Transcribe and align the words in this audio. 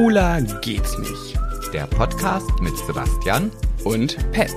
Schwuler 0.00 0.40
geht's 0.62 0.96
nicht. 0.96 1.38
Der 1.74 1.86
Podcast 1.86 2.48
mit 2.62 2.74
Sebastian 2.74 3.50
Und 3.84 4.16
Pet. 4.32 4.50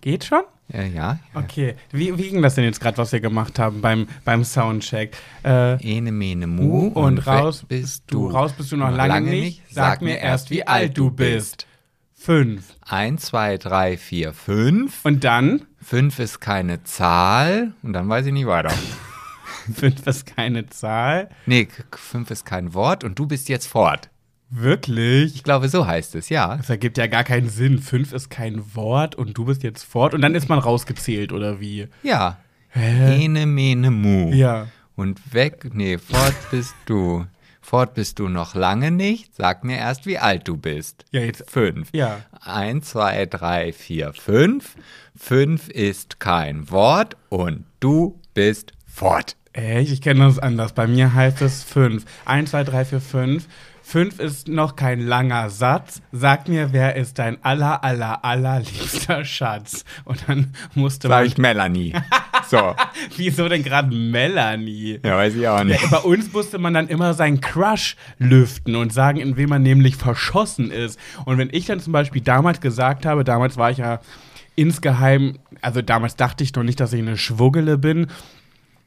Geht 0.00 0.24
schon? 0.24 0.40
äh, 0.72 0.88
ja. 0.88 1.18
Okay. 1.34 1.74
Wie, 1.92 2.16
wie 2.16 2.30
ging 2.30 2.40
das 2.40 2.54
denn 2.54 2.64
jetzt 2.64 2.80
gerade, 2.80 2.96
was 2.96 3.12
wir 3.12 3.20
gemacht 3.20 3.58
haben 3.58 3.82
beim, 3.82 4.08
beim 4.24 4.42
Soundcheck? 4.42 5.14
Äh, 5.44 5.74
Ene, 5.86 6.12
mene, 6.12 6.46
mu 6.46 6.88
und, 6.88 7.26
raus 7.26 7.60
weg 7.64 7.68
bist 7.68 8.04
du. 8.06 8.30
Raus 8.30 8.54
bist 8.54 8.72
du 8.72 8.78
noch 8.78 8.90
lange, 8.90 9.28
nicht. 9.28 9.62
Sag 9.70 10.00
mir 10.00 10.16
erst, 10.16 10.48
wie 10.48 10.66
alt 10.66 10.96
du 10.96 11.10
bist. 11.10 11.66
Fünf. 12.14 12.74
Eins, 12.80 13.26
zwei, 13.26 13.58
drei, 13.58 13.98
vier, 13.98 14.32
fünf. 14.32 15.04
Und 15.04 15.24
dann? 15.24 15.66
Fünf 15.82 16.18
ist 16.18 16.40
keine 16.40 16.82
Zahl. 16.84 17.72
Und 17.82 17.92
dann 17.92 18.08
weiß 18.08 18.26
ich 18.26 18.32
nicht 18.32 18.46
weiter. 18.46 18.72
Fünf 19.74 20.06
ist 20.06 20.26
keine 20.26 20.66
Zahl. 20.68 21.28
Nee, 21.46 21.68
fünf 21.92 22.30
ist 22.30 22.44
kein 22.44 22.74
Wort 22.74 23.04
und 23.04 23.18
du 23.18 23.26
bist 23.26 23.48
jetzt 23.48 23.66
fort. 23.66 24.08
Wirklich? 24.48 25.36
Ich 25.36 25.44
glaube, 25.44 25.68
so 25.68 25.86
heißt 25.86 26.16
es, 26.16 26.28
ja. 26.28 26.56
Das 26.56 26.70
ergibt 26.70 26.98
ja 26.98 27.06
gar 27.06 27.22
keinen 27.22 27.48
Sinn. 27.48 27.78
Fünf 27.78 28.12
ist 28.12 28.30
kein 28.30 28.74
Wort 28.74 29.14
und 29.14 29.38
du 29.38 29.44
bist 29.44 29.62
jetzt 29.62 29.84
fort 29.84 30.12
und 30.12 30.22
dann 30.22 30.34
ist 30.34 30.48
man 30.48 30.58
rausgezählt, 30.58 31.32
oder 31.32 31.60
wie? 31.60 31.86
Ja. 32.02 32.38
Hä? 32.70 33.24
Ene, 33.24 33.46
mene, 33.46 33.90
mu. 33.90 34.32
Ja. 34.32 34.66
Und 34.96 35.34
weg, 35.34 35.70
nee, 35.72 35.98
fort 35.98 36.34
bist 36.50 36.74
du. 36.86 37.26
Fort 37.60 37.94
bist 37.94 38.18
du 38.18 38.28
noch 38.28 38.54
lange 38.56 38.90
nicht. 38.90 39.36
Sag 39.36 39.62
mir 39.62 39.76
erst, 39.76 40.06
wie 40.06 40.18
alt 40.18 40.48
du 40.48 40.56
bist. 40.56 41.04
Ja, 41.12 41.20
jetzt. 41.20 41.48
Fünf. 41.48 41.90
Ja. 41.92 42.20
Eins, 42.40 42.90
zwei, 42.90 43.26
drei, 43.26 43.72
vier, 43.72 44.12
fünf. 44.12 44.74
Fünf 45.22 45.68
ist 45.68 46.18
kein 46.18 46.70
Wort 46.70 47.16
und 47.28 47.64
du 47.78 48.18
bist 48.34 48.72
fort. 48.86 49.36
Echt? 49.52 49.92
Ich 49.92 50.00
kenne 50.00 50.24
das 50.24 50.38
anders. 50.40 50.72
Bei 50.72 50.88
mir 50.88 51.14
heißt 51.14 51.42
es 51.42 51.62
fünf. 51.62 52.04
Eins, 52.24 52.50
zwei, 52.50 52.64
drei, 52.64 52.84
vier, 52.84 53.00
fünf. 53.00 53.46
Fünf 53.82 54.18
ist 54.18 54.48
noch 54.48 54.76
kein 54.76 54.98
langer 55.00 55.50
Satz. 55.50 56.00
Sag 56.10 56.48
mir, 56.48 56.72
wer 56.72 56.96
ist 56.96 57.18
dein 57.18 57.36
aller, 57.44 57.84
aller, 57.84 58.24
allerliebster 58.24 59.24
Schatz? 59.24 59.84
Und 60.04 60.24
dann 60.26 60.54
musste 60.74 61.06
Sag 61.08 61.18
man. 61.18 61.26
ich 61.26 61.38
Melanie. 61.38 61.92
So. 62.48 62.74
Wieso 63.16 63.48
denn 63.48 63.62
gerade 63.62 63.94
Melanie? 63.94 65.00
Ja, 65.04 65.16
weiß 65.16 65.34
ich 65.34 65.46
auch 65.46 65.62
nicht. 65.62 65.90
Bei 65.90 65.98
uns 65.98 66.32
musste 66.32 66.58
man 66.58 66.74
dann 66.74 66.88
immer 66.88 67.14
seinen 67.14 67.40
Crush 67.40 67.94
lüften 68.18 68.74
und 68.74 68.92
sagen, 68.92 69.18
in 69.18 69.36
wem 69.36 69.50
man 69.50 69.62
nämlich 69.62 69.96
verschossen 69.96 70.72
ist. 70.72 70.98
Und 71.26 71.38
wenn 71.38 71.50
ich 71.52 71.66
dann 71.66 71.78
zum 71.78 71.92
Beispiel 71.92 72.22
damals 72.22 72.60
gesagt 72.60 73.04
habe, 73.06 73.22
damals 73.22 73.58
war 73.58 73.70
ich 73.70 73.78
ja 73.78 74.00
insgeheim, 74.56 75.38
also 75.60 75.82
damals 75.82 76.16
dachte 76.16 76.44
ich 76.44 76.54
noch 76.54 76.62
nicht, 76.62 76.80
dass 76.80 76.92
ich 76.92 77.00
eine 77.00 77.16
Schwuggele 77.16 77.78
bin. 77.78 78.08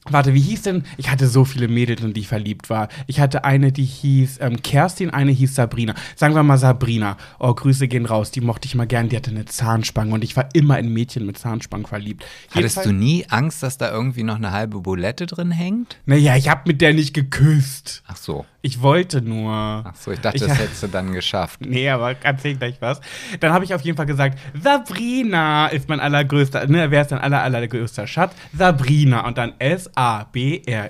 Warte, 0.09 0.33
wie 0.33 0.41
hieß 0.41 0.63
denn? 0.63 0.83
Ich 0.97 1.09
hatte 1.09 1.27
so 1.27 1.45
viele 1.45 1.69
Mädels, 1.69 2.01
in 2.01 2.13
die 2.13 2.21
ich 2.21 2.27
verliebt 2.27 2.69
war. 2.69 2.89
Ich 3.07 3.19
hatte 3.21 3.45
eine, 3.45 3.71
die 3.71 3.85
hieß 3.85 4.39
ähm, 4.41 4.61
Kerstin, 4.61 5.09
eine 5.11 5.31
hieß 5.31 5.55
Sabrina. 5.55 5.95
Sagen 6.17 6.35
wir 6.35 6.43
mal 6.43 6.57
Sabrina. 6.57 7.15
Oh, 7.39 7.53
Grüße 7.53 7.87
gehen 7.87 8.05
raus. 8.05 8.29
Die 8.31 8.41
mochte 8.41 8.67
ich 8.67 8.75
mal 8.75 8.85
gern. 8.85 9.07
Die 9.07 9.15
hatte 9.15 9.31
eine 9.31 9.45
Zahnspange 9.45 10.13
und 10.13 10.23
ich 10.23 10.35
war 10.35 10.49
immer 10.53 10.77
in 10.77 10.91
Mädchen 10.91 11.25
mit 11.25 11.37
Zahnspangen 11.37 11.85
verliebt. 11.85 12.25
Hattest 12.49 12.75
Jedenfalls- 12.77 12.85
du 12.87 12.93
nie 12.93 13.25
Angst, 13.29 13.63
dass 13.63 13.77
da 13.77 13.91
irgendwie 13.91 14.23
noch 14.23 14.35
eine 14.35 14.51
halbe 14.51 14.81
Bulette 14.81 15.25
drin 15.25 15.51
hängt? 15.51 15.97
Naja, 16.05 16.35
ich 16.35 16.49
hab 16.49 16.67
mit 16.67 16.81
der 16.81 16.93
nicht 16.93 17.13
geküsst. 17.13 18.03
Ach 18.07 18.17
so. 18.17 18.45
Ich 18.61 18.81
wollte 18.81 19.21
nur. 19.21 19.51
Ach 19.53 19.95
so, 19.95 20.11
ich 20.11 20.19
dachte, 20.19 20.37
Ich- 20.37 20.43
das 20.43 20.57
hättest 20.59 20.83
du 20.83 20.87
dann 20.87 21.13
geschafft. 21.13 21.61
Nee, 21.65 21.89
aber 21.89 22.15
erzähl 22.23 22.55
gleich 22.55 22.75
was. 22.81 22.99
Dann 23.39 23.53
habe 23.53 23.63
ich 23.65 23.73
auf 23.73 23.81
jeden 23.81 23.95
Fall 23.97 24.05
gesagt, 24.05 24.37
Sabrina 24.61 25.67
ist 25.67 25.87
mein 25.89 25.99
allergrößter, 25.99 26.67
ne, 26.67 26.91
wer 26.91 27.01
ist 27.01 27.11
dein 27.11 27.19
aller, 27.19 27.41
allergrößter 27.41 28.07
Schatz? 28.07 28.33
Sabrina. 28.53 29.25
Und 29.25 29.37
dann 29.37 29.53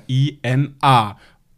S-A-B-R-I-N-A. 0.03 1.15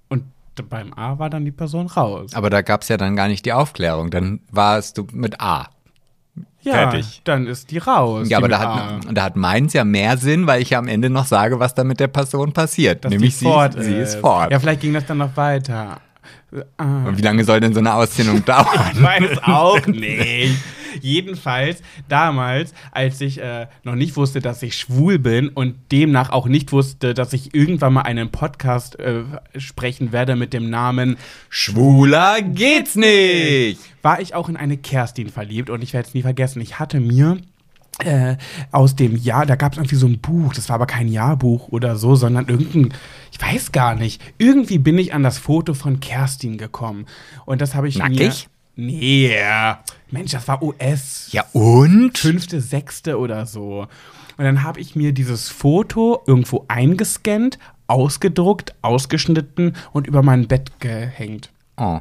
Und 0.10 0.24
beim 0.70 0.94
A 0.94 1.20
war 1.20 1.30
dann 1.30 1.46
die 1.46 1.52
Person 1.52 1.88
raus. 1.88 2.32
Aber 2.34 2.50
da 2.50 2.62
gab 2.62 2.82
es 2.82 2.88
ja 2.90 2.98
dann 2.98 3.16
gar 3.16 3.28
nicht 3.28 3.46
die 3.46 3.54
Aufklärung. 3.54 4.10
Dann 4.12 4.40
warst 4.52 4.98
du 4.98 5.08
mit 5.14 5.40
A. 5.42 5.70
Ja, 6.62 6.74
fertig. 6.74 7.22
dann 7.24 7.46
ist 7.46 7.70
die 7.72 7.78
raus. 7.78 8.28
Ja, 8.28 8.40
die 8.40 8.44
aber 8.44 8.48
da 8.50 8.60
hat, 8.60 8.68
A. 9.08 9.14
da 9.14 9.24
hat 9.24 9.36
meins 9.36 9.74
ja 9.74 9.84
mehr 9.84 10.18
Sinn, 10.18 10.48
weil 10.48 10.62
ich 10.64 10.72
ja 10.72 10.80
am 10.80 10.88
Ende 10.88 11.12
noch 11.12 11.26
sage, 11.28 11.60
was 11.60 11.76
da 11.76 11.84
mit 11.84 12.00
der 12.00 12.08
Person 12.08 12.54
passiert. 12.54 13.06
Dass 13.06 13.12
Nämlich 13.12 13.38
sie, 13.38 13.46
fort 13.46 13.76
sie 13.78 13.94
ist 13.96 14.16
fort. 14.16 14.52
Ja, 14.52 14.60
vielleicht 14.60 14.82
ging 14.82 14.94
das 14.94 15.06
dann 15.06 15.20
noch 15.20 15.38
weiter. 15.38 16.02
Ah. 16.78 17.06
Und 17.06 17.18
wie 17.18 17.22
lange 17.22 17.44
soll 17.44 17.60
denn 17.60 17.74
so 17.74 17.80
eine 17.80 17.94
Auszählung 17.94 18.44
dauern? 18.46 18.66
Ich 18.94 19.02
weiß 19.02 19.44
auch 19.44 19.86
nicht. 19.88 20.56
Jedenfalls 21.06 21.84
damals, 22.10 22.74
als 22.92 23.22
ich 23.22 23.40
äh, 23.40 23.68
noch 23.84 23.94
nicht 23.94 24.18
wusste, 24.18 24.40
dass 24.40 24.64
ich 24.64 24.76
schwul 24.76 25.20
bin 25.20 25.50
und 25.50 25.76
demnach 25.92 26.32
auch 26.32 26.48
nicht 26.48 26.72
wusste, 26.72 27.14
dass 27.14 27.32
ich 27.34 27.54
irgendwann 27.54 27.94
mal 27.94 28.02
einen 28.02 28.32
Podcast 28.32 29.00
äh, 29.00 29.24
sprechen 29.58 30.12
werde 30.12 30.36
mit 30.36 30.52
dem 30.52 30.70
Namen 30.70 31.18
Schwuler 31.50 32.42
geht's 32.42 32.96
nicht! 32.96 33.80
war 34.02 34.22
ich 34.22 34.36
auch 34.36 34.50
in 34.50 34.56
eine 34.56 34.78
Kerstin 34.78 35.30
verliebt 35.30 35.72
und 35.72 35.82
ich 35.82 35.94
werde 35.94 36.08
es 36.08 36.14
nie 36.14 36.22
vergessen. 36.22 36.62
Ich 36.62 36.78
hatte 36.78 37.00
mir 37.00 37.40
äh, 38.04 38.38
aus 38.72 38.96
dem 38.96 39.16
Jahr, 39.16 39.46
da 39.46 39.56
gab 39.56 39.74
es 39.74 39.78
irgendwie 39.80 39.96
so 39.96 40.06
ein 40.06 40.20
Buch, 40.20 40.54
das 40.54 40.70
war 40.70 40.76
aber 40.76 40.86
kein 40.86 41.08
Jahrbuch 41.08 41.70
oder 41.70 41.96
so, 41.96 42.16
sondern 42.16 42.48
irgendein, 42.48 42.94
ich 43.32 43.42
weiß 43.42 43.72
gar 43.72 43.96
nicht, 43.96 44.22
irgendwie 44.38 44.78
bin 44.78 44.98
ich 44.98 45.14
an 45.14 45.24
das 45.24 45.38
Foto 45.38 45.74
von 45.74 46.02
Kerstin 46.02 46.58
gekommen 46.58 47.06
und 47.46 47.62
das 47.62 47.74
habe 47.74 47.88
ich 47.88 47.98
Nackig? 47.98 48.48
Nee, 48.76 49.34
Mensch, 50.12 50.32
das 50.32 50.48
war 50.48 50.62
US. 50.62 51.30
Ja 51.32 51.46
und? 51.54 52.18
Fünfte, 52.18 52.60
sechste 52.62 53.18
oder 53.18 53.46
so. 53.46 53.88
Und 54.38 54.44
dann 54.44 54.64
habe 54.64 54.82
ich 54.82 54.96
mir 54.96 55.14
dieses 55.14 55.50
Foto 55.50 56.22
irgendwo 56.28 56.66
eingescannt, 56.68 57.58
ausgedruckt, 57.88 58.76
ausgeschnitten 58.82 59.76
und 59.94 60.08
über 60.08 60.24
mein 60.24 60.48
Bett 60.48 60.80
gehängt. 60.80 61.52
Oh. 61.78 62.00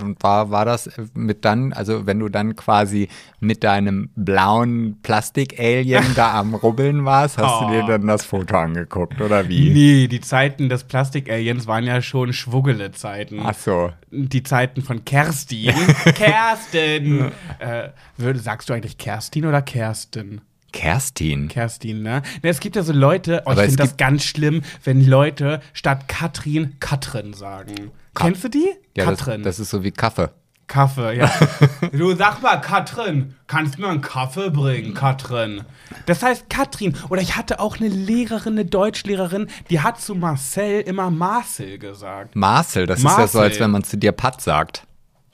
Und 0.00 0.22
war, 0.22 0.50
war 0.50 0.64
das 0.64 0.90
mit 1.14 1.44
dann, 1.44 1.72
also 1.72 2.06
wenn 2.06 2.18
du 2.18 2.28
dann 2.28 2.56
quasi 2.56 3.08
mit 3.40 3.64
deinem 3.64 4.10
blauen 4.16 4.98
Plastik-Alien 5.02 6.14
da 6.14 6.34
am 6.40 6.54
Rubbeln 6.54 7.04
warst, 7.04 7.38
hast 7.38 7.62
du 7.62 7.68
dir 7.70 7.84
Oh. 7.84 7.86
dann 7.88 8.06
das 8.06 8.24
Foto 8.24 8.56
angeguckt, 8.56 9.20
oder 9.20 9.48
wie? 9.48 9.70
Nee, 9.70 10.08
die 10.08 10.20
Zeiten 10.20 10.68
des 10.68 10.84
Plastik-Aliens 10.84 11.66
waren 11.66 11.84
ja 11.84 12.02
schon 12.02 12.32
Schwuggele-Zeiten. 12.32 13.40
Ach 13.44 13.54
so. 13.54 13.92
Die 14.10 14.42
Zeiten 14.42 14.82
von 14.82 15.04
Kerstin. 15.04 15.74
Kerstin! 16.14 17.30
äh, 17.58 17.90
sagst 18.34 18.68
du 18.68 18.74
eigentlich 18.74 18.98
Kerstin 18.98 19.46
oder 19.46 19.62
Kerstin? 19.62 20.40
Kerstin. 20.72 21.48
Kerstin, 21.48 22.02
ne? 22.02 22.22
ne 22.42 22.48
es 22.48 22.60
gibt 22.60 22.76
ja 22.76 22.82
so 22.82 22.92
Leute, 22.92 23.42
oh, 23.46 23.52
ich 23.52 23.58
finde 23.58 23.76
das 23.76 23.96
ganz 23.96 24.24
schlimm, 24.24 24.62
wenn 24.84 25.06
Leute 25.06 25.60
statt 25.72 26.08
Katrin 26.08 26.76
Katrin 26.80 27.32
sagen. 27.34 27.90
Kennst 28.14 28.44
du 28.44 28.48
die? 28.48 28.68
Ja, 28.96 29.06
das, 29.06 29.18
Katrin. 29.18 29.42
das 29.42 29.58
ist 29.58 29.70
so 29.70 29.84
wie 29.84 29.90
Kaffee. 29.90 30.30
Kaffee, 30.68 31.16
ja. 31.16 31.30
du 31.92 32.14
sag 32.14 32.42
mal, 32.42 32.60
Katrin, 32.60 33.34
kannst 33.46 33.76
du 33.76 33.82
mir 33.82 33.88
einen 33.88 34.02
Kaffee 34.02 34.50
bringen, 34.50 34.92
Katrin? 34.92 35.62
Das 36.04 36.22
heißt 36.22 36.50
Katrin. 36.50 36.94
Oder 37.08 37.22
ich 37.22 37.36
hatte 37.36 37.58
auch 37.58 37.78
eine 37.78 37.88
Lehrerin, 37.88 38.52
eine 38.52 38.66
Deutschlehrerin, 38.66 39.48
die 39.70 39.80
hat 39.80 40.00
zu 40.00 40.14
Marcel 40.14 40.82
immer 40.82 41.10
Marcel 41.10 41.78
gesagt. 41.78 42.36
Marcel, 42.36 42.86
das 42.86 42.98
ist 42.98 43.04
ja 43.04 43.10
so, 43.10 43.18
Marcel. 43.18 43.40
als 43.40 43.60
wenn 43.60 43.70
man 43.70 43.82
zu 43.82 43.96
dir 43.96 44.12
Pat 44.12 44.42
sagt. 44.42 44.86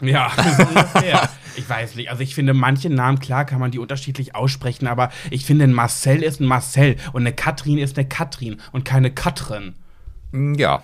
Ja, 0.03 0.31
ungefähr. 0.59 1.29
Ich 1.57 1.69
weiß 1.69 1.95
nicht. 1.95 2.11
Also 2.11 2.23
ich 2.23 2.35
finde, 2.35 2.53
manche 2.55 2.91
Namen, 2.91 3.21
klar 3.21 3.45
kann 3.45 3.61
man 3.61 3.71
die 3.71 3.79
unterschiedlich 3.79 4.35
aussprechen, 4.35 4.87
aber 4.87 5.11
ich 5.31 5.47
finde, 5.47 5.65
ein 5.65 5.73
Marcel 5.73 6.23
ist 6.23 6.41
ein 6.41 6.47
Marcel 6.47 6.97
und 7.13 7.23
eine 7.23 7.33
Katrin 7.33 7.79
ist 7.79 7.97
eine 7.97 8.09
Katrin 8.09 8.61
und 8.73 8.85
keine 8.85 9.13
Katrin. 9.13 9.75
Ja. 10.33 10.83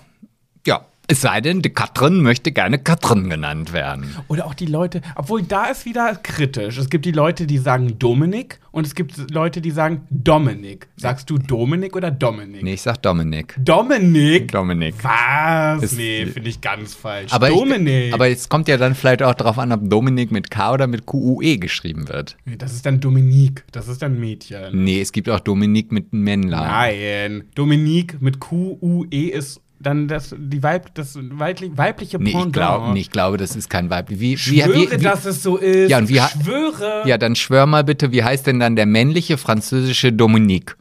Ja. 0.66 0.84
Es 1.10 1.22
sei 1.22 1.40
denn, 1.40 1.60
die 1.60 1.70
Katrin 1.70 2.20
möchte 2.22 2.52
gerne 2.52 2.78
Katrin 2.78 3.28
genannt 3.28 3.72
werden. 3.72 4.14
Oder 4.28 4.46
auch 4.46 4.54
die 4.54 4.66
Leute, 4.66 5.00
obwohl 5.16 5.42
da 5.42 5.64
ist 5.64 5.84
wieder 5.84 6.14
kritisch. 6.14 6.78
Es 6.78 6.88
gibt 6.88 7.04
die 7.04 7.10
Leute, 7.10 7.48
die 7.48 7.58
sagen 7.58 7.98
Dominik 7.98 8.60
und 8.70 8.86
es 8.86 8.94
gibt 8.94 9.28
Leute, 9.32 9.60
die 9.60 9.72
sagen 9.72 10.02
Dominik. 10.10 10.86
Sagst 10.96 11.28
du 11.28 11.36
Dominik 11.38 11.96
oder 11.96 12.12
Dominik? 12.12 12.62
Nee, 12.62 12.74
ich 12.74 12.82
sag 12.82 13.02
Dominik. 13.02 13.56
Dominik? 13.58 14.52
Dominik. 14.52 14.94
Was? 15.02 15.82
Ist- 15.82 15.96
nee, 15.96 16.26
finde 16.26 16.48
ich 16.48 16.60
ganz 16.60 16.94
falsch. 16.94 17.32
Aber, 17.32 17.48
Dominik. 17.48 18.06
Ich, 18.08 18.14
aber 18.14 18.28
es 18.28 18.48
kommt 18.48 18.68
ja 18.68 18.76
dann 18.76 18.94
vielleicht 18.94 19.24
auch 19.24 19.34
darauf 19.34 19.58
an, 19.58 19.72
ob 19.72 19.90
Dominik 19.90 20.30
mit 20.30 20.48
K 20.48 20.72
oder 20.74 20.86
mit 20.86 21.06
QUE 21.06 21.58
geschrieben 21.58 22.08
wird. 22.08 22.36
Nee, 22.44 22.54
das 22.54 22.72
ist 22.72 22.86
dann 22.86 23.00
Dominik. 23.00 23.64
Das 23.72 23.88
ist 23.88 24.00
dann 24.00 24.20
Mädchen. 24.20 24.84
Nee, 24.84 25.00
es 25.00 25.10
gibt 25.10 25.28
auch 25.28 25.40
Dominik 25.40 25.90
mit 25.90 26.12
Männlein. 26.12 26.68
Nein. 26.70 27.44
Dominik 27.56 28.22
mit 28.22 28.38
Q-U-E 28.38 29.24
ist 29.26 29.60
dann 29.80 30.08
das, 30.08 30.34
die 30.36 30.62
Weib, 30.62 30.94
das 30.94 31.18
weiblich, 31.18 31.72
weibliche 31.74 32.18
Nee, 32.18 32.30
ich 32.30 32.34
Pendant. 32.34 32.52
glaube 32.52 32.98
ich 32.98 33.10
glaube, 33.10 33.36
das 33.38 33.56
ist 33.56 33.70
kein 33.70 33.88
Weib. 33.88 34.06
Wie, 34.10 34.36
Schwöre, 34.36 34.74
wie, 34.74 34.90
wie, 34.90 34.96
dass 34.98 35.24
es 35.24 35.42
so 35.42 35.56
ist. 35.56 35.90
Ja, 35.90 35.98
und 35.98 36.08
wie 36.08 36.20
Schwöre. 36.20 37.02
ja, 37.06 37.16
dann 37.16 37.34
schwör 37.34 37.66
mal 37.66 37.82
bitte, 37.82 38.12
wie 38.12 38.22
heißt 38.22 38.46
denn 38.46 38.60
dann 38.60 38.76
der 38.76 38.86
männliche 38.86 39.38
französische 39.38 40.12
Dominik? 40.12 40.76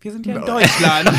Wir 0.00 0.12
sind 0.12 0.26
ja 0.26 0.36
in 0.36 0.46
Deutschland. 0.46 1.10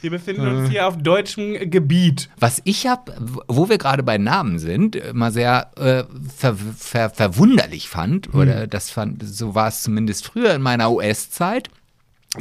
wir 0.00 0.10
befinden 0.10 0.46
uns 0.46 0.70
hier 0.70 0.86
auf 0.86 0.96
deutschem 0.96 1.68
Gebiet. 1.68 2.28
Was 2.38 2.62
ich 2.62 2.86
habe, 2.86 3.12
wo 3.48 3.68
wir 3.68 3.76
gerade 3.76 4.04
bei 4.04 4.18
Namen 4.18 4.60
sind, 4.60 4.94
immer 4.94 5.32
sehr 5.32 5.72
äh, 5.76 6.04
ver, 6.34 6.54
ver, 6.54 7.10
verwunderlich 7.10 7.88
fand, 7.88 8.32
oder 8.32 8.68
das 8.68 8.90
fand, 8.90 9.20
so 9.26 9.56
war 9.56 9.66
es 9.66 9.82
zumindest 9.82 10.26
früher 10.26 10.54
in 10.54 10.62
meiner 10.62 10.92
US-Zeit, 10.92 11.70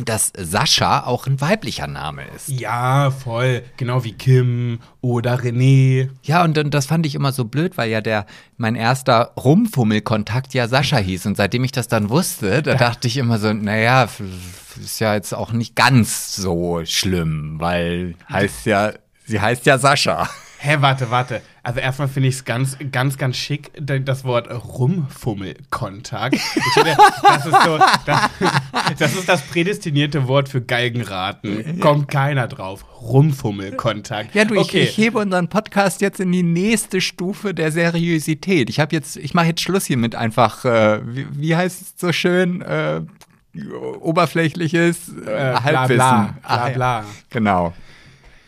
dass 0.03 0.33
Sascha 0.37 1.05
auch 1.05 1.27
ein 1.27 1.39
weiblicher 1.39 1.87
Name 1.87 2.23
ist. 2.35 2.49
Ja, 2.49 3.11
voll. 3.11 3.63
Genau 3.77 4.03
wie 4.03 4.11
Kim 4.11 4.79
oder 5.01 5.39
René. 5.39 6.09
Ja, 6.23 6.43
und, 6.43 6.57
und 6.57 6.73
das 6.73 6.85
fand 6.85 7.05
ich 7.05 7.15
immer 7.15 7.31
so 7.31 7.45
blöd, 7.45 7.77
weil 7.77 7.89
ja 7.89 8.01
der 8.01 8.25
mein 8.57 8.75
erster 8.75 9.31
Rumfummelkontakt 9.37 10.53
ja 10.53 10.67
Sascha 10.67 10.97
hieß. 10.97 11.25
Und 11.27 11.37
seitdem 11.37 11.63
ich 11.63 11.71
das 11.71 11.87
dann 11.87 12.09
wusste, 12.09 12.61
da 12.61 12.75
dachte 12.75 13.07
ich 13.07 13.17
immer 13.17 13.37
so, 13.39 13.53
naja, 13.53 14.07
ist 14.83 14.99
ja 14.99 15.13
jetzt 15.13 15.33
auch 15.33 15.51
nicht 15.51 15.75
ganz 15.75 16.35
so 16.35 16.81
schlimm, 16.85 17.55
weil 17.59 18.15
heißt 18.29 18.65
ja, 18.65 18.93
sie 19.25 19.39
heißt 19.39 19.65
ja 19.65 19.77
Sascha. 19.77 20.29
Hä, 20.65 20.77
warte, 20.79 21.11
warte. 21.11 21.43
Also 21.61 21.79
erstmal 21.79 22.07
finde 22.07 22.29
ich 22.29 22.35
es 22.35 22.43
ganz, 22.43 22.75
ganz, 22.91 23.19
ganz 23.19 23.37
schick, 23.37 23.71
das 23.79 24.23
Wort 24.23 24.49
Rumfummelkontakt. 24.49 26.33
Ich 26.33 26.73
finde, 26.73 26.97
das 27.21 27.45
ist 27.45 27.63
so, 27.63 27.77
das, 28.07 28.29
das 28.97 29.13
ist 29.13 29.29
das 29.29 29.43
prädestinierte 29.43 30.27
Wort 30.27 30.49
für 30.49 30.61
Galgenraten. 30.61 31.79
Kommt 31.79 32.07
keiner 32.07 32.47
drauf. 32.47 32.83
Rumfummelkontakt. 32.99 34.33
Ja, 34.33 34.45
du, 34.45 34.55
ich, 34.55 34.61
okay. 34.61 34.81
ich 34.81 34.97
hebe 34.97 35.19
unseren 35.19 35.49
Podcast 35.49 36.01
jetzt 36.01 36.19
in 36.19 36.31
die 36.31 36.41
nächste 36.41 36.99
Stufe 36.99 37.53
der 37.53 37.71
Seriosität. 37.71 38.71
Ich 38.71 38.79
habe 38.79 38.95
jetzt, 38.95 39.17
ich 39.17 39.35
mache 39.35 39.45
jetzt 39.45 39.61
Schluss 39.61 39.85
hiermit 39.85 40.15
einfach, 40.15 40.65
äh, 40.65 41.01
wie, 41.05 41.27
wie 41.31 41.55
heißt 41.55 41.79
es 41.79 41.93
so 41.95 42.11
schön, 42.11 42.63
äh, 42.63 43.01
oberflächliches 43.99 45.09
äh, 45.09 45.19
Äh, 45.19 45.23
bla, 45.25 45.63
Halbwissen. 45.63 45.97
bla, 45.97 46.35
bla, 46.41 46.67
ja. 46.67 46.73
bla. 46.73 47.05
Genau. 47.29 47.73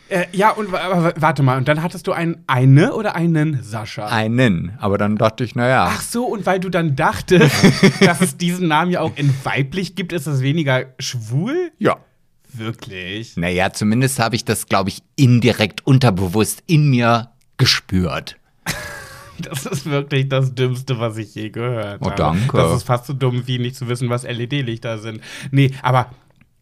Äh, 0.08 0.26
ja, 0.32 0.50
und 0.50 0.72
warte 0.72 1.42
mal, 1.42 1.58
und 1.58 1.68
dann 1.68 1.82
hattest 1.82 2.06
du 2.06 2.12
einen 2.12 2.42
eine 2.46 2.94
oder 2.94 3.14
einen 3.14 3.62
Sascha? 3.62 4.06
Einen. 4.06 4.72
Aber 4.78 4.96
dann 4.96 5.16
dachte 5.16 5.44
ich, 5.44 5.54
naja. 5.54 5.88
Ach 5.90 6.00
so, 6.00 6.24
und 6.24 6.46
weil 6.46 6.60
du 6.60 6.68
dann 6.70 6.96
dachtest, 6.96 7.54
dass 8.00 8.20
es 8.20 8.36
diesen 8.36 8.68
Namen 8.68 8.90
ja 8.90 9.00
auch 9.00 9.12
in 9.16 9.34
weiblich 9.44 9.94
gibt, 9.96 10.12
ist 10.12 10.26
das 10.26 10.40
weniger 10.40 10.86
schwul? 10.98 11.70
Ja. 11.78 11.96
Wirklich? 12.50 13.36
Naja, 13.36 13.72
zumindest 13.74 14.18
habe 14.18 14.34
ich 14.34 14.44
das, 14.46 14.66
glaube 14.66 14.88
ich, 14.88 15.02
indirekt 15.16 15.86
unterbewusst 15.86 16.62
in 16.66 16.88
mir 16.90 17.30
gespürt. 17.56 18.36
Das 19.40 19.66
ist 19.66 19.86
wirklich 19.86 20.28
das 20.28 20.56
Dümmste, 20.56 20.98
was 20.98 21.16
ich 21.16 21.32
je 21.36 21.50
gehört 21.50 22.00
Oh, 22.02 22.06
habe. 22.06 22.16
danke. 22.16 22.56
Das 22.56 22.74
ist 22.76 22.82
fast 22.82 23.06
so 23.06 23.12
dumm, 23.12 23.44
wie 23.46 23.60
nicht 23.60 23.76
zu 23.76 23.88
wissen, 23.88 24.10
was 24.10 24.24
LED-Lichter 24.24 24.98
sind. 24.98 25.20
Nee, 25.52 25.70
aber, 25.80 26.10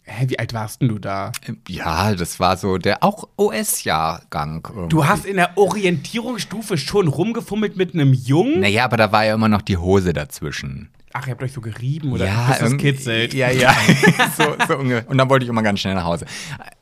hä, 0.07 0.27
wie 0.29 0.39
alt 0.39 0.55
warst 0.55 0.81
denn 0.81 0.89
du 0.89 0.99
da? 0.99 1.33
Ja, 1.69 2.15
das 2.15 2.41
war 2.41 2.57
so 2.57 2.79
der 2.79 3.03
auch 3.03 3.29
OS-Jahrgang. 3.37 4.67
Du 4.89 5.07
hast 5.07 5.25
in 5.27 5.37
der 5.37 5.57
Orientierungsstufe 5.59 6.79
schon 6.79 7.09
rumgefummelt 7.09 7.77
mit 7.77 7.95
einem 7.95 8.13
Jungen? 8.13 8.61
Naja, 8.61 8.85
aber 8.85 8.97
da 8.97 9.13
war 9.13 9.25
ja 9.25 9.35
immer 9.35 9.49
noch 9.49 9.63
die 9.63 9.77
Hose 9.77 10.13
dazwischen. 10.13 10.91
Ach, 11.13 11.27
ihr 11.27 11.31
habt 11.31 11.43
euch 11.43 11.53
so 11.53 11.63
gerieben 11.63 12.13
oder 12.13 12.27
ja, 12.27 12.47
bis 12.49 12.57
es 12.57 12.63
irgendwie- 12.63 12.85
kitzelt? 12.93 13.35
Ja, 13.35 13.51
ja. 13.51 13.75
so, 14.37 14.55
so 14.69 14.77
und 14.77 15.17
dann 15.17 15.31
wollte 15.31 15.45
ich 15.45 15.49
immer 15.49 15.63
ganz 15.63 15.81
schnell 15.81 15.95
nach 15.95 16.05
Hause. 16.05 16.27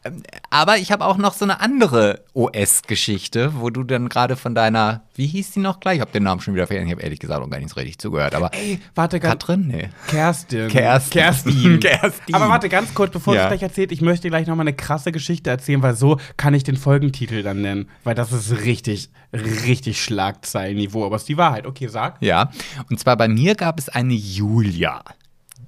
Ähm, 0.05 0.23
Aber 0.51 0.77
ich 0.79 0.93
habe 0.93 1.05
auch 1.05 1.17
noch 1.17 1.33
so 1.35 1.45
eine 1.45 1.61
andere 1.61 2.25
OS-Geschichte, 2.35 3.53
wo 3.61 3.71
du 3.71 3.83
dann 3.85 4.09
gerade 4.09 4.37
von 4.37 4.55
deiner, 4.55 5.03
wie 5.15 5.27
hieß 5.27 5.53
die 5.53 5.61
noch 5.61 5.81
gleich? 5.81 5.97
Ich 5.97 6.01
habe 6.01 6.13
den 6.13 6.23
Namen 6.25 6.41
schon 6.41 6.55
wieder 6.55 6.67
vergessen. 6.67 6.87
Ich 6.89 6.93
habe 6.93 7.03
ehrlich 7.03 7.19
gesagt 7.21 7.43
auch 7.43 7.49
gar 7.49 7.59
nicht 7.59 7.71
so 7.71 7.77
richtig 7.77 7.99
zugehört. 7.99 8.35
Aber 8.35 8.53
Ey, 8.55 8.81
warte 8.95 9.21
ganz. 9.21 9.33
Katrin? 9.33 9.67
Nee. 9.69 9.89
Kerstin. 10.09 10.69
Kerstin. 10.69 11.21
Kerstin. 11.23 11.81
Kerstin. 11.81 12.35
Aber 12.35 12.49
warte, 12.49 12.69
ganz 12.69 12.93
kurz, 12.95 13.13
bevor 13.13 13.35
Ja. 13.35 13.41
du 13.41 13.45
es 13.47 13.51
gleich 13.59 13.63
erzählt, 13.69 13.93
ich 13.93 14.01
möchte 14.01 14.29
gleich 14.29 14.47
noch 14.47 14.57
mal 14.57 14.63
eine 14.63 14.75
krasse 14.75 15.13
Geschichte 15.13 15.51
erzählen, 15.51 15.83
weil 15.83 15.95
so 15.95 16.19
kann 16.37 16.55
ich 16.55 16.65
den 16.65 16.77
Folgentitel 16.77 17.43
dann 17.43 17.61
nennen. 17.63 17.89
Weil 18.05 18.15
das 18.15 18.33
ist 18.33 18.51
richtig, 18.65 19.11
richtig 19.33 20.03
Schlagzeilenniveau. 20.03 21.05
Aber 21.07 21.17
es 21.17 21.23
ist 21.23 21.29
die 21.29 21.37
Wahrheit. 21.39 21.67
Okay, 21.67 21.89
sag. 21.89 22.21
Ja, 22.21 22.51
und 22.91 22.99
zwar 23.01 23.17
bei 23.17 23.29
mir 23.29 23.55
gab 23.55 23.79
es 23.79 23.89
eine 23.89 24.15
Julia, 24.15 25.03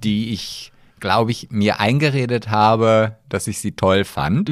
die 0.03 0.29
ich, 0.33 0.71
glaube 0.99 1.31
ich, 1.31 1.47
mir 1.51 1.79
eingeredet 1.79 2.49
habe, 2.49 3.17
dass 3.29 3.47
ich 3.47 3.59
sie 3.59 3.73
toll 3.73 4.03
fand. 4.03 4.49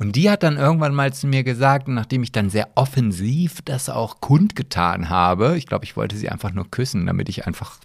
Und 0.00 0.16
die 0.16 0.30
hat 0.30 0.42
dann 0.42 0.56
irgendwann 0.56 0.94
mal 0.94 1.12
zu 1.12 1.26
mir 1.26 1.44
gesagt, 1.44 1.86
nachdem 1.86 2.22
ich 2.22 2.32
dann 2.32 2.48
sehr 2.48 2.68
offensiv 2.74 3.60
das 3.64 3.90
auch 3.90 4.20
kundgetan 4.20 5.10
habe, 5.10 5.58
ich 5.58 5.66
glaube, 5.66 5.84
ich 5.84 5.94
wollte 5.94 6.16
sie 6.16 6.30
einfach 6.30 6.52
nur 6.52 6.70
küssen, 6.70 7.04
damit 7.04 7.28
ich 7.28 7.46
einfach 7.46 7.78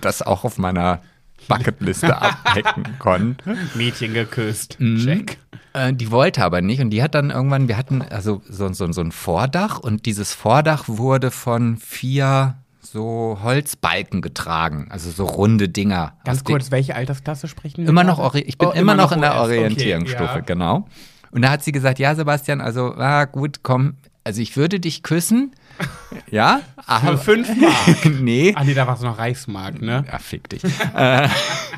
das 0.00 0.22
auch 0.22 0.44
auf 0.44 0.58
meiner 0.58 1.02
Bucketliste 1.48 2.16
abdecken 2.22 2.84
konnte. 2.98 3.56
Mädchen 3.74 4.14
geküsst. 4.14 4.78
Mhm. 4.78 4.98
Check. 4.98 5.38
Äh, 5.72 5.92
die 5.92 6.10
wollte 6.10 6.44
aber 6.44 6.60
nicht 6.60 6.80
und 6.80 6.90
die 6.90 7.02
hat 7.02 7.14
dann 7.14 7.30
irgendwann, 7.30 7.68
wir 7.68 7.76
hatten 7.76 8.02
also 8.02 8.42
so, 8.48 8.72
so, 8.72 8.90
so 8.92 9.00
ein 9.00 9.12
Vordach 9.12 9.78
und 9.78 10.06
dieses 10.06 10.32
Vordach 10.34 10.84
wurde 10.86 11.30
von 11.30 11.76
vier 11.76 12.54
so 12.84 13.38
Holzbalken 13.42 14.22
getragen, 14.22 14.88
also 14.90 15.10
so 15.10 15.24
runde 15.24 15.68
Dinger. 15.68 16.14
Ganz 16.24 16.42
kurz, 16.44 16.70
welche 16.70 16.94
Altersklasse 16.96 17.46
sprechen 17.48 17.82
wir 17.82 17.88
Immer 17.88 18.04
noch, 18.04 18.18
ori- 18.18 18.44
ich 18.46 18.58
bin 18.58 18.68
Oh, 18.68 18.72
immer, 18.72 18.94
noch 18.94 19.12
in 19.12 19.20
der 19.20 19.36
OS, 19.40 19.46
okay, 19.48 19.58
Orientierungsstufe, 19.60 20.24
ja. 20.34 20.40
genau. 20.40 20.88
Und 21.30 21.42
da 21.42 21.50
hat 21.50 21.62
sie 21.62 21.72
gesagt, 21.72 21.98
ja 21.98 22.14
Sebastian, 22.14 22.60
also 22.60 22.94
ah, 22.96 23.24
gut, 23.24 23.60
komm, 23.62 23.94
also 24.24 24.40
ich 24.42 24.56
würde 24.56 24.80
dich 24.80 25.02
küssen, 25.02 25.52
ja, 26.30 26.60
Für 27.04 27.16
fünf 27.16 27.48
Mark. 27.60 28.04
nee, 28.20 28.52
Ah, 28.56 28.64
nee, 28.64 28.74
da 28.74 28.86
war 28.86 28.94
es 28.96 29.00
noch 29.02 29.16
Reichsmark, 29.18 29.80
ne? 29.80 30.04
ja, 30.10 30.18
fick 30.18 30.48
dich. 30.48 30.62
äh, 30.94 31.28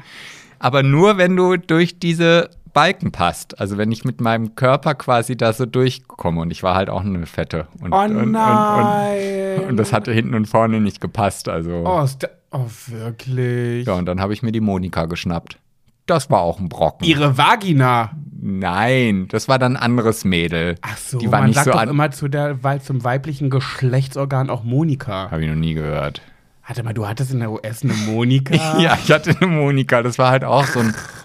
aber 0.59 0.83
nur, 0.83 1.19
wenn 1.19 1.37
du 1.37 1.57
durch 1.57 1.99
diese 1.99 2.51
Balken 2.75 3.11
passt. 3.13 3.59
Also 3.59 3.79
wenn 3.79 3.91
ich 3.91 4.05
mit 4.05 4.21
meinem 4.21 4.55
Körper 4.57 4.95
quasi 4.95 5.37
da 5.37 5.53
so 5.55 5.65
durchkomme. 5.65 6.43
Und 6.43 6.51
ich 6.51 6.63
war 6.63 6.75
halt 6.75 6.91
auch 6.91 7.01
eine 7.01 7.25
Fette. 7.25 7.69
Und, 7.81 7.93
Oh 7.93 8.01
und, 8.01 8.33
nein. 8.33 9.61
und, 9.61 9.67
und 9.71 9.77
das 9.79 9.93
hatte 9.95 10.13
hinten 10.13 10.35
und 10.35 10.47
vorne 10.47 10.81
nicht 10.81 11.01
gepasst. 11.01 11.49
Also 11.49 11.85
Oh, 11.87 12.07
oh 12.51 12.67
wirklich? 12.89 13.87
ja, 13.87 13.95
und 13.95 14.05
dann 14.07 14.21
habe 14.21 14.35
ich 14.35 14.43
mir 14.43 14.53
die 14.53 14.61
Monika 14.61 15.07
geschnappt. 15.07 15.59
Das 16.07 16.29
war 16.31 16.41
auch 16.43 16.59
ein 16.61 16.69
Brocken. 16.69 17.07
Ihre 17.07 17.39
Vagina. 17.39 18.11
Nein, 18.39 19.27
das 19.29 19.49
war 19.49 19.59
dann 19.59 19.77
ein 19.77 19.83
anderes 19.83 20.25
Mädel. 20.27 20.75
Ach 20.83 20.99
so, 20.99 21.17
die 21.19 21.33
war 21.33 21.39
man 21.41 21.49
nicht 21.49 21.57
sagt 21.57 21.65
so 21.67 21.73
doch 21.73 21.83
immer 21.91 22.11
zu 22.11 22.29
der, 22.29 22.63
weil 22.63 22.83
zum 22.83 23.03
weiblichen 23.05 23.49
Geschlechtsorgan 23.49 24.51
auch 24.51 24.65
Monika. 24.65 25.31
Habe 25.31 25.43
ich 25.45 25.49
noch 25.49 25.57
nie 25.57 25.73
gehört. 25.73 26.21
Warte 26.67 26.83
mal, 26.83 26.93
du 26.93 27.07
hattest 27.09 27.33
in 27.33 27.41
der 27.41 27.51
US 27.51 27.83
eine 27.83 27.95
Monika? 27.95 28.55
Ja, 28.79 28.99
ich 29.03 29.11
hatte 29.11 29.35
eine 29.41 29.47
Monika. 29.51 30.03
Das 30.03 30.19
war 30.19 30.31
halt 30.31 30.45
auch 30.45 30.67
so 30.67 30.81
ein 30.81 30.95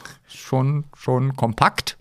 schon, 0.50 0.86
schon 0.98 1.36
kompakt. 1.36 1.98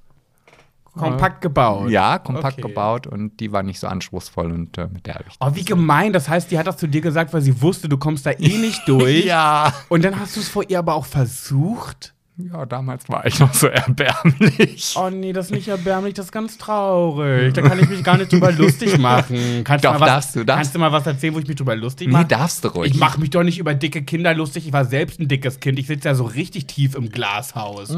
Kompakt 0.95 1.43
gebaut. 1.43 1.91
Ja, 1.91 2.19
kompakt 2.19 2.55
Okay. 2.59 2.63
gebaut 2.69 3.07
und 3.07 3.39
die 3.39 3.53
war 3.53 3.63
nicht 3.63 3.79
so 3.79 3.87
anspruchsvoll 3.87 4.51
und 4.51 4.77
äh, 4.79 4.89
mit 4.93 5.07
der 5.07 5.15
habe 5.15 5.25
ich. 5.29 5.37
Oh, 5.39 5.51
wie 5.55 5.65
gemein. 5.65 6.13
Das 6.13 6.29
heißt, 6.29 6.51
die 6.51 6.59
hat 6.59 6.67
das 6.67 6.77
zu 6.79 6.89
dir 6.89 7.01
gesagt, 7.01 7.33
weil 7.33 7.41
sie 7.43 7.61
wusste, 7.63 7.89
du 7.89 7.99
kommst 7.99 8.27
da 8.27 8.33
eh 8.33 8.59
nicht 8.59 8.83
durch. 8.89 9.25
Ja. 9.25 9.73
Und 9.91 10.05
dann 10.05 10.19
hast 10.19 10.35
du 10.35 10.41
es 10.41 10.49
vor 10.49 10.65
ihr 10.69 10.79
aber 10.81 10.95
auch 10.95 11.07
versucht? 11.07 12.15
Ja, 12.37 12.67
damals 12.67 13.09
war 13.09 13.27
ich 13.27 13.39
noch 13.41 13.53
so 13.53 13.67
erbärmlich. 13.67 14.95
Oh 14.97 15.11
nee, 15.11 15.33
das 15.33 15.47
ist 15.47 15.53
nicht 15.53 15.67
erbärmlich, 15.69 16.15
das 16.15 16.27
ist 16.27 16.33
ganz 16.33 16.57
traurig. 16.57 17.53
Da 17.53 17.63
kann 17.63 17.79
ich 17.81 17.89
mich 17.89 18.03
gar 18.05 18.17
nicht 18.17 18.33
drüber 18.33 18.51
lustig 18.59 18.97
machen. 18.99 19.63
Kannst 19.65 19.85
Doch, 19.85 19.95
mal 19.95 20.01
was, 20.01 20.09
darfst 20.09 20.37
du, 20.37 20.45
darfst 20.45 20.59
Kannst 20.59 20.75
du 20.75 20.79
mal 20.79 20.93
was 20.93 21.05
erzählen, 21.07 21.35
wo 21.35 21.39
ich 21.41 21.49
mich 21.49 21.57
drüber 21.57 21.75
lustig 21.77 22.07
Nee, 22.09 22.13
mache? 22.13 22.27
darfst 22.27 22.65
du 22.65 22.69
ruhig. 22.69 22.93
Ich 22.93 22.99
mache 22.99 23.19
mich 23.21 23.31
doch 23.31 23.43
nicht 23.43 23.59
über 23.59 23.75
dicke 23.75 24.03
Kinder 24.03 24.35
lustig. 24.35 24.67
Ich 24.69 24.73
war 24.73 24.85
selbst 24.85 25.19
ein 25.21 25.27
dickes 25.29 25.59
Kind. 25.61 25.79
Ich 25.81 25.89
sitze 25.89 26.09
ja 26.09 26.15
so 26.15 26.25
richtig 26.25 26.67
tief 26.69 26.95
im 26.95 27.09
Glashaus. 27.11 27.97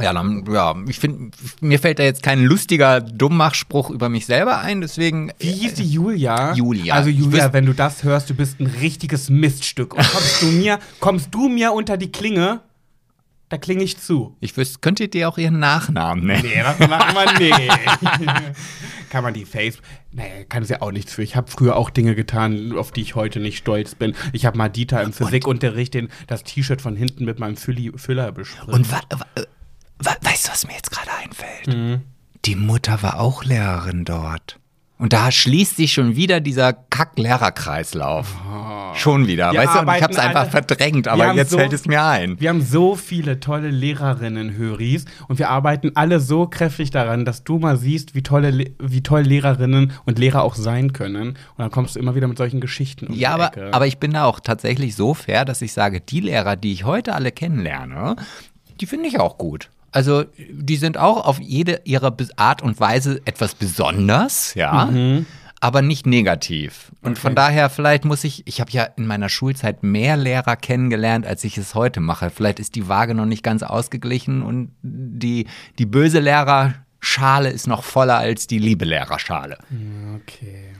Ja, 0.00 0.12
dann, 0.14 0.44
ja, 0.50 0.74
ich 0.88 0.98
finde, 0.98 1.30
mir 1.60 1.78
fällt 1.78 1.98
da 1.98 2.02
jetzt 2.02 2.22
kein 2.22 2.42
lustiger 2.44 3.00
Dummmachspruch 3.00 3.90
über 3.90 4.08
mich 4.08 4.24
selber 4.24 4.58
ein, 4.58 4.80
deswegen. 4.80 5.32
Wie 5.38 5.52
hieß 5.52 5.74
die 5.74 5.84
Julia? 5.84 6.54
Julia. 6.54 6.94
Also 6.94 7.10
Julia, 7.10 7.52
wenn 7.52 7.66
du 7.66 7.74
das 7.74 8.02
hörst, 8.02 8.30
du 8.30 8.34
bist 8.34 8.58
ein 8.58 8.66
richtiges 8.66 9.28
Miststück. 9.28 9.94
Und 9.94 10.10
kommst 10.10 10.42
du 10.42 10.46
mir, 10.46 10.78
kommst 10.98 11.34
du 11.34 11.48
mir 11.48 11.72
unter 11.72 11.98
die 11.98 12.10
Klinge, 12.10 12.62
da 13.50 13.58
klinge 13.58 13.82
ich 13.84 13.98
zu. 13.98 14.34
Ich 14.40 14.56
wüsste, 14.56 14.78
könntet 14.80 15.14
ihr 15.14 15.28
auch 15.28 15.36
ihren 15.36 15.58
Nachnamen 15.58 16.24
nennen? 16.24 16.42
Nee, 16.42 16.62
das 16.62 16.78
machen 16.88 17.14
wir 17.14 17.38
nicht. 17.38 18.40
kann 19.10 19.22
man 19.22 19.34
die 19.34 19.44
Face. 19.44 19.76
Nee, 20.10 20.46
kann 20.48 20.64
sie 20.64 20.80
auch 20.80 20.90
nichts 20.90 21.12
für. 21.12 21.22
Ich 21.22 21.36
habe 21.36 21.50
früher 21.50 21.76
auch 21.76 21.90
Dinge 21.90 22.14
getan, 22.14 22.72
auf 22.78 22.92
die 22.92 23.02
ich 23.02 23.14
heute 23.14 23.40
nicht 23.40 23.58
stolz 23.58 23.94
bin. 23.94 24.14
Ich 24.32 24.46
habe 24.46 24.56
mal 24.56 24.70
Dieter 24.70 25.02
im 25.02 25.12
Physikunterricht 25.12 25.92
den, 25.92 26.08
das 26.28 26.44
T-Shirt 26.44 26.80
von 26.80 26.96
hinten 26.96 27.26
mit 27.26 27.38
meinem 27.38 27.58
Fülli, 27.58 27.92
Füller 27.96 28.32
bespritzt. 28.32 28.72
Und 28.72 28.90
wa, 28.90 29.02
wa, 29.10 29.18
wa, 29.18 29.42
weißt 30.04 30.48
du, 30.48 30.52
was 30.52 30.66
mir 30.66 30.74
jetzt 30.74 30.90
gerade 30.90 31.10
einfällt? 31.22 31.66
Mhm. 31.76 32.00
Die 32.44 32.56
Mutter 32.56 33.02
war 33.02 33.20
auch 33.20 33.44
Lehrerin 33.44 34.04
dort. 34.04 34.58
Und 34.98 35.12
da 35.12 35.32
schließt 35.32 35.76
sich 35.78 35.92
schon 35.92 36.14
wieder 36.14 36.38
dieser 36.40 36.72
Kack-Lehrerkreislauf. 36.72 38.36
Schon 38.94 39.26
wieder. 39.26 39.48
Oh. 39.50 39.52
Wir 39.52 39.60
weißt 39.60 39.70
du, 39.70 39.74
ich 39.74 39.80
arbeiten 39.80 40.04
hab's 40.04 40.18
einfach 40.18 40.48
verdrängt, 40.50 41.08
aber 41.08 41.32
jetzt 41.34 41.50
so- 41.50 41.58
fällt 41.58 41.72
es 41.72 41.86
mir 41.86 42.04
ein. 42.04 42.38
Wir 42.40 42.50
haben 42.50 42.62
so 42.62 42.94
viele 42.94 43.40
tolle 43.40 43.70
Lehrerinnen, 43.70 44.54
Höris, 44.56 45.06
und 45.28 45.38
wir 45.40 45.50
arbeiten 45.50 45.92
alle 45.96 46.20
so 46.20 46.46
kräftig 46.46 46.90
daran, 46.90 47.24
dass 47.24 47.42
du 47.42 47.58
mal 47.58 47.76
siehst, 47.78 48.14
wie, 48.14 48.22
tolle, 48.22 48.50
Le- 48.52 48.70
wie 48.78 49.02
toll 49.02 49.22
Lehrerinnen 49.22 49.92
und 50.04 50.18
Lehrer 50.20 50.42
auch 50.42 50.54
sein 50.54 50.92
können. 50.92 51.30
Und 51.30 51.36
dann 51.58 51.70
kommst 51.70 51.96
du 51.96 51.98
immer 51.98 52.14
wieder 52.14 52.28
mit 52.28 52.38
solchen 52.38 52.60
Geschichten 52.60 53.08
um 53.08 53.14
Ja, 53.14 53.30
aber, 53.34 53.48
Ecke. 53.48 53.74
aber 53.74 53.86
ich 53.88 53.98
bin 53.98 54.12
da 54.12 54.24
auch 54.26 54.38
tatsächlich 54.38 54.94
so 54.94 55.14
fair, 55.14 55.44
dass 55.44 55.62
ich 55.62 55.72
sage, 55.72 56.00
die 56.00 56.20
Lehrer, 56.20 56.54
die 56.54 56.72
ich 56.72 56.84
heute 56.84 57.14
alle 57.14 57.32
kennenlerne, 57.32 58.14
Die 58.80 58.86
finde 58.86 59.08
ich 59.08 59.18
auch 59.20 59.36
gut. 59.38 59.68
Also, 59.92 60.24
die 60.50 60.76
sind 60.76 60.98
auch 60.98 61.26
auf 61.26 61.38
jede 61.38 61.82
ihre 61.84 62.16
Art 62.36 62.62
und 62.62 62.80
Weise 62.80 63.20
etwas 63.24 63.54
besonders, 63.54 64.54
ja. 64.54 64.86
Mhm 64.86 65.26
aber 65.62 65.80
nicht 65.80 66.06
negativ. 66.06 66.90
Und 67.02 67.12
okay. 67.12 67.20
von 67.20 67.34
daher, 67.36 67.70
vielleicht 67.70 68.04
muss 68.04 68.24
ich, 68.24 68.44
ich 68.48 68.60
habe 68.60 68.72
ja 68.72 68.82
in 68.82 69.06
meiner 69.06 69.28
Schulzeit 69.28 69.84
mehr 69.84 70.16
Lehrer 70.16 70.56
kennengelernt, 70.56 71.24
als 71.24 71.44
ich 71.44 71.56
es 71.56 71.76
heute 71.76 72.00
mache. 72.00 72.30
Vielleicht 72.30 72.58
ist 72.58 72.74
die 72.74 72.88
Waage 72.88 73.14
noch 73.14 73.26
nicht 73.26 73.44
ganz 73.44 73.62
ausgeglichen 73.62 74.42
und 74.42 74.72
die, 74.82 75.46
die 75.78 75.86
böse 75.86 76.18
Lehrerschale 76.18 77.48
ist 77.48 77.68
noch 77.68 77.84
voller 77.84 78.16
als 78.18 78.48
die 78.48 78.58
liebe 78.58 78.84
Lehrerschale. 78.84 79.56
Okay. 80.16 80.72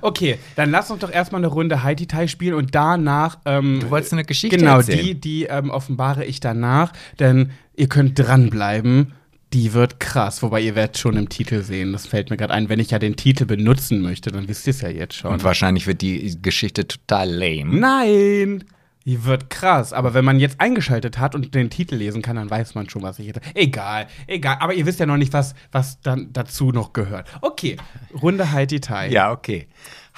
Okay, 0.00 0.38
dann 0.54 0.70
lass 0.70 0.90
uns 0.92 1.00
doch 1.00 1.10
erstmal 1.10 1.40
eine 1.40 1.48
Runde 1.48 1.82
Haiti-Tai 1.82 2.28
spielen 2.28 2.54
und 2.54 2.74
danach. 2.74 3.38
Ähm, 3.44 3.80
du 3.80 3.90
wolltest 3.90 4.12
eine 4.12 4.24
Geschichte 4.24 4.56
genau, 4.56 4.76
erzählen. 4.76 4.98
Genau, 4.98 5.08
die, 5.08 5.20
die 5.20 5.44
ähm, 5.44 5.70
offenbare 5.70 6.24
ich 6.24 6.38
danach, 6.38 6.92
denn 7.18 7.50
ihr 7.80 7.88
könnt 7.88 8.18
dranbleiben 8.18 9.14
die 9.52 9.72
wird 9.72 9.98
krass, 9.98 10.42
wobei 10.42 10.60
ihr 10.60 10.74
werdet 10.74 10.98
schon 10.98 11.16
im 11.16 11.28
Titel 11.28 11.62
sehen. 11.62 11.92
Das 11.92 12.06
fällt 12.06 12.30
mir 12.30 12.36
gerade 12.36 12.54
ein. 12.54 12.68
Wenn 12.68 12.78
ich 12.78 12.92
ja 12.92 12.98
den 12.98 13.16
Titel 13.16 13.46
benutzen 13.46 14.00
möchte, 14.00 14.30
dann 14.30 14.48
wisst 14.48 14.66
ihr 14.66 14.72
es 14.72 14.80
ja 14.80 14.88
jetzt 14.88 15.14
schon. 15.14 15.32
Und 15.32 15.42
wahrscheinlich 15.42 15.86
wird 15.86 16.02
die 16.02 16.40
Geschichte 16.40 16.86
total 16.86 17.28
lame. 17.28 17.76
Nein! 17.78 18.64
Die 19.06 19.24
wird 19.24 19.50
krass. 19.50 19.92
Aber 19.92 20.14
wenn 20.14 20.24
man 20.24 20.38
jetzt 20.38 20.60
eingeschaltet 20.60 21.18
hat 21.18 21.34
und 21.34 21.54
den 21.54 21.70
Titel 21.70 21.96
lesen 21.96 22.22
kann, 22.22 22.36
dann 22.36 22.50
weiß 22.50 22.74
man 22.74 22.88
schon, 22.88 23.02
was 23.02 23.18
ich 23.18 23.28
hätte. 23.28 23.40
Egal, 23.54 24.06
egal. 24.26 24.58
Aber 24.60 24.74
ihr 24.74 24.86
wisst 24.86 25.00
ja 25.00 25.06
noch 25.06 25.16
nicht, 25.16 25.32
was, 25.32 25.54
was 25.72 26.00
dann 26.00 26.32
dazu 26.32 26.70
noch 26.70 26.92
gehört. 26.92 27.28
Okay, 27.40 27.76
Runde 28.22 28.52
Haiti 28.52 28.78
Tai. 28.80 29.08
Ja, 29.08 29.32
okay. 29.32 29.66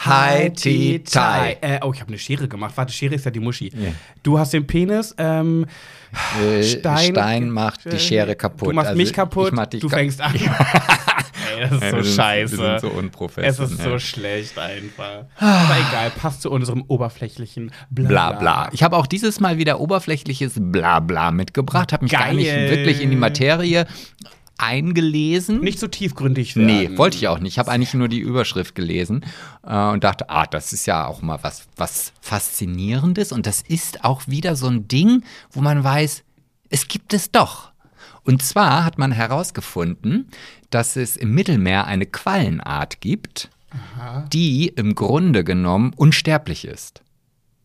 Haiti 0.04 1.02
Tai. 1.04 1.58
Äh, 1.60 1.80
oh, 1.82 1.92
ich 1.92 2.00
habe 2.00 2.08
eine 2.08 2.18
Schere 2.18 2.48
gemacht. 2.48 2.72
Warte, 2.76 2.92
Schere 2.92 3.14
ist 3.14 3.24
ja 3.24 3.30
die 3.30 3.40
Muschi. 3.40 3.72
Yeah. 3.74 3.92
Du 4.22 4.38
hast 4.38 4.52
den 4.52 4.66
Penis. 4.66 5.14
Ähm, 5.18 5.66
äh, 6.42 6.62
Stein, 6.62 7.12
Stein, 7.12 7.50
macht 7.50 7.90
die 7.90 7.98
Schere 7.98 8.34
kaputt. 8.34 8.68
Du 8.68 8.74
machst 8.74 8.88
also 8.88 8.98
mich 8.98 9.12
kaputt, 9.12 9.52
du 9.80 9.88
fängst 9.88 10.20
an. 10.20 10.34
Ey, 11.54 11.60
das 11.60 11.72
ist 11.72 11.90
so 11.90 12.02
sind, 12.02 12.14
scheiße. 12.16 12.58
Wir 12.58 12.78
sind 12.78 12.80
so 12.80 12.88
unprofessionell. 12.98 13.50
Es 13.50 13.58
ist 13.58 13.82
so 13.82 13.98
schlecht 13.98 14.58
einfach. 14.58 15.24
Aber 15.36 15.76
egal, 15.88 16.10
passt 16.10 16.42
zu 16.42 16.50
unserem 16.50 16.84
oberflächlichen 16.88 17.72
Blabla. 17.90 18.30
Bla, 18.30 18.38
bla. 18.38 18.68
Ich 18.72 18.82
habe 18.82 18.96
auch 18.96 19.06
dieses 19.06 19.40
Mal 19.40 19.58
wieder 19.58 19.80
oberflächliches 19.80 20.54
Blabla 20.56 21.30
mitgebracht, 21.30 21.92
habe 21.92 22.04
mich 22.04 22.12
Geil. 22.12 22.20
gar 22.20 22.32
nicht 22.34 22.52
wirklich 22.52 23.00
in 23.00 23.10
die 23.10 23.16
Materie 23.16 23.86
eingelesen. 24.62 25.60
Nicht 25.60 25.80
so 25.80 25.88
tiefgründig 25.88 26.56
werden. 26.56 26.66
Nee, 26.66 26.96
wollte 26.96 27.16
ich 27.16 27.26
auch 27.26 27.40
nicht. 27.40 27.54
Ich 27.54 27.58
habe 27.58 27.70
eigentlich 27.70 27.94
nur 27.94 28.08
die 28.08 28.20
Überschrift 28.20 28.74
gelesen 28.74 29.24
äh, 29.66 29.88
und 29.88 30.04
dachte, 30.04 30.30
ah, 30.30 30.46
das 30.46 30.72
ist 30.72 30.86
ja 30.86 31.06
auch 31.06 31.20
mal 31.20 31.40
was, 31.42 31.66
was 31.76 32.12
Faszinierendes. 32.20 33.32
Und 33.32 33.46
das 33.46 33.60
ist 33.60 34.04
auch 34.04 34.22
wieder 34.28 34.54
so 34.54 34.68
ein 34.68 34.86
Ding, 34.86 35.24
wo 35.50 35.60
man 35.60 35.82
weiß, 35.82 36.22
es 36.70 36.86
gibt 36.86 37.12
es 37.12 37.32
doch. 37.32 37.72
Und 38.22 38.40
zwar 38.42 38.84
hat 38.84 38.98
man 38.98 39.10
herausgefunden, 39.10 40.28
dass 40.70 40.94
es 40.94 41.16
im 41.16 41.34
Mittelmeer 41.34 41.86
eine 41.86 42.06
Quallenart 42.06 43.00
gibt, 43.00 43.50
Aha. 43.70 44.28
die 44.32 44.68
im 44.68 44.94
Grunde 44.94 45.42
genommen 45.42 45.92
unsterblich 45.96 46.64
ist. 46.64 47.02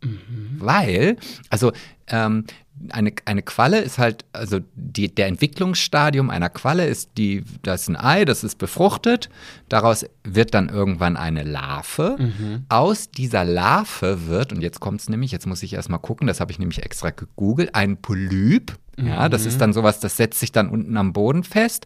Mhm. 0.03 0.57
Weil, 0.57 1.17
also 1.51 1.73
ähm, 2.07 2.45
eine, 2.89 3.11
eine 3.25 3.41
Qualle 3.41 3.79
ist 3.79 3.97
halt, 3.97 4.25
also 4.33 4.59
die, 4.75 5.13
der 5.13 5.27
Entwicklungsstadium 5.27 6.29
einer 6.29 6.49
Qualle 6.49 6.85
ist 6.85 7.11
die, 7.17 7.43
das 7.63 7.81
ist 7.81 7.89
ein 7.89 7.95
Ei, 7.95 8.25
das 8.25 8.43
ist 8.43 8.57
befruchtet, 8.57 9.29
daraus 9.69 10.05
wird 10.23 10.53
dann 10.53 10.69
irgendwann 10.69 11.17
eine 11.17 11.43
Larve. 11.43 12.17
Mhm. 12.19 12.65
Aus 12.69 13.09
dieser 13.09 13.45
Larve 13.45 14.27
wird, 14.27 14.53
und 14.53 14.61
jetzt 14.61 14.79
kommt 14.79 15.01
es 15.01 15.09
nämlich, 15.09 15.31
jetzt 15.31 15.47
muss 15.47 15.63
ich 15.63 15.73
erstmal 15.73 15.99
gucken, 15.99 16.27
das 16.27 16.39
habe 16.39 16.51
ich 16.51 16.59
nämlich 16.59 16.83
extra 16.83 17.09
gegoogelt, 17.09 17.75
ein 17.75 17.97
Polyp. 17.97 18.77
Mhm. 18.97 19.07
Ja, 19.07 19.29
das 19.29 19.45
ist 19.45 19.55
mhm. 19.55 19.59
dann 19.59 19.73
sowas, 19.73 19.99
das 19.99 20.17
setzt 20.17 20.39
sich 20.39 20.51
dann 20.51 20.69
unten 20.69 20.97
am 20.97 21.13
Boden 21.13 21.43
fest. 21.43 21.85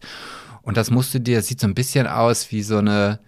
Und 0.62 0.76
das 0.76 0.90
musst 0.90 1.12
du 1.14 1.20
dir, 1.20 1.38
das 1.38 1.48
sieht 1.48 1.60
so 1.60 1.66
ein 1.66 1.74
bisschen 1.74 2.06
aus 2.06 2.52
wie 2.52 2.62
so 2.62 2.78
eine, 2.78 3.18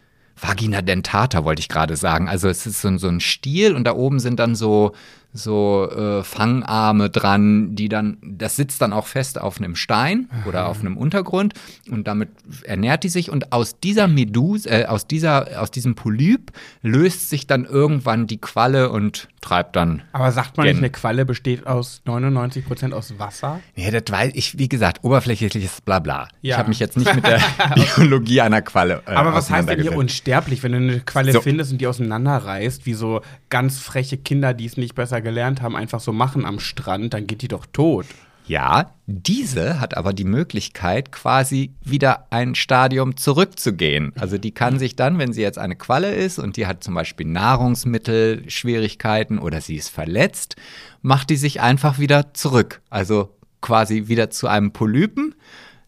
Vagina 0.41 0.83
dentata, 0.83 1.45
wollte 1.45 1.61
ich 1.61 1.69
gerade 1.69 1.97
sagen. 1.97 2.29
Also 2.29 2.49
es 2.49 2.67
ist 2.67 2.81
so, 2.81 2.97
so 2.99 3.09
ein 3.09 3.21
Stiel 3.21 3.75
und 3.75 3.85
da 3.85 3.95
oben 3.95 4.19
sind 4.19 4.41
dann 4.41 4.55
so, 4.55 4.93
so 5.37 5.91
äh, 5.91 6.23
Fangarme 6.23 7.11
dran, 7.11 7.75
die 7.75 7.89
dann, 7.89 8.19
das 8.23 8.55
sitzt 8.55 8.81
dann 8.81 8.93
auch 8.93 9.07
fest 9.07 9.41
auf 9.41 9.59
einem 9.59 9.75
Stein 9.75 10.29
oder 10.47 10.69
auf 10.69 10.79
einem 10.79 10.97
Untergrund 10.97 11.55
und 11.91 12.07
damit 12.07 12.31
ernährt 12.63 13.03
die 13.03 13.09
sich 13.09 13.31
und 13.31 13.53
aus 13.53 13.81
dieser 13.81 14.07
Meduse, 14.07 14.71
äh, 14.71 14.85
aus 14.87 15.09
dieser, 15.09 15.61
aus 15.61 15.73
diesem 15.73 15.97
Polyp 15.97 16.53
löst 16.83 17.31
sich 17.31 17.49
dann 17.49 17.65
irgendwann 17.65 18.29
die 18.29 18.41
Qualle 18.41 18.91
und 18.91 19.29
treibt 19.41 19.75
dann. 19.75 20.03
Aber 20.13 20.31
sagt 20.31 20.57
man 20.57 20.67
nicht, 20.67 20.79
eine 20.79 20.91
Qualle 20.91 21.27
besteht 21.27 21.67
aus 21.67 22.01
99 22.05 22.65
Prozent 22.65 22.95
aus 22.95 23.19
Wasser? 23.19 23.61
Ja, 23.75 23.91
das 23.91 24.05
weiß 24.09 24.33
ich, 24.35 24.57
wie 24.59 24.69
gesagt, 24.69 25.03
oberflächliches 25.03 25.81
Blabla. 25.81 26.29
Ja. 26.43 26.55
Ich 26.55 26.59
habe 26.59 26.69
mich 26.69 26.79
jetzt 26.79 26.97
nicht 26.97 27.13
mit 27.13 27.27
der 27.27 27.41
Biologie 27.97 28.41
einer 28.41 28.63
Qualle. 28.63 29.03
Äh, 29.07 29.15
Aber 29.15 29.35
was 29.35 29.51
heißt 29.51 29.69
denn 29.69 29.81
hier 29.81 29.97
unsterblich, 29.97 30.63
wenn 30.63 30.73
du 30.73 30.79
eine 30.79 31.01
Qualle 31.01 31.33
so. 31.33 31.41
findest 31.41 31.73
und 31.73 31.81
die 31.81 31.89
auseinanderreißt, 31.89 32.87
wie 32.87 32.95
so 32.95 33.21
ganz 33.51 33.81
freche 33.81 34.17
Kinder, 34.17 34.55
die 34.55 34.67
es 34.67 34.77
nicht 34.77 34.95
besser 34.95 35.24
gelernt 35.25 35.63
haben, 35.63 35.75
einfach 35.75 35.99
so 35.99 36.13
machen 36.13 36.47
am 36.47 36.61
Strand, 36.61 37.15
dann 37.15 37.27
geht 37.27 37.43
die 37.43 37.49
doch 37.49 37.67
tot. 37.67 38.07
Ja, 38.47 38.91
diese 39.07 39.81
hat 39.81 39.97
aber 39.97 40.13
die 40.13 40.25
Möglichkeit, 40.25 41.13
quasi 41.13 41.73
wieder 41.83 42.27
ein 42.31 42.55
Stadium 42.55 43.17
zurückzugehen. 43.17 44.13
Also 44.19 44.37
die 44.37 44.53
kann 44.53 44.79
sich 44.79 44.97
dann, 44.97 45.17
wenn 45.19 45.33
sie 45.33 45.41
jetzt 45.41 45.57
eine 45.59 45.77
Qualle 45.77 46.15
ist 46.15 46.39
und 46.39 46.59
die 46.59 46.67
hat 46.67 46.85
zum 46.85 46.93
Beispiel 46.95 47.27
Nahrungsmittelschwierigkeiten 47.27 49.39
oder 49.39 49.63
sie 49.63 49.77
ist 49.77 49.89
verletzt, 49.89 50.57
macht 51.01 51.31
die 51.31 51.37
sich 51.37 51.63
einfach 51.63 51.99
wieder 51.99 52.35
zurück. 52.35 52.83
Also 52.91 53.35
quasi 53.63 54.09
wieder 54.09 54.29
zu 54.29 54.47
einem 54.47 54.73
Polypen, 54.73 55.35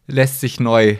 lässt 0.06 0.40
sich 0.40 0.58
neu 0.58 0.96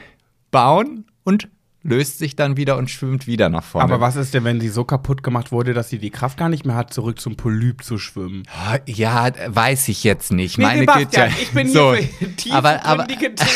bauen 0.51 1.07
und 1.25 1.49
löst 1.87 2.19
sich 2.19 2.37
dann 2.37 2.57
wieder 2.57 2.77
und 2.77 2.91
schwimmt 2.91 3.27
wieder 3.27 3.49
nach 3.49 3.63
vorne. 3.63 3.85
Aber 3.85 4.01
was 4.01 4.17
ist 4.17 4.35
denn, 4.35 4.45
wenn 4.45 4.61
sie 4.61 4.69
so 4.69 4.85
kaputt 4.85 5.23
gemacht 5.23 5.53
wurde, 5.53 5.73
dass 5.73 5.89
sie 5.89 5.99
die 5.99 6.11
Kraft 6.11 6.37
gar 6.37 6.49
nicht 6.49 6.67
mehr 6.67 6.75
hat, 6.75 6.93
zurück 6.93 7.21
zum 7.21 7.37
Polyp 7.37 7.85
zu 7.85 7.99
schwimmen? 7.99 8.43
Ja, 8.87 9.31
weiß 9.49 9.89
ich 9.89 10.05
jetzt 10.05 10.33
nicht. 10.33 10.59
Nee, 10.59 10.65
Meine 10.65 10.87
Güte. 10.87 11.29
Ich 11.41 11.53
bin 11.53 11.69
so. 11.69 11.95
hier 11.95 12.09
für 12.37 12.51
aber, 12.53 12.85
aber, 12.85 13.07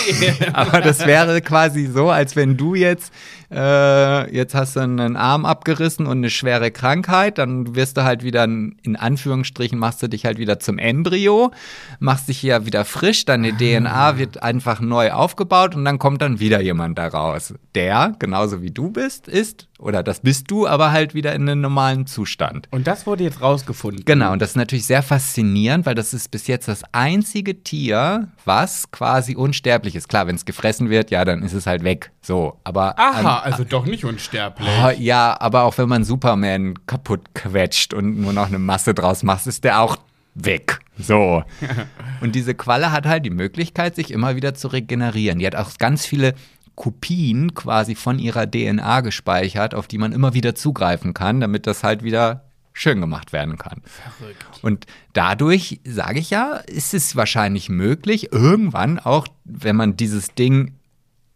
aber 0.53 0.81
das 0.81 1.07
wäre 1.07 1.41
quasi 1.41 1.87
so, 1.87 2.11
als 2.11 2.37
wenn 2.37 2.57
du 2.57 2.75
jetzt 2.75 3.13
äh, 3.51 4.35
jetzt 4.35 4.55
hast 4.55 4.77
du 4.77 4.81
einen 4.81 5.17
Arm 5.17 5.45
abgerissen 5.45 6.07
und 6.07 6.19
eine 6.19 6.31
schwere 6.31 6.71
Krankheit, 6.71 7.39
dann 7.39 7.75
wirst 7.75 7.97
du 7.97 8.05
halt 8.05 8.23
wieder, 8.23 8.45
in 8.45 8.97
Anführungsstrichen, 8.97 9.79
machst 9.79 10.03
du 10.03 10.09
dich 10.09 10.25
halt 10.25 10.39
wieder 10.39 10.61
zum 10.61 10.79
Embryo, 10.79 11.51
machst 11.99 12.29
dich 12.29 12.39
hier 12.39 12.65
wieder 12.67 12.85
frisch, 12.85 13.25
deine 13.25 13.53
DNA 13.57 13.91
ah. 13.91 14.19
wird 14.19 14.43
einfach 14.43 14.81
neu 14.81 15.11
aufgebaut 15.11 15.75
und 15.75 15.85
dann 15.85 15.99
kommt 15.99 16.23
dann 16.23 16.39
wieder 16.39 16.61
jemand 16.61 16.99
daraus, 16.99 17.55
der, 17.75 18.15
genauso 18.21 18.63
wie 18.63 18.71
du 18.71 18.91
bist, 18.91 19.27
ist 19.27 19.67
oder 19.81 20.03
das 20.03 20.21
bist 20.21 20.51
du, 20.51 20.69
aber 20.69 20.93
halt 20.93 21.15
wieder 21.15 21.35
in 21.35 21.49
einem 21.49 21.63
normalen 21.63 22.07
Zustand. 22.07 22.69
Und 22.71 22.87
das 22.87 23.07
wurde 23.07 23.25
jetzt 23.25 23.41
rausgefunden. 23.41 24.05
Genau, 24.05 24.33
und 24.33 24.41
das 24.41 24.51
ist 24.51 24.57
natürlich 24.57 24.87
sehr 24.87 25.03
faszinierend, 25.03 25.87
weil 25.87 25.95
das 25.95 26.15
ist 26.15 26.31
bis 26.31 26.47
jetzt 26.47 26.69
das 26.69 26.83
einzige 26.93 27.65
Tier, 27.65 28.29
was 28.45 28.91
quasi 28.93 29.35
unsterblich 29.35 29.97
ist. 29.97 30.09
Klar, 30.09 30.27
wenn 30.27 30.37
es 30.37 30.45
gefressen 30.45 30.91
wird, 30.91 31.11
ja, 31.11 31.25
dann 31.25 31.43
ist 31.43 31.55
es 31.55 31.67
halt 31.67 31.83
weg. 31.83 32.13
So, 32.21 32.59
aber. 32.63 32.99
Aha, 32.99 33.39
an, 33.39 33.53
also 33.53 33.65
doch 33.65 33.87
nicht 33.87 34.05
unsterblich. 34.05 34.69
Oh, 34.85 34.91
ja, 34.99 35.37
aber 35.41 35.65
auch 35.65 35.77
wenn 35.79 35.89
man 35.89 36.05
Superman 36.05 36.75
kaputt 36.87 37.35
quetscht 37.35 37.95
und 37.95 38.21
nur 38.21 38.33
noch 38.33 38.47
eine 38.47 38.59
Masse 38.59 38.95
draus 38.95 39.23
macht, 39.23 39.47
ist 39.47 39.65
der 39.65 39.81
auch 39.81 39.97
weg. 40.35 40.81
So. 40.99 41.43
und 42.21 42.35
diese 42.35 42.55
Qualle 42.55 42.93
hat 42.93 43.07
halt 43.07 43.25
die 43.25 43.31
Möglichkeit, 43.31 43.97
sich 43.97 44.11
immer 44.11 44.37
wieder 44.37 44.55
zu 44.55 44.69
regenerieren. 44.69 45.39
Die 45.39 45.47
hat 45.47 45.57
auch 45.57 45.71
ganz 45.79 46.07
viele 46.07 46.35
Kopien 46.75 47.55
quasi 47.55 47.95
von 47.95 48.19
ihrer 48.19 48.51
DNA 48.51 49.01
gespeichert, 49.01 49.75
auf 49.75 49.87
die 49.87 49.99
man 49.99 50.13
immer 50.13 50.35
wieder 50.35 50.55
zugreifen 50.55 51.15
kann, 51.15 51.41
damit 51.41 51.67
das 51.67 51.83
halt 51.83 52.03
wieder 52.03 52.45
schön 52.73 53.01
gemacht 53.01 53.33
werden 53.33 53.59
kann. 53.59 53.83
Verrückt. 53.85 54.45
Und 54.63 54.87
dadurch, 55.13 55.81
sage 55.85 56.21
ich 56.21 56.31
ja, 56.31 56.55
ist 56.55 56.95
es 56.95 57.17
wahrscheinlich 57.17 57.69
möglich, 57.69 58.33
irgendwann 58.33 58.99
auch, 58.99 59.27
wenn 59.45 59.77
man 59.77 59.97
dieses 59.97 60.35
Ding 60.35 60.75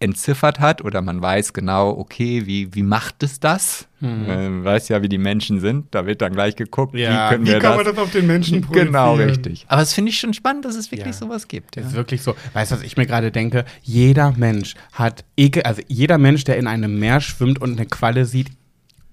entziffert 0.04 0.60
hat 0.60 0.84
oder 0.84 1.02
man 1.02 1.20
weiß 1.20 1.52
genau, 1.52 1.90
okay, 1.90 2.42
wie, 2.46 2.74
wie 2.74 2.82
macht 2.82 3.22
es 3.22 3.40
das? 3.40 3.88
Mhm. 4.00 4.26
Man 4.26 4.64
weiß 4.64 4.88
ja, 4.90 5.02
wie 5.02 5.08
die 5.08 5.18
Menschen 5.18 5.60
sind. 5.60 5.94
Da 5.94 6.06
wird 6.06 6.20
dann 6.20 6.32
gleich 6.32 6.56
geguckt, 6.56 6.94
ja, 6.94 7.30
wie 7.30 7.34
können 7.34 7.46
wie 7.46 7.52
wir 7.52 7.58
kann 7.58 7.76
das? 7.78 7.86
man 7.86 7.94
das 7.94 8.04
auf 8.04 8.12
den 8.12 8.26
Menschen 8.26 8.60
projizieren? 8.62 8.92
Genau, 8.92 9.14
richtig. 9.14 9.64
Aber 9.68 9.82
es 9.82 9.94
finde 9.94 10.10
ich 10.10 10.18
schon 10.18 10.34
spannend, 10.34 10.66
dass 10.66 10.76
es 10.76 10.92
wirklich 10.92 11.06
ja. 11.06 11.12
sowas 11.12 11.48
gibt. 11.48 11.76
Ja. 11.76 11.82
Das 11.82 11.92
ist 11.92 11.96
wirklich 11.96 12.22
so. 12.22 12.36
Weißt 12.52 12.70
du, 12.70 12.76
was 12.76 12.82
ich 12.82 12.96
mir 12.96 13.06
gerade 13.06 13.32
denke? 13.32 13.64
Jeder 13.82 14.32
Mensch 14.36 14.74
hat 14.92 15.24
Ekel, 15.36 15.62
also 15.62 15.80
jeder 15.88 16.18
Mensch, 16.18 16.44
der 16.44 16.58
in 16.58 16.66
einem 16.66 16.98
Meer 16.98 17.20
schwimmt 17.20 17.60
und 17.60 17.72
eine 17.72 17.86
Qualle 17.86 18.26
sieht, 18.26 18.50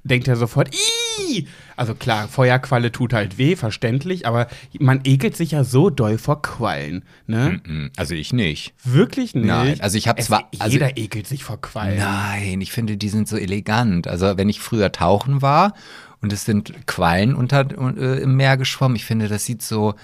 denkt 0.04 0.28
er 0.28 0.36
sofort, 0.36 0.74
Ih! 0.74 1.48
Also 1.76 1.96
klar, 1.96 2.28
Feuerqualle 2.28 2.92
tut 2.92 3.14
halt 3.14 3.38
weh, 3.38 3.56
verständlich, 3.56 4.26
aber 4.26 4.48
man 4.80 5.02
ekelt 5.04 5.36
sich 5.36 5.52
ja 5.52 5.64
so 5.64 5.90
doll 5.90 6.18
vor 6.18 6.42
Quallen, 6.42 7.04
ne? 7.28 7.62
Also 7.98 8.14
ich 8.16 8.34
nicht. 8.34 8.74
Wirklich 8.84 9.36
nicht? 9.36 9.46
Nein, 9.46 9.82
also 9.82 9.98
ich 9.98 10.08
habe 10.08 10.22
zwar 10.22 10.50
also, 10.60 10.74
jeder 10.74 10.98
ekelt 10.98 11.28
sich 11.28 11.44
vor 11.44 11.60
Quallen. 11.62 11.98
Nein, 11.98 12.62
ich 12.62 12.72
finde, 12.72 12.98
die 12.98 13.10
sind 13.10 13.28
so 13.28 13.38
elegant. 13.38 14.08
Also 14.08 14.38
wenn 14.38 14.50
ich 14.50 14.60
früher 14.60 14.92
tauchen 14.92 15.42
war 15.42 15.74
und 16.22 16.34
es 16.34 16.46
sind 16.46 16.74
Quallen 16.88 17.36
unter 17.36 17.66
äh, 17.98 18.22
im 18.22 18.36
Meer 18.36 18.58
geschwommen, 18.58 18.96
ich 18.96 19.06
finde, 19.06 19.28
das 19.28 19.46
sieht 19.46 19.62
so 19.62 19.96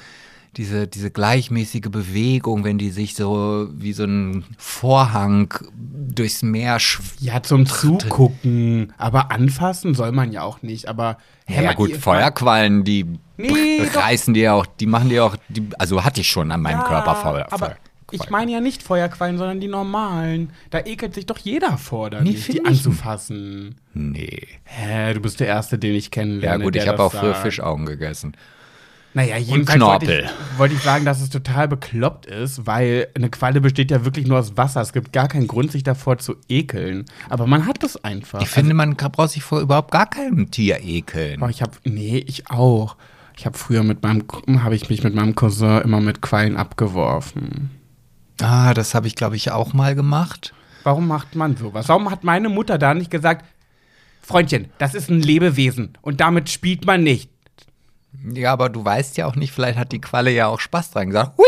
diese, 0.56 0.88
diese 0.88 1.12
gleichmäßige 1.12 1.89
Bewegung, 1.92 2.63
wenn 2.63 2.77
die 2.77 2.89
sich 2.89 3.16
so 3.16 3.68
wie 3.74 3.94
so 3.94 4.06
ein 4.06 4.44
Vorhang 4.58 5.54
durchs 5.75 6.42
Meer 6.42 6.77
Ja, 7.20 7.44
zum 7.44 7.66
Zugucken. 7.66 8.94
Aber 8.98 9.32
anfassen 9.32 9.94
soll 9.94 10.12
man 10.12 10.32
ja 10.32 10.42
auch 10.44 10.62
nicht. 10.62 10.88
Aber 10.88 11.18
Ja, 11.48 11.62
man- 11.62 11.75
gut, 11.75 11.96
Feuerquallen, 11.98 12.84
die 12.84 13.06
Nee, 13.38 13.82
reißen 13.94 14.34
dir 14.34 14.56
auch, 14.56 14.66
die 14.66 14.88
machen 14.88 15.10
dir 15.10 15.24
auch, 15.25 15.36
die, 15.50 15.68
also 15.77 16.04
hatte 16.04 16.22
ich 16.22 16.30
schon 16.30 16.51
an 16.51 16.62
meinem 16.62 16.80
Ja, 16.80 16.88
Körper 16.88 17.16
Feuer. 17.16 17.48
Aber 17.51 17.75
ich 18.10 18.30
meine 18.32 18.51
ja 18.51 18.62
nicht 18.62 18.82
Feuerquallen, 18.82 19.38
sondern 19.38 19.60
die 19.60 19.68
normalen. 19.68 20.50
Da 20.72 20.80
ekelt 20.80 21.13
sich 21.13 21.25
doch 21.27 21.38
jeder 21.38 21.77
vor, 21.77 22.10
da 22.10 22.22
Nee, 22.22 22.32
die 22.51 22.66
anzufassen. 22.66 23.75
Nee. 23.94 24.48
Hä, 24.63 25.13
du 25.13 25.20
bist 25.20 25.39
der 25.39 25.48
Erste, 25.48 25.77
den 25.77 25.94
ich 25.94 26.10
kennenlerne. 26.10 26.63
Ja 26.63 26.66
gut, 26.66 26.75
ich 26.75 26.88
habe 26.88 27.04
auch 27.04 27.12
früher. 27.13 27.36
Fischaugen 27.36 27.86
gegessen. 27.86 28.34
Naja, 29.17 29.38
jedenfalls 29.38 29.79
wollte 29.81 30.05
Knorpel. 30.05 30.25
ich, 30.53 30.59
wollte 30.59 30.75
ich 30.75 30.81
sagen, 30.81 31.03
dass 31.05 31.19
es 31.21 31.29
total 31.29 31.67
bekloppt 31.67 32.27
ist, 32.27 32.67
weil 32.67 33.07
eine 33.15 33.29
Qualle 33.29 33.62
besteht 33.62 33.89
ja 33.91 34.05
wirklich 34.05 34.27
nur 34.27 34.38
aus 34.39 34.55
Wasser. 34.57 34.79
Es 34.81 34.93
gibt 34.93 35.12
gar 35.12 35.27
keinen 35.27 35.47
Grund, 35.47 35.71
sich 35.71 35.81
davor 35.83 36.19
zu 36.19 36.36
ekeln. 36.47 37.05
Aber 37.27 37.47
man 37.47 37.65
hat 37.65 37.81
das 37.83 38.03
einfach. 38.03 38.41
Ich 38.41 38.47
finde, 38.50 38.74
man 38.75 38.95
kann- 38.95 39.12
braucht 39.12 39.31
sich 39.31 39.41
vor 39.43 39.59
überhaupt 39.59 39.91
gar 39.91 40.07
keinem 40.09 40.51
Tier 40.51 40.83
ekeln. 40.83 41.41
Aber 41.41 41.50
ich 41.50 41.62
habe, 41.63 41.71
nee, 41.83 42.24
ich 42.27 42.50
auch. 42.51 42.95
Ich 43.36 43.45
habe 43.45 43.57
früher 43.57 43.83
mit 43.83 44.03
meinem, 44.03 44.24
habe 44.63 44.75
ich 44.75 44.89
mich 44.89 45.03
mit 45.03 45.13
meinem 45.15 45.33
Cousin 45.36 45.81
immer 45.81 46.00
mit 46.00 46.21
Quallen 46.21 46.55
abgeworfen. 46.55 47.71
Ah, 48.41 48.74
das 48.74 48.93
habe 48.93 49.07
ich, 49.07 49.15
glaube 49.15 49.36
ich, 49.36 49.51
auch 49.51 49.74
mal 49.74 49.95
gemacht. 49.95 50.53
Warum 50.83 51.07
macht 51.07 51.36
man 51.36 51.57
sowas? 51.57 51.89
Warum 51.89 52.09
hat 52.12 52.24
meine 52.24 52.50
Mutter 52.50 52.77
da 52.77 52.93
nicht 52.93 53.12
gesagt, 53.12 53.45
Freundchen, 54.21 54.67
das 54.77 54.93
ist 54.93 55.09
ein 55.09 55.21
Lebewesen 55.21 55.97
und 56.01 56.19
damit 56.19 56.50
spielt 56.50 56.86
man 56.86 57.03
nicht? 57.03 57.29
Ja, 58.34 58.54
aber 58.54 58.70
du 58.70 58.84
weißt 58.84 59.18
ja 59.18 59.26
auch 59.26 59.36
nicht, 59.36 59.52
vielleicht 59.52 59.78
hat 59.78 59.92
die 59.92 60.02
Qualle 60.02 60.32
ja 60.32 60.48
auch 60.48 60.60
Spaß 60.60 60.92
dran 60.92 61.08
gesagt. 61.08 61.38
Hui! 61.38 61.46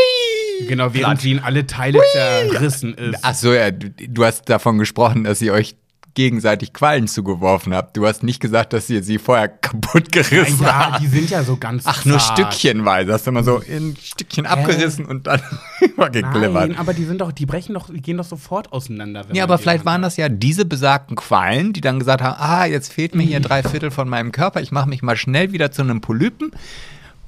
Genau, 0.68 0.92
während 0.92 1.20
sie 1.20 1.32
in 1.32 1.38
alle 1.40 1.66
Teile 1.66 2.00
zerrissen 2.12 2.94
ist. 2.94 3.18
Ach 3.22 3.34
so, 3.34 3.52
ja, 3.52 3.70
du, 3.70 3.90
du 3.90 4.24
hast 4.24 4.48
davon 4.48 4.78
gesprochen, 4.78 5.24
dass 5.24 5.40
ihr 5.40 5.52
euch 5.52 5.74
gegenseitig 6.14 6.72
Quallen 6.72 7.08
zugeworfen 7.08 7.74
habt. 7.74 7.96
Du 7.96 8.06
hast 8.06 8.22
nicht 8.22 8.40
gesagt, 8.40 8.72
dass 8.72 8.90
ihr 8.90 9.02
sie 9.02 9.18
vorher 9.18 9.48
kaputt 9.48 10.10
gerissen 10.12 10.62
ja, 10.62 10.92
habt. 10.92 11.02
die 11.02 11.06
sind 11.06 11.30
ja 11.30 11.42
so 11.42 11.56
ganz 11.56 11.84
Ach, 11.86 12.04
nur 12.04 12.18
zart. 12.18 12.38
Stückchenweise. 12.38 13.12
Hast 13.12 13.26
du 13.26 13.32
mal 13.32 13.44
so 13.44 13.58
in 13.58 13.96
Stückchen 13.96 14.46
abgerissen 14.46 15.04
und 15.04 15.26
dann 15.26 15.40
übergeklippert. 15.80 16.70
Nein, 16.70 16.78
aber 16.78 16.94
die 16.94 17.04
sind 17.04 17.20
doch, 17.20 17.32
die 17.32 17.46
brechen 17.46 17.74
doch, 17.74 17.88
die 17.90 18.00
gehen 18.00 18.16
doch 18.16 18.24
sofort 18.24 18.72
auseinander. 18.72 19.24
Ja, 19.32 19.44
aber 19.44 19.58
vielleicht 19.58 19.84
waren 19.84 20.02
das 20.02 20.16
ja 20.16 20.28
diese 20.28 20.64
besagten 20.64 21.16
Quallen, 21.16 21.72
die 21.72 21.80
dann 21.80 21.98
gesagt 21.98 22.22
haben, 22.22 22.36
ah, 22.38 22.64
jetzt 22.64 22.92
fehlt 22.92 23.14
mir 23.14 23.22
hier 23.22 23.40
drei 23.40 23.62
Viertel 23.62 23.90
von 23.90 24.08
meinem 24.08 24.32
Körper, 24.32 24.60
ich 24.60 24.72
mache 24.72 24.88
mich 24.88 25.02
mal 25.02 25.16
schnell 25.16 25.52
wieder 25.52 25.70
zu 25.70 25.82
einem 25.82 26.00
Polypen, 26.00 26.50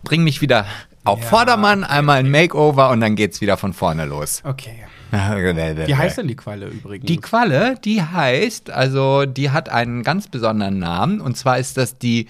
bring 0.03 0.25
mich 0.25 0.41
wieder 0.41 0.67
auf 1.05 1.21
Ja, 1.21 1.27
Vordermann, 1.27 1.85
einmal 1.85 2.19
ein 2.19 2.31
Makeover 2.31 2.91
und 2.91 3.01
dann 3.01 3.17
geht's 3.17 3.41
wieder 3.41 3.57
von 3.57 3.73
vorne 3.73 4.05
los. 4.05 4.43
Okay. 4.45 4.85
Wie 5.13 5.95
heißt 5.95 6.17
denn 6.19 6.29
die 6.29 6.37
Qualle 6.37 6.69
übrigens? 6.69 7.07
Die 7.07 7.19
Qualle, 7.19 7.77
die 7.85 8.03
heißt, 8.03 8.71
also 8.71 9.27
die 9.27 9.51
hat 9.51 9.69
einen 9.69 10.03
ganz 10.03 10.29
besonderen 10.29 10.79
Namen 10.79 11.21
und 11.21 11.37
zwar 11.37 11.59
ist 11.59 11.77
das 11.77 11.99
die 11.99 12.29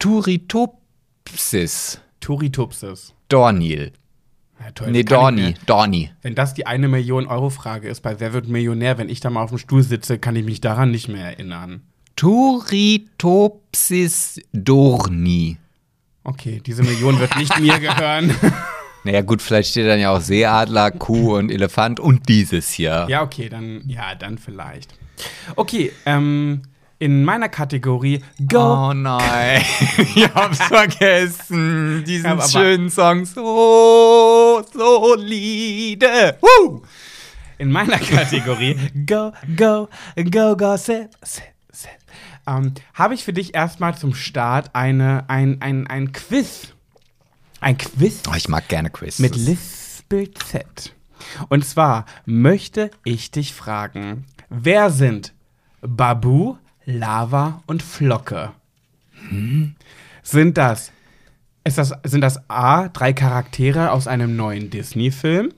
Turritopsis 0.00 2.00
Turitupsis. 2.20 3.14
dornil. 3.28 3.92
Ja, 4.60 4.72
toll, 4.72 4.90
Nee, 4.90 5.04
Dorni, 5.04 5.54
Dorni. 5.66 6.10
Wenn 6.22 6.34
das 6.34 6.54
die 6.54 6.66
eine 6.66 6.88
Million 6.88 7.28
Euro 7.28 7.50
Frage 7.50 7.88
ist 7.88 8.00
bei 8.00 8.18
Wer 8.18 8.32
wird 8.32 8.48
Millionär, 8.48 8.98
wenn 8.98 9.08
ich 9.08 9.20
da 9.20 9.30
mal 9.30 9.44
auf 9.44 9.50
dem 9.50 9.58
Stuhl 9.58 9.84
sitze, 9.84 10.18
kann 10.18 10.34
ich 10.34 10.44
mich 10.44 10.60
daran 10.60 10.90
nicht 10.90 11.06
mehr 11.08 11.24
erinnern. 11.24 11.82
Turritopsis 12.16 14.40
dorni. 14.52 15.58
Okay, 16.24 16.60
diese 16.66 16.82
Million 16.82 17.20
wird 17.20 17.36
nicht 17.36 17.60
mir 17.60 17.78
gehören. 17.78 18.34
Naja, 19.04 19.22
gut, 19.22 19.40
vielleicht 19.42 19.70
steht 19.70 19.86
dann 19.86 20.00
ja 20.00 20.10
auch 20.10 20.20
Seeadler, 20.20 20.90
Kuh 20.90 21.36
und 21.36 21.50
Elefant 21.50 22.00
und 22.00 22.28
dieses 22.28 22.70
hier. 22.70 23.06
ja, 23.08 23.22
okay, 23.22 23.48
dann, 23.48 23.82
ja, 23.86 24.14
dann 24.14 24.38
vielleicht. 24.38 24.94
Okay, 25.56 25.92
ähm, 26.06 26.62
in 26.98 27.24
meiner 27.24 27.48
Kategorie 27.48 28.22
Go. 28.48 28.58
Oh 28.88 28.92
nein, 28.92 29.62
ich 29.98 30.28
hab's 30.34 30.60
vergessen. 30.62 32.04
Diesen 32.04 32.40
schönen 32.42 32.90
Song. 32.90 33.24
So 33.24 34.64
solide. 34.72 36.36
Woo! 36.40 36.82
In 37.58 37.70
meiner 37.70 37.98
Kategorie 37.98 38.76
Go, 39.06 39.32
Go, 39.56 39.88
Go, 40.30 40.56
Go, 40.56 40.76
Sip, 40.76 41.10
Sip, 41.22 41.44
Sip. 41.72 41.90
Ähm, 42.46 42.74
habe 42.94 43.14
ich 43.14 43.24
für 43.24 43.32
dich 43.32 43.54
erstmal 43.54 43.96
zum 43.96 44.14
Start 44.14 44.74
eine, 44.74 45.24
ein, 45.28 45.58
ein, 45.60 45.86
ein 45.86 46.12
Quiz. 46.12 46.74
Ein 47.60 47.76
Quiz 47.78 48.22
Oh, 48.30 48.34
ich 48.36 48.48
mag 48.48 48.68
gerne 48.68 48.90
Quiz. 48.90 49.18
mit 49.18 49.34
Lispel 49.36 50.30
Z. 50.32 50.94
Und 51.48 51.64
zwar 51.64 52.06
möchte 52.24 52.90
ich 53.04 53.30
dich 53.30 53.52
fragen, 53.52 54.24
wer 54.48 54.90
sind 54.90 55.32
Babu, 55.80 56.56
Lava 56.84 57.62
und 57.66 57.82
Flocke? 57.82 58.52
Sind 60.22 60.56
das, 60.56 60.92
ist 61.64 61.78
das, 61.78 61.92
sind 62.04 62.20
das 62.20 62.48
A, 62.48 62.88
drei 62.88 63.12
Charaktere 63.12 63.90
aus 63.90 64.06
einem 64.06 64.36
neuen 64.36 64.70
Disney-Film? 64.70 65.52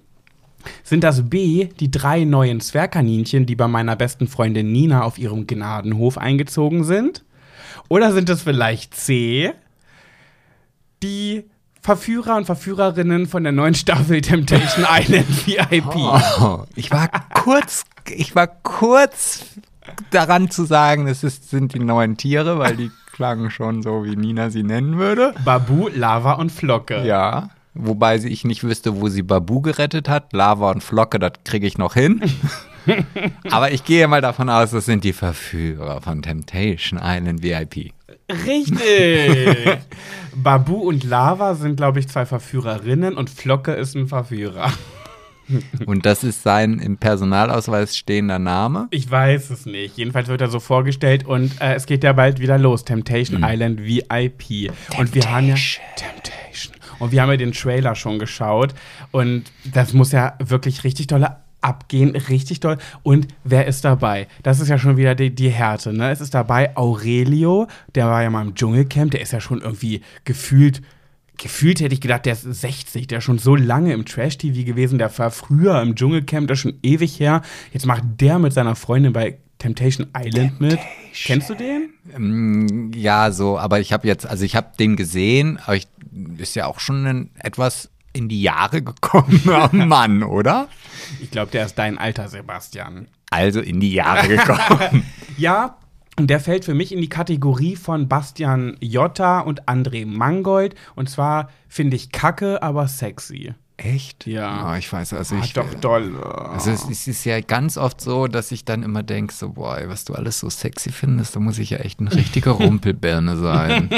Sind 0.82 1.04
das 1.04 1.28
B, 1.28 1.66
die 1.78 1.90
drei 1.90 2.24
neuen 2.24 2.60
Zwergkaninchen, 2.60 3.46
die 3.46 3.56
bei 3.56 3.68
meiner 3.68 3.96
besten 3.96 4.26
Freundin 4.28 4.72
Nina 4.72 5.02
auf 5.04 5.18
ihrem 5.18 5.46
Gnadenhof 5.46 6.18
eingezogen 6.18 6.84
sind? 6.84 7.24
Oder 7.88 8.12
sind 8.12 8.28
es 8.28 8.42
vielleicht 8.42 8.94
C, 8.94 9.52
die 11.02 11.44
Verführer 11.80 12.36
und 12.36 12.44
Verführerinnen 12.44 13.26
von 13.26 13.42
der 13.42 13.52
neuen 13.52 13.74
Staffel 13.74 14.20
Temptation 14.20 14.86
Island 14.90 15.46
VIP? 15.46 15.96
Oh, 15.96 16.64
ich 16.76 16.90
war 16.90 17.08
kurz, 17.34 17.84
ich 18.14 18.34
war 18.34 18.46
kurz 18.46 19.44
daran 20.10 20.50
zu 20.50 20.64
sagen, 20.64 21.06
es 21.06 21.24
ist, 21.24 21.50
sind 21.50 21.74
die 21.74 21.78
neuen 21.78 22.16
Tiere, 22.16 22.58
weil 22.58 22.76
die 22.76 22.90
klangen 23.12 23.50
schon 23.50 23.82
so, 23.82 24.04
wie 24.04 24.16
Nina 24.16 24.50
sie 24.50 24.62
nennen 24.62 24.98
würde. 24.98 25.34
Babu, 25.44 25.88
Lava 25.88 26.34
und 26.34 26.52
Flocke. 26.52 27.04
Ja. 27.04 27.50
Wobei 27.74 28.16
ich 28.16 28.44
nicht 28.44 28.64
wüsste, 28.64 29.00
wo 29.00 29.08
sie 29.08 29.22
Babu 29.22 29.60
gerettet 29.60 30.08
hat. 30.08 30.32
Lava 30.32 30.70
und 30.70 30.82
Flocke, 30.82 31.18
das 31.18 31.32
kriege 31.44 31.66
ich 31.66 31.78
noch 31.78 31.94
hin. 31.94 32.20
Aber 33.50 33.72
ich 33.72 33.84
gehe 33.84 34.06
mal 34.08 34.20
davon 34.20 34.48
aus, 34.48 34.70
das 34.70 34.86
sind 34.86 35.04
die 35.04 35.12
Verführer 35.12 36.00
von 36.00 36.22
Temptation 36.22 37.00
Island 37.02 37.42
VIP. 37.42 37.92
Richtig. 38.46 39.78
Babu 40.34 40.74
und 40.88 41.04
Lava 41.04 41.54
sind, 41.54 41.76
glaube 41.76 41.98
ich, 42.00 42.08
zwei 42.08 42.26
Verführerinnen 42.26 43.16
und 43.16 43.30
Flocke 43.30 43.72
ist 43.72 43.96
ein 43.96 44.06
Verführer. 44.06 44.72
Und 45.86 46.06
das 46.06 46.22
ist 46.22 46.42
sein 46.42 46.78
im 46.78 46.96
Personalausweis 46.96 47.96
stehender 47.96 48.38
Name. 48.38 48.86
Ich 48.90 49.10
weiß 49.10 49.50
es 49.50 49.66
nicht. 49.66 49.96
Jedenfalls 49.96 50.28
wird 50.28 50.40
er 50.40 50.48
so 50.48 50.60
vorgestellt 50.60 51.26
und 51.26 51.60
äh, 51.60 51.74
es 51.74 51.86
geht 51.86 52.04
ja 52.04 52.12
bald 52.12 52.38
wieder 52.38 52.58
los. 52.58 52.84
Temptation 52.84 53.44
Island 53.44 53.82
VIP. 53.82 54.70
Und 54.96 55.14
wir 55.14 55.30
haben 55.30 55.48
ja. 55.48 55.56
Temptation. 55.96 56.74
Und 57.00 57.12
wir 57.12 57.22
haben 57.22 57.30
ja 57.30 57.36
den 57.36 57.52
Trailer 57.52 57.94
schon 57.94 58.18
geschaut. 58.18 58.74
Und 59.10 59.44
das 59.64 59.92
muss 59.92 60.12
ja 60.12 60.34
wirklich 60.38 60.84
richtig 60.84 61.08
doll 61.08 61.26
abgehen. 61.60 62.10
Richtig 62.16 62.60
doll. 62.60 62.78
Und 63.02 63.28
wer 63.44 63.66
ist 63.66 63.84
dabei? 63.84 64.28
Das 64.42 64.60
ist 64.60 64.68
ja 64.68 64.78
schon 64.78 64.96
wieder 64.96 65.14
die, 65.14 65.34
die 65.34 65.50
Härte. 65.50 65.92
Ne? 65.92 66.10
Es 66.10 66.20
ist 66.20 66.34
dabei 66.34 66.76
Aurelio. 66.76 67.66
Der 67.94 68.06
war 68.06 68.22
ja 68.22 68.30
mal 68.30 68.42
im 68.46 68.54
Dschungelcamp. 68.54 69.10
Der 69.12 69.20
ist 69.20 69.32
ja 69.32 69.40
schon 69.40 69.60
irgendwie 69.60 70.02
gefühlt. 70.24 70.82
Gefühlt 71.38 71.80
hätte 71.80 71.94
ich 71.94 72.02
gedacht, 72.02 72.26
der 72.26 72.34
ist 72.34 72.42
60, 72.42 73.06
der 73.06 73.18
ist 73.18 73.24
schon 73.24 73.38
so 73.38 73.56
lange 73.56 73.94
im 73.94 74.04
Trash-TV 74.04 74.66
gewesen, 74.66 74.98
der 74.98 75.16
war 75.18 75.30
früher 75.30 75.80
im 75.80 75.94
Dschungelcamp, 75.94 76.48
das 76.48 76.58
ist 76.58 76.62
schon 76.64 76.74
ewig 76.82 77.18
her. 77.18 77.40
Jetzt 77.72 77.86
macht 77.86 78.02
der 78.20 78.38
mit 78.38 78.52
seiner 78.52 78.76
Freundin 78.76 79.14
bei 79.14 79.38
Temptation 79.56 80.08
Island 80.14 80.60
mit. 80.60 80.78
Kennst 81.14 81.48
du 81.48 81.54
den? 81.54 81.94
Mm, 82.14 82.92
Ja, 82.94 83.30
so, 83.32 83.58
aber 83.58 83.80
ich 83.80 83.94
habe 83.94 84.06
jetzt, 84.06 84.26
also 84.26 84.44
ich 84.44 84.54
habe 84.54 84.72
den 84.78 84.96
gesehen, 84.96 85.58
aber 85.64 85.76
ich, 85.76 85.88
ist 86.36 86.56
ja 86.56 86.66
auch 86.66 86.78
schon 86.78 87.06
ein, 87.06 87.30
etwas 87.38 87.88
in 88.12 88.28
die 88.28 88.42
Jahre 88.42 88.82
gekommener 88.82 89.68
Mann, 89.72 90.22
oder? 90.22 90.68
Ich 91.20 91.30
glaube, 91.30 91.50
der 91.50 91.66
ist 91.66 91.76
dein 91.78 91.98
Alter, 91.98 92.28
Sebastian. 92.28 93.08
Also 93.30 93.60
in 93.60 93.80
die 93.80 93.92
Jahre 93.92 94.28
gekommen. 94.28 95.04
Ja, 95.36 95.76
und 96.18 96.28
der 96.28 96.40
fällt 96.40 96.64
für 96.66 96.74
mich 96.74 96.92
in 96.92 97.00
die 97.00 97.08
Kategorie 97.08 97.76
von 97.76 98.08
Bastian 98.08 98.76
Jotta 98.80 99.40
und 99.40 99.66
André 99.68 100.04
Mangold. 100.04 100.74
Und 100.94 101.08
zwar 101.08 101.48
finde 101.68 101.96
ich 101.96 102.12
kacke, 102.12 102.62
aber 102.62 102.88
sexy. 102.88 103.54
Echt? 103.78 104.26
Ja. 104.26 104.70
Oh, 104.70 104.74
ich 104.76 104.92
weiß, 104.92 105.14
also 105.14 105.36
Ah, 105.36 105.40
ich. 105.42 105.54
doch 105.54 105.72
doll. 105.72 106.22
Also 106.22 106.70
es, 106.72 106.86
es 106.90 107.06
ist 107.08 107.24
ja 107.24 107.40
ganz 107.40 107.78
oft 107.78 108.02
so, 108.02 108.26
dass 108.26 108.52
ich 108.52 108.66
dann 108.66 108.82
immer 108.82 109.02
denke, 109.02 109.32
so, 109.32 109.50
boah, 109.54 109.78
was 109.86 110.04
du 110.04 110.12
alles 110.12 110.38
so 110.40 110.50
sexy 110.50 110.92
findest, 110.92 111.34
da 111.34 111.40
muss 111.40 111.58
ich 111.58 111.70
ja 111.70 111.78
echt 111.78 112.00
eine 112.00 112.12
richtige 112.14 112.50
Rumpelbirne 112.50 113.38
sein. 113.38 113.88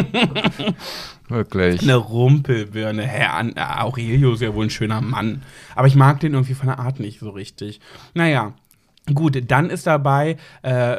Wirklich. 1.33 1.83
Eine 1.83 1.97
Rumpelbirne. 1.97 3.03
Herr 3.03 3.83
Aurelio 3.85 4.35
ist 4.35 4.43
ja 4.43 4.55
wohl 4.55 4.67
ein 4.67 4.71
schöner 4.71 5.01
Mann. 5.01 5.43
Aber 5.75 5.87
ich 5.87 5.95
mag 5.97 6.21
den 6.21 6.35
irgendwie 6.35 6.55
von 6.55 6.69
der 6.69 6.79
Art 6.79 7.01
nicht 7.01 7.19
so 7.21 7.31
richtig. 7.31 7.81
Naja, 8.15 8.55
Gut, 9.13 9.37
dann 9.51 9.69
ist 9.69 9.89
dabei 9.89 10.37
äh, 10.63 10.99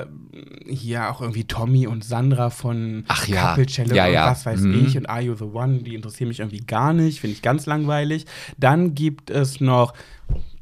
hier 0.68 1.10
auch 1.10 1.22
irgendwie 1.22 1.46
Tommy 1.46 1.88
und 1.88 2.04
Sandra 2.04 2.50
von 2.50 3.06
Ach 3.08 3.26
ja. 3.30 3.52
Couple 3.52 3.66
Challenge 3.66 3.96
Ja, 3.96 4.08
und 4.08 4.14
ja. 4.14 4.30
was 4.30 4.46
weiß 4.46 4.60
Mhm. 4.60 4.86
ich 4.86 4.98
und 4.98 5.06
Are 5.06 5.22
You 5.22 5.36
the 5.36 5.46
One, 5.46 5.84
die 5.84 5.96
interessieren 5.96 6.28
mich 6.28 6.40
irgendwie 6.42 6.60
gar 6.60 6.92
nicht, 6.92 7.22
finde 7.22 7.36
ich 7.36 7.42
ganz 7.42 7.66
langweilig. 7.66 8.26
Dann 8.58 8.94
gibt 8.94 9.30
es 9.30 9.62
noch, 9.62 9.94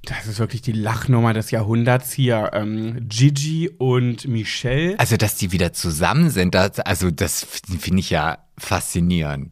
das 0.04 0.28
ist 0.28 0.38
wirklich 0.38 0.62
die 0.62 0.72
Lachnummer 0.72 1.34
des 1.34 1.50
Jahrhunderts 1.50 2.12
hier, 2.14 2.52
ähm, 2.54 3.08
Gigi 3.10 3.70
und 3.76 4.28
Michelle. 4.28 5.00
Also, 5.00 5.18
dass 5.18 5.36
die 5.36 5.52
wieder 5.52 5.74
zusammen 5.74 6.30
sind, 6.30 6.54
das, 6.54 6.80
also 6.80 7.10
das 7.10 7.44
finde 7.44 8.02
ich 8.02 8.12
ja 8.12 8.38
faszinierend. 8.62 9.52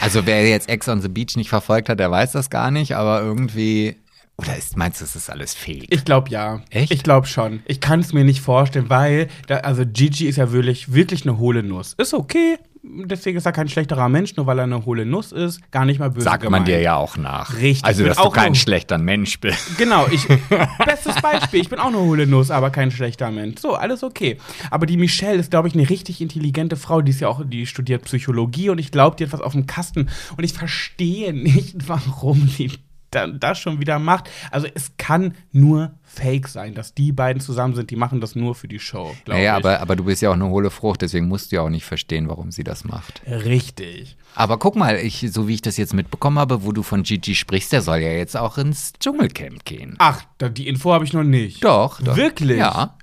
Also, 0.00 0.26
wer 0.26 0.48
jetzt 0.48 0.68
Ex 0.68 0.88
on 0.88 1.00
the 1.00 1.08
Beach 1.08 1.36
nicht 1.36 1.48
verfolgt 1.48 1.88
hat, 1.88 1.98
der 1.98 2.10
weiß 2.10 2.32
das 2.32 2.50
gar 2.50 2.70
nicht, 2.70 2.94
aber 2.94 3.20
irgendwie. 3.20 3.96
Oder 4.36 4.56
ist, 4.56 4.76
meinst 4.76 5.00
du, 5.00 5.04
es 5.04 5.16
ist 5.16 5.30
alles 5.30 5.54
fake? 5.54 5.86
Ich 5.90 6.04
glaube 6.04 6.30
ja. 6.30 6.62
Echt? 6.70 6.92
Ich 6.92 7.02
glaube 7.02 7.26
schon. 7.26 7.60
Ich 7.66 7.80
kann 7.80 7.98
es 7.98 8.12
mir 8.12 8.22
nicht 8.22 8.40
vorstellen, 8.40 8.88
weil, 8.88 9.26
da, 9.48 9.58
also 9.58 9.84
Gigi 9.84 10.26
ist 10.28 10.36
ja 10.36 10.52
wirklich, 10.52 10.92
wirklich 10.92 11.22
eine 11.22 11.38
hohle 11.38 11.64
Nuss. 11.64 11.94
Ist 11.94 12.14
okay. 12.14 12.56
Deswegen 13.04 13.36
ist 13.38 13.46
er 13.46 13.52
kein 13.52 13.68
schlechterer 13.68 14.08
Mensch, 14.08 14.36
nur 14.36 14.46
weil 14.46 14.58
er 14.58 14.64
eine 14.64 14.84
hohle 14.84 15.04
Nuss 15.04 15.32
ist. 15.32 15.70
Gar 15.70 15.84
nicht 15.84 15.98
mal 16.00 16.10
böse 16.10 16.24
Sagt 16.24 16.42
man 16.44 16.52
gemeint. 16.52 16.68
dir 16.68 16.80
ja 16.80 16.96
auch 16.96 17.16
nach. 17.16 17.56
Richtig. 17.56 17.84
Also, 17.84 18.04
dass 18.04 18.16
du 18.16 18.22
auch 18.22 18.32
kein 18.32 18.54
schlechter 18.54 18.98
Mensch 18.98 19.40
bist. 19.40 19.76
Genau, 19.78 20.06
ich, 20.10 20.26
bestes 20.84 21.20
Beispiel, 21.20 21.60
ich 21.60 21.68
bin 21.68 21.78
auch 21.78 21.88
eine 21.88 21.98
hohle 21.98 22.26
Nuss, 22.26 22.50
aber 22.50 22.70
kein 22.70 22.90
schlechter 22.90 23.30
Mensch. 23.30 23.60
So, 23.60 23.74
alles 23.74 24.02
okay. 24.02 24.38
Aber 24.70 24.86
die 24.86 24.96
Michelle 24.96 25.38
ist, 25.38 25.50
glaube 25.50 25.68
ich, 25.68 25.74
eine 25.74 25.88
richtig 25.88 26.20
intelligente 26.20 26.76
Frau, 26.76 27.02
die 27.02 27.10
ist 27.10 27.20
ja 27.20 27.28
auch, 27.28 27.42
die 27.44 27.66
studiert 27.66 28.04
Psychologie 28.04 28.70
und 28.70 28.78
ich 28.78 28.90
glaube, 28.90 29.16
die 29.16 29.24
hat 29.24 29.32
was 29.32 29.40
auf 29.40 29.52
dem 29.52 29.66
Kasten 29.66 30.08
und 30.36 30.44
ich 30.44 30.52
verstehe 30.52 31.32
nicht, 31.32 31.88
warum 31.88 32.48
sie 32.48 32.72
das 33.10 33.58
schon 33.58 33.80
wieder 33.80 33.98
macht. 33.98 34.28
Also 34.50 34.66
es 34.74 34.92
kann 34.98 35.34
nur 35.52 35.92
Fake 36.04 36.48
sein, 36.48 36.74
dass 36.74 36.94
die 36.94 37.12
beiden 37.12 37.40
zusammen 37.40 37.74
sind, 37.74 37.90
die 37.90 37.96
machen 37.96 38.20
das 38.20 38.34
nur 38.34 38.54
für 38.54 38.68
die 38.68 38.78
Show, 38.78 39.14
Naja, 39.26 39.52
ich. 39.58 39.64
aber, 39.64 39.80
aber 39.80 39.94
du 39.96 40.04
bist 40.04 40.22
ja 40.22 40.30
auch 40.30 40.34
eine 40.34 40.48
hohle 40.48 40.70
Frucht, 40.70 41.02
deswegen 41.02 41.28
musst 41.28 41.52
du 41.52 41.56
ja 41.56 41.62
auch 41.62 41.68
nicht 41.70 41.84
verstehen, 41.84 42.28
warum 42.28 42.50
sie 42.50 42.64
das 42.64 42.84
macht. 42.84 43.22
Richtig. 43.26 44.16
Aber 44.34 44.58
guck 44.58 44.76
mal, 44.76 44.96
ich, 44.96 45.26
so 45.32 45.48
wie 45.48 45.54
ich 45.54 45.62
das 45.62 45.76
jetzt 45.76 45.94
mitbekommen 45.94 46.38
habe, 46.38 46.64
wo 46.64 46.72
du 46.72 46.82
von 46.82 47.02
Gigi 47.02 47.34
sprichst, 47.34 47.72
der 47.72 47.82
soll 47.82 47.98
ja 47.98 48.10
jetzt 48.10 48.36
auch 48.36 48.56
ins 48.58 48.92
Dschungelcamp 49.00 49.64
gehen. 49.64 49.96
Ach, 49.98 50.22
die 50.40 50.68
Info 50.68 50.92
habe 50.92 51.04
ich 51.04 51.12
noch 51.12 51.24
nicht. 51.24 51.62
Doch, 51.64 52.00
doch. 52.00 52.16
Wirklich? 52.16 52.58
Ja. 52.58 52.94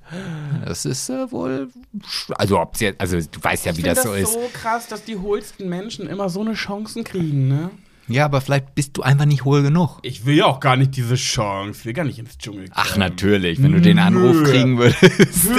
Das 0.65 0.85
ist 0.85 1.09
äh, 1.09 1.31
wohl. 1.31 1.69
Also, 2.35 2.59
ob 2.59 2.77
jetzt. 2.79 3.01
Also, 3.01 3.17
du 3.19 3.43
weißt 3.43 3.65
ja, 3.65 3.71
Ich 3.71 3.77
wie 3.79 3.81
das 3.81 3.95
das 3.95 4.03
so 4.05 4.13
ist. 4.13 4.33
so 4.33 4.49
krass, 4.53 4.87
dass 4.87 5.03
die 5.03 5.17
hohlsten 5.17 5.67
Menschen 5.67 6.07
immer 6.07 6.29
so 6.29 6.41
eine 6.41 6.53
Chancen 6.53 7.03
kriegen, 7.03 7.47
ne? 7.47 7.71
Ja, 8.07 8.25
aber 8.25 8.39
vielleicht 8.41 8.75
bist 8.75 8.95
du 8.97 9.01
einfach 9.01 9.25
nicht 9.25 9.45
hohl 9.45 9.63
genug. 9.63 9.97
Ich 10.03 10.25
will 10.25 10.35
ja 10.35 10.45
auch 10.45 10.59
gar 10.59 10.77
nicht 10.77 10.95
diese 10.95 11.15
Chance. 11.15 11.79
Ich 11.79 11.85
will 11.85 11.93
gar 11.93 12.03
nicht 12.03 12.19
ins 12.19 12.37
Dschungel. 12.37 12.65
Ach, 12.71 12.97
natürlich, 12.97 13.61
wenn 13.63 13.71
du 13.71 13.81
den 13.81 13.97
Anruf 13.99 14.43
kriegen 14.43 14.77
würdest. 14.77 15.49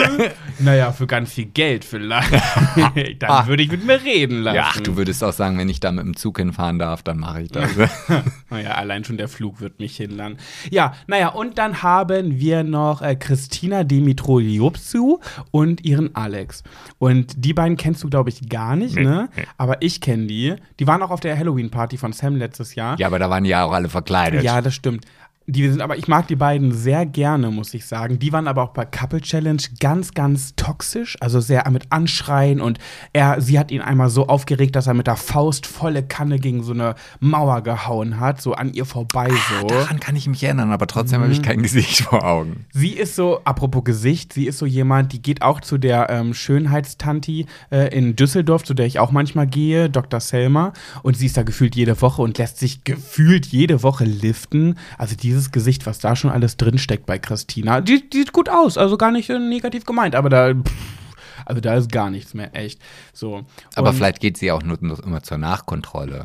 naja, 0.61 0.93
für 0.93 1.07
ganz 1.07 1.33
viel 1.33 1.47
Geld 1.47 1.85
vielleicht. 1.85 2.33
Dann 3.19 3.31
Ah. 3.31 3.47
würde 3.49 3.63
ich 3.65 3.71
mit 3.71 3.85
mir 3.85 4.01
reden 4.03 4.43
lassen. 4.43 4.57
Ja, 4.57 4.67
ach, 4.69 4.81
du 4.81 4.97
würdest 4.97 5.25
auch 5.25 5.33
sagen, 5.33 5.59
wenn 5.59 5.69
ich 5.69 5.81
da 5.81 5.91
mit 5.91 6.05
dem 6.05 6.17
Zug 6.17 6.39
hinfahren 6.39 6.79
darf, 6.79 7.03
dann 7.03 7.19
mache 7.19 7.43
ich 7.43 7.51
das. 7.51 7.71
Naja, 8.49 8.71
allein 8.77 9.03
schon 9.05 9.17
der 9.17 9.27
Flug 9.29 9.61
wird 9.61 9.81
mich 9.81 9.97
hindern. 9.97 10.37
Ja, 10.71 10.95
naja, 11.09 11.29
und 11.31 11.59
dann 11.59 11.83
haben 11.83 12.39
wir 12.39 12.63
noch 12.63 13.03
äh, 13.03 13.17
Christina 13.17 13.83
Dimitroliopsu 13.83 15.19
und 15.51 15.85
ihren 15.85 16.15
Alex. 16.15 16.63
Und 16.99 17.45
die 17.45 17.53
beiden 17.55 17.77
kennst 17.77 18.03
du, 18.05 18.09
glaube 18.09 18.31
ich, 18.31 18.49
gar 18.49 18.77
nicht, 18.77 18.95
ne? 18.97 19.29
Aber 19.59 19.83
ich 19.83 20.01
kenne 20.01 20.27
die. 20.27 20.55
Die 20.79 20.87
waren 20.87 21.03
auch 21.03 21.11
auf 21.11 21.21
der 21.21 21.37
Halloween-Party 21.37 21.97
von 21.97 22.13
Sam 22.13 22.36
letztes 22.39 22.75
Jahr. 22.75 22.99
ja, 22.99 23.07
aber 23.07 23.19
da 23.19 23.31
waren 23.31 23.45
die 23.45 23.51
ja 23.51 23.65
auch 23.65 23.73
alle 23.73 23.89
verkleidet. 23.89 24.43
Ja, 24.43 24.61
das 24.61 24.75
stimmt. 24.75 25.05
Die 25.49 25.69
sind 25.69 25.81
aber, 25.81 25.97
ich 25.97 26.09
mag 26.09 26.27
die 26.27 26.35
beiden 26.37 26.73
sehr 26.73 27.07
gerne, 27.07 27.51
muss 27.51 27.73
ich 27.73 27.87
sagen. 27.87 28.19
Die 28.19 28.33
waren 28.33 28.49
aber 28.49 28.63
auch 28.65 28.71
bei 28.73 28.85
Couple 28.85 29.21
Challenge 29.21 29.63
ganz, 29.79 30.13
ganz 30.13 30.55
toxisch, 30.57 31.17
also 31.21 31.41
sehr 31.41 31.69
mit 31.71 31.87
Anschreien 31.91 32.61
und 32.61 32.79
er, 33.13 33.41
sie 33.41 33.59
hat 33.59 33.71
ihn 33.71 33.81
einmal 33.81 34.09
so 34.11 34.27
aufgeregt, 34.27 34.75
dass 34.75 34.87
er 34.89 34.95
mit 34.95 35.07
der 35.07 35.17
Faust 35.17 35.67
volle 35.67 36.03
Kanne 36.03 36.39
gegen 36.41 36.63
so 36.65 36.73
eine 36.73 36.95
Mauer 37.21 37.63
gehauen 37.63 38.19
hat, 38.19 38.41
so 38.41 38.55
an 38.55 38.73
ihr 38.73 38.85
vorbei 38.85 39.29
so. 39.61 39.67
Daran 39.69 40.01
kann 40.01 40.17
ich 40.17 40.27
mich 40.27 40.43
erinnern, 40.43 40.73
aber 40.73 40.87
trotzdem 40.87 41.21
Mhm. 41.21 41.25
habe 41.25 41.33
ich 41.33 41.43
kein 41.43 41.63
Gesicht 41.63 42.01
vor 42.03 42.25
Augen. 42.25 42.67
Sie 42.73 42.91
ist 42.91 43.15
so, 43.15 43.41
apropos 43.45 43.85
Gesicht, 43.85 44.33
sie 44.33 44.47
ist 44.47 44.59
so 44.59 44.67
jemand, 44.67 45.13
die 45.13 45.23
geht 45.23 45.43
auch 45.43 45.61
zu 45.61 45.79
der 45.79 46.11
ähm, 46.11 46.35
Schönheitstanti 46.35 47.47
äh, 47.71 47.97
in 47.97 48.17
Düsseldorf, 48.17 48.65
zu 48.65 48.75
der 48.75 48.87
ich 48.87 48.99
auch 48.99 49.13
manchmal 49.13 49.47
gehe, 49.47 49.89
Dr. 49.91 50.21
Selma. 50.21 50.73
Und 51.03 51.17
sie 51.17 51.27
ist 51.27 51.37
da 51.37 51.43
gefühlt 51.43 51.77
jede 51.77 52.01
Woche 52.03 52.23
und 52.23 52.39
lässt 52.39 52.59
sich 52.59 52.85
gefühlt 52.85 53.47
jede 53.47 53.83
Woche 53.83 54.05
liften. 54.05 54.77
Also 54.99 55.15
dieses 55.37 55.53
Gesicht, 55.53 55.87
was 55.87 55.99
da 55.99 56.17
schon 56.17 56.31
alles 56.31 56.57
drinsteckt 56.57 57.07
bei 57.07 57.19
Christina, 57.19 57.81
die, 57.81 58.09
die 58.09 58.19
sieht 58.19 58.33
gut 58.33 58.49
aus, 58.49 58.79
also 58.79 58.97
gar 58.97 59.11
nicht 59.11 59.31
äh, 59.31 59.39
negativ 59.39 59.85
gemeint, 59.85 60.15
aber 60.15 60.29
da. 60.29 60.55
Pff, 60.55 60.73
also 61.45 61.61
da 61.61 61.75
ist 61.75 61.93
gar 61.93 62.11
nichts 62.11 62.35
mehr, 62.35 62.57
echt. 62.57 62.81
So. 63.13 63.45
Aber 63.77 63.93
vielleicht 63.93 64.21
geht 64.21 64.37
sie 64.37 64.51
auch 64.51 64.63
nur, 64.63 64.79
nur 64.81 65.03
immer 65.05 65.23
zur 65.23 65.39
Nachkontrolle. 65.39 66.25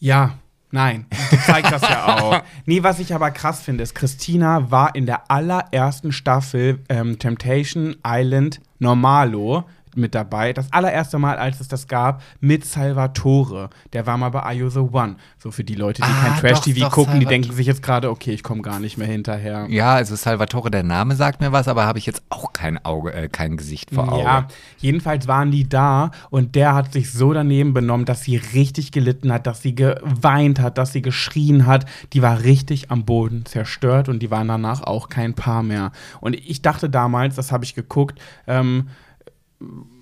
Ja, 0.00 0.38
nein. 0.72 1.06
Die 1.30 1.38
zeigt 1.38 1.70
das 1.70 1.82
ja 1.82 2.18
auch. 2.18 2.42
Nee, 2.66 2.82
was 2.82 2.98
ich 2.98 3.14
aber 3.14 3.30
krass 3.30 3.60
finde, 3.62 3.84
ist, 3.84 3.94
Christina 3.94 4.70
war 4.70 4.96
in 4.96 5.06
der 5.06 5.30
allerersten 5.30 6.10
Staffel 6.10 6.80
ähm, 6.88 7.18
Temptation 7.20 7.96
Island 8.04 8.60
Normalo 8.80 9.64
mit 9.96 10.14
dabei. 10.14 10.52
Das 10.52 10.72
allererste 10.72 11.18
Mal, 11.18 11.36
als 11.38 11.60
es 11.60 11.68
das 11.68 11.86
gab, 11.88 12.22
mit 12.40 12.64
Salvatore. 12.64 13.70
Der 13.92 14.06
war 14.06 14.16
mal 14.16 14.30
bei 14.30 14.40
Are 14.40 14.54
You 14.54 14.68
the 14.68 14.78
One. 14.80 15.16
So 15.38 15.50
für 15.50 15.64
die 15.64 15.74
Leute, 15.74 16.02
die 16.02 16.08
Ah, 16.08 16.28
kein 16.30 16.40
Trash-TV 16.40 16.88
gucken, 16.90 17.14
die 17.20 17.26
Salvat- 17.26 17.30
denken 17.30 17.52
sich 17.52 17.66
jetzt 17.66 17.82
gerade, 17.82 18.10
okay, 18.10 18.32
ich 18.32 18.42
komme 18.42 18.62
gar 18.62 18.80
nicht 18.80 18.98
mehr 18.98 19.06
hinterher. 19.06 19.66
Ja, 19.68 19.94
also 19.94 20.14
Salvatore, 20.16 20.70
der 20.70 20.82
Name 20.82 21.16
sagt 21.16 21.40
mir 21.40 21.52
was, 21.52 21.68
aber 21.68 21.86
habe 21.86 21.98
ich 21.98 22.06
jetzt 22.06 22.22
auch 22.30 22.52
kein 22.52 22.82
Auge, 22.84 23.12
äh, 23.12 23.28
kein 23.28 23.56
Gesicht 23.56 23.90
vor 23.94 24.10
Augen. 24.12 24.22
Ja, 24.24 24.48
jedenfalls 24.78 25.28
waren 25.28 25.50
die 25.50 25.68
da 25.68 26.10
und 26.30 26.54
der 26.54 26.74
hat 26.74 26.92
sich 26.92 27.12
so 27.12 27.32
daneben 27.32 27.74
benommen, 27.74 28.06
dass 28.06 28.22
sie 28.22 28.36
richtig 28.36 28.92
gelitten 28.92 29.32
hat, 29.32 29.46
dass 29.46 29.62
sie 29.62 29.74
geweint 29.74 30.60
hat, 30.60 30.78
dass 30.78 30.92
sie 30.92 31.02
geschrien 31.02 31.66
hat. 31.66 31.86
Die 32.12 32.22
war 32.22 32.42
richtig 32.42 32.90
am 32.90 33.04
Boden 33.04 33.44
zerstört 33.46 34.08
und 34.08 34.20
die 34.20 34.30
waren 34.30 34.48
danach 34.48 34.82
auch 34.82 35.08
kein 35.08 35.34
Paar 35.34 35.62
mehr. 35.62 35.92
Und 36.20 36.34
ich 36.34 36.62
dachte 36.62 36.88
damals, 36.90 37.34
das 37.36 37.52
habe 37.52 37.64
ich 37.64 37.74
geguckt, 37.74 38.18
ähm, 38.46 38.88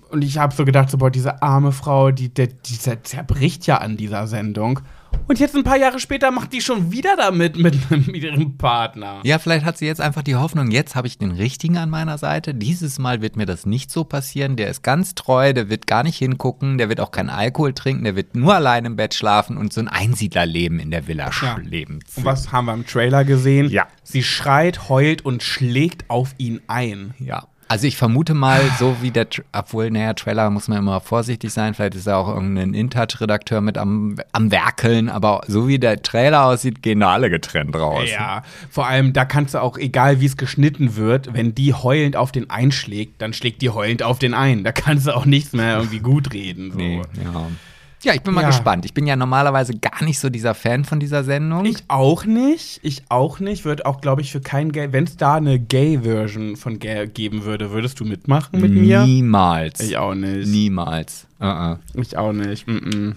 und 0.09 0.23
ich 0.23 0.37
habe 0.37 0.53
so 0.53 0.63
gedacht, 0.63 0.91
so, 0.91 0.97
boah, 0.99 1.09
diese 1.09 1.41
arme 1.41 1.71
Frau, 1.71 2.11
die, 2.11 2.31
die, 2.31 2.47
die 2.47 2.75
zer- 2.75 3.03
zerbricht 3.03 3.65
ja 3.65 3.77
an 3.79 3.97
dieser 3.97 4.27
Sendung. 4.27 4.79
Und 5.27 5.39
jetzt 5.39 5.55
ein 5.55 5.63
paar 5.63 5.77
Jahre 5.77 5.99
später 5.99 6.29
macht 6.31 6.53
die 6.53 6.61
schon 6.61 6.91
wieder 6.91 7.15
damit 7.17 7.57
mit, 7.57 7.75
mit 8.07 8.15
ihrem 8.23 8.57
Partner. 8.57 9.21
Ja, 9.23 9.39
vielleicht 9.39 9.63
hat 9.65 9.77
sie 9.77 9.85
jetzt 9.87 10.01
einfach 10.01 10.21
die 10.23 10.35
Hoffnung, 10.35 10.69
jetzt 10.69 10.95
habe 10.95 11.07
ich 11.07 11.17
den 11.17 11.31
Richtigen 11.31 11.77
an 11.77 11.89
meiner 11.89 12.17
Seite. 12.19 12.53
Dieses 12.53 12.99
Mal 12.99 13.21
wird 13.23 13.35
mir 13.37 13.45
das 13.47 13.65
nicht 13.65 13.89
so 13.89 14.03
passieren. 14.03 14.55
Der 14.55 14.69
ist 14.69 14.83
ganz 14.83 15.15
treu, 15.15 15.53
der 15.53 15.69
wird 15.69 15.87
gar 15.87 16.03
nicht 16.03 16.17
hingucken, 16.17 16.77
der 16.77 16.89
wird 16.89 16.99
auch 16.99 17.11
keinen 17.11 17.29
Alkohol 17.31 17.73
trinken, 17.73 18.03
der 18.03 18.15
wird 18.15 18.35
nur 18.35 18.53
allein 18.53 18.85
im 18.85 18.95
Bett 18.95 19.13
schlafen 19.15 19.57
und 19.57 19.71
so 19.73 19.81
ein 19.81 19.87
Einsiedlerleben 19.87 20.79
in 20.79 20.91
der 20.91 21.07
Villa 21.07 21.29
Ja. 21.41 21.57
leben. 21.57 21.99
Und 22.15 22.25
was 22.25 22.51
haben 22.51 22.65
wir 22.65 22.73
im 22.73 22.85
Trailer 22.85 23.23
gesehen? 23.23 23.69
Ja. 23.69 23.87
Sie 24.03 24.21
schreit, 24.23 24.89
heult 24.89 25.23
und 25.25 25.41
schlägt 25.41 26.09
auf 26.09 26.35
ihn 26.37 26.61
ein. 26.67 27.13
Ja. 27.19 27.47
Also 27.73 27.87
ich 27.87 27.97
vermute 27.97 28.35
mal, 28.35 28.61
so 28.77 28.97
wie 29.01 29.09
der, 29.09 29.25
obwohl, 29.51 29.89
naja, 29.89 30.13
Trailer 30.13 30.51
muss 30.51 30.67
man 30.67 30.77
immer 30.77 31.01
vorsichtig 31.01 31.51
sein, 31.51 31.73
vielleicht 31.73 31.95
ist 31.95 32.05
da 32.05 32.17
auch 32.17 32.27
irgendein 32.27 32.75
InTouch-Redakteur 32.75 33.61
mit 33.61 33.79
am, 33.79 34.17
am 34.31 34.51
Werkeln, 34.51 35.09
aber 35.09 35.41
so 35.47 35.67
wie 35.67 35.79
der 35.79 35.99
Trailer 36.03 36.45
aussieht, 36.45 36.83
gehen 36.83 36.99
da 36.99 37.13
alle 37.13 37.31
getrennt 37.31 37.75
raus. 37.75 38.07
Ja, 38.11 38.43
vor 38.69 38.85
allem, 38.85 39.13
da 39.13 39.25
kannst 39.25 39.55
du 39.55 39.57
auch, 39.59 39.79
egal 39.79 40.21
wie 40.21 40.27
es 40.27 40.37
geschnitten 40.37 40.97
wird, 40.97 41.33
wenn 41.33 41.55
die 41.55 41.73
heulend 41.73 42.15
auf 42.15 42.31
den 42.31 42.47
einschlägt, 42.47 43.19
dann 43.23 43.33
schlägt 43.33 43.63
die 43.63 43.71
heulend 43.71 44.03
auf 44.03 44.19
den 44.19 44.35
ein. 44.35 44.63
Da 44.63 44.71
kannst 44.71 45.07
du 45.07 45.15
auch 45.15 45.25
nichts 45.25 45.53
mehr 45.53 45.77
irgendwie 45.77 45.99
gut 45.99 46.31
reden. 46.31 46.69
So. 46.73 46.77
Nee, 46.77 47.01
ja. 47.23 47.47
Ja, 48.03 48.13
ich 48.13 48.21
bin 48.21 48.33
mal 48.33 48.41
Ja. 48.41 48.47
gespannt. 48.47 48.85
Ich 48.85 48.93
bin 48.93 49.07
ja 49.07 49.15
normalerweise 49.15 49.73
gar 49.77 50.03
nicht 50.03 50.19
so 50.19 50.29
dieser 50.29 50.53
Fan 50.53 50.85
von 50.85 50.99
dieser 50.99 51.23
Sendung. 51.23 51.65
Ich 51.65 51.83
auch 51.87 52.25
nicht. 52.25 52.79
Ich 52.83 53.03
auch 53.09 53.39
nicht. 53.39 53.65
Wird 53.65 53.85
auch, 53.85 54.01
glaube 54.01 54.21
ich, 54.21 54.31
für 54.31 54.41
kein 54.41 54.71
Gay. 54.71 54.91
Wenn 54.91 55.05
es 55.05 55.17
da 55.17 55.35
eine 55.35 55.59
Gay-Version 55.59 56.55
von 56.57 56.79
Gay 56.79 57.07
geben 57.07 57.43
würde, 57.45 57.71
würdest 57.71 57.99
du 57.99 58.05
mitmachen 58.05 58.59
mit 58.61 58.71
mir? 58.73 59.03
Niemals. 59.05 59.79
Ich 59.79 59.97
auch 59.97 60.15
nicht. 60.15 60.47
Niemals. 60.47 61.27
Uh 61.39 61.45
-uh. 61.45 61.77
Ich 61.95 62.17
auch 62.17 62.33
nicht. 62.33 62.67
Mm 62.67 62.71
-mm. 62.77 63.15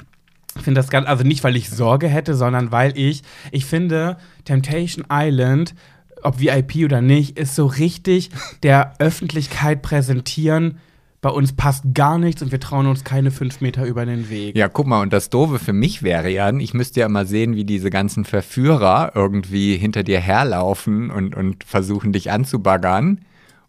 Ich 0.57 0.63
finde 0.63 0.81
das 0.81 0.89
ganz, 0.89 1.07
also 1.07 1.23
nicht, 1.23 1.45
weil 1.45 1.55
ich 1.57 1.69
Sorge 1.69 2.09
hätte, 2.09 2.35
sondern 2.35 2.73
weil 2.73 2.97
ich, 2.97 3.23
ich 3.51 3.67
finde, 3.67 4.17
Temptation 4.47 5.05
Island, 5.13 5.75
ob 6.23 6.41
VIP 6.41 6.85
oder 6.85 7.03
nicht, 7.03 7.39
ist 7.39 7.55
so 7.55 7.67
richtig 7.67 8.31
der 8.63 8.95
Öffentlichkeit 8.99 9.83
präsentieren. 9.83 10.79
Bei 11.21 11.31
uns 11.31 11.55
passt 11.55 11.85
gar 11.95 12.19
nichts 12.19 12.43
und 12.43 12.53
wir 12.53 12.61
trauen 12.61 12.87
uns 12.87 13.05
keine 13.05 13.31
fünf 13.31 13.61
Meter 13.61 13.85
über 13.87 14.07
den 14.07 14.29
Weg. 14.31 14.57
Ja, 14.57 14.69
guck 14.69 14.87
mal, 14.87 15.01
und 15.03 15.13
das 15.13 15.31
Doofe 15.31 15.59
für 15.59 15.73
mich 15.73 16.03
wäre 16.03 16.29
ja, 16.29 16.53
ich 16.53 16.75
müsste 16.75 17.01
ja 17.01 17.09
mal 17.09 17.27
sehen, 17.27 17.57
wie 17.57 17.65
diese 17.65 17.91
ganzen 17.91 18.25
Verführer 18.25 19.13
irgendwie 19.15 19.77
hinter 19.77 20.03
dir 20.03 20.21
herlaufen 20.21 21.11
und, 21.11 21.35
und 21.35 21.65
versuchen, 21.65 22.13
dich 22.13 22.31
anzubaggern. 22.31 23.21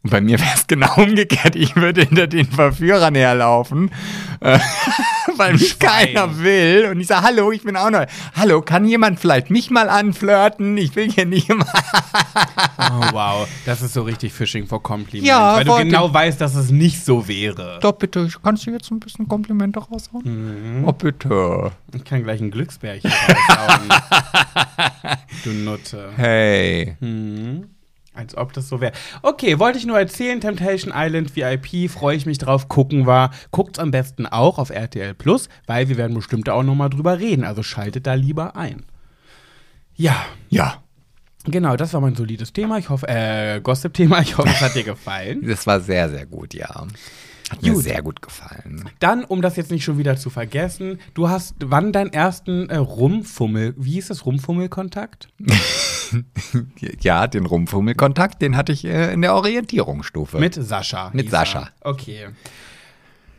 Bei 0.09 0.21
mir 0.21 0.39
wäre 0.39 0.53
es 0.55 0.67
genau 0.67 0.93
umgekehrt. 0.95 1.55
Ich 1.55 1.75
würde 1.75 2.01
hinter 2.01 2.27
den 2.27 2.45
Verführern 2.45 3.15
herlaufen, 3.15 3.91
äh, 4.39 4.59
weil 5.37 5.53
mich 5.53 5.79
keiner 5.79 6.39
will. 6.39 6.89
Und 6.91 6.99
ich 6.99 7.07
sage, 7.07 7.25
hallo, 7.25 7.51
ich 7.51 7.63
bin 7.63 7.75
auch 7.75 7.89
neu. 7.89 8.05
Hallo, 8.35 8.61
kann 8.61 8.85
jemand 8.85 9.19
vielleicht 9.19 9.49
mich 9.49 9.69
mal 9.69 9.89
anflirten? 9.89 10.77
Ich 10.77 10.95
will 10.95 11.11
hier 11.11 11.25
nicht 11.25 11.49
immer. 11.49 11.65
Oh, 12.79 13.11
wow. 13.11 13.47
Das 13.65 13.81
ist 13.81 13.93
so 13.93 14.03
richtig 14.03 14.31
Fishing 14.33 14.65
for 14.67 14.81
Compliment. 14.81 15.27
Ja, 15.27 15.55
weil 15.55 15.65
du 15.65 15.75
genau 15.77 16.13
weißt, 16.13 16.39
dass 16.39 16.55
es 16.55 16.69
nicht 16.69 17.03
so 17.03 17.27
wäre. 17.27 17.79
Doch, 17.81 17.93
bitte, 17.93 18.29
kannst 18.43 18.65
du 18.65 18.71
jetzt 18.71 18.91
ein 18.91 18.99
bisschen 18.99 19.27
Komplimente 19.27 19.79
raushauen? 19.79 20.83
Oh, 20.85 20.93
bitte. 20.93 21.71
Ich 21.93 22.03
kann 22.05 22.23
gleich 22.23 22.39
ein 22.39 22.51
Glücksbärchen 22.51 23.11
raushauen. 23.11 23.89
du 25.43 25.49
Nutte. 25.51 26.11
Hey. 26.15 26.95
Mhm. 26.99 27.69
Als 28.17 28.35
ob 28.35 28.51
das 28.53 28.67
so 28.67 28.81
wäre. 28.81 28.93
Okay, 29.21 29.59
wollte 29.59 29.77
ich 29.77 29.85
nur 29.85 29.99
erzählen, 29.99 30.41
Temptation 30.41 30.91
Island 30.95 31.35
VIP, 31.35 31.89
freue 31.89 32.17
ich 32.17 32.25
mich 32.25 32.39
drauf, 32.39 32.67
gucken 32.67 33.05
wir. 33.05 33.29
Guckt's 33.51 33.77
am 33.77 33.91
besten 33.91 34.25
auch 34.25 34.57
auf 34.57 34.71
RTL 34.71 35.13
Plus, 35.13 35.49
weil 35.67 35.87
wir 35.87 35.97
werden 35.97 36.15
bestimmt 36.15 36.47
da 36.47 36.53
auch 36.53 36.63
nochmal 36.63 36.89
drüber 36.89 37.19
reden. 37.19 37.43
Also 37.43 37.61
schaltet 37.61 38.07
da 38.07 38.15
lieber 38.15 38.55
ein. 38.55 38.85
Ja, 39.95 40.15
Ja, 40.49 40.81
genau, 41.45 41.75
das 41.75 41.93
war 41.93 42.01
mein 42.01 42.15
solides 42.15 42.53
Thema. 42.53 42.77
Ich 42.77 42.89
hoffe, 42.89 43.07
äh, 43.07 43.61
Gossip-Thema. 43.61 44.21
Ich 44.21 44.37
hoffe, 44.37 44.49
es 44.49 44.61
hat 44.61 44.75
dir 44.75 44.83
gefallen. 44.83 45.45
das 45.47 45.67
war 45.67 45.79
sehr, 45.79 46.09
sehr 46.09 46.25
gut, 46.25 46.53
ja. 46.53 46.85
Hat 47.49 47.61
mir 47.61 47.73
Gut. 47.73 47.83
sehr 47.83 48.01
gut 48.01 48.21
gefallen. 48.21 48.89
Dann, 48.99 49.23
um 49.23 49.41
das 49.41 49.55
jetzt 49.55 49.71
nicht 49.71 49.83
schon 49.83 49.97
wieder 49.97 50.17
zu 50.17 50.29
vergessen, 50.29 50.99
du 51.13 51.29
hast 51.29 51.55
wann 51.59 51.93
deinen 51.93 52.11
ersten 52.11 52.69
äh, 52.69 52.77
Rumfummel, 52.77 53.73
wie 53.77 53.91
hieß 53.91 54.09
das, 54.09 54.25
Rumfummelkontakt? 54.25 55.29
Ja, 57.01 57.27
den 57.27 57.45
Rumpfummelkontakt, 57.45 58.41
den 58.41 58.55
hatte 58.55 58.71
ich 58.71 58.85
äh, 58.85 59.11
in 59.11 59.21
der 59.21 59.35
Orientierungsstufe. 59.35 60.39
Mit 60.39 60.53
Sascha. 60.53 61.09
Mit 61.13 61.25
hieß 61.25 61.31
Sascha. 61.31 61.69
Okay. 61.81 62.27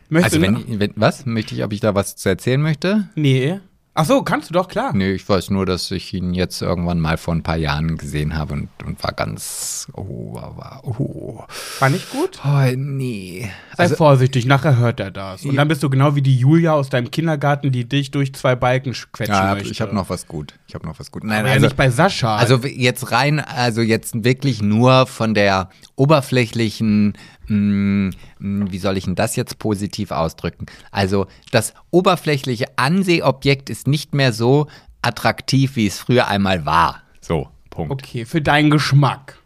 Möchtest 0.09 0.35
also 0.35 0.45
du 0.45 0.67
wenn, 0.67 0.79
wenn, 0.79 0.93
was? 0.95 1.25
Möchte 1.25 1.55
ich, 1.55 1.63
ob 1.63 1.73
ich 1.73 1.79
da 1.79 1.95
was 1.95 2.15
zu 2.15 2.29
erzählen 2.29 2.61
möchte? 2.61 3.09
Nee. 3.15 3.59
Ach 4.01 4.05
so, 4.05 4.21
kannst 4.23 4.49
du 4.49 4.53
doch, 4.53 4.69
klar. 4.69 4.91
Nee, 4.93 5.11
ich 5.11 5.27
weiß 5.27 5.49
nur, 5.49 5.65
dass 5.65 5.91
ich 5.91 6.13
ihn 6.13 6.33
jetzt 6.33 6.61
irgendwann 6.61 7.01
mal 7.01 7.17
vor 7.17 7.33
ein 7.35 7.43
paar 7.43 7.57
Jahren 7.57 7.97
gesehen 7.97 8.37
habe 8.37 8.53
und, 8.53 8.69
und 8.85 9.03
war 9.03 9.11
ganz, 9.11 9.87
oh, 9.93 10.35
war, 10.35 10.81
oh, 10.85 11.43
War 11.79 11.89
nicht 11.89 12.09
gut? 12.09 12.39
oh, 12.45 12.63
nee. 12.77 13.51
Sei 13.75 13.83
Also, 13.83 13.95
vorsichtig, 13.97 14.45
nachher 14.45 14.77
hört 14.77 15.01
er 15.01 15.11
das. 15.11 15.43
Und 15.43 15.57
dann 15.57 15.67
bist 15.67 15.83
du 15.83 15.89
genau 15.89 16.15
wie 16.15 16.21
die 16.21 16.37
Julia 16.37 16.71
aus 16.73 16.87
deinem 16.89 17.11
Kindergarten, 17.11 17.71
die 17.73 17.83
dich 17.89 18.09
durch 18.11 18.33
zwei 18.33 18.55
Balken 18.55 18.93
sch- 18.93 19.07
quetschen 19.11 19.35
ja, 19.35 19.53
möchte. 19.53 19.69
ich 19.69 19.81
habe 19.81 19.93
noch 19.93 20.09
was 20.09 20.27
gut. 20.27 20.53
Ich 20.67 20.75
habe 20.75 20.87
noch 20.87 20.97
was 20.97 21.11
gut. 21.11 21.25
Nein, 21.25 21.39
Aber 21.39 21.47
ja 21.49 21.53
also, 21.55 21.65
nicht 21.65 21.75
bei 21.75 21.89
Sascha. 21.89 22.37
also 22.37 22.55
jetzt 22.65 23.11
rein, 23.11 23.41
also 23.41 23.81
jetzt 23.81 24.23
wirklich 24.23 24.61
nur 24.61 25.07
von 25.07 25.33
der 25.33 25.69
oberflächlichen, 25.97 27.13
mh, 27.49 28.11
mh, 28.39 28.71
wie 28.71 28.77
soll 28.77 28.97
ich 28.97 29.05
denn 29.05 29.15
das 29.15 29.35
jetzt 29.35 29.59
positiv 29.59 30.11
ausdrücken? 30.11 30.65
Also 30.91 31.27
das 31.51 31.73
oberflächliche 31.91 32.65
Ansehobjekt 32.77 33.69
ist 33.69 33.87
nicht 33.87 34.13
mehr 34.13 34.33
so 34.33 34.67
attraktiv, 35.01 35.75
wie 35.75 35.87
es 35.87 35.99
früher 35.99 36.27
einmal 36.27 36.65
war. 36.65 37.03
So, 37.21 37.49
Punkt. 37.69 37.91
okay, 37.91 38.25
für 38.25 38.41
deinen 38.41 38.69
Geschmack. 38.69 39.37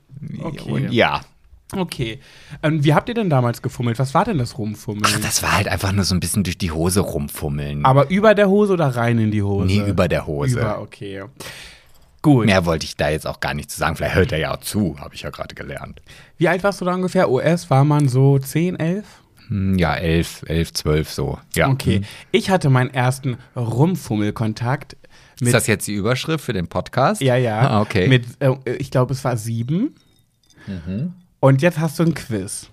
Okay. 0.41 0.87
Ja. 0.89 1.21
Okay. 1.75 2.19
Ähm, 2.61 2.83
wie 2.83 2.93
habt 2.93 3.09
ihr 3.09 3.15
denn 3.15 3.29
damals 3.29 3.61
gefummelt? 3.61 3.97
Was 3.99 4.13
war 4.13 4.25
denn 4.25 4.37
das 4.37 4.57
Rumfummeln? 4.57 5.05
Ach, 5.07 5.19
das 5.21 5.41
war 5.41 5.57
halt 5.57 5.67
einfach 5.67 5.91
nur 5.91 6.03
so 6.03 6.13
ein 6.15 6.19
bisschen 6.19 6.43
durch 6.43 6.57
die 6.57 6.71
Hose 6.71 6.99
rumfummeln. 7.01 7.83
Aber 7.83 8.09
über 8.09 8.35
der 8.35 8.47
Hose 8.47 8.73
oder 8.73 8.95
rein 8.95 9.17
in 9.17 9.31
die 9.31 9.41
Hose? 9.41 9.67
Nee, 9.67 9.89
über 9.89 10.07
der 10.07 10.27
Hose. 10.27 10.59
Über, 10.59 10.81
okay. 10.81 11.23
Gut. 12.23 12.45
Mehr 12.47 12.65
wollte 12.65 12.85
ich 12.85 12.95
da 12.97 13.09
jetzt 13.09 13.27
auch 13.27 13.39
gar 13.39 13.53
nicht 13.53 13.69
zu 13.69 13.77
sagen. 13.77 13.95
Vielleicht 13.95 14.15
hört 14.15 14.31
er 14.31 14.39
ja 14.39 14.53
auch 14.55 14.61
zu, 14.61 14.97
habe 14.99 15.13
ich 15.13 15.21
ja 15.21 15.29
gerade 15.29 15.53
gelernt. 15.53 16.01
Wie 16.37 16.47
alt 16.47 16.63
warst 16.63 16.81
du 16.81 16.85
da 16.85 16.95
ungefähr? 16.95 17.29
US 17.29 17.69
war 17.69 17.83
man 17.85 18.07
so 18.07 18.39
10, 18.39 18.79
11? 18.79 19.05
Hm, 19.49 19.77
Ja, 19.77 19.93
elf, 19.95 20.43
elf, 20.47 20.73
zwölf 20.73 21.09
so. 21.11 21.37
Ja. 21.53 21.67
Okay. 21.69 21.97
Hm. 21.97 22.03
Ich 22.31 22.49
hatte 22.49 22.69
meinen 22.71 22.91
ersten 22.93 23.37
Rumfummelkontakt 23.55 24.95
mit. 25.39 25.49
Ist 25.49 25.53
das 25.53 25.67
jetzt 25.67 25.85
die 25.87 25.93
Überschrift 25.93 26.43
für 26.45 26.53
den 26.53 26.67
Podcast? 26.67 27.21
ja, 27.21 27.35
ja. 27.35 27.59
Ah, 27.59 27.81
okay. 27.81 28.07
Mit, 28.07 28.25
äh, 28.39 28.55
ich 28.77 28.89
glaube, 28.89 29.13
es 29.13 29.23
war 29.23 29.35
sieben. 29.37 29.95
Mhm. 30.65 31.13
Und 31.41 31.61
jetzt 31.61 31.77
hast 31.79 31.99
du 31.99 32.03
ein 32.03 32.13
Quiz. 32.13 32.69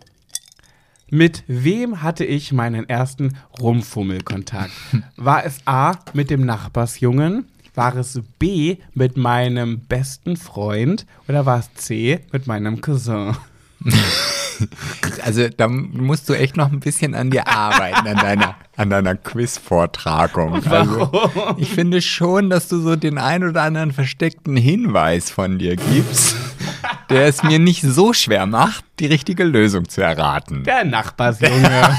Mit 1.09 1.43
wem 1.49 2.03
hatte 2.03 2.25
ich 2.25 2.53
meinen 2.53 2.89
ersten 2.89 3.37
Rumfummelkontakt? 3.59 4.71
War 5.17 5.45
es 5.45 5.59
A 5.65 5.95
mit 6.13 6.31
dem 6.31 6.47
Nachbarsjungen? 6.47 7.47
War 7.81 7.97
es 7.97 8.21
B 8.39 8.77
mit 8.93 9.17
meinem 9.17 9.81
besten 9.81 10.37
Freund? 10.37 11.07
Oder 11.29 11.47
war 11.47 11.61
es 11.61 11.73
C 11.73 12.21
mit 12.31 12.47
meinem 12.47 12.83
Cousin? 12.83 13.35
Also 15.25 15.49
da 15.49 15.69
musst 15.69 16.29
du 16.29 16.35
echt 16.35 16.59
noch 16.59 16.71
ein 16.71 16.81
bisschen 16.81 17.15
an 17.15 17.31
dir 17.31 17.49
arbeiten, 17.49 18.07
an 18.07 18.17
deiner, 18.19 18.55
an 18.77 18.91
deiner 18.91 19.15
Quiz-Vortragung. 19.15 20.63
Also, 20.67 21.31
ich 21.57 21.71
finde 21.71 22.03
schon, 22.03 22.51
dass 22.51 22.69
du 22.69 22.79
so 22.79 22.95
den 22.95 23.17
ein 23.17 23.43
oder 23.43 23.63
anderen 23.63 23.91
versteckten 23.91 24.59
Hinweis 24.59 25.31
von 25.31 25.59
dir 25.59 25.77
gibst, 25.77 26.37
der 27.09 27.25
es 27.25 27.43
mir 27.43 27.59
nicht 27.59 27.81
so 27.81 28.13
schwer 28.13 28.45
macht, 28.45 28.85
die 28.99 29.07
richtige 29.07 29.45
Lösung 29.45 29.89
zu 29.89 30.03
erraten. 30.03 30.65
Der 30.65 30.85
Nachbarsjunge. 30.85 31.99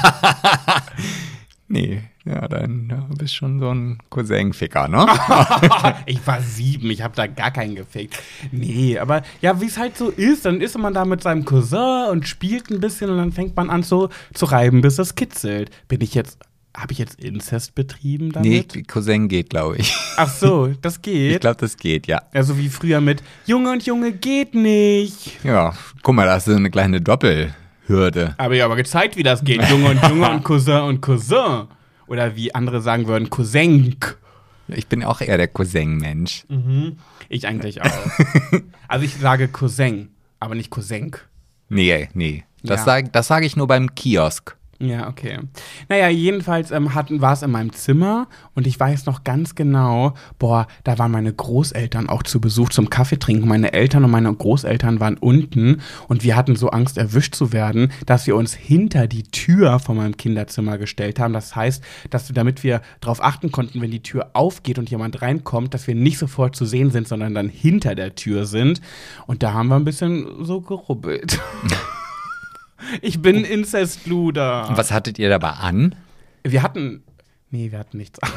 Nee, 1.66 2.02
ja, 2.24 2.46
dann 2.46 2.88
ja, 2.90 3.04
du 3.10 3.16
bist 3.16 3.34
schon 3.34 3.58
so 3.58 3.70
ein 3.74 3.98
Cousin-Ficker, 4.10 4.86
ne? 4.88 5.06
ich 6.06 6.24
war 6.26 6.40
sieben, 6.40 6.90
ich 6.90 7.02
habe 7.02 7.16
da 7.16 7.26
gar 7.26 7.50
keinen 7.50 7.74
gefickt. 7.74 8.16
Nee, 8.52 8.98
aber 8.98 9.22
ja, 9.40 9.60
wie 9.60 9.66
es 9.66 9.76
halt 9.76 9.96
so 9.96 10.08
ist, 10.08 10.44
dann 10.44 10.60
ist 10.60 10.78
man 10.78 10.94
da 10.94 11.04
mit 11.04 11.22
seinem 11.22 11.44
Cousin 11.44 12.08
und 12.10 12.28
spielt 12.28 12.70
ein 12.70 12.80
bisschen 12.80 13.10
und 13.10 13.18
dann 13.18 13.32
fängt 13.32 13.56
man 13.56 13.70
an 13.70 13.82
so 13.82 14.08
zu 14.34 14.44
reiben, 14.46 14.80
bis 14.82 14.98
es 15.00 15.14
kitzelt. 15.16 15.70
Bin 15.88 16.00
ich 16.00 16.14
jetzt, 16.14 16.38
habe 16.76 16.92
ich 16.92 16.98
jetzt 16.98 17.20
Inzest 17.20 17.74
betrieben 17.74 18.28
Nee, 18.40 18.64
damit? 18.68 18.86
Cousin 18.88 19.26
geht, 19.28 19.50
glaube 19.50 19.78
ich. 19.78 19.92
Ach 20.16 20.28
so, 20.28 20.68
das 20.80 20.96
Ich 20.98 21.02
geht. 21.02 21.40
glaube, 21.40 21.56
das 21.58 21.76
geht, 21.76 22.06
ja. 22.06 22.22
Also 22.32 22.56
wie 22.56 22.68
früher 22.68 23.00
mit 23.00 23.20
Junge 23.46 23.72
und 23.72 23.84
Junge 23.84 24.12
geht 24.12 24.54
nicht. 24.54 25.42
Ja, 25.44 25.74
guck 26.02 26.14
mal, 26.14 26.26
da 26.26 26.34
hast 26.34 26.46
du 26.46 26.54
eine 26.54 26.70
kleine 26.70 27.00
Doppelhürde. 27.00 28.34
Aber 28.38 28.54
ich 28.54 28.62
aber 28.62 28.76
gezeigt, 28.76 29.16
wie 29.16 29.22
das 29.24 29.42
geht. 29.42 29.62
Junge 29.68 29.90
und 29.90 30.02
Junge 30.08 30.30
und 30.34 30.44
Cousin 30.44 30.82
und 30.82 31.00
Cousin. 31.00 31.66
Oder 32.06 32.36
wie 32.36 32.54
andere 32.54 32.80
sagen 32.80 33.06
würden, 33.06 33.30
Cousin. 33.30 33.96
Ich 34.68 34.86
bin 34.86 35.02
auch 35.04 35.20
eher 35.20 35.36
der 35.36 35.48
Cousin-Mensch. 35.48 36.44
Ich 37.28 37.46
eigentlich 37.46 37.82
auch. 37.82 37.90
also 38.88 39.04
ich 39.04 39.16
sage 39.16 39.48
Cousin, 39.48 40.10
aber 40.40 40.54
nicht 40.54 40.70
Cousin. 40.70 41.12
Nee, 41.68 42.08
nee. 42.14 42.44
Das 42.62 42.80
Ja. 42.80 42.84
sage 42.84 43.08
das 43.10 43.26
sag 43.26 43.44
ich 43.44 43.56
nur 43.56 43.66
beim 43.66 43.94
Kiosk. 43.94 44.56
Ja, 44.82 45.08
okay. 45.08 45.38
Naja, 45.88 46.08
jedenfalls 46.08 46.72
ähm, 46.72 46.92
war 46.92 47.32
es 47.32 47.42
in 47.42 47.52
meinem 47.52 47.72
Zimmer 47.72 48.26
und 48.56 48.66
ich 48.66 48.80
weiß 48.80 49.06
noch 49.06 49.22
ganz 49.22 49.54
genau, 49.54 50.14
boah, 50.40 50.66
da 50.82 50.98
waren 50.98 51.12
meine 51.12 51.32
Großeltern 51.32 52.08
auch 52.08 52.24
zu 52.24 52.40
Besuch 52.40 52.70
zum 52.70 52.90
Kaffee 52.90 53.16
trinken. 53.16 53.46
Meine 53.46 53.74
Eltern 53.74 54.02
und 54.02 54.10
meine 54.10 54.34
Großeltern 54.34 54.98
waren 54.98 55.18
unten 55.18 55.80
und 56.08 56.24
wir 56.24 56.34
hatten 56.34 56.56
so 56.56 56.70
Angst, 56.70 56.98
erwischt 56.98 57.36
zu 57.36 57.52
werden, 57.52 57.92
dass 58.06 58.26
wir 58.26 58.34
uns 58.34 58.54
hinter 58.54 59.06
die 59.06 59.22
Tür 59.22 59.78
von 59.78 59.96
meinem 59.96 60.16
Kinderzimmer 60.16 60.78
gestellt 60.78 61.20
haben. 61.20 61.32
Das 61.32 61.54
heißt, 61.54 61.84
dass 62.10 62.28
wir, 62.28 62.34
damit 62.34 62.64
wir 62.64 62.80
darauf 63.00 63.22
achten 63.22 63.52
konnten, 63.52 63.80
wenn 63.82 63.92
die 63.92 64.02
Tür 64.02 64.30
aufgeht 64.32 64.80
und 64.80 64.90
jemand 64.90 65.22
reinkommt, 65.22 65.74
dass 65.74 65.86
wir 65.86 65.94
nicht 65.94 66.18
sofort 66.18 66.56
zu 66.56 66.66
sehen 66.66 66.90
sind, 66.90 67.06
sondern 67.06 67.34
dann 67.34 67.48
hinter 67.48 67.94
der 67.94 68.16
Tür 68.16 68.46
sind. 68.46 68.80
Und 69.28 69.44
da 69.44 69.52
haben 69.52 69.68
wir 69.68 69.76
ein 69.76 69.84
bisschen 69.84 70.44
so 70.44 70.60
gerubbelt. 70.60 71.40
Ich 73.00 73.22
bin 73.22 73.44
Inzestluder. 73.44 74.68
Und 74.68 74.76
was 74.76 74.92
hattet 74.92 75.18
ihr 75.18 75.28
dabei 75.28 75.50
an? 75.50 75.94
Wir 76.44 76.62
hatten. 76.62 77.02
Nee, 77.50 77.70
wir 77.70 77.78
hatten 77.78 77.98
nichts. 77.98 78.18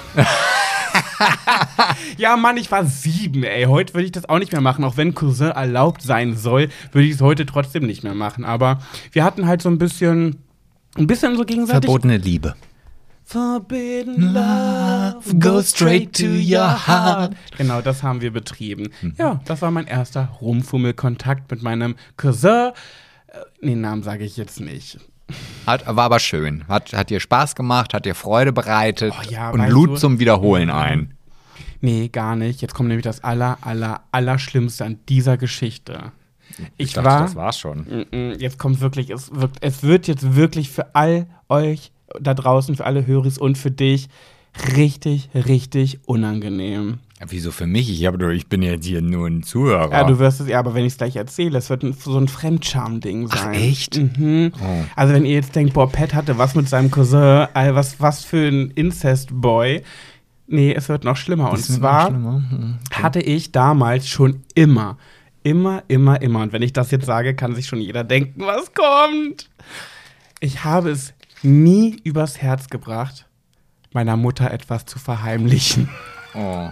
ja, 2.17 2.37
Mann, 2.37 2.57
ich 2.57 2.71
war 2.71 2.85
sieben, 2.85 3.43
ey. 3.43 3.65
Heute 3.65 3.93
würde 3.93 4.05
ich 4.05 4.11
das 4.11 4.27
auch 4.27 4.39
nicht 4.39 4.51
mehr 4.51 4.61
machen. 4.61 4.83
Auch 4.83 4.97
wenn 4.97 5.15
Cousin 5.15 5.51
erlaubt 5.51 6.01
sein 6.01 6.35
soll, 6.35 6.69
würde 6.91 7.07
ich 7.07 7.15
es 7.15 7.21
heute 7.21 7.45
trotzdem 7.45 7.85
nicht 7.85 8.03
mehr 8.03 8.15
machen. 8.15 8.45
Aber 8.45 8.79
wir 9.11 9.23
hatten 9.23 9.47
halt 9.47 9.61
so 9.61 9.69
ein 9.69 9.77
bisschen. 9.77 10.37
Ein 10.97 11.07
bisschen 11.07 11.35
so 11.35 11.43
gegenseitig. 11.43 11.89
Verbotene 11.89 12.17
Liebe. 12.17 12.55
Forbidden 13.27 14.33
love 14.33 15.39
goes 15.39 15.71
straight 15.71 16.15
to 16.15 16.27
your 16.27 16.87
heart. 16.87 17.35
Genau, 17.57 17.81
das 17.81 18.03
haben 18.03 18.21
wir 18.21 18.31
betrieben. 18.31 18.89
Ja, 19.17 19.41
das 19.45 19.63
war 19.63 19.71
mein 19.71 19.87
erster 19.87 20.29
Rumfummelkontakt 20.41 21.49
mit 21.49 21.63
meinem 21.63 21.95
Cousin. 22.17 22.71
Den 23.61 23.81
Namen 23.81 24.03
sage 24.03 24.23
ich 24.23 24.37
jetzt 24.37 24.59
nicht. 24.59 24.99
Hat, 25.65 25.85
war 25.87 26.05
aber 26.05 26.19
schön. 26.19 26.67
Hat, 26.67 26.93
hat 26.93 27.09
dir 27.09 27.19
Spaß 27.19 27.55
gemacht, 27.55 27.93
hat 27.93 28.05
dir 28.05 28.13
Freude 28.15 28.53
bereitet 28.53 29.13
Oh 29.19 29.23
ja, 29.29 29.49
und 29.49 29.67
lud 29.69 29.91
du- 29.91 29.95
zum 29.95 30.19
Wiederholen 30.19 30.69
ein. 30.69 31.13
Nee, 31.81 32.07
gar 32.09 32.35
nicht. 32.35 32.61
Jetzt 32.61 32.73
kommt 32.73 32.89
nämlich 32.89 33.03
das 33.03 33.23
aller, 33.23 33.57
aller, 33.61 34.01
aller 34.11 34.37
an 34.79 34.99
dieser 35.09 35.37
Geschichte. 35.37 36.11
Ich, 36.77 36.93
dachte, 36.93 37.05
war. 37.09 37.21
das 37.21 37.35
war's 37.35 37.59
schon. 37.59 38.05
Jetzt 38.39 38.59
kommt 38.59 38.79
wirklich, 38.81 39.09
es, 39.09 39.33
wirkt, 39.33 39.57
es 39.61 39.83
wird 39.83 40.07
jetzt 40.07 40.35
wirklich 40.35 40.69
für 40.69 40.95
all 40.95 41.27
euch 41.49 41.91
da 42.19 42.33
draußen, 42.33 42.75
für 42.75 42.85
alle 42.85 43.05
Höris 43.05 43.37
und 43.37 43.57
für 43.57 43.71
dich 43.71 44.07
richtig, 44.75 45.29
richtig 45.33 45.99
unangenehm. 46.07 46.99
Wieso 47.27 47.51
für 47.51 47.65
mich? 47.67 47.89
Ich, 47.89 48.05
hab, 48.05 48.17
doch- 48.19 48.29
ich 48.29 48.47
bin 48.47 48.61
jetzt 48.61 48.85
hier 48.85 49.01
nur 49.01 49.27
ein 49.27 49.43
Zuhörer. 49.43 49.91
Ja, 49.91 50.03
du 50.03 50.19
wirst 50.19 50.41
es, 50.41 50.47
ja, 50.47 50.59
aber 50.59 50.73
wenn 50.73 50.85
ich 50.85 50.93
es 50.93 50.97
gleich 50.97 51.15
erzähle, 51.15 51.57
es 51.57 51.69
wird 51.69 51.83
ein, 51.83 51.93
so 51.93 52.17
ein 52.17 52.27
Fremdscham-Ding 52.27 53.27
sein. 53.27 53.39
Ach, 53.49 53.53
echt? 53.53 53.97
Mhm. 53.97 54.51
Oh. 54.61 54.83
Also 54.95 55.13
wenn 55.13 55.25
ihr 55.25 55.33
jetzt 55.35 55.55
denkt, 55.55 55.73
boah, 55.73 55.89
Pat 55.89 56.13
hatte 56.13 56.37
was 56.37 56.55
mit 56.55 56.69
seinem 56.69 56.91
Cousin, 56.91 57.47
was, 57.53 57.99
was 57.99 58.23
für 58.25 58.47
ein 58.47 58.71
Incest-Boy. 58.71 59.81
Nee, 60.47 60.73
es 60.73 60.89
wird 60.89 61.03
noch 61.03 61.17
schlimmer. 61.17 61.49
Und 61.51 61.59
Das 61.59 61.67
zwar 61.75 62.07
schlimmer. 62.07 62.43
Hm. 62.49 62.77
hatte 62.91 63.19
ich 63.19 63.51
damals 63.51 64.07
schon 64.07 64.43
immer, 64.53 64.97
immer, 65.43 65.83
immer, 65.87 66.21
immer, 66.21 66.41
und 66.41 66.53
wenn 66.53 66.61
ich 66.61 66.73
das 66.73 66.91
jetzt 66.91 67.05
sage, 67.05 67.33
kann 67.35 67.55
sich 67.55 67.65
schon 67.67 67.79
jeder 67.81 68.03
denken, 68.03 68.41
was 68.41 68.71
kommt. 68.73 69.49
Ich 70.39 70.63
habe 70.63 70.91
es 70.91 71.13
nie 71.41 71.97
übers 72.03 72.39
Herz 72.41 72.69
gebracht, 72.69 73.27
meiner 73.93 74.17
Mutter 74.17 74.51
etwas 74.51 74.85
zu 74.85 74.99
verheimlichen. 74.99 75.89
Oh. 76.35 76.69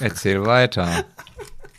Erzähl 0.00 0.44
weiter. 0.44 1.04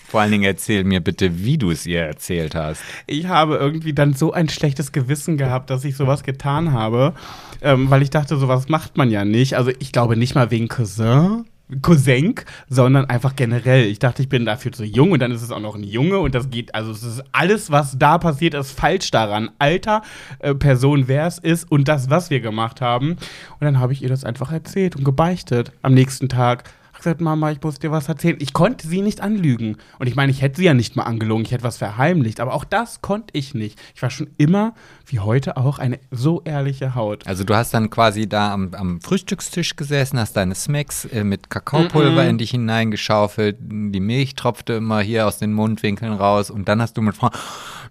Vor 0.08 0.22
allen 0.22 0.32
Dingen 0.32 0.44
erzähl 0.44 0.84
mir 0.84 1.00
bitte, 1.00 1.44
wie 1.44 1.58
du 1.58 1.72
es 1.72 1.88
ihr 1.88 2.02
erzählt 2.02 2.54
hast. 2.54 2.84
ich 3.08 3.26
habe 3.26 3.56
irgendwie 3.56 3.94
dann 3.94 4.14
so 4.14 4.32
ein 4.32 4.48
schlechtes 4.48 4.92
Gewissen 4.92 5.38
gehabt, 5.38 5.72
dass 5.72 5.84
ich 5.86 5.96
sowas 5.96 6.22
getan 6.22 6.72
habe, 6.72 7.16
ähm, 7.64 7.90
weil 7.90 8.04
ich 8.04 8.12
dachte, 8.12 8.38
sowas 8.38 8.70
macht 8.70 8.96
man 8.96 9.10
ja 9.10 9.26
nicht. 9.26 9.58
Also 9.58 9.72
ich 9.80 9.92
glaube 9.92 10.16
nicht 10.16 10.36
mal 10.36 10.52
wegen 10.52 10.68
Cousin. 10.68 11.46
Cousin, 11.82 12.36
sondern 12.70 13.06
einfach 13.06 13.36
generell. 13.36 13.86
Ich 13.86 14.00
dachte, 14.00 14.22
ich 14.22 14.30
bin 14.30 14.46
dafür 14.46 14.72
zu 14.72 14.84
jung 14.84 15.12
und 15.12 15.20
dann 15.20 15.32
ist 15.32 15.42
es 15.42 15.52
auch 15.52 15.60
noch 15.60 15.76
ein 15.76 15.84
Junge 15.84 16.20
und 16.20 16.36
das 16.36 16.50
geht, 16.50 16.76
also 16.76 16.92
es 16.92 17.04
ist 17.04 17.24
alles, 17.32 17.72
was 17.72 17.98
da 17.98 18.18
passiert, 18.18 18.54
ist 18.54 18.78
falsch 18.78 19.10
daran. 19.12 19.50
Alter, 19.60 20.04
äh, 20.40 20.54
Person, 20.54 21.08
wer 21.08 21.26
es 21.26 21.40
ist 21.40 21.72
und 21.72 21.88
das, 21.88 22.10
was 22.10 22.30
wir 22.30 22.42
gemacht 22.42 22.82
haben. 22.82 23.12
Und 23.12 23.62
dann 23.62 23.80
habe 23.80 23.94
ich 23.94 24.04
ihr 24.04 24.10
das 24.10 24.26
einfach 24.26 24.52
erzählt 24.52 24.96
und 24.96 25.04
gebeichtet 25.06 25.72
am 25.82 25.94
nächsten 25.94 26.30
Tag. 26.30 26.66
Gesagt, 27.04 27.22
Mama, 27.22 27.52
ich 27.52 27.62
muss 27.62 27.80
dir 27.80 27.92
was 27.92 28.08
erzählen. 28.08 28.38
Ich 28.40 28.54
konnte 28.54 28.88
sie 28.88 29.02
nicht 29.02 29.20
anlügen. 29.20 29.78
Und 30.00 30.08
ich 30.08 30.16
meine, 30.16 30.32
ich 30.32 30.42
hätte 30.42 30.58
sie 30.58 30.66
ja 30.66 30.74
nicht 30.74 30.96
mal 30.96 31.04
angelogen, 31.04 31.44
ich 31.44 31.52
hätte 31.52 31.64
was 31.64 31.78
verheimlicht. 31.78 32.40
Aber 32.40 32.54
auch 32.54 32.64
das 32.64 33.02
konnte 33.02 33.28
ich 33.34 33.54
nicht. 33.54 33.78
Ich 33.94 34.02
war 34.02 34.10
schon 34.10 34.30
immer, 34.38 34.74
wie 35.08 35.20
heute 35.20 35.58
auch, 35.58 35.80
eine 35.80 36.00
so 36.12 36.42
ehrliche 36.46 36.96
Haut. 36.96 37.28
Also 37.28 37.44
du 37.44 37.56
hast 37.56 37.74
dann 37.74 37.90
quasi 37.90 38.30
da 38.30 38.54
am, 38.54 38.74
am 38.74 39.02
Frühstückstisch 39.02 39.76
gesessen, 39.76 40.18
hast 40.18 40.38
deine 40.38 40.56
Smacks 40.56 41.04
äh, 41.06 41.26
mit 41.26 41.50
Kakaopulver 41.50 42.26
in 42.26 42.38
dich 42.38 42.52
hineingeschaufelt, 42.52 43.58
die 43.60 44.00
Milch 44.00 44.36
tropfte 44.36 44.74
immer 44.74 45.02
hier 45.02 45.28
aus 45.28 45.40
den 45.40 45.52
Mundwinkeln 45.54 46.14
raus 46.14 46.50
und 46.50 46.68
dann 46.70 46.82
hast 46.82 46.96
du 46.96 47.02
mit 47.02 47.18
Frau, 47.18 47.30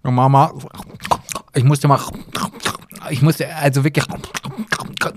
"Ja, 0.05 0.11
Mama, 0.11 0.55
ich 1.55 1.64
musste 1.64 1.87
mal, 1.87 2.01
ich 3.10 3.22
musste 3.22 3.54
also 3.54 3.84
wirklich, 3.84 4.04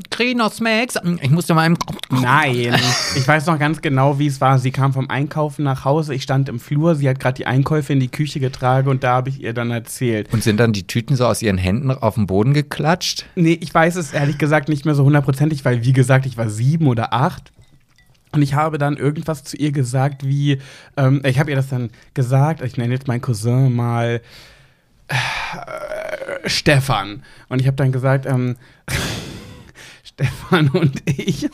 Trainer 0.09 0.49
Smacks, 0.49 0.95
ich 1.21 1.29
musste 1.29 1.53
mal 1.53 1.67
im 1.67 1.77
Nein, 2.09 2.75
ich 3.15 3.27
weiß 3.27 3.45
noch 3.47 3.59
ganz 3.59 3.81
genau, 3.81 4.17
wie 4.19 4.27
es 4.27 4.41
war. 4.41 4.59
Sie 4.59 4.71
kam 4.71 4.93
vom 4.93 5.09
Einkaufen 5.09 5.63
nach 5.63 5.85
Hause, 5.85 6.13
ich 6.13 6.23
stand 6.23 6.49
im 6.49 6.59
Flur, 6.59 6.95
sie 6.95 7.07
hat 7.09 7.19
gerade 7.19 7.35
die 7.35 7.45
Einkäufe 7.45 7.93
in 7.93 7.99
die 7.99 8.07
Küche 8.07 8.39
getragen 8.39 8.89
und 8.89 9.03
da 9.03 9.15
habe 9.15 9.29
ich 9.29 9.41
ihr 9.41 9.53
dann 9.53 9.71
erzählt. 9.71 10.31
und 10.33 10.43
sind 10.43 10.59
dann 10.59 10.73
die 10.73 10.87
Tüten 10.87 11.15
so 11.15 11.25
aus 11.25 11.41
ihren 11.41 11.57
Händen 11.57 11.91
auf 11.91 12.15
den 12.15 12.27
Boden 12.27 12.53
geklatscht? 12.53 13.25
Nee, 13.35 13.57
ich 13.61 13.73
weiß 13.73 13.95
es 13.95 14.13
ehrlich 14.13 14.37
gesagt 14.37 14.69
nicht 14.69 14.85
mehr 14.85 14.95
so 14.95 15.03
hundertprozentig, 15.03 15.65
weil 15.65 15.83
wie 15.83 15.93
gesagt, 15.93 16.25
ich 16.25 16.37
war 16.37 16.49
sieben 16.49 16.87
oder 16.87 17.13
acht. 17.13 17.51
Und 18.31 18.41
ich 18.41 18.53
habe 18.53 18.77
dann 18.77 18.97
irgendwas 18.97 19.45
zu 19.45 19.55
ihr 19.55 19.71
gesagt, 19.71 20.25
wie, 20.27 20.59
ähm, 20.97 21.21
ich 21.23 21.39
habe 21.39 21.51
ihr 21.51 21.55
das 21.55 21.69
dann 21.69 21.89
gesagt, 22.13 22.61
ich 22.61 22.75
nenne 22.75 22.93
jetzt 22.93 23.07
meinen 23.07 23.21
Cousin 23.21 23.73
mal 23.73 24.21
äh, 25.07 25.15
Stefan. 26.45 27.23
Und 27.49 27.59
ich 27.61 27.67
habe 27.67 27.75
dann 27.77 27.91
gesagt, 27.91 28.25
ähm, 28.25 28.55
Stefan 30.03 30.69
und 30.69 31.01
ich. 31.05 31.49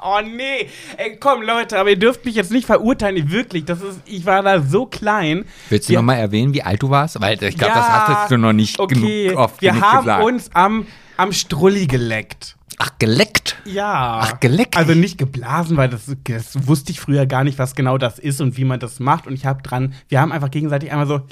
Oh 0.00 0.20
nee, 0.22 0.68
ey, 0.96 1.16
komm 1.18 1.42
Leute, 1.42 1.76
aber 1.78 1.90
ihr 1.90 1.98
dürft 1.98 2.24
mich 2.24 2.36
jetzt 2.36 2.52
nicht 2.52 2.66
verurteilen, 2.66 3.32
wirklich. 3.32 3.64
Das 3.64 3.80
ist, 3.80 4.00
ich 4.04 4.24
war 4.26 4.42
da 4.42 4.62
so 4.62 4.86
klein. 4.86 5.44
Willst 5.70 5.88
du 5.88 5.92
Wir- 5.92 5.98
noch 5.98 6.04
mal 6.04 6.14
erwähnen, 6.14 6.54
wie 6.54 6.62
alt 6.62 6.82
du 6.82 6.90
warst? 6.90 7.20
Weil 7.20 7.42
ich 7.42 7.56
glaube, 7.56 7.72
Ja, 7.74 7.78
das 7.80 7.88
hattest 7.88 8.30
du 8.30 8.36
noch 8.38 8.52
nicht 8.52 8.78
okay. 8.78 9.24
genug 9.26 9.38
oft 9.38 9.60
Wir 9.60 9.80
haben 9.80 10.04
gesagt. 10.04 10.24
uns 10.24 10.50
am, 10.54 10.86
am 11.16 11.32
Strulli 11.32 11.86
geleckt. 11.88 12.56
Ach, 12.80 12.92
geleckt? 13.00 13.56
Ja. 13.64 14.20
Ach, 14.22 14.38
geleckt. 14.38 14.76
Also 14.76 14.94
nicht 14.94 15.18
geblasen, 15.18 15.76
weil 15.76 15.88
das, 15.88 16.02
das 16.24 16.68
wusste 16.68 16.92
ich 16.92 17.00
früher 17.00 17.26
gar 17.26 17.42
nicht, 17.42 17.58
was 17.58 17.74
genau 17.74 17.98
das 17.98 18.20
ist 18.20 18.40
und 18.40 18.56
wie 18.56 18.64
man 18.64 18.78
das 18.78 19.00
macht. 19.00 19.26
Und 19.26 19.34
ich 19.34 19.46
habe 19.46 19.62
dran, 19.64 19.94
wir 20.08 20.20
haben 20.20 20.30
einfach 20.30 20.52
gegenseitig 20.52 20.92
einmal 20.92 21.08
so, 21.08 21.22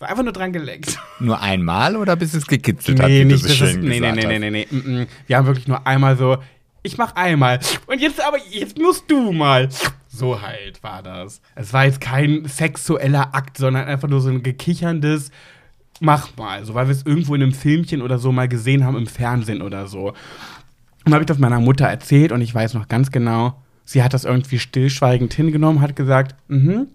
so 0.00 0.06
einfach 0.06 0.22
nur 0.22 0.32
dran 0.32 0.52
geleckt. 0.52 0.98
Nur 1.18 1.40
einmal 1.40 1.94
oder 1.94 2.16
bis 2.16 2.32
es 2.32 2.46
gekitzelt 2.46 3.00
hat? 3.00 3.08
nee, 3.08 3.20
wie 3.20 3.24
du 3.24 3.34
nicht, 3.34 3.44
so 3.44 3.52
schön 3.52 3.68
ist, 3.68 3.76
nee, 3.82 4.00
nee, 4.00 4.12
nee, 4.12 4.26
nee, 4.26 4.38
nee, 4.38 4.50
nee, 4.50 4.66
mm, 4.70 5.02
mm. 5.02 5.06
Wir 5.26 5.36
haben 5.36 5.46
wirklich 5.46 5.68
nur 5.68 5.86
einmal 5.86 6.16
so, 6.16 6.38
ich 6.82 6.96
mach 6.96 7.14
einmal. 7.16 7.60
Und 7.86 8.00
jetzt 8.00 8.24
aber, 8.24 8.38
jetzt 8.50 8.78
musst 8.78 9.10
du 9.10 9.30
mal. 9.32 9.68
So 10.08 10.40
halt 10.40 10.82
war 10.82 11.02
das. 11.02 11.42
Es 11.54 11.74
war 11.74 11.84
jetzt 11.84 12.00
kein 12.00 12.46
sexueller 12.46 13.34
Akt, 13.34 13.58
sondern 13.58 13.86
einfach 13.86 14.08
nur 14.08 14.22
so 14.22 14.30
ein 14.30 14.42
gekicherndes, 14.42 15.30
mach 16.00 16.34
mal. 16.38 16.64
So, 16.64 16.72
weil 16.72 16.86
wir 16.86 16.92
es 16.92 17.04
irgendwo 17.04 17.34
in 17.34 17.42
einem 17.42 17.52
Filmchen 17.52 18.00
oder 18.00 18.18
so 18.18 18.32
mal 18.32 18.48
gesehen 18.48 18.86
haben 18.86 18.96
im 18.96 19.06
Fernsehen 19.06 19.60
oder 19.60 19.86
so. 19.86 20.08
Und 20.08 20.16
dann 21.04 21.12
habe 21.12 21.24
ich 21.24 21.28
das 21.28 21.38
meiner 21.38 21.60
Mutter 21.60 21.86
erzählt 21.86 22.32
und 22.32 22.40
ich 22.40 22.54
weiß 22.54 22.72
noch 22.72 22.88
ganz 22.88 23.10
genau, 23.10 23.60
sie 23.84 24.02
hat 24.02 24.14
das 24.14 24.24
irgendwie 24.24 24.58
stillschweigend 24.58 25.34
hingenommen, 25.34 25.82
hat 25.82 25.94
gesagt, 25.94 26.36
mhm. 26.48 26.86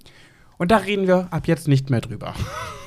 Und 0.58 0.72
da 0.72 0.78
reden 0.78 1.06
wir 1.06 1.28
ab 1.32 1.48
jetzt 1.48 1.68
nicht 1.68 1.91
mehr 1.91 2.02
drüber. 2.02 2.34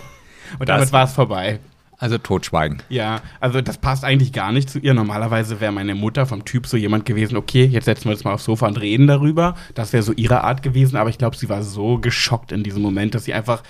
Und 0.58 0.68
damit 0.68 0.92
war 0.92 1.04
es 1.04 1.12
vorbei. 1.12 1.60
Also 2.00 2.16
totschweigen. 2.16 2.80
Ja, 2.88 3.22
also 3.40 3.60
das 3.60 3.78
passt 3.78 4.04
eigentlich 4.04 4.32
gar 4.32 4.52
nicht 4.52 4.70
zu 4.70 4.78
ihr. 4.78 4.94
Normalerweise 4.94 5.60
wäre 5.60 5.72
meine 5.72 5.96
Mutter 5.96 6.26
vom 6.26 6.44
Typ 6.44 6.68
so 6.68 6.76
jemand 6.76 7.04
gewesen, 7.06 7.36
okay, 7.36 7.64
jetzt 7.64 7.86
setzen 7.86 8.04
wir 8.04 8.12
uns 8.12 8.22
mal 8.22 8.34
aufs 8.34 8.44
Sofa 8.44 8.68
und 8.68 8.80
reden 8.80 9.08
darüber. 9.08 9.56
Das 9.74 9.92
wäre 9.92 10.04
so 10.04 10.12
ihre 10.12 10.44
Art 10.44 10.62
gewesen, 10.62 10.96
aber 10.96 11.10
ich 11.10 11.18
glaube, 11.18 11.36
sie 11.36 11.48
war 11.48 11.62
so 11.64 11.98
geschockt 11.98 12.52
in 12.52 12.62
diesem 12.62 12.82
Moment, 12.82 13.16
dass 13.16 13.24
sie 13.24 13.34
einfach 13.34 13.64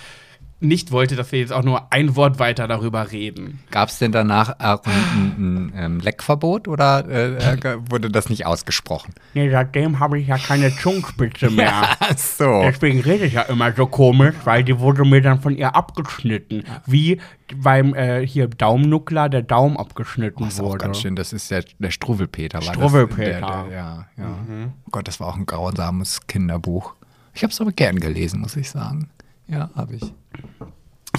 nicht 0.61 0.91
wollte, 0.91 1.15
dass 1.15 1.31
wir 1.31 1.39
jetzt 1.39 1.53
auch 1.53 1.63
nur 1.63 1.91
ein 1.91 2.15
Wort 2.15 2.37
weiter 2.39 2.67
darüber 2.67 3.11
reden. 3.11 3.59
Gab 3.71 3.89
es 3.89 3.99
denn 3.99 4.11
danach 4.11 4.59
auch 4.59 4.83
ein, 4.85 4.91
ein, 4.91 5.35
ein 5.37 5.73
ähm, 5.75 5.99
Leckverbot 5.99 6.67
oder 6.67 7.07
äh, 7.07 7.35
äh, 7.35 7.77
wurde 7.89 8.09
das 8.09 8.29
nicht 8.29 8.45
ausgesprochen? 8.45 9.13
Nee, 9.33 9.49
seitdem 9.49 9.99
habe 9.99 10.19
ich 10.19 10.27
ja 10.27 10.37
keine 10.37 10.75
Zungenspitze 10.75 11.49
mehr. 11.49 11.71
Ach 11.99 12.17
so. 12.17 12.61
Deswegen 12.63 12.99
rede 12.99 13.25
ich 13.25 13.33
ja 13.33 13.43
immer 13.43 13.71
so 13.71 13.85
komisch, 13.87 14.35
weil 14.43 14.63
die 14.63 14.79
wurde 14.79 15.05
mir 15.05 15.21
dann 15.21 15.39
von 15.39 15.55
ihr 15.55 15.75
abgeschnitten. 15.75 16.63
Wie 16.85 17.21
beim 17.55 17.95
äh, 17.95 18.25
hier 18.27 18.47
Daumennuckler 18.47 19.29
der 19.29 19.43
Daumen 19.43 19.77
abgeschnitten 19.77 20.43
Das 20.43 20.55
ist 20.55 20.59
auch 20.59 20.65
wurde. 20.65 20.85
ganz 20.85 20.99
schön. 20.99 21.15
Das 21.15 21.31
ist 21.31 21.49
der, 21.51 21.63
der 21.79 21.91
Struwwelpeter. 21.91 22.59
War 22.59 22.73
Struwwelpeter. 22.73 23.39
Das, 23.39 23.49
der, 23.49 23.63
der, 23.63 23.71
ja, 23.77 24.05
ja. 24.17 24.37
Oh 24.85 24.89
Gott, 24.91 25.07
das 25.07 25.19
war 25.19 25.27
auch 25.27 25.37
ein 25.37 25.45
grausames 25.45 26.27
Kinderbuch. 26.27 26.93
Ich 27.33 27.43
habe 27.43 27.53
es 27.53 27.61
aber 27.61 27.71
gern 27.71 27.99
gelesen, 27.99 28.41
muss 28.41 28.55
ich 28.57 28.69
sagen. 28.69 29.09
Ja, 29.49 29.69
habe 29.75 29.95
ich. 29.95 30.13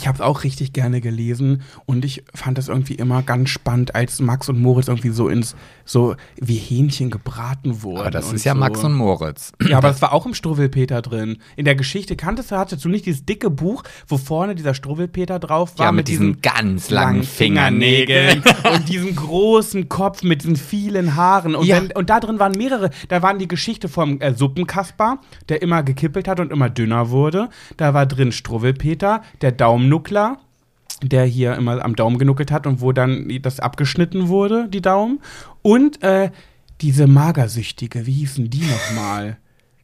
Ich 0.00 0.06
habe 0.08 0.16
es 0.16 0.22
auch 0.22 0.44
richtig 0.44 0.72
gerne 0.72 1.02
gelesen 1.02 1.60
und 1.84 2.06
ich 2.06 2.24
fand 2.34 2.56
es 2.56 2.68
irgendwie 2.68 2.94
immer 2.94 3.22
ganz 3.22 3.50
spannend, 3.50 3.94
als 3.94 4.18
Max 4.20 4.48
und 4.48 4.58
Moritz 4.60 4.88
irgendwie 4.88 5.10
so 5.10 5.28
ins 5.28 5.54
so 5.84 6.14
wie 6.40 6.54
Hähnchen 6.56 7.10
gebraten 7.10 7.82
wurden. 7.82 8.00
Aber 8.00 8.10
das 8.10 8.32
ist 8.32 8.44
ja 8.44 8.54
so. 8.54 8.58
Max 8.60 8.82
und 8.82 8.94
Moritz. 8.94 9.52
Ja, 9.62 9.76
aber 9.76 9.88
das 9.88 10.00
war 10.00 10.12
auch 10.14 10.24
im 10.24 10.32
Struwwelpeter 10.32 11.02
drin. 11.02 11.36
In 11.56 11.66
der 11.66 11.74
Geschichte 11.74 12.16
kanntest 12.16 12.50
du, 12.50 12.56
hattest 12.56 12.82
du 12.84 12.88
nicht 12.88 13.04
dieses 13.04 13.26
dicke 13.26 13.50
Buch, 13.50 13.82
wo 14.08 14.16
vorne 14.16 14.54
dieser 14.54 14.72
Struwwelpeter 14.72 15.38
drauf 15.38 15.78
war 15.78 15.86
Ja, 15.86 15.92
mit 15.92 16.08
diesen 16.08 16.40
ganz 16.40 16.88
langen 16.90 17.22
Fingernägeln. 17.24 18.42
und 18.74 18.88
diesem 18.88 19.14
großen 19.14 19.88
Kopf 19.90 20.22
mit 20.22 20.42
diesen 20.42 20.56
vielen 20.56 21.14
Haaren. 21.16 21.54
Und, 21.54 21.66
Ja. 21.66 21.76
wenn, 21.76 21.92
und 21.92 22.08
da 22.08 22.20
drin 22.20 22.38
waren 22.38 22.52
mehrere. 22.52 22.88
Da 23.08 23.20
waren 23.22 23.38
die 23.38 23.48
Geschichte 23.48 23.88
vom 23.88 24.20
äh, 24.20 24.32
Suppenkasper, 24.32 25.18
der 25.50 25.60
immer 25.60 25.82
gekippelt 25.82 26.26
hat 26.26 26.40
und 26.40 26.52
immer 26.52 26.70
dünner 26.70 27.10
wurde. 27.10 27.48
Da 27.76 27.92
war 27.92 28.06
drin 28.06 28.32
Struwwelpeter, 28.32 29.22
der 29.42 29.52
Daumennuckler, 29.90 30.38
der 31.02 31.24
hier 31.24 31.54
immer 31.54 31.84
am 31.84 31.96
Daumen 31.96 32.18
genuckelt 32.18 32.52
hat 32.52 32.66
und 32.66 32.80
wo 32.80 32.92
dann 32.92 33.28
das 33.42 33.60
abgeschnitten 33.60 34.28
wurde, 34.28 34.68
die 34.68 34.82
Daumen. 34.82 35.20
Und 35.62 36.02
äh, 36.02 36.30
diese 36.80 37.06
Magersüchtige, 37.06 38.06
wie 38.06 38.12
hießen 38.12 38.48
die 38.48 38.62
nochmal? 38.62 39.38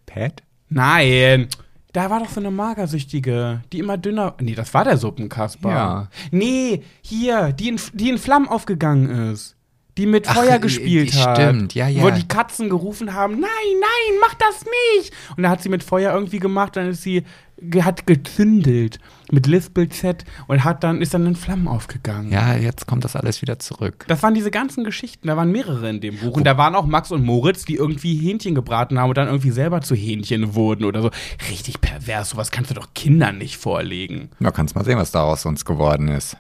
Pat? 0.07 0.43
Nein. 0.69 1.49
Da 1.93 2.11
war 2.11 2.21
doch 2.21 2.29
so 2.29 2.41
eine 2.41 2.51
Magersüchtige, 2.51 3.63
die 3.73 3.79
immer 3.79 3.97
dünner. 3.97 4.35
Nee, 4.41 4.55
das 4.55 4.73
war 4.75 4.85
der 4.85 4.99
Suppenkasper. 4.99 5.71
Ja. 5.71 6.09
Nee, 6.31 6.83
hier, 7.01 7.53
die 7.53 7.69
in, 7.71 7.81
die 7.95 8.11
in 8.11 8.19
Flammen 8.19 8.49
aufgegangen 8.49 9.33
ist. 9.33 9.56
Die 9.97 10.07
mit 10.07 10.29
Ach, 10.29 10.35
Feuer 10.35 10.57
äh, 10.57 10.59
gespielt 10.59 11.15
die 11.15 11.19
hat. 11.19 11.37
stimmt, 11.39 11.75
ja, 11.75 11.89
ja. 11.89 12.03
Wo 12.03 12.11
die 12.11 12.27
Katzen 12.29 12.69
gerufen 12.69 13.15
haben: 13.15 13.35
Nein, 13.35 13.49
nein, 13.81 14.19
mach 14.21 14.35
das 14.35 14.65
nicht. 14.99 15.13
Und 15.37 15.43
da 15.43 15.51
hat 15.51 15.63
sie 15.63 15.69
mit 15.69 15.83
Feuer 15.83 16.13
irgendwie 16.13 16.39
gemacht, 16.39 16.77
dann 16.77 16.91
ist 16.91 17.03
sie, 17.03 17.25
hat 17.81 18.07
gezündelt 18.07 18.99
mit 19.31 19.47
Lispel 19.47 19.89
Z 19.89 20.25
und 20.47 20.65
hat 20.65 20.85
dann, 20.85 21.01
ist 21.01 21.15
dann 21.15 21.25
in 21.27 21.35
Flammen 21.35 21.67
aufgegangen. 21.67 22.31
Ja, 22.31 22.55
jetzt 22.55 22.87
kommt 22.87 23.05
das 23.05 23.17
alles 23.17 23.41
wieder 23.41 23.59
zurück. 23.59 24.05
Das 24.09 24.23
waren 24.23 24.35
diese 24.35 24.51
ganzen 24.51 24.85
Geschichten, 24.85 25.29
da 25.29 25.37
waren 25.37 25.51
mehrere 25.51 25.89
in 25.89 26.01
dem 26.01 26.19
Buch. 26.19 26.37
Und 26.37 26.45
da 26.45 26.59
waren 26.59 26.75
auch 26.75 26.87
Max 26.87 27.11
und 27.11 27.25
Moritz, 27.25 27.65
die 27.65 27.77
irgendwie 27.77 28.17
Hähnchen 28.17 28.55
gebraten 28.55 28.99
haben 28.99 29.09
und 29.09 29.17
dann 29.17 29.29
irgendwie 29.29 29.51
selber 29.51 29.81
zu 29.81 29.95
Hähnchen 29.95 30.55
wurden 30.55 30.85
oder 30.85 31.01
so. 31.03 31.11
Richtig 31.51 31.81
pervers, 31.81 32.31
sowas 32.31 32.51
kannst 32.51 32.71
du 32.71 32.75
doch 32.75 32.89
Kindern 32.95 33.39
nicht 33.39 33.57
vorlegen. 33.57 34.31
Na, 34.39 34.51
kannst 34.51 34.75
mal 34.75 34.85
sehen, 34.85 34.99
was 34.99 35.11
daraus 35.11 35.43
sonst 35.43 35.65
geworden 35.65 36.09
ist. 36.09 36.37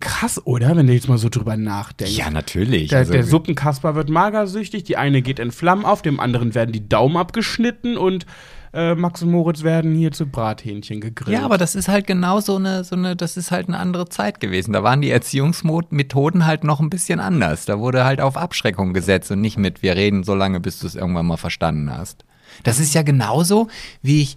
Krass, 0.00 0.40
oder? 0.46 0.76
Wenn 0.76 0.86
du 0.86 0.92
jetzt 0.92 1.08
mal 1.08 1.18
so 1.18 1.28
drüber 1.28 1.56
nachdenkst. 1.56 2.16
Ja, 2.16 2.30
natürlich. 2.30 2.88
Der, 2.88 3.00
Also, 3.00 3.12
der 3.12 3.24
Suppenkasper 3.24 3.94
wird 3.94 4.10
magersüchtig, 4.10 4.84
die 4.84 4.96
eine 4.96 5.22
geht 5.22 5.38
in 5.38 5.50
Flammen 5.50 5.84
auf, 5.84 6.02
dem 6.02 6.20
anderen 6.20 6.54
werden 6.54 6.72
die 6.72 6.88
Daumen 6.88 7.16
abgeschnitten 7.16 7.96
und 7.96 8.24
äh, 8.72 8.94
Max 8.94 9.22
und 9.22 9.30
Moritz 9.30 9.62
werden 9.62 9.94
hier 9.94 10.12
zu 10.12 10.26
Brathähnchen 10.26 11.00
gegrillt. 11.00 11.36
ja, 11.36 11.44
aber 11.44 11.58
das 11.58 11.74
ist 11.74 11.88
halt 11.88 12.06
genau 12.06 12.40
so 12.40 12.56
eine, 12.56 12.84
so 12.84 12.94
eine, 12.96 13.16
das 13.16 13.36
ist 13.36 13.50
halt 13.50 13.68
eine 13.68 13.78
andere 13.78 14.08
Zeit 14.08 14.40
gewesen. 14.40 14.72
Da 14.72 14.82
waren 14.82 15.00
die 15.00 15.10
Erziehungsmethoden 15.10 16.46
halt 16.46 16.64
noch 16.64 16.80
ein 16.80 16.90
bisschen 16.90 17.18
anders. 17.18 17.64
Da 17.64 17.78
wurde 17.78 18.04
halt 18.04 18.20
auf 18.20 18.36
Abschreckung 18.36 18.92
gesetzt 18.92 19.30
und 19.30 19.40
nicht 19.40 19.58
mit, 19.58 19.82
wir 19.82 19.96
reden 19.96 20.22
so 20.22 20.34
lange, 20.34 20.60
bis 20.60 20.78
du 20.78 20.86
es 20.86 20.94
irgendwann 20.94 21.26
mal 21.26 21.36
verstanden 21.38 21.90
hast. 21.90 22.24
Das 22.62 22.78
ist 22.78 22.94
ja 22.94 23.02
genauso, 23.02 23.68
wie 24.02 24.22
ich, 24.22 24.36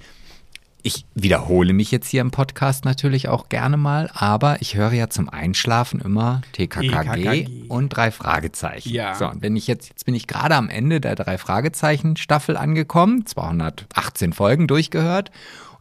ich 0.84 1.06
wiederhole 1.16 1.74
mich 1.74 1.92
jetzt 1.92 2.08
hier 2.08 2.22
im 2.22 2.32
Podcast 2.32 2.86
natürlich 2.86 3.28
auch 3.28 3.50
gerne 3.50 3.78
mal, 3.78 4.10
aber 4.14 4.62
ich 4.62 4.76
höre 4.76 4.94
ja 4.94 5.10
zum 5.10 5.30
Einschlafen 5.30 6.02
immer 6.02 6.42
TKKG, 6.54 6.90
TKKG. 6.90 7.48
und 7.68 7.90
drei 7.90 8.12
Fragezeichen. 8.12 8.90
Ja. 8.90 9.16
So, 9.16 9.28
und 9.28 9.42
wenn 9.42 9.56
ich 9.56 9.68
jetzt, 9.68 9.90
jetzt 9.90 10.06
bin 10.06 10.16
ich 10.16 10.28
gerade 10.28 10.56
am 10.56 10.70
Ende 10.70 11.02
der 11.02 11.16
drei 11.16 11.38
Fragezeichen 11.38 12.18
Staffel 12.18 12.58
angekommen, 12.58 13.26
218 13.26 14.34
Folgen 14.34 14.68
durchgehört. 14.68 15.32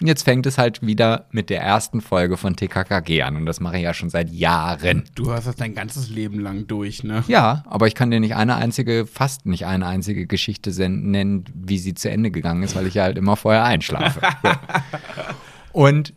Und 0.01 0.07
jetzt 0.07 0.23
fängt 0.23 0.47
es 0.47 0.57
halt 0.57 0.81
wieder 0.81 1.27
mit 1.31 1.51
der 1.51 1.61
ersten 1.61 2.01
Folge 2.01 2.39
von 2.39 2.57
TKKG 2.57 3.23
an. 3.23 3.37
Und 3.37 3.47
das 3.47 3.61
mache 3.61 3.77
ich 3.77 3.83
ja 3.83 3.93
schon 3.93 4.09
seit 4.09 4.31
Jahren. 4.31 5.05
Du 5.15 5.31
hast 5.33 5.47
das 5.47 5.57
dein 5.57 5.75
ganzes 5.75 6.09
Leben 6.09 6.41
lang 6.41 6.67
durch, 6.67 7.05
ne? 7.05 7.23
Ja, 7.29 7.65
aber 7.67 7.87
ich 7.87 7.95
kann 7.95 8.11
dir 8.11 8.21
nicht 8.21 8.35
eine 8.35 8.57
einzige, 8.57 9.07
fast 9.07 9.45
nicht 9.45 9.67
eine 9.67 9.87
einzige 9.87 10.27
Geschichte 10.27 10.71
nennen, 10.89 11.45
wie 11.55 11.79
sie 11.79 11.95
zu 11.95 12.11
Ende 12.11 12.31
gegangen 12.31 12.63
ist, 12.63 12.75
weil 12.77 12.87
ich 12.87 12.95
ja 12.95 13.03
halt 13.03 13.19
immer 13.19 13.37
vorher 13.37 13.65
einschlafe. 13.65 14.21
Und 15.73 16.15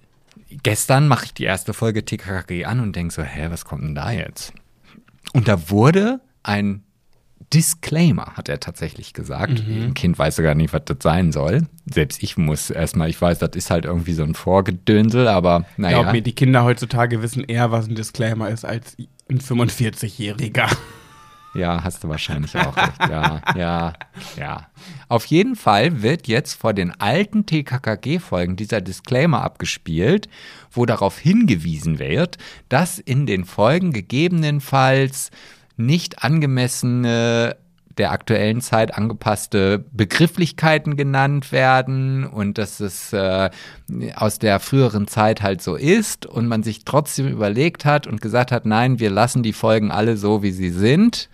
gestern 0.50 1.08
mache 1.08 1.26
ich 1.26 1.34
die 1.34 1.44
erste 1.44 1.74
Folge 1.74 2.06
TKKG 2.06 2.66
an 2.66 2.80
und 2.80 2.96
denke 2.96 3.14
so, 3.14 3.22
hä, 3.22 3.48
was 3.50 3.66
kommt 3.66 3.84
denn 3.84 3.96
da 3.96 4.12
jetzt? 4.12 4.54
Und 5.34 5.48
da 5.48 5.70
wurde 5.70 6.22
ein 6.44 6.84
Disclaimer, 7.52 8.34
hat 8.36 8.50
er 8.50 8.60
tatsächlich 8.60 9.14
gesagt. 9.14 9.64
Ein 9.68 9.94
Kind 9.94 10.18
weiß 10.18 10.36
sogar 10.36 10.56
nicht, 10.56 10.74
was 10.74 10.84
das 10.86 10.98
sein 11.02 11.32
soll. 11.32 11.68
Selbst 11.92 12.22
ich 12.24 12.38
muss 12.38 12.70
erstmal, 12.70 13.10
ich 13.10 13.22
weiß, 13.22 13.40
das 13.40 13.52
ist 13.56 13.70
halt 13.70 13.86
irgendwie 13.86 14.14
so 14.14 14.24
ein 14.24 14.36
Vorgedönsel, 14.36 15.28
aber 15.28 15.66
naja. 15.78 16.02
Glaub 16.02 16.14
mir, 16.14 16.22
die 16.22 16.34
Kinder 16.34 16.64
heutzutage 16.64 17.22
wissen 17.22 17.44
eher, 17.44 17.72
was 17.72 17.88
ein 17.88 17.96
Disclaimer 17.96 18.50
ist, 18.50 18.66
als 18.66 18.98
ein 19.30 19.40
45-Jähriger. 19.40 20.70
Ja, 21.56 21.84
hast 21.84 22.04
du 22.04 22.10
wahrscheinlich 22.10 22.56
auch 22.58 22.76
recht. 22.76 23.00
Ja, 23.00 23.42
ja, 23.56 23.94
ja. 24.38 24.68
Auf 25.08 25.26
jeden 25.28 25.56
Fall 25.56 26.02
wird 26.02 26.28
jetzt 26.28 26.54
vor 26.54 26.74
den 26.74 27.00
alten 27.00 27.46
TKKG-Folgen 27.46 28.56
dieser 28.56 28.82
Disclaimer 28.82 29.44
abgespielt, 29.44 30.28
wo 30.72 30.88
darauf 30.88 31.20
hingewiesen 31.20 32.00
wird, 32.00 32.38
dass 32.70 32.98
in 32.98 33.28
den 33.28 33.46
Folgen 33.46 33.94
gegebenenfalls 33.94 35.30
nicht 35.78 36.24
angemessene 36.24 37.58
der 37.98 38.12
aktuellen 38.12 38.62
Zeit 38.62 38.96
angepasste 38.96 39.86
Begrifflichkeiten 39.92 40.98
genannt 40.98 41.52
werden 41.52 42.26
und 42.26 42.58
dass 42.58 42.80
es 42.80 43.14
äh, 43.14 43.50
aus 44.16 44.40
der 44.40 44.60
früheren 44.60 45.08
Zeit 45.08 45.42
halt 45.42 45.62
so 45.62 45.76
ist 45.76 46.26
und 46.26 46.48
man 46.48 46.64
sich 46.64 46.86
trotzdem 46.86 47.28
überlegt 47.28 47.86
hat 47.86 48.08
und 48.08 48.22
gesagt 48.22 48.52
hat, 48.52 48.66
nein, 48.66 49.00
wir 49.00 49.10
lassen 49.10 49.44
die 49.44 49.54
Folgen 49.54 49.92
alle 49.92 50.18
so, 50.18 50.42
wie 50.42 50.52
sie 50.52 50.72
sind, 50.72 51.30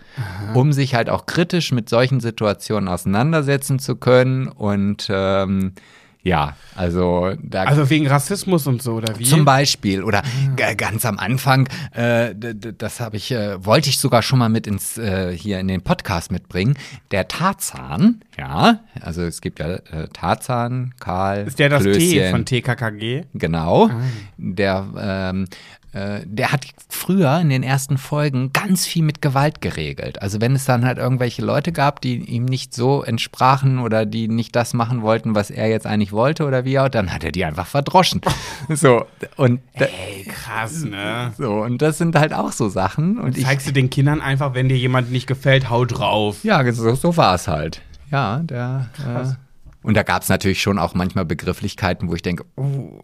um 0.53 0.73
sich 0.73 0.95
halt 0.95 1.09
auch 1.09 1.25
kritisch 1.25 1.71
mit 1.71 1.87
solchen 1.87 2.19
Situationen 2.19 2.89
auseinandersetzen 2.89 3.79
zu 3.79 3.95
können 3.95 4.47
und 4.47 5.07
ähm, 5.09 5.73
ja, 6.21 6.55
also 6.75 7.33
da 7.41 7.63
Also 7.63 7.89
wegen 7.89 8.07
Rassismus 8.07 8.67
und 8.67 8.81
so, 8.81 8.93
oder 8.95 9.17
wie? 9.17 9.23
zum 9.23 9.45
Beispiel 9.45 10.03
oder 10.03 10.21
g- 10.55 10.75
ganz 10.75 11.05
am 11.05 11.17
Anfang, 11.17 11.67
äh, 11.93 12.35
das 12.35 12.99
habe 12.99 13.15
ich, 13.17 13.31
äh, 13.31 13.63
wollte 13.65 13.89
ich 13.89 13.99
sogar 13.99 14.21
schon 14.21 14.39
mal 14.39 14.49
mit 14.49 14.67
ins 14.67 14.97
äh, 14.97 15.31
hier 15.35 15.59
in 15.59 15.67
den 15.69 15.81
Podcast 15.81 16.31
mitbringen. 16.31 16.77
Der 17.11 17.27
Tarzan, 17.29 18.21
ja, 18.37 18.79
also 19.01 19.21
es 19.23 19.39
gibt 19.41 19.59
ja 19.59 19.75
äh, 19.75 20.07
Tarzan, 20.11 20.93
Karl, 20.99 21.47
ist 21.47 21.57
der 21.57 21.69
das 21.69 21.83
T 21.83 21.91
Klößchen, 21.91 22.31
von 22.31 22.45
TKKG? 22.45 23.23
Genau. 23.33 23.89
Der, 24.37 24.85
ähm, 24.97 25.45
äh, 25.91 26.21
der 26.25 26.51
hat 26.51 26.67
früher 26.87 27.39
in 27.39 27.49
den 27.49 27.63
ersten 27.63 27.97
Folgen 27.97 28.53
ganz 28.53 28.85
viel 28.85 29.03
mit 29.03 29.21
Gewalt 29.21 29.61
geregelt. 29.61 30.21
Also 30.21 30.39
wenn 30.39 30.53
es 30.53 30.65
dann 30.65 30.85
halt 30.85 30.97
irgendwelche 30.97 31.43
Leute 31.43 31.71
gab, 31.71 32.01
die 32.01 32.17
ihm 32.17 32.45
nicht 32.45 32.73
so 32.73 33.03
entsprachen 33.03 33.79
oder 33.79 34.05
die 34.05 34.27
nicht 34.27 34.55
das 34.55 34.73
machen 34.73 35.01
wollten, 35.01 35.33
was 35.33 35.49
er 35.49 35.67
jetzt 35.67 35.87
eigentlich 35.87 36.11
wollte 36.11 36.45
oder 36.45 36.65
wie 36.65 36.77
auch, 36.79 36.89
dann 36.89 37.11
hat 37.11 37.23
er 37.23 37.31
die 37.31 37.43
einfach 37.43 37.65
verdroschen. 37.65 38.21
so 38.69 39.05
und 39.35 39.61
Ey, 39.73 40.25
krass, 40.27 40.83
ne? 40.83 41.33
so 41.37 41.63
und 41.63 41.81
das 41.81 41.97
sind 41.97 42.15
halt 42.15 42.33
auch 42.33 42.51
so 42.51 42.69
Sachen 42.69 43.17
und 43.17 43.37
ich 43.37 43.45
Zeigst 43.45 43.67
du 43.67 43.71
den 43.71 43.89
Kindern 43.89 44.21
einfach, 44.21 44.53
wenn 44.53 44.69
dir 44.69 44.77
jemand 44.77 45.11
nicht 45.11 45.25
gefällt, 45.25 45.69
hau 45.69 45.85
drauf. 45.85 46.43
ja, 46.43 46.71
so, 46.71 46.93
so 46.93 47.17
war 47.17 47.35
es 47.35 47.47
halt. 47.47 47.81
Ja, 48.11 48.39
der 48.39 48.89
äh, 48.99 49.33
und 49.81 49.95
da 49.95 50.03
gab 50.03 50.21
es 50.21 50.29
natürlich 50.29 50.61
schon 50.61 50.77
auch 50.77 50.93
manchmal 50.93 51.25
Begrifflichkeiten, 51.25 52.09
wo 52.09 52.15
ich 52.15 52.21
denke, 52.21 52.45
oh, 52.55 53.01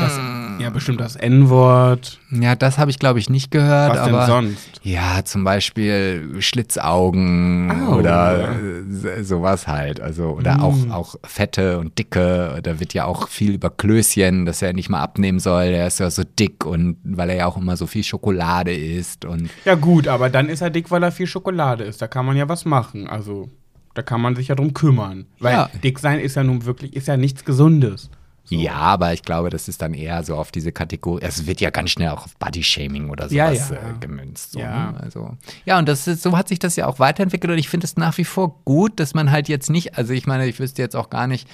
Das, 0.00 0.16
ja, 0.60 0.70
bestimmt 0.70 1.00
das 1.00 1.16
N-Wort. 1.16 2.20
Ja, 2.30 2.54
das 2.54 2.78
habe 2.78 2.90
ich, 2.92 2.98
glaube 3.00 3.18
ich, 3.18 3.28
nicht 3.28 3.50
gehört. 3.50 3.90
Was 3.96 4.04
denn 4.04 4.14
aber 4.14 4.26
sonst? 4.26 4.80
Ja, 4.84 5.24
zum 5.24 5.42
Beispiel 5.44 6.36
Schlitzaugen 6.86 7.70
Au. 7.88 7.96
oder 7.98 8.48
äh, 8.60 9.22
sowas 9.24 9.66
halt. 9.66 10.00
Also, 10.00 10.24
oder 10.30 10.58
Mm. 10.58 10.60
auch, 10.62 10.90
auch 10.90 11.14
Fette 11.24 11.78
und 11.78 11.98
Dicke. 11.98 12.60
Da 12.62 12.78
wird 12.80 12.94
ja 12.94 13.04
auch 13.06 13.28
viel 13.28 13.54
über 13.54 13.70
Klößchen, 13.70 14.46
dass 14.46 14.62
er 14.62 14.72
nicht 14.72 14.88
mal 14.88 15.00
abnehmen 15.02 15.40
soll. 15.40 15.64
Er 15.64 15.86
ist 15.86 16.00
ja 16.00 16.10
so 16.10 16.22
dick 16.24 16.64
und 16.64 16.96
weil 17.04 17.30
er 17.30 17.36
ja 17.36 17.46
auch 17.46 17.56
immer 17.56 17.76
so 17.76 17.86
viel 17.86 18.04
Schokolade 18.04 18.74
isst 18.74 19.24
und 19.24 19.50
Ja, 19.64 19.74
gut, 19.74 20.08
aber 20.08 20.30
dann 20.30 20.48
ist 20.48 20.60
er 20.60 20.70
dick, 20.70 20.90
weil 20.90 21.02
er 21.02 21.12
viel 21.12 21.26
Schokolade 21.26 21.84
isst. 21.84 22.00
Da 22.02 22.06
kann 22.08 22.26
man 22.26 22.36
ja 22.36 22.48
was 22.48 22.64
machen. 22.64 23.06
Also, 23.08 23.48
da 23.94 24.02
kann 24.02 24.20
man 24.20 24.36
sich 24.36 24.48
ja 24.48 24.54
drum 24.54 24.74
kümmern. 24.74 25.26
Weil 25.40 25.52
Ja. 25.54 25.70
dick 25.82 25.98
sein 25.98 26.18
ist 26.20 26.36
ja 26.36 26.44
nun 26.44 26.64
wirklich, 26.64 26.94
ist 26.94 27.08
ja 27.08 27.16
nichts 27.16 27.44
Gesundes. 27.44 28.10
Ja, 28.60 28.74
aber 28.74 29.12
ich 29.12 29.22
glaube, 29.22 29.50
das 29.50 29.68
ist 29.68 29.80
dann 29.82 29.94
eher 29.94 30.22
so 30.24 30.36
auf 30.36 30.50
diese 30.52 30.72
Kategorie. 30.72 31.22
Es 31.22 31.46
wird 31.46 31.60
ja 31.60 31.70
ganz 31.70 31.90
schnell 31.90 32.08
auch 32.10 32.24
auf 32.26 32.36
Bodyshaming 32.38 33.10
oder 33.10 33.30
Ja, 33.32 33.54
sowas 33.54 33.70
ja. 33.70 33.76
Äh, 33.76 33.98
gemünzt. 34.00 34.52
So, 34.52 34.58
Ja. 34.60 34.92
ne? 34.92 35.00
Also, 35.00 35.36
ja, 35.64 35.78
und 35.78 35.88
das 35.88 36.06
ist, 36.06 36.22
so 36.22 36.36
hat 36.36 36.48
sich 36.48 36.58
das 36.58 36.76
ja 36.76 36.86
auch 36.86 36.98
weiterentwickelt 36.98 37.50
und 37.52 37.58
ich 37.58 37.68
finde 37.68 37.86
es 37.86 37.96
nach 37.96 38.18
wie 38.18 38.24
vor 38.24 38.60
gut, 38.64 38.98
dass 39.00 39.14
man 39.14 39.30
halt 39.30 39.48
jetzt 39.48 39.70
nicht, 39.70 39.96
also 39.96 40.12
ich 40.12 40.26
meine, 40.26 40.46
ich 40.46 40.58
wüsste 40.58 40.82
jetzt 40.82 40.96
auch 40.96 41.10
gar 41.10 41.26
nicht, 41.26 41.48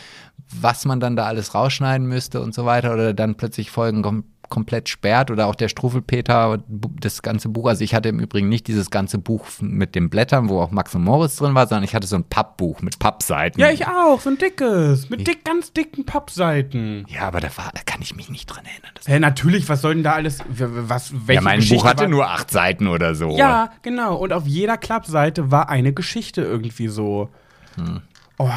was 0.60 0.84
man 0.84 1.00
dann 1.00 1.16
da 1.16 1.26
alles 1.26 1.54
rausschneiden 1.54 2.06
müsste 2.06 2.40
und 2.40 2.54
so 2.54 2.64
weiter 2.64 2.94
oder 2.94 3.12
dann 3.14 3.34
plötzlich 3.36 3.70
Folgen 3.70 4.02
kom 4.02 4.24
komplett 4.48 4.88
sperrt 4.88 5.30
oder 5.30 5.46
auch 5.46 5.54
der 5.54 5.68
Strufelpeter, 5.68 6.58
Bu- 6.68 6.90
das 7.00 7.22
ganze 7.22 7.48
Buch. 7.48 7.66
Also 7.68 7.84
ich 7.84 7.94
hatte 7.94 8.08
im 8.08 8.18
Übrigen 8.20 8.48
nicht 8.48 8.66
dieses 8.66 8.90
ganze 8.90 9.18
Buch 9.18 9.44
mit 9.60 9.94
den 9.94 10.10
Blättern, 10.10 10.48
wo 10.48 10.60
auch 10.60 10.70
Max 10.70 10.94
und 10.94 11.04
Moritz 11.04 11.36
drin 11.36 11.54
war, 11.54 11.66
sondern 11.66 11.84
ich 11.84 11.94
hatte 11.94 12.06
so 12.06 12.16
ein 12.16 12.24
Pappbuch 12.24 12.82
mit 12.82 12.98
Pappseiten. 12.98 13.60
Ja, 13.60 13.70
ich 13.70 13.86
auch, 13.86 14.20
so 14.20 14.30
ein 14.30 14.38
dickes. 14.38 15.10
Mit 15.10 15.26
dick, 15.26 15.44
ganz 15.44 15.72
dicken 15.72 16.04
Pappseiten. 16.04 17.04
Ja, 17.08 17.22
aber 17.28 17.40
da, 17.40 17.48
war, 17.56 17.70
da 17.74 17.80
kann 17.84 18.00
ich 18.02 18.14
mich 18.16 18.30
nicht 18.30 18.46
dran 18.46 18.64
erinnern. 18.64 18.90
Das 18.94 19.08
Hä, 19.08 19.18
natürlich, 19.18 19.68
was 19.68 19.80
soll 19.82 19.94
denn 19.94 20.04
da 20.04 20.12
alles, 20.12 20.38
was, 20.48 21.12
welche 21.26 21.34
ja, 21.34 21.40
mein 21.42 21.56
Geschichte 21.60 21.76
Buch 21.76 21.84
hatte 21.88 22.02
war- 22.04 22.08
nur 22.08 22.28
acht 22.28 22.50
Seiten 22.50 22.86
oder 22.86 23.14
so. 23.14 23.36
Ja, 23.36 23.70
genau. 23.82 24.16
Und 24.16 24.32
auf 24.32 24.46
jeder 24.46 24.76
Klappseite 24.76 25.50
war 25.50 25.68
eine 25.68 25.92
Geschichte 25.92 26.42
irgendwie 26.42 26.88
so. 26.88 27.28
Hm. 27.76 28.00
Oh, 28.38 28.48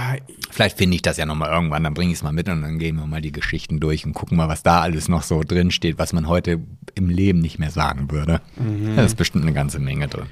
Vielleicht 0.52 0.78
finde 0.78 0.96
ich 0.96 1.02
das 1.02 1.18
ja 1.18 1.26
nochmal 1.26 1.50
irgendwann, 1.50 1.84
dann 1.84 1.94
bringe 1.94 2.12
ich 2.12 2.18
es 2.18 2.24
mal 2.24 2.32
mit 2.32 2.48
und 2.50 2.62
dann 2.62 2.78
gehen 2.78 2.98
wir 2.98 3.08
mal 3.08 3.22
die 3.22 3.32
Geschichten 3.32 3.80
durch 3.80 4.06
und 4.06 4.14
gucken 4.14 4.38
mal, 4.38 4.48
was 4.48 4.62
da 4.64 4.82
alles 4.82 5.08
noch 5.08 5.24
so 5.24 5.42
drin 5.44 5.72
steht, 5.72 5.98
was 5.98 6.14
man 6.14 6.28
heute 6.28 6.60
im 6.94 7.10
Leben 7.10 7.40
nicht 7.40 7.58
mehr 7.58 7.72
sagen 7.72 8.12
würde. 8.12 8.42
Mhm. 8.58 8.96
Da 8.96 9.04
ist 9.04 9.18
bestimmt 9.18 9.44
eine 9.44 9.54
ganze 9.54 9.80
Menge 9.80 10.08
drin. 10.08 10.28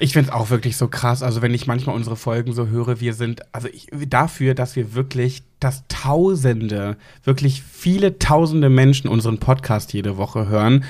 Ich 0.00 0.12
finde 0.12 0.28
es 0.28 0.34
auch 0.34 0.50
wirklich 0.50 0.76
so 0.76 0.86
krass. 0.86 1.24
Also, 1.24 1.42
wenn 1.42 1.54
ich 1.54 1.66
manchmal 1.66 1.96
unsere 1.96 2.14
Folgen 2.14 2.52
so 2.52 2.68
höre, 2.68 3.00
wir 3.00 3.14
sind, 3.14 3.42
also 3.52 3.66
ich, 3.66 3.88
dafür, 3.90 4.54
dass 4.54 4.76
wir 4.76 4.94
wirklich, 4.94 5.42
dass 5.58 5.82
Tausende, 5.88 6.96
wirklich 7.24 7.64
viele 7.64 8.18
Tausende 8.20 8.68
Menschen 8.68 9.08
unseren 9.08 9.38
Podcast 9.38 9.92
jede 9.92 10.16
Woche 10.16 10.46
hören. 10.46 10.84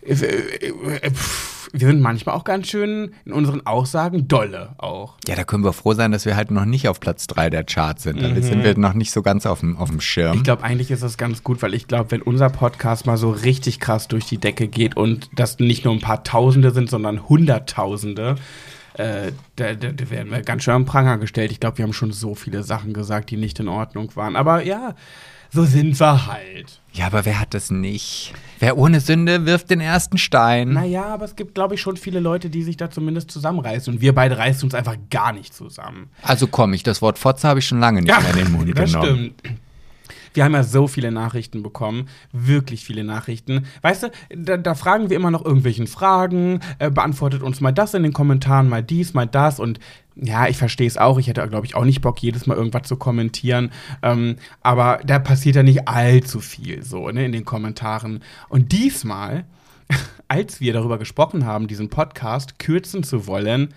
äh, 0.00 0.14
äh, 0.14 0.96
äh, 1.02 1.10
pff, 1.10 1.57
Wir 1.72 1.88
sind 1.88 2.00
manchmal 2.00 2.34
auch 2.34 2.44
ganz 2.44 2.68
schön 2.68 3.12
in 3.24 3.32
unseren 3.32 3.66
Aussagen 3.66 4.28
dolle 4.28 4.74
auch. 4.78 5.16
Ja, 5.26 5.34
da 5.34 5.44
können 5.44 5.64
wir 5.64 5.72
froh 5.72 5.94
sein, 5.94 6.12
dass 6.12 6.24
wir 6.24 6.36
halt 6.36 6.50
noch 6.50 6.64
nicht 6.64 6.88
auf 6.88 7.00
Platz 7.00 7.26
3 7.26 7.50
der 7.50 7.64
Charts 7.64 8.04
sind. 8.04 8.22
Da 8.22 8.28
sind 8.40 8.64
wir 8.64 8.76
noch 8.78 8.94
nicht 8.94 9.10
so 9.10 9.22
ganz 9.22 9.46
auf 9.46 9.60
dem, 9.60 9.76
auf 9.76 9.90
dem 9.90 10.00
Schirm. 10.00 10.36
Ich 10.36 10.44
glaube, 10.44 10.62
eigentlich 10.62 10.90
ist 10.90 11.02
das 11.02 11.18
ganz 11.18 11.42
gut, 11.42 11.62
weil 11.62 11.74
ich 11.74 11.86
glaube, 11.86 12.10
wenn 12.10 12.22
unser 12.22 12.48
Podcast 12.48 13.06
mal 13.06 13.16
so 13.16 13.30
richtig 13.30 13.80
krass 13.80 14.08
durch 14.08 14.24
die 14.26 14.38
Decke 14.38 14.68
geht 14.68 14.96
und 14.96 15.28
das 15.34 15.58
nicht 15.58 15.84
nur 15.84 15.94
ein 15.94 16.00
paar 16.00 16.24
Tausende 16.24 16.70
sind, 16.70 16.88
sondern 16.88 17.28
Hunderttausende, 17.28 18.36
äh, 18.94 19.32
da, 19.56 19.74
da, 19.74 19.92
da 19.92 20.10
werden 20.10 20.30
wir 20.30 20.42
ganz 20.42 20.64
schön 20.64 20.74
am 20.74 20.86
Pranger 20.86 21.18
gestellt. 21.18 21.52
Ich 21.52 21.60
glaube, 21.60 21.78
wir 21.78 21.84
haben 21.84 21.92
schon 21.92 22.12
so 22.12 22.34
viele 22.34 22.62
Sachen 22.62 22.92
gesagt, 22.92 23.30
die 23.30 23.36
nicht 23.36 23.60
in 23.60 23.68
Ordnung 23.68 24.14
waren. 24.16 24.36
Aber 24.36 24.64
ja, 24.64 24.94
so 25.50 25.64
sind 25.64 25.98
wir 25.98 26.26
halt. 26.26 26.80
ja, 26.92 27.06
aber 27.06 27.24
wer 27.24 27.40
hat 27.40 27.54
das 27.54 27.70
nicht? 27.70 28.34
Wer 28.58 28.76
ohne 28.76 29.00
Sünde 29.00 29.46
wirft 29.46 29.70
den 29.70 29.80
ersten 29.80 30.18
Stein. 30.18 30.72
Naja, 30.72 31.06
aber 31.06 31.24
es 31.24 31.36
gibt, 31.36 31.54
glaube 31.54 31.74
ich, 31.74 31.80
schon 31.80 31.96
viele 31.96 32.20
Leute, 32.20 32.50
die 32.50 32.62
sich 32.62 32.76
da 32.76 32.90
zumindest 32.90 33.30
zusammenreißen. 33.30 33.94
Und 33.94 34.00
wir 34.00 34.14
beide 34.14 34.36
reißen 34.36 34.64
uns 34.64 34.74
einfach 34.74 34.96
gar 35.10 35.32
nicht 35.32 35.54
zusammen. 35.54 36.10
Also 36.22 36.46
komm 36.48 36.72
ich, 36.72 36.82
das 36.82 37.00
Wort 37.00 37.18
Fotze 37.18 37.46
habe 37.48 37.60
ich 37.60 37.66
schon 37.66 37.80
lange 37.80 38.02
nicht 38.02 38.20
mehr 38.20 38.30
in 38.30 38.36
den 38.44 38.52
Mund 38.52 38.76
das 38.78 38.92
genommen. 38.92 39.34
stimmt. 39.40 39.58
Wir 40.34 40.44
haben 40.44 40.54
ja 40.54 40.62
so 40.62 40.86
viele 40.86 41.10
Nachrichten 41.10 41.62
bekommen, 41.62 42.08
wirklich 42.32 42.84
viele 42.84 43.04
Nachrichten. 43.04 43.66
Weißt 43.82 44.04
du, 44.04 44.10
da, 44.34 44.56
da 44.56 44.74
fragen 44.74 45.10
wir 45.10 45.16
immer 45.16 45.30
noch 45.30 45.44
irgendwelchen 45.44 45.86
Fragen, 45.86 46.60
äh, 46.78 46.90
beantwortet 46.90 47.42
uns 47.42 47.60
mal 47.60 47.72
das 47.72 47.94
in 47.94 48.02
den 48.02 48.12
Kommentaren, 48.12 48.68
mal 48.68 48.82
dies, 48.82 49.14
mal 49.14 49.26
das 49.26 49.60
und 49.60 49.78
ja, 50.20 50.48
ich 50.48 50.56
verstehe 50.56 50.86
es 50.86 50.98
auch. 50.98 51.18
Ich 51.18 51.28
hätte, 51.28 51.46
glaube 51.48 51.66
ich, 51.66 51.76
auch 51.76 51.84
nicht 51.84 52.00
Bock, 52.00 52.20
jedes 52.20 52.46
Mal 52.46 52.56
irgendwas 52.56 52.88
zu 52.88 52.96
kommentieren. 52.96 53.70
Ähm, 54.02 54.36
aber 54.62 55.00
da 55.04 55.18
passiert 55.18 55.56
ja 55.56 55.62
nicht 55.62 55.86
allzu 55.86 56.40
viel 56.40 56.82
so 56.82 57.08
ne, 57.10 57.24
in 57.24 57.32
den 57.32 57.44
Kommentaren. 57.44 58.24
Und 58.48 58.72
diesmal, 58.72 59.44
als 60.28 60.60
wir 60.60 60.72
darüber 60.72 60.98
gesprochen 60.98 61.46
haben, 61.46 61.68
diesen 61.68 61.88
Podcast 61.88 62.58
kürzen 62.58 63.04
zu 63.04 63.26
wollen, 63.28 63.72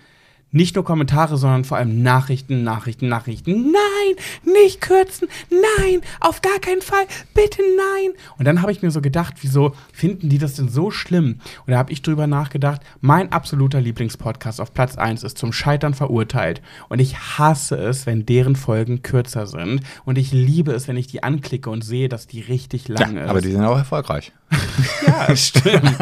nicht 0.52 0.76
nur 0.76 0.84
Kommentare, 0.84 1.36
sondern 1.38 1.64
vor 1.64 1.78
allem 1.78 2.02
Nachrichten, 2.02 2.62
Nachrichten, 2.62 3.08
Nachrichten. 3.08 3.72
Nein, 3.72 4.52
nicht 4.54 4.80
kürzen. 4.80 5.28
Nein, 5.50 6.02
auf 6.20 6.42
gar 6.42 6.58
keinen 6.60 6.82
Fall. 6.82 7.06
Bitte 7.34 7.62
nein. 7.76 8.12
Und 8.38 8.44
dann 8.44 8.60
habe 8.62 8.70
ich 8.70 8.82
mir 8.82 8.90
so 8.90 9.00
gedacht, 9.00 9.34
wieso 9.40 9.74
finden 9.92 10.28
die 10.28 10.38
das 10.38 10.54
denn 10.54 10.68
so 10.68 10.90
schlimm? 10.90 11.40
Und 11.66 11.72
da 11.72 11.78
habe 11.78 11.90
ich 11.90 12.02
drüber 12.02 12.26
nachgedacht, 12.26 12.82
mein 13.00 13.32
absoluter 13.32 13.80
Lieblingspodcast 13.80 14.60
auf 14.60 14.74
Platz 14.74 14.96
1 14.96 15.22
ist 15.22 15.38
zum 15.38 15.52
Scheitern 15.52 15.94
verurteilt. 15.94 16.60
Und 16.90 17.00
ich 17.00 17.16
hasse 17.38 17.76
es, 17.76 18.04
wenn 18.04 18.26
deren 18.26 18.54
Folgen 18.54 19.02
kürzer 19.02 19.46
sind. 19.46 19.80
Und 20.04 20.18
ich 20.18 20.32
liebe 20.32 20.72
es, 20.72 20.86
wenn 20.86 20.98
ich 20.98 21.06
die 21.06 21.22
anklicke 21.22 21.70
und 21.70 21.82
sehe, 21.82 22.10
dass 22.10 22.26
die 22.26 22.40
richtig 22.40 22.88
lang 22.88 23.16
ja, 23.16 23.24
ist. 23.24 23.30
aber 23.30 23.40
die 23.40 23.52
sind 23.52 23.64
auch 23.64 23.78
erfolgreich. 23.78 24.32
ja, 25.06 25.34
stimmt. 25.36 25.96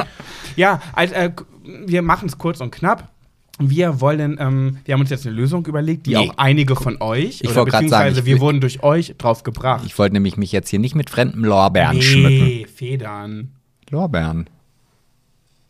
ja, 0.57 0.83
also, 0.93 1.15
äh, 1.15 1.33
wir 1.63 2.03
machen 2.03 2.27
es 2.27 2.37
kurz 2.37 2.61
und 2.61 2.73
knapp. 2.73 3.13
Wir 3.61 4.01
wollen, 4.01 4.39
ähm, 4.41 4.79
wir 4.85 4.95
haben 4.95 5.01
uns 5.01 5.11
jetzt 5.11 5.27
eine 5.27 5.37
Lösung 5.37 5.67
überlegt, 5.67 6.07
die 6.07 6.11
Nee. 6.11 6.17
auch 6.31 6.35
einige 6.39 6.77
von 6.77 6.97
euch, 7.01 7.41
Ich 7.43 7.45
oder 7.45 7.55
sagen, 7.55 7.71
beziehungsweise 7.71 8.21
ich 8.21 8.27
wir 8.27 8.41
wurden 8.41 8.61
durch 8.61 8.83
euch 8.83 9.15
drauf 9.19 9.43
gebracht. 9.43 9.83
Ich 9.87 9.99
wollte 9.99 10.15
nämlich 10.15 10.37
mich 10.37 10.53
jetzt 10.53 10.69
hier 10.71 10.79
nicht 10.79 10.95
mit 10.95 11.11
fremden 11.11 11.45
Lorbeeren 11.45 12.01
schmücken. 12.01 12.45
nee, 12.45 12.67
Federn. 12.67 13.51
Lorbeeren. 13.91 14.49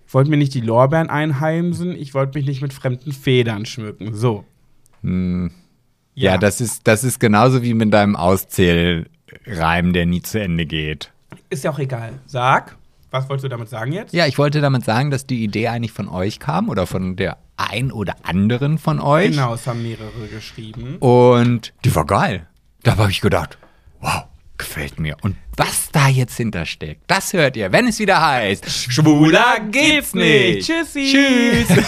Ich 0.07 0.15
wollte 0.15 0.31
mir 0.31 0.37
nicht 0.37 0.55
die 0.55 0.61
Lorbeeren 0.61 1.09
einheimsen, 1.09 1.93
ich 1.93 2.15
wollte 2.15 2.39
mich 2.39 2.47
nicht 2.47 2.63
mit 2.63 2.73
fremden 2.73 3.13
Federn 3.13 3.65
schmücken. 3.67 4.15
So. 4.15 4.45
Hm. 5.03 5.51
Ja, 6.15 6.37
das, 6.37 6.61
ist, 6.61 6.87
das 6.87 7.05
ist 7.05 7.19
genauso 7.21 7.63
wie 7.63 7.73
mit 7.75 7.93
deinem 7.95 8.15
Auszählreim, 8.17 9.93
der 9.93 10.07
nie 10.07 10.21
zu 10.23 10.41
Ende 10.41 10.67
geht. 10.67 11.13
ist 11.49 11.65
ja 11.65 11.71
auch 11.71 11.79
egal. 11.79 12.13
Sag, 12.27 12.77
was 13.11 13.29
wolltest 13.29 13.45
du 13.45 13.49
damit 13.49 13.69
sagen 13.69 13.93
jetzt? 13.93 14.13
Ja, 14.13 14.27
ich 14.27 14.39
wollte 14.39 14.61
damit 14.61 14.85
sagen, 14.85 15.11
dass 15.11 15.27
die 15.27 15.43
Idee 15.43 15.69
eigentlich 15.69 15.93
von 15.93 16.09
euch 16.09 16.39
kam 16.39 16.69
oder 16.69 16.87
von 16.87 17.17
der 17.17 17.39
ein 17.57 17.93
oder 17.93 18.17
anderen 18.23 18.79
von 18.79 19.01
euch. 19.01 19.33
Genau, 19.33 19.55
es 19.55 19.67
haben 19.67 19.83
mehrere 19.83 20.29
geschrieben. 20.33 20.97
Und 20.99 21.73
die 21.85 21.95
war 21.95 22.07
geil. 22.07 22.47
Da 22.83 22.97
habe 22.97 23.11
ich 23.11 23.21
gedacht, 23.21 23.59
wow, 24.01 24.25
gefällt 24.57 24.99
mir. 24.99 25.17
Und 25.23 25.37
was 25.57 25.91
da 25.93 26.09
jetzt 26.09 26.37
hintersteckt, 26.37 27.03
das 27.07 27.33
hört 27.33 27.57
ihr, 27.57 27.73
wenn 27.73 27.87
es 27.89 27.99
wieder 27.99 28.21
heißt, 28.25 28.71
schwuler 28.71 29.61
geht's 29.71 30.15
nicht. 30.15 30.67
Tschüssi. 30.67 31.13
Tschüss. 31.13 31.79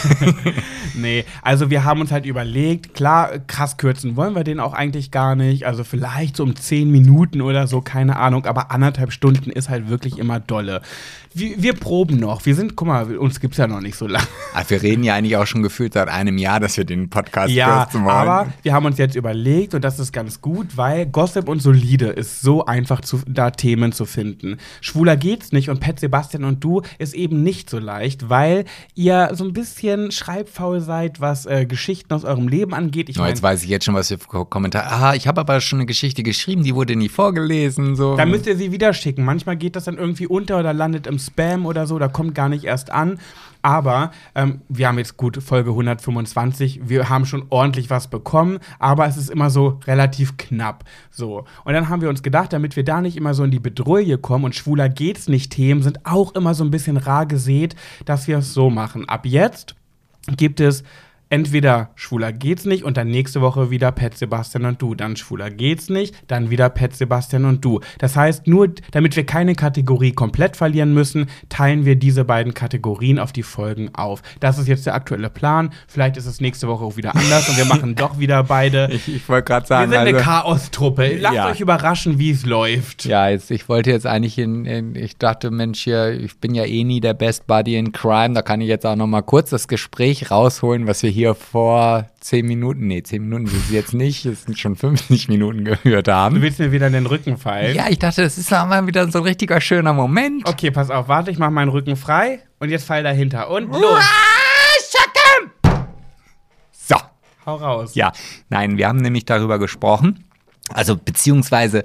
nee, 0.95 1.25
also 1.43 1.71
wir 1.71 1.85
haben 1.85 2.01
uns 2.01 2.11
halt 2.11 2.27
überlegt, 2.27 2.95
klar, 2.95 3.39
krass 3.47 3.77
kürzen 3.77 4.17
wollen 4.17 4.35
wir 4.35 4.45
den 4.45 4.61
auch 4.61 4.75
eigentlich 4.75 5.11
gar 5.11 5.37
nicht. 5.37 5.65
Also 5.67 5.85
vielleicht 5.85 6.37
so 6.37 6.43
um 6.43 6.57
10 6.57 6.91
Minuten 6.91 7.41
oder 7.41 7.67
so, 7.67 7.81
keine 7.81 8.17
Ahnung. 8.17 8.47
Aber 8.47 8.71
anderthalb 8.71 9.13
Stunden 9.13 9.51
ist 9.51 9.69
halt 9.69 9.89
wirklich 9.89 10.19
immer 10.19 10.41
dolle. 10.41 10.83
Wir, 11.35 11.63
wir 11.63 11.73
proben 11.73 12.19
noch. 12.19 12.45
Wir 12.45 12.55
sind, 12.55 12.77
guck 12.77 12.89
mal, 12.89 13.17
uns 13.17 13.41
gibt's 13.41 13.57
ja 13.57 13.67
noch 13.67 13.81
nicht 13.81 13.97
so 13.97 14.07
lange. 14.07 14.27
Ach, 14.55 14.69
wir 14.69 14.83
reden 14.83 15.03
ja 15.03 15.15
eigentlich 15.15 15.37
auch 15.39 15.47
schon 15.47 15.63
gefühlt 15.63 15.95
seit 15.95 16.09
einem 16.09 16.37
Jahr, 16.37 16.61
dass 16.61 16.77
wir 16.77 16.85
den 16.85 17.09
Podcast 17.09 17.55
Ja, 17.55 17.85
kürzen 17.85 18.05
wollen. 18.05 18.15
aber 18.15 18.53
wir 18.63 18.75
haben 18.75 18.85
uns 18.85 18.99
jetzt 18.99 19.17
überlegt 19.17 19.73
und 19.75 19.83
das 19.83 19.99
ist 19.99 20.13
ganz 20.13 20.43
gut, 20.43 20.77
weil 20.77 21.07
Gossip 21.07 21.49
und 21.49 21.61
Solide 21.61 22.09
ist 22.09 22.43
so 22.43 22.67
einfach, 22.67 23.01
zu, 23.01 23.21
da 23.27 23.51
Themen 23.57 23.93
zu 23.93 24.05
finden. 24.05 24.59
Schwuler 24.81 25.17
geht's 25.17 25.53
nicht 25.53 25.69
und 25.71 25.81
Pet 25.81 26.01
Sebastian 26.01 26.45
und 26.45 26.63
du 26.65 26.83
ist 26.99 27.15
eben 27.15 27.43
nicht 27.43 27.71
so 27.71 27.79
leicht, 27.79 28.29
weil 28.29 28.65
ihr 28.95 29.31
so 29.35 29.45
ein 29.45 29.53
bisschen 29.53 30.11
schreibfaul 30.11 30.81
seid, 30.81 31.21
was 31.21 31.47
äh, 31.47 31.67
Geschichten 31.67 32.13
aus 32.15 32.25
eurem 32.25 32.49
Leben 32.49 32.75
angeht. 32.75 33.09
Ich 33.09 33.19
Oh, 33.19 33.21
mein, 33.23 33.31
jetzt 33.31 33.43
weiß 33.43 33.63
ich 33.63 33.69
jetzt 33.69 33.85
schon, 33.85 33.95
was 33.95 34.09
für 34.09 34.19
Ko- 34.19 34.45
Kommentare. 34.45 34.91
Ah, 34.91 35.15
ich 35.15 35.27
habe 35.27 35.41
aber 35.41 35.61
schon 35.61 35.79
eine 35.81 35.87
Geschichte 35.87 36.23
geschrieben, 36.23 36.63
die 36.65 36.75
wurde 36.75 36.97
nie 36.97 37.09
vorgelesen. 37.09 37.97
So. 37.97 38.17
Dann 38.17 38.31
müsst 38.31 38.47
ihr 38.47 38.57
sie 38.57 38.73
wieder 38.73 38.93
schicken. 38.93 39.25
Manchmal 39.25 39.57
geht 39.57 39.77
das 39.77 39.85
dann 39.85 39.99
irgendwie 39.99 40.27
unter 40.27 40.59
oder 40.59 40.73
landet 40.73 41.07
im 41.07 41.19
Spam 41.19 41.67
oder 41.67 41.87
so, 41.87 41.99
da 41.99 42.09
kommt 42.09 42.35
gar 42.35 42.49
nicht 42.49 42.65
erst 42.65 42.91
an. 42.91 43.19
Aber 43.63 44.11
ähm, 44.35 44.61
wir 44.69 44.89
haben 44.89 44.99
jetzt 44.99 45.17
gut 45.17 45.43
Folge 45.43 45.71
125, 45.71 46.81
wir 46.85 47.09
haben 47.09 47.25
schon 47.25 47.47
ordentlich 47.49 47.91
was 47.91 48.09
bekommen, 48.09 48.59
aber 48.79 49.07
es 49.07 49.17
ist 49.17 49.31
immer 49.31 49.51
so 49.51 49.81
relativ 49.87 50.37
knapp. 50.37 50.85
So. 51.11 51.45
Und 51.65 51.73
dann 51.73 51.89
haben 51.89 52.03
wir 52.03 52.09
uns 52.09 52.23
gedacht, 52.23 52.53
damit 52.53 52.75
wir 52.75 52.85
da 52.85 53.01
nicht 53.01 53.17
immer 53.17 53.35
so 53.35 53.45
in 53.45 53.51
die 53.51 53.61
Bedrohung 53.61 53.93
kommen 54.21 54.47
und 54.47 54.55
schwuler 54.55 54.89
geht's 54.89 55.29
nicht 55.29 55.53
Themen 55.53 55.83
sind 55.83 56.07
auch 56.07 56.35
immer 56.35 56.55
so 56.55 56.65
ein 56.65 56.71
bisschen 56.71 56.97
rar 56.97 57.27
gesät, 57.27 57.77
dass 58.05 58.27
wir 58.27 58.39
es 58.39 58.55
so 58.55 58.71
machen. 58.71 59.09
Ab 59.09 59.27
jetzt 59.27 59.77
gibt 60.37 60.61
es 60.61 60.83
entweder 61.33 61.89
schwuler 61.95 62.31
geht's 62.31 62.67
nicht 62.67 62.85
und 62.85 62.99
dann 62.99 63.09
nächste 63.09 63.41
Woche 63.41 63.71
wieder 63.71 63.91
Pet 63.91 64.19
Sebastian 64.19 64.67
und 64.67 64.83
du, 64.83 64.95
dann 64.95 65.17
schwuler 65.17 65.49
geht's 65.51 65.89
nicht, 65.89 66.15
dann 66.29 66.51
wieder 66.51 66.69
Pet 66.69 66.95
Sebastian 66.95 67.47
und 67.47 67.65
du. 67.65 67.81
Das 67.99 68.17
heißt, 68.17 68.47
nur 68.47 68.69
damit 68.91 69.17
wir 69.17 69.25
keine 69.25 69.55
Kategorie 69.55 70.13
komplett 70.13 70.59
verlieren 70.59 70.93
müssen, 70.93 71.31
teilen 71.49 71.87
wir 71.87 71.97
diese 71.97 72.27
beiden 72.27 72.53
Kategorien 72.53 73.19
auf 73.19 73.33
die 73.33 73.43
Folgen 73.43 73.89
auf. 73.95 74.21
Das 74.41 74.59
ist 74.59 74.69
jetzt 74.69 74.85
der 74.85 74.95
aktuelle 74.95 75.31
Plan. 75.31 75.71
Vielleicht 75.89 76.19
ist 76.19 76.27
es 76.27 76.43
nächste 76.43 76.69
Woche 76.69 76.85
auch 76.85 76.99
wieder 76.99 77.17
anders 77.17 77.49
und 77.49 77.57
wir 77.57 77.65
machen 77.73 77.95
doch 77.95 78.19
wieder 78.19 78.45
beide. 78.45 78.89
ich 78.93 79.09
ich 79.09 79.27
wollte 79.27 79.47
gerade 79.47 79.65
Wir 79.65 79.69
sagen, 79.69 79.91
sind 79.91 80.01
eine 80.01 80.19
also, 80.19 80.25
Chaos-Truppe. 80.31 81.17
Lasst 81.19 81.35
Ja. 81.35 81.49
euch 81.51 81.61
überraschen, 81.61 82.19
wie 82.19 82.31
es 82.33 82.45
läuft. 82.45 83.07
ja, 83.07 83.31
jetzt, 83.31 83.51
ich 83.51 83.71
wollte 83.71 83.91
jetzt 83.91 84.07
eigentlich 84.07 84.39
in, 84.39 84.67
in, 84.67 84.95
ich 84.97 85.17
dachte, 85.17 85.51
Mensch, 85.51 85.81
hier, 85.81 86.11
ich 86.13 86.37
bin 86.39 86.55
ja 86.55 86.65
eh 86.65 86.85
nie 86.85 87.01
der 87.01 87.15
Best 87.15 87.47
Buddy 87.47 87.77
in 87.77 87.93
Crime, 87.93 88.35
da 88.35 88.43
kann 88.43 88.61
ich 88.61 88.69
jetzt 88.69 88.85
auch 88.85 88.97
noch 88.97 89.07
mal 89.07 89.23
kurz 89.23 89.49
das 89.49 89.67
Gespräch 89.67 90.31
rausholen, 90.31 90.87
was 90.87 91.03
wir 91.03 91.09
hier 91.09 91.22
vor 91.35 92.07
zehn 92.21 92.47
Minuten, 92.47 92.87
nee, 92.89 93.03
zehn 93.03 93.23
Minuten 93.23 93.47
sind 93.47 93.63
es 93.65 93.71
jetzt 93.71 93.95
nicht, 93.95 94.27
es 94.27 94.43
sind 94.45 94.59
schon 94.59 94.77
50 94.77 95.29
Minuten 95.29 95.65
gehört 95.65 96.09
Du 96.09 96.13
haben. 96.13 96.43
willst 96.43 96.59
mir 96.59 96.73
wieder 96.73 96.87
in 96.89 96.93
den 96.93 97.07
Rücken 97.07 97.37
fallen? 97.39 97.75
Ja, 97.75 97.87
ich 97.89 97.99
dachte, 97.99 98.23
das 98.23 98.37
ist 98.39 98.51
mal 98.51 98.87
wieder 98.87 99.11
so 99.11 99.19
ein 99.19 99.25
richtiger 99.25 99.61
schöner 99.61 99.93
Moment. 99.93 100.47
Okay, 100.49 100.71
pass 100.71 100.91
auf, 100.91 101.09
warte, 101.09 101.31
ich 101.31 101.39
mach 101.39 101.51
meinen 101.51 101.69
Rücken 101.69 101.97
frei 101.97 102.41
und 102.59 102.69
jetzt 102.71 102.85
fall 102.85 103.03
dahinter. 103.03 103.51
Und 103.51 103.71
los, 103.73 104.03
So. 106.73 106.97
hau 107.47 107.57
raus. 107.57 107.95
Ja, 107.95 108.13
nein, 108.49 108.77
wir 108.77 108.89
haben 108.89 108.99
nämlich 108.99 109.25
darüber 109.25 109.59
gesprochen, 109.59 110.25
also 110.73 110.97
beziehungsweise 110.97 111.85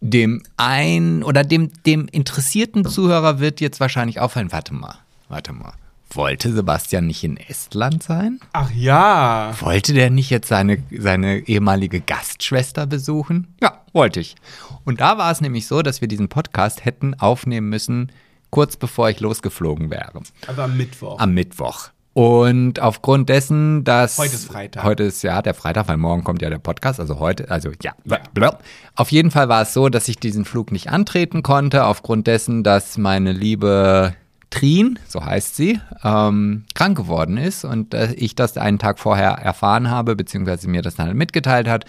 dem 0.00 0.42
ein 0.56 1.22
oder 1.24 1.42
dem, 1.44 1.70
dem 1.84 2.06
interessierten 2.08 2.84
Zuhörer 2.84 3.40
wird 3.40 3.60
jetzt 3.60 3.80
wahrscheinlich 3.80 4.20
auffallen, 4.20 4.52
warte 4.52 4.74
mal, 4.74 4.94
warte 5.28 5.52
mal. 5.52 5.72
Wollte 6.10 6.52
Sebastian 6.52 7.06
nicht 7.06 7.22
in 7.22 7.36
Estland 7.36 8.02
sein? 8.02 8.40
Ach 8.52 8.70
ja. 8.72 9.54
Wollte 9.60 9.92
der 9.92 10.08
nicht 10.08 10.30
jetzt 10.30 10.48
seine, 10.48 10.82
seine 10.90 11.40
ehemalige 11.40 12.00
Gastschwester 12.00 12.86
besuchen? 12.86 13.54
Ja, 13.62 13.82
wollte 13.92 14.20
ich. 14.20 14.34
Und 14.84 15.00
da 15.00 15.18
war 15.18 15.30
es 15.30 15.42
nämlich 15.42 15.66
so, 15.66 15.82
dass 15.82 16.00
wir 16.00 16.08
diesen 16.08 16.28
Podcast 16.28 16.84
hätten 16.84 17.14
aufnehmen 17.14 17.68
müssen, 17.68 18.10
kurz 18.50 18.76
bevor 18.76 19.10
ich 19.10 19.20
losgeflogen 19.20 19.90
wäre. 19.90 20.22
Also 20.46 20.62
am 20.62 20.78
Mittwoch. 20.78 21.20
Am 21.20 21.34
Mittwoch. 21.34 21.90
Und 22.14 22.80
aufgrund 22.80 23.28
dessen, 23.28 23.84
dass. 23.84 24.18
Heute 24.18 24.34
ist 24.34 24.46
Freitag. 24.46 24.82
Heute 24.82 25.02
ist 25.04 25.22
ja 25.22 25.42
der 25.42 25.54
Freitag, 25.54 25.88
weil 25.88 25.98
morgen 25.98 26.24
kommt 26.24 26.40
ja 26.40 26.48
der 26.48 26.58
Podcast. 26.58 26.98
Also 26.98 27.20
heute, 27.20 27.50
also 27.50 27.70
ja. 27.82 27.92
Ja. 28.06 28.18
Blub. 28.32 28.58
Auf 28.96 29.12
jeden 29.12 29.30
Fall 29.30 29.48
war 29.48 29.62
es 29.62 29.74
so, 29.74 29.88
dass 29.90 30.08
ich 30.08 30.16
diesen 30.16 30.46
Flug 30.46 30.72
nicht 30.72 30.88
antreten 30.88 31.42
konnte, 31.42 31.84
aufgrund 31.84 32.26
dessen, 32.26 32.64
dass 32.64 32.96
meine 32.96 33.32
liebe 33.32 34.14
Trin, 34.50 34.98
so 35.06 35.24
heißt 35.24 35.56
sie, 35.56 35.80
ähm, 36.02 36.64
krank 36.74 36.96
geworden 36.96 37.36
ist 37.36 37.64
und 37.64 37.92
äh, 37.92 38.14
ich 38.14 38.34
das 38.34 38.56
einen 38.56 38.78
Tag 38.78 38.98
vorher 38.98 39.30
erfahren 39.32 39.90
habe, 39.90 40.16
beziehungsweise 40.16 40.68
mir 40.68 40.82
das 40.82 40.94
dann 40.94 41.14
mitgeteilt 41.16 41.68
hat. 41.68 41.84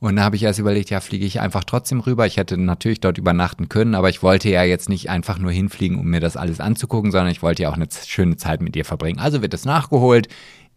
Und 0.00 0.16
da 0.16 0.22
habe 0.22 0.34
ich 0.34 0.42
erst 0.42 0.58
überlegt, 0.58 0.88
ja, 0.88 1.00
fliege 1.00 1.26
ich 1.26 1.40
einfach 1.40 1.62
trotzdem 1.62 2.00
rüber. 2.00 2.26
Ich 2.26 2.38
hätte 2.38 2.56
natürlich 2.56 3.00
dort 3.00 3.18
übernachten 3.18 3.68
können, 3.68 3.94
aber 3.94 4.08
ich 4.08 4.22
wollte 4.22 4.48
ja 4.48 4.62
jetzt 4.64 4.88
nicht 4.88 5.10
einfach 5.10 5.38
nur 5.38 5.52
hinfliegen, 5.52 5.98
um 5.98 6.06
mir 6.06 6.20
das 6.20 6.38
alles 6.38 6.58
anzugucken, 6.58 7.12
sondern 7.12 7.30
ich 7.30 7.42
wollte 7.42 7.62
ja 7.62 7.70
auch 7.70 7.74
eine 7.74 7.86
schöne 8.06 8.36
Zeit 8.36 8.62
mit 8.62 8.74
ihr 8.76 8.86
verbringen. 8.86 9.18
Also 9.18 9.42
wird 9.42 9.52
es 9.52 9.66
nachgeholt. 9.66 10.28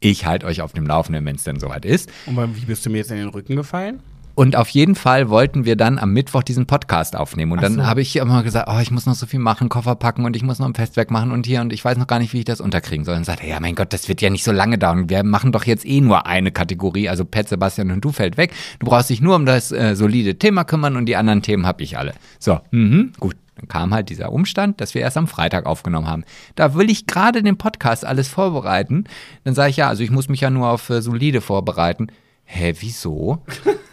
Ich 0.01 0.25
halte 0.25 0.45
euch 0.45 0.61
auf 0.61 0.73
dem 0.73 0.86
Laufenden, 0.86 1.25
wenn 1.25 1.38
es 1.38 1.45
denn 1.45 1.57
soweit 1.57 1.86
ist. 1.86 2.11
Und 2.25 2.38
wie 2.57 2.65
bist 2.65 2.86
du 2.86 2.89
mir 2.89 2.97
jetzt 2.97 3.11
in 3.11 3.17
den 3.17 3.29
Rücken 3.29 3.55
gefallen? 3.55 4.01
Und 4.36 4.55
auf 4.55 4.69
jeden 4.69 4.95
Fall 4.95 5.29
wollten 5.29 5.63
wir 5.63 5.75
dann 5.75 5.99
am 5.99 6.11
Mittwoch 6.11 6.41
diesen 6.41 6.65
Podcast 6.65 7.15
aufnehmen. 7.15 7.51
Und 7.51 7.59
Ach 7.59 7.63
dann 7.63 7.75
so. 7.75 7.86
habe 7.86 8.01
ich 8.01 8.15
immer 8.15 8.41
gesagt, 8.41 8.67
oh, 8.71 8.79
ich 8.79 8.89
muss 8.89 9.05
noch 9.05 9.13
so 9.13 9.27
viel 9.27 9.39
machen, 9.39 9.69
Koffer 9.69 9.95
packen 9.95 10.25
und 10.25 10.36
ich 10.36 10.41
muss 10.41 10.57
noch 10.57 10.67
ein 10.67 10.73
Festwerk 10.73 11.11
machen 11.11 11.31
und 11.31 11.45
hier 11.45 11.61
und 11.61 11.71
ich 11.71 11.86
weiß 11.86 11.97
noch 11.97 12.07
gar 12.07 12.17
nicht, 12.17 12.34
wie 12.34 12.39
ich 12.39 12.45
das 12.45 12.59
unterkriegen 12.59 13.05
soll. 13.05 13.15
Und 13.15 13.25
sagte, 13.25 13.45
ja, 13.45 13.59
mein 13.59 13.75
Gott, 13.75 13.93
das 13.93 14.09
wird 14.09 14.21
ja 14.21 14.31
nicht 14.31 14.43
so 14.43 14.51
lange 14.51 14.79
dauern. 14.79 15.07
Wir 15.09 15.23
machen 15.23 15.51
doch 15.51 15.65
jetzt 15.65 15.86
eh 15.86 16.01
nur 16.01 16.25
eine 16.25 16.51
Kategorie, 16.51 17.09
also 17.09 17.25
Pet, 17.25 17.47
Sebastian 17.47 17.91
und 17.91 18.03
du 18.03 18.11
fällt 18.11 18.38
weg. 18.38 18.53
Du 18.79 18.88
brauchst 18.88 19.11
dich 19.11 19.21
nur 19.21 19.36
um 19.36 19.45
das 19.45 19.71
äh, 19.71 19.95
solide 19.95 20.39
Thema 20.39 20.63
kümmern 20.63 20.95
und 20.95 21.05
die 21.05 21.15
anderen 21.15 21.43
Themen 21.43 21.67
habe 21.67 21.84
ich 21.84 21.97
alle. 21.97 22.13
So, 22.39 22.59
mhm, 22.71 23.13
gut. 23.19 23.36
Dann 23.55 23.67
kam 23.67 23.93
halt 23.93 24.09
dieser 24.09 24.31
Umstand, 24.31 24.81
dass 24.81 24.95
wir 24.95 25.03
erst 25.03 25.15
am 25.15 25.27
Freitag 25.27 25.67
aufgenommen 25.67 26.07
haben. 26.07 26.23
Da 26.55 26.73
will 26.73 26.89
ich 26.89 27.05
gerade 27.05 27.43
den 27.43 27.55
Podcast 27.55 28.03
alles 28.03 28.27
vorbereiten. 28.27 29.03
Dann 29.43 29.53
sage 29.53 29.69
ich, 29.69 29.77
ja, 29.77 29.89
also 29.89 30.01
ich 30.01 30.09
muss 30.09 30.27
mich 30.27 30.41
ja 30.41 30.49
nur 30.49 30.69
auf 30.69 30.89
äh, 30.89 31.03
solide 31.03 31.39
vorbereiten. 31.39 32.07
Hä, 32.45 32.73
wieso? 32.79 33.43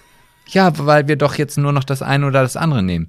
Ja, 0.53 0.72
weil 0.78 1.09
wir 1.09 1.16
doch 1.16 1.34
jetzt 1.36 1.59
nur 1.59 1.72
noch 1.72 1.84
das 1.84 2.03
eine 2.03 2.26
oder 2.26 2.42
das 2.42 2.57
andere 2.57 2.82
nehmen. 2.82 3.09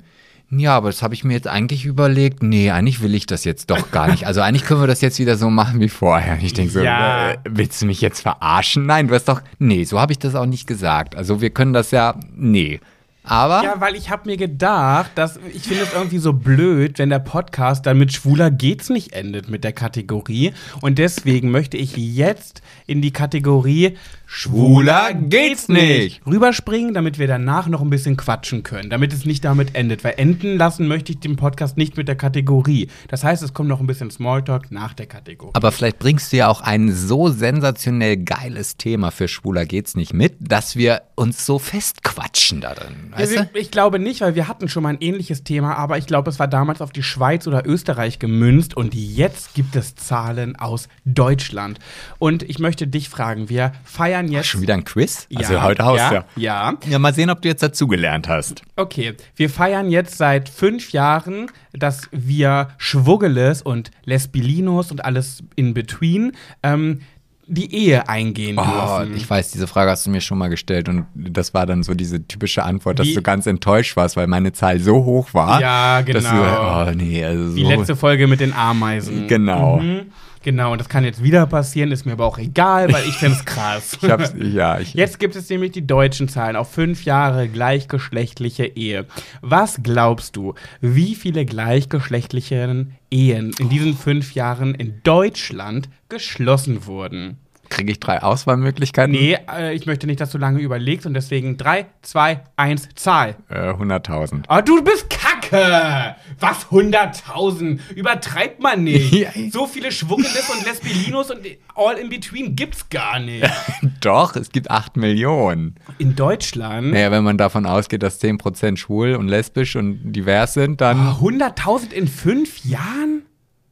Ja, 0.53 0.75
aber 0.75 0.89
das 0.89 1.01
habe 1.01 1.13
ich 1.13 1.23
mir 1.23 1.31
jetzt 1.33 1.47
eigentlich 1.47 1.85
überlegt. 1.85 2.43
Nee, 2.43 2.71
eigentlich 2.71 3.01
will 3.01 3.15
ich 3.15 3.25
das 3.25 3.45
jetzt 3.45 3.69
doch 3.71 3.89
gar 3.91 4.09
nicht. 4.09 4.27
Also 4.27 4.41
eigentlich 4.41 4.65
können 4.65 4.81
wir 4.81 4.87
das 4.87 4.99
jetzt 4.99 5.17
wieder 5.17 5.37
so 5.37 5.49
machen 5.49 5.79
wie 5.79 5.87
vorher. 5.87 6.37
Ich 6.41 6.51
denke 6.53 6.73
so, 6.73 6.81
Ja. 6.81 7.31
äh, 7.31 7.37
willst 7.49 7.81
du 7.81 7.85
mich 7.85 8.01
jetzt 8.01 8.19
verarschen? 8.19 8.85
Nein, 8.85 9.07
du 9.07 9.15
hast 9.15 9.29
doch, 9.29 9.41
nee, 9.59 9.85
so 9.85 10.01
habe 10.01 10.11
ich 10.11 10.19
das 10.19 10.35
auch 10.35 10.45
nicht 10.45 10.67
gesagt. 10.67 11.15
Also 11.15 11.39
wir 11.39 11.51
können 11.51 11.71
das 11.71 11.91
ja, 11.91 12.15
nee. 12.35 12.81
Aber 13.23 13.63
Ja, 13.63 13.75
weil 13.79 13.95
ich 13.95 14.09
habe 14.09 14.27
mir 14.29 14.35
gedacht, 14.35 15.11
dass 15.15 15.39
ich 15.53 15.61
finde 15.61 15.83
es 15.83 15.93
irgendwie 15.93 16.17
so 16.17 16.33
blöd, 16.33 16.97
wenn 16.99 17.09
der 17.11 17.19
Podcast 17.19 17.85
dann 17.85 17.97
mit 17.99 18.11
schwuler 18.11 18.49
geht's 18.51 18.89
nicht 18.89 19.13
endet 19.13 19.47
mit 19.47 19.63
der 19.63 19.73
Kategorie 19.73 20.53
und 20.81 20.97
deswegen 20.97 21.51
möchte 21.51 21.77
ich 21.77 21.95
jetzt 21.95 22.63
in 22.87 23.01
die 23.01 23.11
Kategorie 23.13 23.95
Schwuler 24.33 25.13
geht's 25.13 25.67
nicht. 25.67 26.21
rüberspringen, 26.25 26.93
damit 26.93 27.19
wir 27.19 27.27
danach 27.27 27.67
noch 27.67 27.81
ein 27.81 27.89
bisschen 27.89 28.15
quatschen 28.15 28.63
können, 28.63 28.89
damit 28.89 29.11
es 29.11 29.25
nicht 29.25 29.43
damit 29.43 29.75
endet, 29.75 30.05
weil 30.05 30.13
enden 30.15 30.57
lassen 30.57 30.87
möchte 30.87 31.11
ich 31.11 31.19
den 31.19 31.35
Podcast 31.35 31.75
nicht 31.75 31.97
mit 31.97 32.07
der 32.07 32.15
Kategorie. 32.15 32.87
Das 33.09 33.25
heißt, 33.25 33.43
es 33.43 33.53
kommt 33.53 33.67
noch 33.67 33.81
ein 33.81 33.87
bisschen 33.87 34.09
Smalltalk 34.09 34.71
nach 34.71 34.93
der 34.93 35.07
Kategorie. 35.07 35.51
Aber 35.53 35.73
vielleicht 35.73 35.99
bringst 35.99 36.31
du 36.31 36.37
ja 36.37 36.47
auch 36.47 36.61
ein 36.61 36.93
so 36.93 37.27
sensationell 37.27 38.15
geiles 38.15 38.77
Thema 38.77 39.11
für 39.11 39.27
Schwuler 39.27 39.65
geht's 39.65 39.95
nicht 39.97 40.13
mit, 40.13 40.35
dass 40.39 40.77
wir 40.77 41.01
uns 41.15 41.45
so 41.45 41.59
festquatschen 41.59 42.61
da 42.61 42.73
drin. 42.73 43.11
Weißt 43.11 43.33
Ja, 43.35 43.43
du? 43.43 43.53
wir- 43.53 43.61
ich 43.61 43.69
glaube 43.69 43.99
nicht, 43.99 44.21
weil 44.21 44.35
wir 44.35 44.47
hatten 44.47 44.69
schon 44.69 44.83
mal 44.83 44.89
ein 44.89 45.01
ähnliches 45.01 45.43
Thema, 45.43 45.75
aber 45.75 45.97
ich 45.97 46.07
glaube, 46.07 46.29
es 46.29 46.39
war 46.39 46.47
damals 46.47 46.79
auf 46.79 46.93
die 46.93 47.03
Schweiz 47.03 47.47
oder 47.47 47.67
Österreich 47.67 48.17
gemünzt 48.17 48.77
und 48.77 48.95
jetzt 48.95 49.55
gibt 49.55 49.75
es 49.75 49.95
Zahlen 49.95 50.55
aus 50.55 50.87
Deutschland. 51.03 51.79
Und 52.17 52.43
ich 52.43 52.59
möchte 52.59 52.87
dich 52.87 53.09
fragen, 53.09 53.49
wir 53.49 53.73
feiern 53.83 54.20
jetzt. 54.27 54.47
Schon 54.47 54.61
wieder 54.61 54.73
ein 54.73 54.83
Quiz? 54.83 55.27
ja, 55.29 55.39
Also 55.39 55.61
heute 55.61 55.85
Haus, 55.85 55.97
ja, 55.99 56.25
ja. 56.35 56.73
ja. 56.87 56.99
Mal 56.99 57.13
sehen, 57.13 57.29
ob 57.29 57.41
du 57.41 57.47
jetzt 57.47 57.63
dazugelernt 57.63 58.27
hast. 58.27 58.61
Okay, 58.75 59.15
wir 59.35 59.49
feiern 59.49 59.89
jetzt 59.89 60.17
seit 60.17 60.49
fünf 60.49 60.91
Jahren, 60.91 61.47
dass 61.73 62.09
wir 62.11 62.69
Schwuggeles 62.77 63.61
und 63.61 63.91
Lesbilinos 64.05 64.91
und 64.91 65.03
alles 65.05 65.43
in 65.55 65.73
between 65.73 66.33
ähm, 66.63 67.01
die 67.47 67.73
Ehe 67.75 68.07
eingehen 68.07 68.57
Oh, 68.57 68.63
dürfen. 68.99 69.15
ich 69.17 69.29
weiß, 69.29 69.51
diese 69.51 69.67
Frage 69.67 69.91
hast 69.91 70.05
du 70.05 70.09
mir 70.09 70.21
schon 70.21 70.37
mal 70.37 70.47
gestellt 70.47 70.87
und 70.87 71.05
das 71.15 71.53
war 71.53 71.65
dann 71.65 71.83
so 71.83 71.93
diese 71.93 72.25
typische 72.25 72.63
Antwort, 72.63 72.99
dass 72.99 73.07
Wie- 73.07 73.13
du 73.15 73.21
ganz 73.21 73.45
enttäuscht 73.45 73.97
warst, 73.97 74.15
weil 74.15 74.27
meine 74.27 74.53
Zahl 74.53 74.79
so 74.79 75.03
hoch 75.03 75.33
war. 75.33 75.59
Ja, 75.59 76.01
Dass 76.01 76.23
du, 76.23 76.29
genau. 76.29 76.85
oh 76.87 76.91
nee, 76.95 77.25
also 77.25 77.49
so. 77.49 77.55
Die 77.55 77.63
letzte 77.63 77.95
Folge 77.97 78.27
mit 78.27 78.39
den 78.39 78.53
Ameisen. 78.53 79.27
Genau. 79.27 79.77
Mhm. 79.79 80.03
Genau, 80.43 80.71
und 80.71 80.81
das 80.81 80.89
kann 80.89 81.03
jetzt 81.03 81.21
wieder 81.21 81.45
passieren, 81.45 81.91
ist 81.91 82.05
mir 82.05 82.13
aber 82.13 82.25
auch 82.25 82.39
egal, 82.39 82.91
weil 82.91 83.07
ich 83.07 83.15
finde 83.15 83.37
es 83.37 83.45
krass. 83.45 83.97
Ich 84.01 84.09
hab's, 84.09 84.33
ja, 84.39 84.79
ich, 84.79 84.93
Jetzt 84.93 85.19
gibt 85.19 85.35
es 85.35 85.49
nämlich 85.49 85.71
die 85.71 85.85
deutschen 85.85 86.27
Zahlen 86.27 86.55
auf 86.55 86.71
fünf 86.71 87.05
Jahre 87.05 87.47
gleichgeschlechtliche 87.47 88.65
Ehe. 88.65 89.05
Was 89.41 89.83
glaubst 89.83 90.35
du, 90.35 90.55
wie 90.79 91.15
viele 91.15 91.45
gleichgeschlechtliche 91.45 92.87
Ehen 93.11 93.55
in 93.59 93.69
diesen 93.69 93.95
fünf 93.95 94.33
Jahren 94.33 94.73
in 94.73 95.01
Deutschland 95.03 95.89
geschlossen 96.09 96.85
wurden? 96.87 97.37
Kriege 97.71 97.91
ich 97.91 97.99
drei 97.99 98.21
Auswahlmöglichkeiten? 98.21 99.11
Nee, 99.11 99.37
äh, 99.51 99.73
ich 99.73 99.87
möchte 99.87 100.05
nicht, 100.05 100.21
dass 100.21 100.29
du 100.29 100.37
lange 100.37 100.59
überlegst 100.59 101.07
und 101.07 101.15
deswegen 101.15 101.57
3, 101.57 101.87
2, 102.03 102.41
1, 102.57 102.89
Zahl. 102.95 103.35
Äh, 103.49 103.71
100.000. 103.71 104.43
Aber 104.47 104.61
du 104.61 104.83
bist 104.83 105.09
kacke! 105.09 106.15
Was, 106.39 106.67
100.000? 106.67 107.79
Übertreibt 107.95 108.61
man 108.61 108.83
nicht. 108.83 109.27
So 109.51 109.65
viele 109.65 109.91
Schwuggeles 109.91 110.49
und 110.49 110.65
Lesbilinos 110.65 111.31
und 111.31 111.39
all 111.75 111.97
in 111.97 112.09
between 112.09 112.55
gibt's 112.55 112.89
gar 112.89 113.19
nicht. 113.19 113.49
Doch, 114.01 114.35
es 114.35 114.51
gibt 114.51 114.69
8 114.69 114.97
Millionen. 114.97 115.75
In 115.97 116.15
Deutschland? 116.15 116.91
Naja, 116.91 117.11
wenn 117.11 117.23
man 117.23 117.37
davon 117.37 117.65
ausgeht, 117.65 118.03
dass 118.03 118.21
10% 118.21 118.77
schwul 118.77 119.15
und 119.15 119.27
lesbisch 119.27 119.75
und 119.75 120.11
divers 120.11 120.53
sind, 120.53 120.81
dann 120.81 120.97
Ah, 120.99 121.17
100.000 121.21 121.91
in 121.91 122.07
fünf 122.07 122.63
Jahren? 122.65 123.23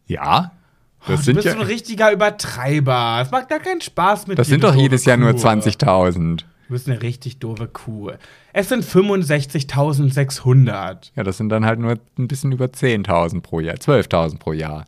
ja. 0.07 0.51
Das 1.07 1.19
du 1.19 1.25
sind 1.25 1.35
bist 1.35 1.45
ja, 1.47 1.53
ein 1.53 1.61
richtiger 1.61 2.11
Übertreiber. 2.11 3.19
Es 3.21 3.31
macht 3.31 3.47
gar 3.49 3.59
keinen 3.59 3.81
Spaß 3.81 4.27
mit 4.27 4.37
das 4.37 4.47
dir, 4.47 4.51
sind 4.51 4.63
du 4.63 4.67
doch 4.67 4.75
jedes 4.75 5.05
Jahr 5.05 5.17
nur 5.17 5.31
Kuh. 5.33 5.39
20.000. 5.39 6.37
Du 6.37 6.73
bist 6.73 6.87
eine 6.87 7.01
richtig 7.01 7.39
doofe 7.39 7.67
Kuh. 7.67 8.11
Es 8.53 8.69
sind 8.69 8.85
65.600. 8.85 11.09
Ja, 11.15 11.23
das 11.23 11.37
sind 11.37 11.49
dann 11.49 11.65
halt 11.65 11.79
nur 11.79 11.97
ein 12.17 12.27
bisschen 12.27 12.51
über 12.51 12.65
10.000 12.65 13.41
pro 13.41 13.59
Jahr, 13.59 13.77
12.000 13.77 14.37
pro 14.37 14.53
Jahr. 14.53 14.85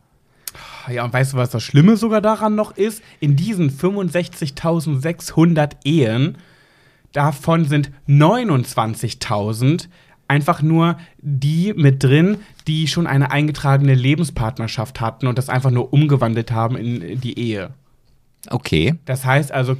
Ja, 0.88 1.04
und 1.04 1.12
weißt 1.12 1.32
du, 1.32 1.36
was 1.36 1.50
das 1.50 1.62
Schlimme 1.62 1.96
sogar 1.96 2.20
daran 2.20 2.54
noch 2.54 2.76
ist? 2.76 3.02
In 3.20 3.36
diesen 3.36 3.70
65.600 3.70 5.76
Ehen, 5.84 6.38
davon 7.12 7.64
sind 7.64 7.90
29.000 8.08 9.88
einfach 10.32 10.62
nur 10.62 10.96
die 11.18 11.74
mit 11.76 12.02
drin, 12.02 12.38
die 12.66 12.88
schon 12.88 13.06
eine 13.06 13.30
eingetragene 13.30 13.94
Lebenspartnerschaft 13.94 14.98
hatten 14.98 15.26
und 15.26 15.36
das 15.36 15.50
einfach 15.50 15.70
nur 15.70 15.92
umgewandelt 15.92 16.52
haben 16.52 16.76
in 16.76 17.20
die 17.20 17.38
Ehe. 17.38 17.70
Okay. 18.48 18.94
Das 19.04 19.26
heißt 19.26 19.52
also, 19.52 19.76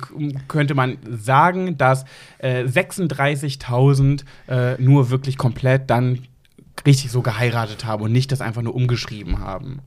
könnte 0.49 0.75
man 0.75 0.99
sagen, 1.09 1.79
dass 1.79 2.05
äh, 2.39 2.65
36.000 2.65 4.25
äh, 4.47 4.81
nur 4.81 5.09
wirklich 5.09 5.39
komplett 5.39 5.89
dann 5.89 6.19
richtig 6.87 7.11
so 7.11 7.23
geheiratet 7.23 7.87
haben 7.87 8.03
und 8.03 8.13
nicht 8.13 8.31
das 8.31 8.43
einfach 8.43 8.63
nur 8.63 8.75
umgeschrieben 8.75 9.39
haben. 9.39 9.81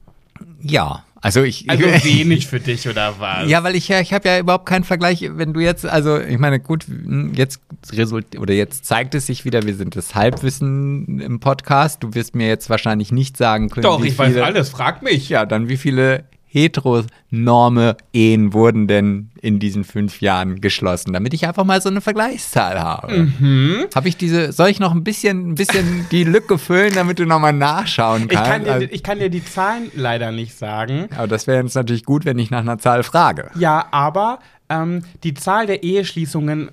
Ja, 0.62 1.06
also 1.26 1.42
ich. 1.42 1.68
Also 1.68 1.84
wenig 1.84 2.46
für 2.50 2.60
dich 2.60 2.88
oder 2.88 3.16
was? 3.18 3.50
Ja, 3.50 3.64
weil 3.64 3.76
ich 3.76 3.88
ja, 3.88 4.00
ich 4.00 4.14
habe 4.14 4.30
ja 4.30 4.38
überhaupt 4.38 4.68
keinen 4.68 4.84
Vergleich, 4.84 5.28
wenn 5.28 5.54
du 5.54 5.60
jetzt, 5.60 5.84
also 5.84 6.20
ich 6.20 6.38
meine, 6.38 6.60
gut, 6.60 6.86
jetzt 7.34 7.62
result 7.94 8.38
oder 8.38 8.54
jetzt 8.54 8.86
zeigt 8.86 9.16
es 9.16 9.26
sich 9.26 9.44
wieder, 9.44 9.64
wir 9.64 9.74
sind 9.74 9.96
das 9.96 10.14
Halbwissen 10.14 11.20
im 11.20 11.40
Podcast. 11.40 12.04
Du 12.04 12.14
wirst 12.14 12.36
mir 12.36 12.48
jetzt 12.48 12.70
wahrscheinlich 12.70 13.12
nicht 13.12 13.38
sagen 13.38 13.72
können, 13.72 13.86
Doch, 13.86 14.04
ich 14.04 14.14
viele, 14.14 14.36
weiß 14.36 14.44
alles, 14.44 14.70
frag 14.70 15.02
mich. 15.02 15.28
Ja, 15.30 15.48
dann 15.48 15.68
wie 15.68 15.78
viele 15.78 16.26
heteronorme 16.56 17.98
Ehen 18.14 18.54
wurden 18.54 18.88
denn 18.88 19.30
in 19.42 19.60
diesen 19.60 19.84
fünf 19.84 20.22
Jahren 20.22 20.62
geschlossen, 20.62 21.14
damit 21.14 21.34
ich 21.34 21.46
einfach 21.48 21.64
mal 21.66 21.82
so 21.82 21.90
eine 21.90 22.02
Vergleichszahl 22.02 22.80
habe. 22.82 23.28
Mhm. 23.40 23.86
Habe 23.94 24.08
ich 24.08 24.18
diese, 24.18 24.52
soll 24.52 24.70
ich 24.70 24.80
noch 24.80 24.92
ein 24.94 25.04
bisschen, 25.04 25.52
ein 25.52 25.56
bisschen 25.56 26.08
die 26.12 26.24
Lücke 26.24 26.58
füllen, 26.58 26.94
damit 26.96 27.20
du 27.20 27.26
nochmal 27.26 27.54
nachschauen 27.54 28.24
Ich 28.24 28.30
kannst? 28.30 28.50
kann, 28.52 28.64
dir, 28.64 28.72
Also- 28.74 28.88
ich 28.90 29.04
kann 29.04 29.20
dir 29.20 29.30
die 29.30 29.44
Zahlen 29.44 29.92
leider 29.96 30.32
nicht 30.32 30.58
sagen. 30.58 31.08
aber 31.16 31.28
das 31.28 31.48
wäre 31.48 31.62
jetzt 31.64 31.76
natürlich 31.76 32.06
gut, 32.06 32.26
wenn 32.26 32.40
ich 32.40 32.50
nach 32.52 32.62
einer 32.62 32.78
Zahl 32.80 33.04
frage. 33.04 33.52
Ja, 33.56 33.86
aber 33.92 34.40
ähm, 34.70 35.04
die 35.24 35.34
Zahl 35.34 35.68
der 35.68 35.84
Eheschließungen. 35.84 36.72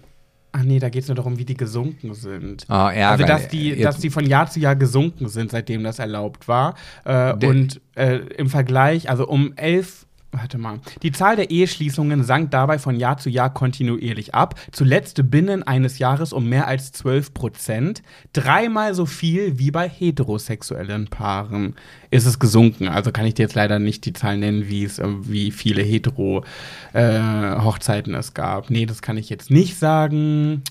Ach 0.54 0.62
nee, 0.62 0.78
da 0.78 0.90
geht 0.90 1.02
es 1.02 1.08
nur 1.08 1.14
darum, 1.14 1.38
wie 1.38 1.46
die 1.46 1.56
gesunken 1.56 2.12
sind. 2.12 2.66
Oh, 2.68 2.74
Ärger. 2.74 3.08
Also, 3.10 3.24
dass 3.24 3.48
die, 3.48 3.80
dass 3.80 3.98
die 3.98 4.10
von 4.10 4.26
Jahr 4.26 4.50
zu 4.50 4.60
Jahr 4.60 4.76
gesunken 4.76 5.28
sind, 5.28 5.50
seitdem 5.50 5.82
das 5.82 5.98
erlaubt 5.98 6.46
war. 6.46 6.74
Äh, 7.04 7.32
und 7.46 7.80
äh, 7.94 8.18
im 8.36 8.48
Vergleich, 8.48 9.08
also 9.08 9.26
um 9.26 9.54
elf. 9.56 10.06
Warte 10.34 10.56
mal. 10.56 10.80
Die 11.02 11.12
Zahl 11.12 11.36
der 11.36 11.50
Eheschließungen 11.50 12.24
sank 12.24 12.52
dabei 12.52 12.78
von 12.78 12.96
Jahr 12.96 13.18
zu 13.18 13.28
Jahr 13.28 13.52
kontinuierlich 13.52 14.34
ab. 14.34 14.58
Zuletzt 14.72 15.30
binnen 15.30 15.62
eines 15.62 15.98
Jahres 15.98 16.32
um 16.32 16.48
mehr 16.48 16.66
als 16.66 16.90
12 16.92 17.34
Prozent. 17.34 18.02
Dreimal 18.32 18.94
so 18.94 19.04
viel 19.04 19.58
wie 19.58 19.70
bei 19.70 19.86
heterosexuellen 19.86 21.08
Paaren 21.08 21.74
ist 22.10 22.24
es 22.24 22.38
gesunken. 22.38 22.88
Also 22.88 23.12
kann 23.12 23.26
ich 23.26 23.34
dir 23.34 23.42
jetzt 23.42 23.56
leider 23.56 23.78
nicht 23.78 24.06
die 24.06 24.14
Zahl 24.14 24.38
nennen, 24.38 24.68
wie 24.68 24.84
es, 24.84 24.98
äh, 24.98 25.06
wie 25.06 25.50
viele 25.50 25.82
hetero-Hochzeiten 25.82 28.14
es 28.14 28.32
gab. 28.32 28.70
Nee, 28.70 28.86
das 28.86 29.02
kann 29.02 29.18
ich 29.18 29.28
jetzt 29.28 29.50
nicht 29.50 29.78
sagen. 29.78 30.62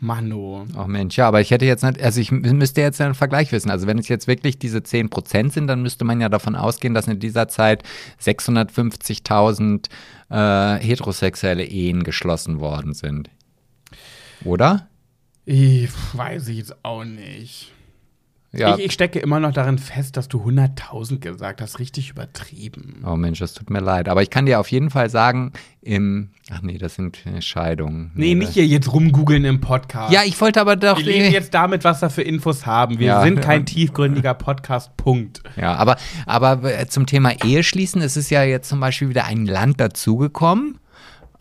Mano. 0.00 0.66
Ach 0.76 0.86
Mensch, 0.86 1.16
ja, 1.16 1.26
aber 1.26 1.40
ich 1.40 1.50
hätte 1.50 1.64
jetzt 1.64 1.82
nicht, 1.82 2.00
also 2.00 2.20
ich 2.20 2.30
müsste 2.30 2.80
jetzt 2.80 3.00
einen 3.00 3.14
Vergleich 3.14 3.50
wissen. 3.50 3.70
Also 3.70 3.86
wenn 3.86 3.98
es 3.98 4.08
jetzt 4.08 4.28
wirklich 4.28 4.58
diese 4.58 4.78
10% 4.78 5.50
sind, 5.50 5.66
dann 5.66 5.82
müsste 5.82 6.04
man 6.04 6.20
ja 6.20 6.28
davon 6.28 6.54
ausgehen, 6.54 6.94
dass 6.94 7.08
in 7.08 7.18
dieser 7.18 7.48
Zeit 7.48 7.82
650.000 8.22 9.88
äh, 10.30 10.78
heterosexuelle 10.84 11.64
Ehen 11.64 12.04
geschlossen 12.04 12.60
worden 12.60 12.94
sind. 12.94 13.30
Oder? 14.44 14.88
Ich 15.44 15.90
weiß 16.12 16.48
ich 16.48 16.58
jetzt 16.58 16.84
auch 16.84 17.04
nicht. 17.04 17.72
Ja. 18.58 18.76
Ich, 18.76 18.86
ich 18.86 18.92
stecke 18.92 19.18
immer 19.18 19.40
noch 19.40 19.52
darin 19.52 19.78
fest, 19.78 20.16
dass 20.16 20.28
du 20.28 20.42
100.000 20.44 21.18
gesagt 21.18 21.60
hast. 21.60 21.78
Richtig 21.78 22.10
übertrieben. 22.10 23.02
oh 23.06 23.16
Mensch, 23.16 23.38
das 23.38 23.54
tut 23.54 23.70
mir 23.70 23.80
leid. 23.80 24.08
Aber 24.08 24.22
ich 24.22 24.30
kann 24.30 24.46
dir 24.46 24.60
auf 24.60 24.70
jeden 24.70 24.90
Fall 24.90 25.10
sagen, 25.10 25.52
im, 25.80 26.30
ach 26.50 26.60
nee, 26.62 26.76
das 26.78 26.94
sind 26.96 27.18
Scheidungen. 27.40 28.10
Nee, 28.14 28.34
nicht 28.34 28.52
hier 28.52 28.66
jetzt 28.66 28.92
rumgoogeln 28.92 29.44
im 29.44 29.60
Podcast. 29.60 30.12
Ja, 30.12 30.22
ich 30.24 30.40
wollte 30.40 30.60
aber 30.60 30.76
doch. 30.76 30.98
Wir 30.98 31.04
leben 31.06 31.32
jetzt 31.32 31.54
damit, 31.54 31.84
was 31.84 32.02
wir 32.02 32.10
für 32.10 32.22
Infos 32.22 32.66
haben. 32.66 32.98
Wir 32.98 33.06
Ja. 33.06 33.22
sind 33.22 33.40
kein 33.42 33.64
tiefgründiger 33.64 34.34
Podcast, 34.34 34.96
Punkt. 34.96 35.42
Ja, 35.56 35.74
aber, 35.74 35.96
aber 36.26 36.62
äh, 36.64 36.86
zum 36.88 37.06
Thema 37.06 37.32
Eheschließen 37.44 38.00
ist 38.02 38.16
es 38.16 38.30
ja 38.30 38.42
jetzt 38.42 38.68
zum 38.68 38.80
Beispiel 38.80 39.08
wieder 39.08 39.24
ein 39.26 39.46
Land 39.46 39.80
dazugekommen, 39.80 40.77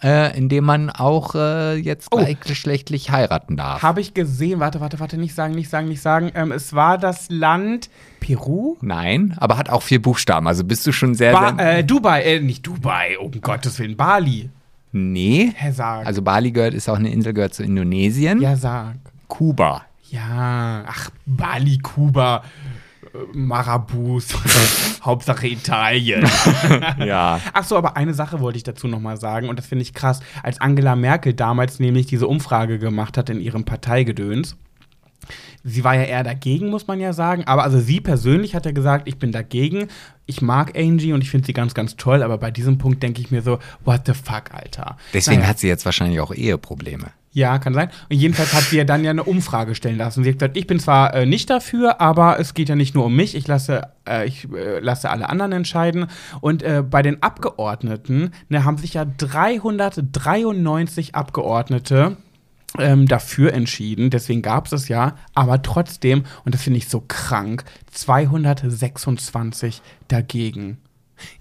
äh, 0.04 0.38
in 0.38 0.50
dem 0.50 0.64
man 0.64 0.90
auch 0.90 1.36
äh, 1.36 1.76
jetzt 1.76 2.08
Oh. 2.12 2.18
gleichgeschlechtlich 2.18 3.10
heiraten 3.12 3.58
darf. 3.58 3.82
Habe 3.82 4.02
ich 4.02 4.14
gesehen, 4.14 4.60
warte, 4.60 4.80
warte, 4.82 5.00
warte, 5.00 5.18
nicht 5.18 5.34
sagen, 5.36 5.54
nicht 5.56 5.70
sagen, 5.70 5.88
nicht 5.88 6.02
sagen. 6.02 6.32
Ähm, 6.36 6.52
es 6.52 6.74
war 6.74 6.98
das 6.98 7.28
Land 7.30 7.90
Peru? 8.20 8.78
Nein, 8.82 9.34
aber 9.38 9.58
hat 9.58 9.70
auch 9.70 9.82
vier 9.84 10.02
Buchstaben. 10.02 10.48
Also 10.48 10.64
bist 10.64 10.86
du 10.86 10.92
schon 10.92 11.16
sehr, 11.16 11.32
Ba 11.34 11.56
sehr 11.58 11.78
äh, 11.80 11.84
Dubai, 11.84 12.24
äh, 12.24 12.40
nicht 12.40 12.66
Dubai, 12.68 13.18
um 13.20 13.32
Gottes 13.42 13.80
Willen, 13.80 13.96
Bali. 13.98 14.50
Nee. 14.92 15.52
Herr 15.56 15.74
Sag. 15.74 16.06
Also 16.08 16.22
Bali 16.22 16.52
gehört, 16.52 16.74
ist 16.74 16.90
auch 16.90 16.98
eine 16.98 17.12
Insel, 17.12 17.34
gehört 17.34 17.54
zu 17.54 17.64
Indonesien. 17.64 18.42
ja, 18.42 18.56
sag. 18.56 18.96
Kuba. 19.28 19.84
Ja, 20.10 20.86
ach, 20.88 21.10
Bali, 21.26 21.78
Kuba. 21.80 22.44
Marabus. 23.34 24.28
Hauptsache 25.04 25.48
Italien. 25.48 26.26
Ja. 27.00 27.40
Ach 27.54 27.64
so, 27.64 27.78
aber 27.78 27.96
eine 27.96 28.14
Sache 28.14 28.40
wollte 28.40 28.58
ich 28.58 28.64
dazu 28.64 28.88
noch 28.88 29.00
mal 29.00 29.18
sagen 29.18 29.50
und 29.50 29.58
das 29.60 29.68
finde 29.68 29.84
ich 29.84 29.94
krass, 29.94 30.20
als 30.44 30.60
Angela 30.60 30.96
Merkel 30.96 31.34
damals 31.34 31.80
nämlich 31.80 32.06
diese 32.08 32.28
Umfrage 32.28 32.80
gemacht 32.80 33.18
hat 33.18 33.30
in 33.30 33.40
ihrem 33.40 33.64
Parteigedöns. 33.66 34.56
Sie 35.64 35.84
war 35.84 35.96
ja 35.96 36.04
eher 36.04 36.24
dagegen, 36.24 36.70
muss 36.70 36.88
man 36.88 37.00
ja 37.00 37.12
sagen. 37.14 37.44
Aber 37.46 37.64
also 37.64 37.80
sie 37.80 38.00
persönlich 38.00 38.56
hat 38.56 38.66
ja 38.66 38.72
gesagt, 38.72 39.08
ich 39.08 39.18
bin 39.18 39.32
dagegen. 39.32 39.88
Ich 40.26 40.42
mag 40.42 40.78
Angie 40.78 41.14
und 41.14 41.22
ich 41.22 41.30
finde 41.30 41.46
sie 41.46 41.54
ganz, 41.54 41.74
ganz 41.74 41.98
toll. 41.98 42.24
Aber 42.24 42.38
bei 42.38 42.52
diesem 42.52 42.78
Punkt 42.78 43.04
denke 43.04 43.20
ich 43.22 43.32
mir 43.32 43.42
so, 43.42 43.60
what 43.84 44.02
the 44.06 44.14
fuck, 44.14 44.54
Alter. 44.54 44.96
Deswegen 45.14 45.40
Naja. 45.40 45.50
hat 45.50 45.60
sie 45.60 45.68
jetzt 45.68 45.84
wahrscheinlich 45.86 46.20
auch 46.22 46.34
Eheprobleme. 46.34 47.08
Ja, 47.38 47.60
kann 47.60 47.76
sein. 47.76 47.92
Und 48.10 48.16
jedenfalls 48.16 48.52
hat 48.52 48.64
sie 48.64 48.78
ja 48.78 48.84
dann 48.84 49.04
ja 49.04 49.12
eine 49.12 49.24
Umfrage 49.24 49.76
stellen 49.76 50.00
lassen. 50.00 50.24
Sie 50.24 50.30
hat 50.32 50.40
gesagt, 50.40 50.58
ich 50.58 50.66
bin 50.66 50.80
zwar 50.80 51.14
äh, 51.14 51.28
nicht 51.28 51.52
dafür, 51.52 52.02
aber 52.02 52.40
es 52.40 52.56
geht 52.56 52.68
ja 52.68 52.76
nicht 52.76 52.96
nur 52.96 53.06
um 53.06 53.16
mich. 53.16 53.36
Ich 53.36 53.48
lasse, 53.48 53.90
äh, 54.10 54.28
ich, 54.28 54.52
äh, 54.52 54.80
lasse 54.80 55.12
alle 55.12 55.30
anderen 55.30 55.52
entscheiden. 55.52 56.08
Und 56.42 56.64
äh, 56.64 56.82
bei 56.82 57.04
den 57.04 57.22
Abgeordneten 57.22 58.32
ne, 58.50 58.66
haben 58.66 58.80
sich 58.80 58.96
ja 58.96 59.06
393 59.06 61.14
Abgeordnete 61.14 62.18
ähm, 62.80 63.08
dafür 63.08 63.54
entschieden. 63.54 64.10
Deswegen 64.10 64.42
gab 64.42 64.66
es 64.66 64.72
es 64.72 64.88
ja. 64.88 65.14
Aber 65.36 65.62
trotzdem, 65.62 66.24
und 66.44 66.56
das 66.56 66.64
finde 66.64 66.80
ich 66.80 66.90
so 66.90 67.04
krank, 67.08 67.66
226 67.92 69.84
dagegen. 70.08 70.80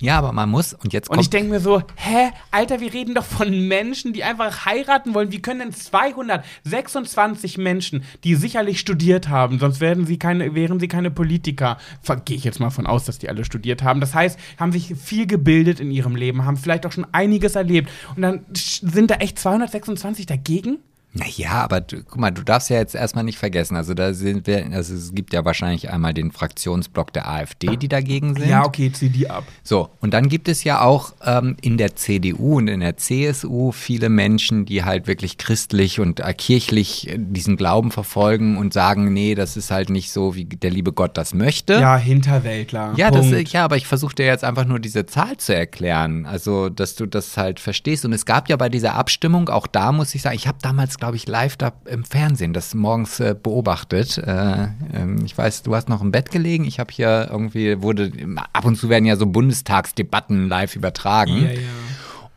Ja, 0.01 0.19
aber 0.19 0.33
man 0.33 0.49
muss, 0.49 0.73
und 0.75 0.93
jetzt 0.93 1.09
Und 1.09 1.17
kommt. 1.17 1.25
ich 1.27 1.31
denke 1.31 1.51
mir 1.51 1.61
so, 1.61 1.83
hä, 1.97 2.31
Alter, 2.51 2.81
wir 2.81 2.93
reden 2.93 3.15
doch 3.15 3.25
von 3.25 3.69
Menschen, 3.69 4.13
die 4.13 4.25
einfach 4.25 4.67
heiraten 4.67 5.15
wollen. 5.15 5.33
Wie 5.33 5.41
können 5.41 5.61
denn 5.61 5.73
226 5.73 7.59
Menschen, 7.59 8.05
die 8.25 8.35
sicherlich 8.35 8.81
studiert 8.81 9.29
haben, 9.29 9.59
sonst 9.59 9.81
werden 9.81 10.07
sie 10.07 10.19
keine, 10.19 10.55
wären 10.55 10.81
sie 10.81 10.89
keine 10.89 11.11
Politiker, 11.11 11.79
gehe 12.25 12.37
ich 12.37 12.45
jetzt 12.45 12.61
mal 12.61 12.71
von 12.71 12.87
aus, 12.87 13.05
dass 13.05 13.19
die 13.19 13.29
alle 13.29 13.45
studiert 13.45 13.83
haben. 13.83 14.01
Das 14.01 14.15
heißt, 14.15 14.39
haben 14.59 14.73
sich 14.73 14.95
viel 14.97 15.27
gebildet 15.27 15.81
in 15.81 15.91
ihrem 15.91 16.17
Leben, 16.17 16.45
haben 16.45 16.57
vielleicht 16.57 16.87
auch 16.87 16.93
schon 16.93 17.07
einiges 17.13 17.55
erlebt. 17.55 17.91
Und 18.15 18.23
dann 18.23 18.45
sind 18.55 19.11
da 19.11 19.17
echt 19.17 19.39
226 19.39 20.27
dagegen? 20.27 20.79
Naja, 21.19 21.63
aber 21.63 21.81
du, 21.81 22.03
guck 22.03 22.19
mal, 22.19 22.31
du 22.31 22.43
darfst 22.43 22.69
ja 22.69 22.77
jetzt 22.77 22.95
erstmal 22.95 23.25
nicht 23.25 23.39
vergessen. 23.39 23.77
Also 23.77 23.95
da 23.95 24.13
sind 24.13 24.47
wir, 24.47 24.67
also 24.73 24.95
es 24.95 25.15
gibt 25.15 25.33
ja 25.33 25.45
wahrscheinlich 25.45 25.91
einmal 25.91 26.13
den 26.13 26.31
Fraktionsblock 26.31 27.13
der 27.13 27.29
AfD, 27.29 27.77
die 27.77 27.89
dagegen 27.89 28.35
sind. 28.35 28.49
Ja, 28.49 28.65
okay, 28.65 28.93
zieh 28.93 29.09
die 29.09 29.31
ab. 29.31 29.45
So, 29.63 29.89
und 30.01 30.13
dann 30.13 30.29
gibt 30.29 30.49
es 30.49 30.65
ja 30.65 30.83
auch 30.83 31.15
ähm, 31.25 31.57
in 31.63 31.79
der 31.79 31.97
CDU 31.97 32.59
und 32.59 32.69
in 32.69 32.81
der 32.81 32.97
CSU 32.99 33.73
viele 33.73 34.09
Menschen, 34.09 34.67
die 34.67 34.85
halt 34.85 35.07
wirklich 35.07 35.39
christlich 35.39 36.01
und 36.01 36.21
äh, 36.21 36.35
kirchlich 36.35 37.09
äh, 37.09 37.17
diesen 37.19 37.57
Glauben 37.57 37.91
verfolgen 37.91 38.59
und 38.59 38.73
sagen, 38.75 39.13
nee, 39.13 39.35
das 39.35 39.57
ist 39.57 39.71
halt 39.71 39.89
nicht 39.89 40.11
so, 40.11 40.35
wie 40.35 40.45
der 40.45 40.71
liebe 40.71 40.93
Gott 40.93 41.17
das 41.17 41.33
möchte. 41.33 41.75
Ja, 41.75 41.97
Hinterwäldler. 41.97 42.93
Ja, 42.97 43.11
das, 43.11 43.27
ja, 43.53 43.65
aber 43.65 43.77
ich 43.77 43.87
versuche 43.87 44.15
dir 44.15 44.27
jetzt 44.27 44.45
einfach 44.45 44.67
nur 44.67 44.81
diese 44.81 45.07
Zahl 45.07 45.39
zu 45.39 45.55
erklären, 45.55 46.27
also 46.27 46.69
dass 46.69 46.95
du 46.95 47.07
das 47.07 47.37
halt 47.37 47.59
verstehst. 47.59 48.05
Und 48.05 48.13
es 48.13 48.27
gab 48.27 48.51
ja 48.51 48.57
bei 48.57 48.69
dieser 48.69 48.95
Abstimmung, 48.95 49.49
auch 49.49 49.67
da 49.67 49.93
muss 49.93 50.15
ich 50.15 50.23
sagen, 50.23 50.37
ich 50.37 50.47
habe 50.47 50.59
damals, 50.61 50.99
glaube 50.99 51.06
ich, 51.15 51.29
live 51.29 51.57
da 51.57 51.73
im 51.85 52.05
Fernsehen 52.05 52.53
das 52.53 52.75
morgens 52.75 53.21
äh, 53.21 53.37
beobachtet. 53.41 54.19
Äh, 54.19 54.69
ähm, 54.93 55.25
ich 55.25 55.39
weiß, 55.39 55.63
du 55.63 55.77
hast 55.77 55.89
noch 55.89 56.03
im 56.03 56.11
Bett 56.11 56.33
gelegen. 56.33 56.65
Ich 56.65 56.81
habe 56.81 56.93
hier 56.93 57.29
irgendwie, 57.31 57.83
wurde, 57.83 58.11
ab 58.53 58.65
und 58.65 58.77
zu 58.77 58.89
werden 58.89 59.05
ja 59.05 59.17
so 59.17 59.27
Bundestagsdebatten 59.27 60.49
live 60.49 60.75
übertragen. 60.75 61.43
Ja, 61.43 61.51
ja. 61.53 61.59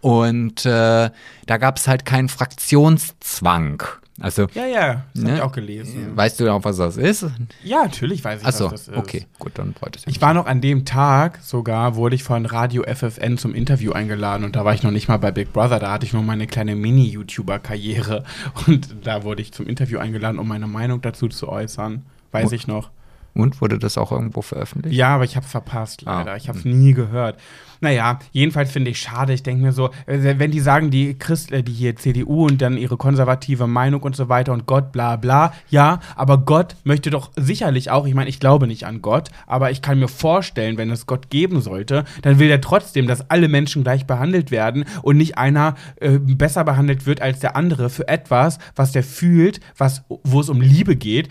Und 0.01 0.65
äh, 0.65 1.09
da 1.45 1.57
gab 1.57 1.77
es 1.77 1.87
halt 1.87 2.05
keinen 2.05 2.29
Fraktionszwang. 2.29 3.83
Also, 4.21 4.47
Ja, 4.53 4.65
ja, 4.65 5.05
das 5.13 5.23
Ne? 5.23 5.29
habe 5.29 5.37
ich 5.37 5.43
auch 5.43 5.51
gelesen. 5.51 6.15
weißt 6.15 6.39
du 6.39 6.49
auch, 6.53 6.63
was 6.63 6.77
das 6.77 6.97
ist? 6.97 7.25
Ja, 7.63 7.83
natürlich 7.83 8.23
weiß 8.23 8.41
ich, 8.41 8.47
Achso, 8.47 8.65
was 8.65 8.85
das 8.85 8.87
ist. 8.89 8.97
okay, 8.97 9.25
gut, 9.39 9.53
dann 9.55 9.73
freut 9.73 9.95
es 9.95 10.05
mich. 10.05 10.15
Ich 10.15 10.21
war 10.21 10.33
noch 10.33 10.45
an 10.45 10.61
dem 10.61 10.85
Tag 10.85 11.39
sogar, 11.41 11.95
wurde 11.95 12.15
ich 12.15 12.23
von 12.23 12.45
Radio 12.45 12.83
FFN 12.83 13.37
zum 13.37 13.53
Interview 13.55 13.91
eingeladen 13.91 14.43
und 14.43 14.55
da 14.55 14.65
war 14.65 14.73
ich 14.73 14.83
noch 14.83 14.91
nicht 14.91 15.07
mal 15.07 15.17
bei 15.17 15.31
Big 15.31 15.53
Brother, 15.53 15.79
da 15.79 15.91
hatte 15.91 16.05
ich 16.05 16.13
noch 16.13 16.23
meine 16.23 16.47
kleine 16.47 16.75
Mini-YouTuber-Karriere 16.75 18.23
und 18.67 18.89
da 19.03 19.23
wurde 19.23 19.41
ich 19.41 19.51
zum 19.51 19.67
Interview 19.67 19.99
eingeladen, 19.99 20.39
um 20.39 20.47
meine 20.47 20.67
Meinung 20.67 21.01
dazu 21.01 21.27
zu 21.27 21.47
äußern. 21.49 22.03
Weiß 22.31 22.51
ich 22.51 22.67
noch. 22.67 22.91
Und 23.39 23.61
wurde 23.61 23.79
das 23.79 23.97
auch 23.97 24.11
irgendwo 24.11 24.41
veröffentlicht? 24.41 24.95
Ja, 24.95 25.15
aber 25.15 25.23
ich 25.23 25.35
habe 25.35 25.45
es 25.45 25.51
verpasst, 25.51 26.03
Ah. 26.05 26.19
leider. 26.19 26.35
Ich 26.37 26.47
habe 26.49 26.57
es 26.59 26.65
nie 26.65 26.93
gehört. 26.93 27.37
Naja, 27.81 28.19
jedenfalls 28.33 28.71
finde 28.71 28.91
ich 28.91 28.99
schade. 28.99 29.31
Ich 29.31 29.41
denke 29.41 29.63
mir 29.63 29.71
so, 29.71 29.87
äh, 30.05 30.35
wenn 30.37 30.51
die 30.51 30.59
sagen, 30.59 30.91
die 30.91 31.17
Christ, 31.17 31.53
äh, 31.53 31.63
die 31.63 31.71
hier 31.71 31.95
CDU 31.95 32.45
und 32.45 32.61
dann 32.61 32.75
ihre 32.75 32.97
konservative 32.97 33.67
Meinung 33.67 34.03
und 34.03 34.17
so 34.17 34.27
weiter 34.27 34.51
und 34.51 34.65
Gott, 34.65 34.91
bla 34.91 35.15
bla, 35.15 35.53
ja, 35.69 36.01
aber 36.17 36.39
Gott 36.39 36.75
möchte 36.83 37.09
doch 37.09 37.31
sicherlich 37.37 37.89
auch, 37.89 38.05
ich 38.05 38.13
meine, 38.13 38.29
ich 38.29 38.41
glaube 38.41 38.67
nicht 38.67 38.85
an 38.85 39.01
Gott, 39.01 39.29
aber 39.47 39.71
ich 39.71 39.81
kann 39.81 39.97
mir 39.97 40.09
vorstellen, 40.09 40.77
wenn 40.77 40.91
es 40.91 41.05
Gott 41.05 41.29
geben 41.29 41.61
sollte, 41.61 42.03
dann 42.21 42.37
will 42.37 42.49
er 42.49 42.59
trotzdem, 42.59 43.07
dass 43.07 43.29
alle 43.29 43.47
Menschen 43.47 43.83
gleich 43.83 44.05
behandelt 44.05 44.51
werden 44.51 44.83
und 45.01 45.15
nicht 45.15 45.37
einer 45.37 45.75
äh, 46.01 46.17
besser 46.19 46.65
behandelt 46.65 47.05
wird 47.05 47.21
als 47.21 47.39
der 47.39 47.55
andere 47.55 47.89
für 47.89 48.09
etwas, 48.09 48.59
was 48.75 48.91
der 48.91 49.03
fühlt, 49.03 49.61
was, 49.77 50.03
wo 50.09 50.41
es 50.41 50.49
um 50.49 50.59
Liebe 50.59 50.97
geht, 50.97 51.29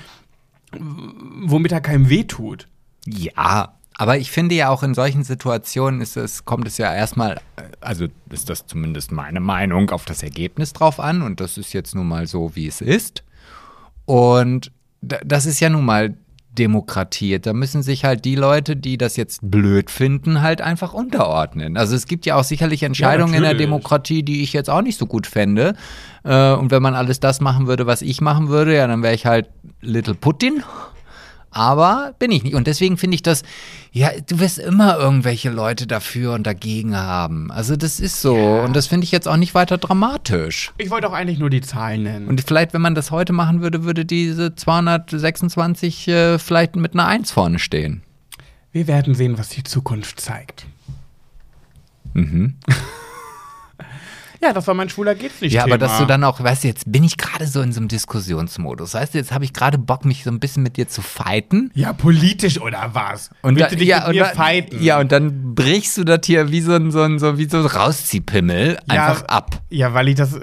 womit 0.79 1.73
er 1.73 1.81
keinem 1.81 2.09
wehtut. 2.09 2.69
Ja, 3.07 3.75
aber 3.97 4.19
ich 4.19 4.31
finde 4.31 4.55
ja 4.55 4.69
auch 4.69 4.83
in 4.83 4.95
solchen 4.95 5.25
Situationen 5.25 6.01
ist 6.01 6.17
es, 6.17 6.45
kommt 6.45 6.67
es 6.67 6.79
ja 6.79 6.95
erstmal, 6.95 7.41
also 7.81 8.07
ist 8.31 8.49
das 8.49 8.67
zumindest 8.67 9.11
meine 9.13 9.41
Meinung, 9.41 9.91
auf 9.91 10.05
das 10.05 10.23
Ergebnis 10.23 10.73
drauf 10.73 11.01
an 11.01 11.23
und 11.23 11.41
das 11.41 11.59
ist 11.59 11.73
jetzt 11.73 11.95
nun 11.95 12.07
mal 12.09 12.27
so, 12.27 12.55
wie 12.55 12.67
es 12.69 12.81
ist. 12.81 13.25
Und 14.05 14.71
da- 15.01 15.21
das 15.25 15.47
ist 15.47 15.61
ja 15.61 15.69
nun 15.71 15.85
mal 15.85 16.15
Demokratie. 16.59 17.39
Da 17.39 17.53
müssen 17.53 17.83
sich 17.83 18.05
halt 18.05 18.25
die 18.25 18.35
Leute, 18.35 18.77
die 18.77 18.99
das 18.99 19.17
jetzt 19.17 19.41
blöd 19.43 19.91
finden, 19.91 20.43
halt 20.43 20.61
einfach 20.61 20.93
unterordnen. 20.93 21.77
Also 21.77 21.95
es 21.95 22.07
gibt 22.07 22.27
ja 22.27 22.37
auch 22.37 22.45
sicherlich 22.45 22.83
Entscheidungen 22.83 23.35
in 23.35 23.43
der. 23.43 23.55
Demokratie, 23.55 24.23
die 24.23 24.43
ich 24.43 24.53
jetzt 24.53 24.71
auch 24.71 24.83
nicht 24.83 24.99
so 24.99 25.07
gut 25.07 25.27
fände. 25.27 25.75
Äh, 26.25 26.53
und 26.53 26.71
wenn 26.71 26.83
man 26.83 26.95
alles 26.95 27.19
das 27.21 27.41
machen 27.41 27.67
würde, 27.67 27.87
was 27.87 28.03
ich 28.03 28.21
machen 28.21 28.49
würde, 28.49 28.75
ja, 28.77 28.87
dann 28.87 29.03
wäre 29.03 29.15
ich 29.15 29.27
halt 29.27 29.49
Little 29.81 30.15
Putin. 30.15 30.63
Aber 31.51 32.15
bin 32.19 32.31
ich 32.31 32.43
nicht. 32.43 32.55
Und 32.55 32.67
deswegen 32.67 32.97
finde 32.99 33.15
ich 33.15 33.23
das, 33.23 33.43
ja, 33.91 34.11
du 34.27 34.39
wirst 34.39 34.59
immer 34.59 34.99
irgendwelche 34.99 35.51
Leute 35.51 35.87
dafür 35.87 36.35
und 36.35 36.47
dagegen 36.47 36.97
haben. 36.97 37.51
Also 37.51 37.77
das 37.77 38.01
ist 38.01 38.21
so. 38.21 38.37
Und 38.37 38.77
das 38.77 38.87
finde 38.87 39.05
ich 39.05 39.13
jetzt 39.13 39.27
auch 39.27 39.37
nicht 39.37 39.55
weiter 39.55 39.79
dramatisch. 39.79 40.73
Ich 40.79 40.91
wollte 40.91 41.09
auch 41.09 41.15
eigentlich 41.15 41.39
nur 41.39 41.51
die 41.51 41.63
Zahlen 41.63 42.03
nennen. 42.03 42.29
Und 42.29 42.43
vielleicht, 42.43 42.75
wenn 42.75 42.83
man 42.83 42.95
das 42.95 43.11
heute 43.11 43.33
machen 43.33 43.63
würde, 43.63 43.85
würde 43.85 44.05
diese 44.05 44.55
226 44.55 46.09
äh, 46.09 46.39
vielleicht 46.39 46.77
mit 46.77 46.93
einer 46.93 47.07
1 47.07 47.31
vorne 47.31 47.59
stehen. 47.59 48.03
wir 48.73 48.87
werden 48.87 49.15
sehen, 49.15 49.39
was 49.39 49.49
die 49.49 49.63
Zukunft 49.65 50.21
zeigt. 50.21 50.67
Mhm. 52.15 52.57
Ja, 54.41 54.53
das 54.53 54.67
war 54.67 54.75
mein 54.75 54.89
schwuler 54.89 55.15
geht's 55.15 55.41
nicht. 55.41 55.53
Ja, 55.53 55.63
aber 55.63 55.79
Thema. 55.79 55.89
dass 55.89 55.99
du 55.99 56.05
dann 56.07 56.23
auch, 56.25 56.41
weißt 56.43 56.63
du, 56.65 56.69
jetzt 56.69 56.85
bin 56.91 57.03
ich 57.05 57.17
gerade 57.17 57.47
so 57.47 57.61
in 57.61 57.73
so 57.73 57.81
einem 57.81 57.89
Diskussionsmodus. 57.89 58.95
Weißt 58.95 59.15
du, 59.15 59.19
jetzt 59.19 59.33
habe 59.33 59.45
ich 59.45 59.53
gerade 59.53 59.79
Bock, 59.79 60.05
mich 60.05 60.23
so 60.25 60.31
ein 60.31 60.39
bisschen 60.41 60.63
mit 60.63 60.77
dir 60.77 60.89
zu 60.89 61.03
fighten. 61.03 61.71
Ja, 61.75 61.93
politisch 61.93 62.61
oder 62.61 62.91
was? 62.93 63.31
Willst 63.43 63.61
da- 63.61 63.69
du 63.69 63.77
dich 63.77 63.89
ja, 63.89 63.99
mit 63.99 64.07
und 64.09 64.15
mir 64.15 64.23
da- 64.25 64.29
fighten? 64.31 64.83
Ja, 64.83 65.01
und 65.01 65.11
dann 65.13 65.55
brichst 65.55 65.97
du 65.99 66.05
das 66.05 66.21
hier 66.25 66.51
wie 66.53 66.61
so 66.61 66.73
ein, 66.73 66.91
so 66.91 67.01
ein, 67.03 67.19
so, 67.19 67.37
wie 67.39 67.49
so 67.49 67.59
ein 67.59 67.67
Rausziehpimmel 67.67 68.79
einfach 68.87 69.25
ab. 69.25 69.61
Ja, 69.71 69.93
weil 69.95 70.09
ich 70.09 70.15
das. 70.15 70.39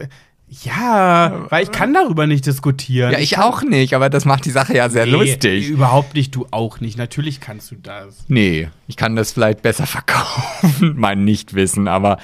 Ja, 0.63 1.47
weil 1.49 1.63
ich 1.63 1.71
kann 1.71 1.93
darüber 1.93 2.27
nicht 2.27 2.45
diskutieren. 2.45 3.11
Ja, 3.11 3.19
ich 3.19 3.37
auch 3.39 3.63
nicht, 3.63 3.93
aber 3.93 4.09
das 4.09 4.25
macht 4.25 4.45
die 4.45 4.51
Sache 4.51 4.75
ja 4.75 4.89
sehr 4.89 5.05
Nee, 5.05 5.11
lustig. 5.11 5.67
Überhaupt 5.67 6.13
nicht, 6.13 6.35
du 6.35 6.47
auch 6.51 6.79
nicht. 6.79 6.97
Natürlich 6.97 7.41
kannst 7.41 7.71
du 7.71 7.75
das. 7.75 8.23
Nee, 8.27 8.69
ich 8.87 8.95
kann 8.95 9.15
das 9.15 9.31
vielleicht 9.33 9.61
besser 9.63 9.85
verkaufen, 9.87 10.93
mein 10.97 11.23
Nichtwissen, 11.25 11.87
aber 11.87 12.19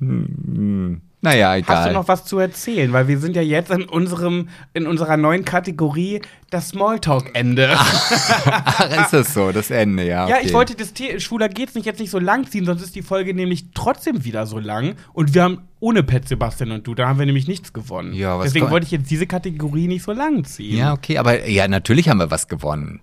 mm, 0.00 0.94
naja, 1.26 1.56
egal. 1.56 1.76
Hast 1.76 1.88
du 1.88 1.92
noch 1.92 2.06
was 2.06 2.24
zu 2.24 2.38
erzählen? 2.38 2.92
Weil 2.92 3.08
wir 3.08 3.18
sind 3.18 3.34
ja 3.34 3.42
jetzt 3.42 3.72
in 3.72 3.82
unserem, 3.82 4.48
in 4.74 4.86
unserer 4.86 5.16
neuen 5.16 5.44
Kategorie 5.44 6.22
das 6.50 6.68
Smalltalk-Ende. 6.68 7.70
Ach, 7.76 9.02
ist 9.02 9.12
das 9.12 9.34
so, 9.34 9.50
das 9.50 9.70
Ende, 9.70 10.06
ja. 10.06 10.28
Ja, 10.28 10.36
okay. 10.36 10.46
ich 10.46 10.52
wollte 10.52 10.76
das 10.76 10.92
The 10.96 11.18
Schwuler 11.18 11.48
geht's 11.48 11.74
nicht 11.74 11.84
jetzt 11.84 11.98
nicht 11.98 12.10
so 12.10 12.20
lang 12.20 12.46
ziehen, 12.46 12.64
sonst 12.64 12.80
ist 12.80 12.94
die 12.94 13.02
Folge 13.02 13.34
nämlich 13.34 13.72
trotzdem 13.74 14.24
wieder 14.24 14.46
so 14.46 14.60
lang. 14.60 14.94
Und 15.14 15.34
wir 15.34 15.42
haben 15.42 15.62
ohne 15.80 16.04
Pet 16.04 16.28
Sebastian 16.28 16.70
und 16.70 16.86
du, 16.86 16.94
da 16.94 17.08
haben 17.08 17.18
wir 17.18 17.26
nämlich 17.26 17.48
nichts 17.48 17.72
gewonnen. 17.72 18.12
Ja, 18.12 18.38
was 18.38 18.44
Deswegen 18.44 18.70
wollte 18.70 18.84
ich 18.84 18.92
jetzt 18.92 19.10
diese 19.10 19.26
Kategorie 19.26 19.88
nicht 19.88 20.04
so 20.04 20.12
lang 20.12 20.44
ziehen. 20.44 20.78
Ja, 20.78 20.92
okay, 20.92 21.18
aber 21.18 21.48
ja, 21.48 21.66
natürlich 21.66 22.08
haben 22.08 22.18
wir 22.18 22.30
was 22.30 22.46
gewonnen. 22.46 23.00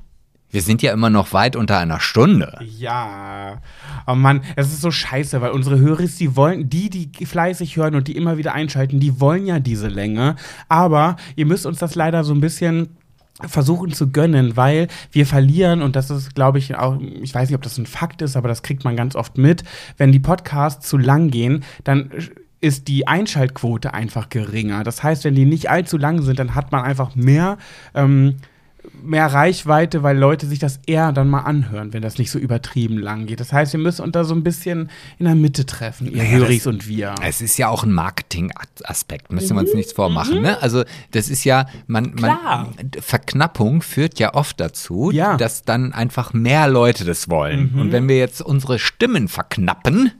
Wir 0.53 0.61
sind 0.61 0.83
ja 0.83 0.93
immer 0.93 1.09
noch 1.09 1.33
weit 1.33 1.55
unter 1.55 1.79
einer 1.79 1.99
Stunde. 1.99 2.59
Ja. 2.77 3.57
Oh 4.05 4.13
Mann, 4.13 4.41
es 4.55 4.67
ist 4.67 4.81
so 4.81 4.91
scheiße, 4.91 5.41
weil 5.41 5.49
unsere 5.49 5.79
Hörer, 5.79 6.03
die 6.03 6.35
wollen, 6.35 6.69
die, 6.69 6.91
die 6.91 7.25
fleißig 7.25 7.75
hören 7.75 7.95
und 7.95 8.07
die 8.07 8.15
immer 8.15 8.37
wieder 8.37 8.53
einschalten, 8.53 8.99
die 8.99 9.19
wollen 9.19 9.47
ja 9.47 9.59
diese 9.59 9.87
Länge. 9.87 10.35
Aber 10.69 11.15
ihr 11.35 11.47
müsst 11.47 11.65
uns 11.65 11.79
das 11.79 11.95
leider 11.95 12.23
so 12.23 12.35
ein 12.35 12.39
bisschen 12.39 12.89
versuchen 13.41 13.93
zu 13.93 14.11
gönnen, 14.11 14.55
weil 14.55 14.89
wir 15.11 15.25
verlieren 15.25 15.81
und 15.81 15.95
das 15.95 16.11
ist, 16.11 16.35
glaube 16.35 16.59
ich, 16.59 16.75
auch, 16.75 16.99
ich 17.01 17.33
weiß 17.33 17.49
nicht, 17.49 17.55
ob 17.55 17.63
das 17.63 17.79
ein 17.79 17.87
Fakt 17.87 18.21
ist, 18.21 18.35
aber 18.35 18.47
das 18.47 18.61
kriegt 18.61 18.83
man 18.83 18.95
ganz 18.95 19.15
oft 19.15 19.39
mit. 19.39 19.63
Wenn 19.97 20.11
die 20.11 20.19
Podcasts 20.19 20.87
zu 20.87 20.99
lang 20.99 21.31
gehen, 21.31 21.63
dann 21.83 22.11
ist 22.61 22.87
die 22.87 23.07
Einschaltquote 23.07 23.95
einfach 23.95 24.29
geringer. 24.29 24.83
Das 24.83 25.01
heißt, 25.01 25.23
wenn 25.23 25.33
die 25.33 25.45
nicht 25.45 25.71
allzu 25.71 25.97
lang 25.97 26.21
sind, 26.21 26.37
dann 26.37 26.53
hat 26.53 26.71
man 26.71 26.83
einfach 26.83 27.15
mehr 27.15 27.57
ähm, 27.95 28.35
mehr 29.03 29.27
Reichweite, 29.27 30.01
weil 30.03 30.17
Leute 30.17 30.47
sich 30.47 30.59
das 30.59 30.79
eher 30.85 31.11
dann 31.11 31.29
mal 31.29 31.41
anhören, 31.41 31.93
wenn 31.93 32.01
das 32.01 32.17
nicht 32.17 32.31
so 32.31 32.39
übertrieben 32.39 32.97
lang 32.97 33.25
geht. 33.25 33.39
Das 33.39 33.51
heißt, 33.53 33.73
wir 33.73 33.79
müssen 33.79 34.01
uns 34.03 34.11
da 34.13 34.23
so 34.23 34.33
ein 34.33 34.43
bisschen 34.43 34.89
in 35.19 35.25
der 35.25 35.35
Mitte 35.35 35.65
treffen, 35.65 36.07
ihr 36.07 36.23
Naja, 36.23 36.37
Höris 36.37 36.65
und 36.67 36.87
wir. 36.87 37.13
Es 37.21 37.41
ist 37.41 37.57
ja 37.57 37.67
auch 37.67 37.83
ein 37.83 37.91
Marketing-Aspekt, 37.91 39.31
müssen 39.31 39.55
wir 39.55 39.61
uns 39.61 39.73
nichts 39.73 39.93
vormachen. 39.93 40.41
Ne? 40.41 40.61
Also 40.61 40.83
das 41.11 41.29
ist 41.29 41.43
ja, 41.43 41.65
man, 41.87 42.13
man 42.19 42.37
Verknappung 42.99 43.81
führt 43.81 44.19
ja 44.19 44.33
oft 44.33 44.59
dazu, 44.59 45.11
Ja. 45.11 45.37
dass 45.37 45.63
dann 45.63 45.93
einfach 45.93 46.33
mehr 46.33 46.67
Leute 46.67 47.05
das 47.05 47.29
wollen. 47.29 47.75
Und 47.77 47.91
wenn 47.91 48.07
wir 48.07 48.17
jetzt 48.17 48.41
unsere 48.41 48.79
Stimmen 48.79 49.27
verknappen, 49.27 50.11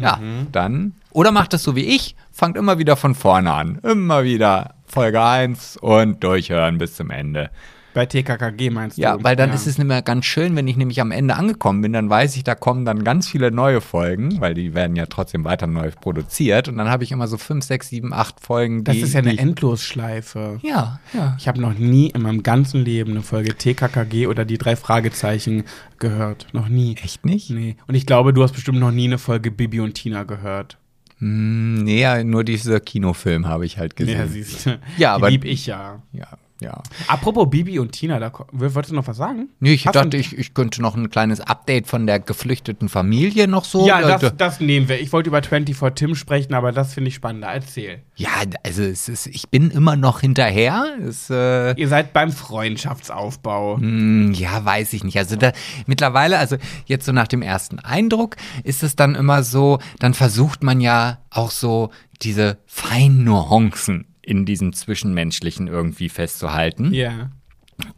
ja, 0.00 0.18
dann, 0.50 0.94
oder 1.12 1.30
macht 1.30 1.52
das 1.52 1.62
so 1.62 1.76
wie 1.76 1.84
ich, 1.84 2.16
fangt 2.32 2.56
immer 2.56 2.78
wieder 2.78 2.96
von 2.96 3.14
vorne 3.14 3.52
an. 3.52 3.78
Immer 3.84 4.24
wieder 4.24 4.74
Folge 4.86 5.22
1 5.22 5.76
und 5.76 6.22
durchhören 6.24 6.78
bis 6.78 6.94
zum 6.96 7.10
Ende. 7.10 7.50
Bei 7.94 8.06
TKKG 8.06 8.70
meinst 8.70 8.98
Ja, 8.98 9.16
du? 9.16 9.24
weil 9.24 9.36
dann 9.36 9.50
ist 9.52 9.66
es 9.66 9.78
nicht 9.78 9.86
mehr 9.86 10.02
ganz 10.02 10.24
schön, 10.26 10.54
wenn 10.56 10.66
ich 10.68 10.76
nämlich 10.76 11.00
am 11.00 11.12
Ende 11.12 11.36
angekommen 11.36 11.80
bin, 11.80 11.92
dann 11.92 12.10
weiß 12.10 12.36
ich, 12.36 12.44
da 12.44 12.54
kommen 12.54 12.84
dann 12.84 13.04
ganz 13.04 13.28
viele 13.28 13.50
neue 13.52 13.80
Folgen, 13.80 14.40
weil 14.40 14.52
die 14.54 14.74
werden 14.74 14.96
ja 14.96 15.06
trotzdem 15.06 15.44
weiter 15.44 15.66
neu 15.68 15.90
produziert 15.92 16.68
und 16.68 16.76
dann 16.76 16.88
habe 16.90 17.04
ich 17.04 17.12
immer 17.12 17.28
so 17.28 17.38
fünf, 17.38 17.64
sechs, 17.64 17.88
sieben, 17.88 18.12
acht 18.12 18.40
Folgen, 18.40 18.78
die 18.84 18.84
Das 18.84 18.96
ist 18.96 19.14
ja 19.14 19.20
eine 19.20 19.38
Endlosschleife. 19.38 20.58
Ja, 20.62 20.98
ja. 21.12 21.36
Ich 21.38 21.46
habe 21.48 21.60
noch 21.60 21.74
nie 21.78 22.08
in 22.10 22.22
meinem 22.22 22.42
ganzen 22.42 22.84
Leben 22.84 23.12
eine 23.12 23.22
Folge 23.22 23.54
TKKG 23.54 24.26
oder 24.26 24.44
die 24.44 24.58
drei 24.58 24.76
Fragezeichen 24.76 25.64
gehört. 25.98 26.46
Noch 26.52 26.68
nie. 26.68 26.96
Echt 27.02 27.24
nicht? 27.24 27.50
Nee. 27.50 27.76
Und 27.86 27.94
ich 27.94 28.06
glaube, 28.06 28.32
du 28.32 28.42
hast 28.42 28.52
bestimmt 28.52 28.80
noch 28.80 28.90
nie 28.90 29.04
eine 29.06 29.18
Folge 29.18 29.50
Bibi 29.50 29.80
und 29.80 29.94
Tina 29.94 30.24
gehört. 30.24 30.78
Hm, 31.18 31.84
nee, 31.84 32.00
ja, 32.00 32.22
nur 32.24 32.42
dieser 32.44 32.80
Kinofilm 32.80 33.46
habe 33.46 33.64
ich 33.66 33.78
halt 33.78 33.94
gesehen. 33.96 34.18
Ja, 34.18 34.26
siehst 34.26 34.66
du. 34.66 34.78
Ja, 34.98 35.14
aber- 35.14 35.30
lieb 35.30 35.44
ich 35.44 35.66
ja. 35.66 36.02
ja, 36.12 36.26
ja. 36.64 36.82
Apropos 37.06 37.48
Bibi 37.48 37.78
und 37.78 37.92
Tina, 37.92 38.18
da 38.18 38.32
wolltest 38.52 38.90
du 38.90 38.96
noch 38.96 39.06
was 39.06 39.16
sagen? 39.16 39.48
Nee, 39.60 39.74
ich 39.74 39.86
Hast 39.86 39.94
dachte, 39.94 40.16
ich, 40.16 40.36
ich 40.36 40.54
könnte 40.54 40.82
noch 40.82 40.96
ein 40.96 41.10
kleines 41.10 41.40
Update 41.40 41.86
von 41.86 42.06
der 42.06 42.18
geflüchteten 42.20 42.88
Familie 42.88 43.46
noch 43.46 43.64
so. 43.64 43.86
Ja, 43.86 44.00
das, 44.18 44.36
das 44.36 44.60
nehmen 44.60 44.88
wir. 44.88 45.00
Ich 45.00 45.12
wollte 45.12 45.28
über 45.28 45.42
24 45.42 45.94
Tim 45.94 46.14
sprechen, 46.14 46.54
aber 46.54 46.72
das 46.72 46.94
finde 46.94 47.08
ich 47.08 47.14
spannender. 47.14 47.48
Erzähl. 47.48 48.02
ja, 48.16 48.30
also 48.64 48.82
es 48.82 49.08
ist, 49.08 49.26
ich 49.26 49.48
bin 49.48 49.70
immer 49.70 49.96
noch 49.96 50.20
hinterher. 50.20 50.86
Es, 51.06 51.30
äh, 51.30 51.74
Ihr 51.74 51.88
seid 51.88 52.12
beim 52.12 52.32
Freundschaftsaufbau. 52.32 53.78
Hm, 53.78 54.32
Ja, 54.32 54.64
weiß 54.64 54.92
ich 54.92 55.04
nicht. 55.04 55.18
Also 55.18 55.36
da, 55.36 55.52
mittlerweile, 55.86 56.38
also 56.38 56.56
jetzt 56.86 57.06
so 57.06 57.12
nach 57.12 57.28
dem 57.28 57.42
ersten 57.42 57.78
Eindruck, 57.78 58.36
ist 58.62 58.82
es 58.82 58.96
dann 58.96 59.14
immer 59.14 59.42
so, 59.42 59.78
dann 59.98 60.14
versucht 60.14 60.62
man 60.62 60.80
ja 60.80 61.18
auch 61.30 61.50
so 61.50 61.90
diese 62.22 62.58
feinen 62.66 63.24
Nuancen 63.24 64.06
in 64.26 64.46
diesem 64.46 64.72
Zwischenmenschlichen 64.72 65.68
irgendwie 65.68 66.08
festzuhalten. 66.08 66.92
Ja. 66.92 67.30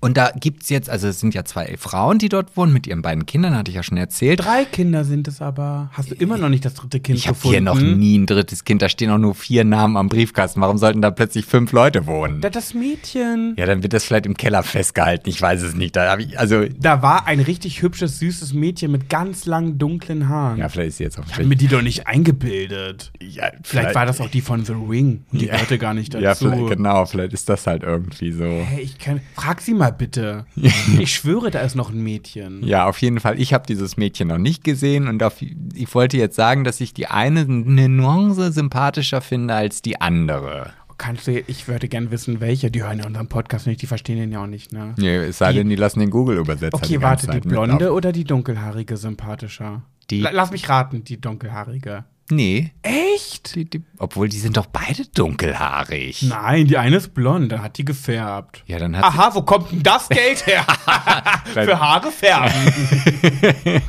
Und 0.00 0.16
da 0.16 0.30
gibt's 0.38 0.68
jetzt, 0.70 0.88
also 0.88 1.08
es 1.08 1.20
sind 1.20 1.34
ja 1.34 1.44
zwei 1.44 1.76
Frauen, 1.76 2.18
die 2.18 2.28
dort 2.28 2.56
wohnen 2.56 2.72
mit 2.72 2.86
ihren 2.86 3.02
beiden 3.02 3.26
Kindern, 3.26 3.54
hatte 3.56 3.70
ich 3.70 3.74
ja 3.76 3.82
schon 3.82 3.98
erzählt. 3.98 4.40
Drei 4.44 4.64
Kinder 4.64 5.04
sind 5.04 5.28
es 5.28 5.42
aber. 5.42 5.90
Hast 5.92 6.10
du 6.10 6.14
immer 6.14 6.38
noch 6.38 6.48
nicht 6.48 6.64
das 6.64 6.74
dritte 6.74 7.00
Kind 7.00 7.18
Ich 7.18 7.26
habe 7.28 7.34
gefunden? 7.34 7.52
hier 7.54 7.60
noch 7.62 7.80
nie 7.80 8.18
ein 8.18 8.26
drittes 8.26 8.64
Kind, 8.64 8.80
da 8.82 8.88
stehen 8.88 9.10
auch 9.10 9.18
nur 9.18 9.34
vier 9.34 9.64
Namen 9.64 9.96
am 9.96 10.08
Briefkasten. 10.08 10.60
Warum 10.60 10.78
sollten 10.78 11.02
da 11.02 11.10
plötzlich 11.10 11.44
fünf 11.46 11.72
Leute 11.72 12.06
wohnen? 12.06 12.40
Da- 12.40 12.50
Das 12.50 12.72
Mädchen. 12.74 13.54
Ja, 13.58 13.66
dann 13.66 13.82
wird 13.82 13.92
das 13.92 14.04
vielleicht 14.04 14.26
im 14.26 14.36
Keller 14.36 14.62
festgehalten. 14.62 15.28
Ich 15.28 15.40
weiß 15.42 15.62
es 15.62 15.74
nicht. 15.74 15.94
Da 15.96 16.16
ich, 16.18 16.38
also, 16.38 16.64
Da 16.78 17.02
war 17.02 17.26
ein 17.26 17.40
richtig 17.40 17.82
hübsches, 17.82 18.18
süßes 18.18 18.54
Mädchen 18.54 18.90
mit 18.92 19.08
ganz 19.10 19.44
langen, 19.46 19.78
dunklen 19.78 20.28
Haaren. 20.28 20.58
ja, 20.58 20.68
vielleicht 20.68 20.88
ist 20.90 20.96
sie 20.98 21.04
jetzt 21.04 21.18
auch 21.18 21.24
ich 21.26 21.34
habe 21.34 21.44
mir 21.44 21.56
die 21.56 21.68
doch 21.68 21.82
nicht 21.82 22.06
eingebildet. 22.06 23.12
Ja, 23.20 23.50
Vielleicht 23.62 23.94
war 23.94 24.06
das 24.06 24.20
auch 24.20 24.30
die 24.30 24.40
von 24.40 24.64
The 24.64 24.72
Ring. 24.72 25.24
Und 25.32 25.40
die 25.40 25.46
Ja. 25.46 25.52
gehörte 25.54 25.78
gar 25.78 25.94
nicht 25.94 26.14
dazu. 26.14 26.24
Ja, 26.24 26.34
vielleicht, 26.34 26.66
genau, 26.68 27.04
vielleicht 27.06 27.32
ist 27.32 27.48
das 27.48 27.66
halt 27.66 27.82
irgendwie 27.82 28.32
so. 28.32 28.44
Hey, 28.44 28.80
ich 28.82 28.98
kann. 28.98 29.20
Frag 29.34 29.60
sie 29.60 29.74
mal 29.76 29.92
bitte. 29.92 30.46
ich 30.98 31.12
schwöre, 31.14 31.50
da 31.50 31.60
ist 31.60 31.74
noch 31.76 31.90
ein 31.90 32.02
Mädchen. 32.02 32.62
Ja, 32.64 32.86
auf 32.86 32.98
jeden 33.02 33.20
Fall. 33.20 33.38
Ich 33.40 33.54
habe 33.54 33.64
dieses 33.66 33.96
Mädchen 33.96 34.28
noch 34.28 34.38
nicht 34.38 34.64
gesehen 34.64 35.08
und 35.08 35.22
auf, 35.22 35.40
ich 35.40 35.94
wollte 35.94 36.16
jetzt 36.16 36.36
sagen, 36.36 36.64
dass 36.64 36.80
ich 36.80 36.94
die 36.94 37.06
eine 37.06 37.40
eine 37.40 37.88
Nuance 37.88 38.52
sympathischer 38.52 39.20
finde 39.20 39.54
als 39.54 39.82
die 39.82 40.00
andere. 40.00 40.70
Kannst 40.98 41.26
du, 41.26 41.38
ich 41.38 41.68
würde 41.68 41.88
gern 41.88 42.10
wissen, 42.10 42.40
welche. 42.40 42.70
Die 42.70 42.82
hören 42.82 42.98
ja 43.00 43.06
unseren 43.06 43.28
Podcast 43.28 43.66
nicht, 43.66 43.82
die 43.82 43.86
verstehen 43.86 44.16
den 44.16 44.32
ja 44.32 44.42
auch 44.42 44.46
nicht, 44.46 44.72
ne? 44.72 44.94
Nee, 44.96 45.16
es 45.16 45.36
sei 45.38 45.52
Die- 45.52 45.58
denn, 45.58 45.68
die 45.68 45.76
lassen 45.76 46.00
den 46.00 46.08
Google-Übersetzer 46.10 46.74
Okay, 46.74 46.86
die 46.86 47.02
warte, 47.02 47.26
die 47.28 47.40
blonde 47.40 47.92
oder 47.92 48.12
die 48.12 48.24
dunkelhaarige 48.24 48.96
sympathischer? 48.96 49.82
Die- 50.10 50.20
La- 50.22 50.30
Lass 50.30 50.50
mich 50.52 50.68
raten, 50.70 51.04
die 51.04 51.20
dunkelhaarige. 51.20 52.04
Nee, 52.28 52.72
Echt? 52.82 53.54
die, 53.54 53.70
die, 53.70 53.82
obwohl 53.98 54.28
die 54.28 54.38
sind 54.38 54.56
doch 54.56 54.66
beide 54.66 55.06
dunkelhaarig. 55.14 56.22
Nein, 56.22 56.66
die 56.66 56.76
eine 56.76 56.96
ist 56.96 57.14
blond, 57.14 57.52
dann 57.52 57.62
hat 57.62 57.78
die 57.78 57.84
gefärbt. 57.84 58.64
Ja, 58.66 58.78
dann 58.78 58.96
hat 58.96 59.04
Aha, 59.04 59.34
wo 59.34 59.42
kommt 59.42 59.70
denn 59.70 59.82
das 59.82 60.08
Geld 60.08 60.44
her? 60.46 60.66
Für 61.52 61.78
Haare 61.78 62.10
färben. 62.10 62.52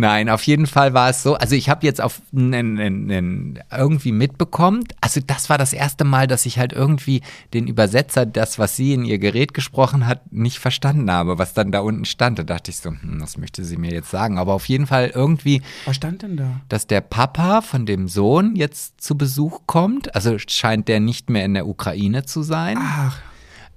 Nein, 0.00 0.28
auf 0.28 0.44
jeden 0.44 0.66
Fall 0.68 0.94
war 0.94 1.10
es 1.10 1.24
so. 1.24 1.34
Also 1.34 1.56
ich 1.56 1.68
habe 1.68 1.84
jetzt 1.84 2.00
auf 2.00 2.22
irgendwie 2.32 4.12
mitbekommen. 4.12 4.84
Also 5.00 5.20
das 5.26 5.50
war 5.50 5.58
das 5.58 5.72
erste 5.72 6.04
Mal, 6.04 6.26
dass 6.28 6.46
ich 6.46 6.58
halt 6.58 6.72
irgendwie 6.72 7.20
den 7.52 7.66
Übersetzer, 7.66 8.24
das, 8.24 8.58
was 8.60 8.76
sie 8.76 8.92
in 8.94 9.04
ihr 9.04 9.18
Gerät 9.18 9.54
gesprochen 9.54 10.06
hat, 10.06 10.32
nicht 10.32 10.58
verstanden 10.60 11.10
habe, 11.10 11.38
was 11.38 11.52
dann 11.52 11.72
da 11.72 11.80
unten 11.80 12.04
stand. 12.04 12.38
Da 12.38 12.44
dachte 12.44 12.70
ich 12.70 12.76
so, 12.78 12.90
hm, 12.90 13.18
was 13.20 13.36
möchte 13.38 13.64
sie 13.64 13.76
mir 13.76 13.90
jetzt 13.92 14.10
sagen? 14.10 14.38
Aber 14.38 14.54
auf 14.54 14.66
jeden 14.68 14.86
Fall 14.86 15.10
irgendwie, 15.14 15.62
Was 15.84 15.96
stand 15.96 16.22
denn 16.22 16.36
da? 16.36 16.60
dass 16.68 16.86
der 16.86 17.00
Papa 17.00 17.60
von 17.60 17.84
dem 17.84 18.08
Sohn 18.08 18.54
jetzt 18.56 19.00
zu 19.00 19.18
Besuch 19.18 19.62
kommt. 19.66 20.14
Also 20.14 20.36
scheint 20.38 20.86
der 20.88 21.00
nicht 21.00 21.28
mehr 21.28 21.44
in 21.44 21.54
der 21.54 21.66
Ukraine 21.66 22.24
zu 22.24 22.42
sein. 22.42 22.78
Ach, 22.80 23.18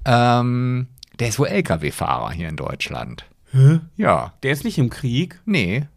Ähm, 0.05 0.87
der 1.19 1.29
ist 1.29 1.39
wohl 1.39 1.47
LKW-Fahrer 1.47 2.31
hier 2.31 2.49
in 2.49 2.55
Deutschland. 2.55 3.25
hä? 3.51 3.79
Ja. 3.97 4.33
Der 4.43 4.51
ist 4.51 4.63
nicht 4.63 4.77
im 4.77 4.89
Krieg? 4.89 5.39
Nee. 5.45 5.87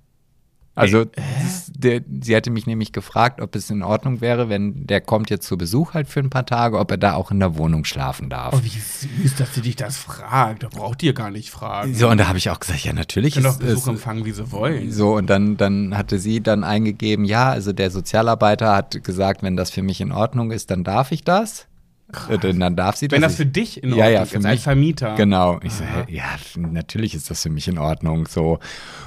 Also, 0.76 1.04
das, 1.04 1.70
der, 1.72 2.02
sie 2.20 2.34
hatte 2.34 2.50
mich 2.50 2.66
nämlich 2.66 2.92
gefragt, 2.92 3.40
ob 3.40 3.54
es 3.54 3.70
in 3.70 3.82
Ordnung 3.82 4.20
wäre, 4.20 4.48
wenn 4.48 4.86
der 4.86 5.00
kommt 5.00 5.30
jetzt 5.30 5.46
zu 5.46 5.56
Besuch 5.56 5.94
halt 5.94 6.08
für 6.08 6.18
ein 6.20 6.30
paar 6.30 6.46
Tage, 6.46 6.78
ob 6.78 6.90
er 6.90 6.96
da 6.96 7.14
auch 7.14 7.30
in 7.30 7.38
der 7.38 7.56
Wohnung 7.56 7.84
schlafen 7.84 8.28
darf. 8.28 8.54
Oh, 8.54 8.60
wie 8.64 8.68
süß, 8.68 9.36
dass 9.36 9.54
sie 9.54 9.60
dich 9.60 9.76
das 9.76 9.96
fragt. 9.96 10.64
Da 10.64 10.68
braucht 10.68 11.02
ihr 11.04 11.12
gar 11.12 11.30
nicht 11.30 11.50
fragen. 11.50 11.94
So, 11.94 12.08
und 12.08 12.18
da 12.18 12.26
habe 12.26 12.38
ich 12.38 12.50
auch 12.50 12.58
gesagt, 12.58 12.84
ja, 12.84 12.92
natürlich 12.92 13.34
können 13.34 13.46
ist 13.46 13.60
doch 13.60 13.66
Besuch 13.66 13.82
es. 13.82 13.88
empfangen, 13.88 14.24
wie 14.24 14.32
sie 14.32 14.50
wollen. 14.50 14.90
So, 14.90 15.14
und 15.14 15.30
dann, 15.30 15.56
dann 15.56 15.96
hatte 15.96 16.18
sie 16.18 16.40
dann 16.40 16.64
eingegeben, 16.64 17.24
ja, 17.24 17.50
also 17.50 17.72
der 17.72 17.90
Sozialarbeiter 17.90 18.74
hat 18.74 19.04
gesagt, 19.04 19.42
wenn 19.44 19.56
das 19.56 19.70
für 19.70 19.82
mich 19.82 20.00
in 20.00 20.10
Ordnung 20.10 20.50
ist, 20.50 20.70
dann 20.70 20.82
darf 20.82 21.12
ich 21.12 21.22
das. 21.22 21.66
Äh, 22.28 22.38
denn 22.38 22.60
dann 22.60 22.76
darf 22.76 22.96
sie 22.96 23.08
das. 23.08 23.16
Wenn 23.16 23.22
das 23.22 23.36
für 23.36 23.46
dich 23.46 23.82
in 23.82 23.90
Ja, 23.90 23.96
Ordnung 23.96 24.12
ja, 24.14 24.22
ist, 24.22 24.30
für 24.30 24.36
als 24.36 24.44
mich. 24.44 24.62
Vermieter. 24.62 25.14
Genau. 25.16 25.60
Ich 25.62 25.72
so, 25.72 25.84
ja, 26.08 26.24
natürlich 26.56 27.14
ist 27.14 27.30
das 27.30 27.42
für 27.42 27.50
mich 27.50 27.68
in 27.68 27.78
Ordnung. 27.78 28.26
So. 28.26 28.58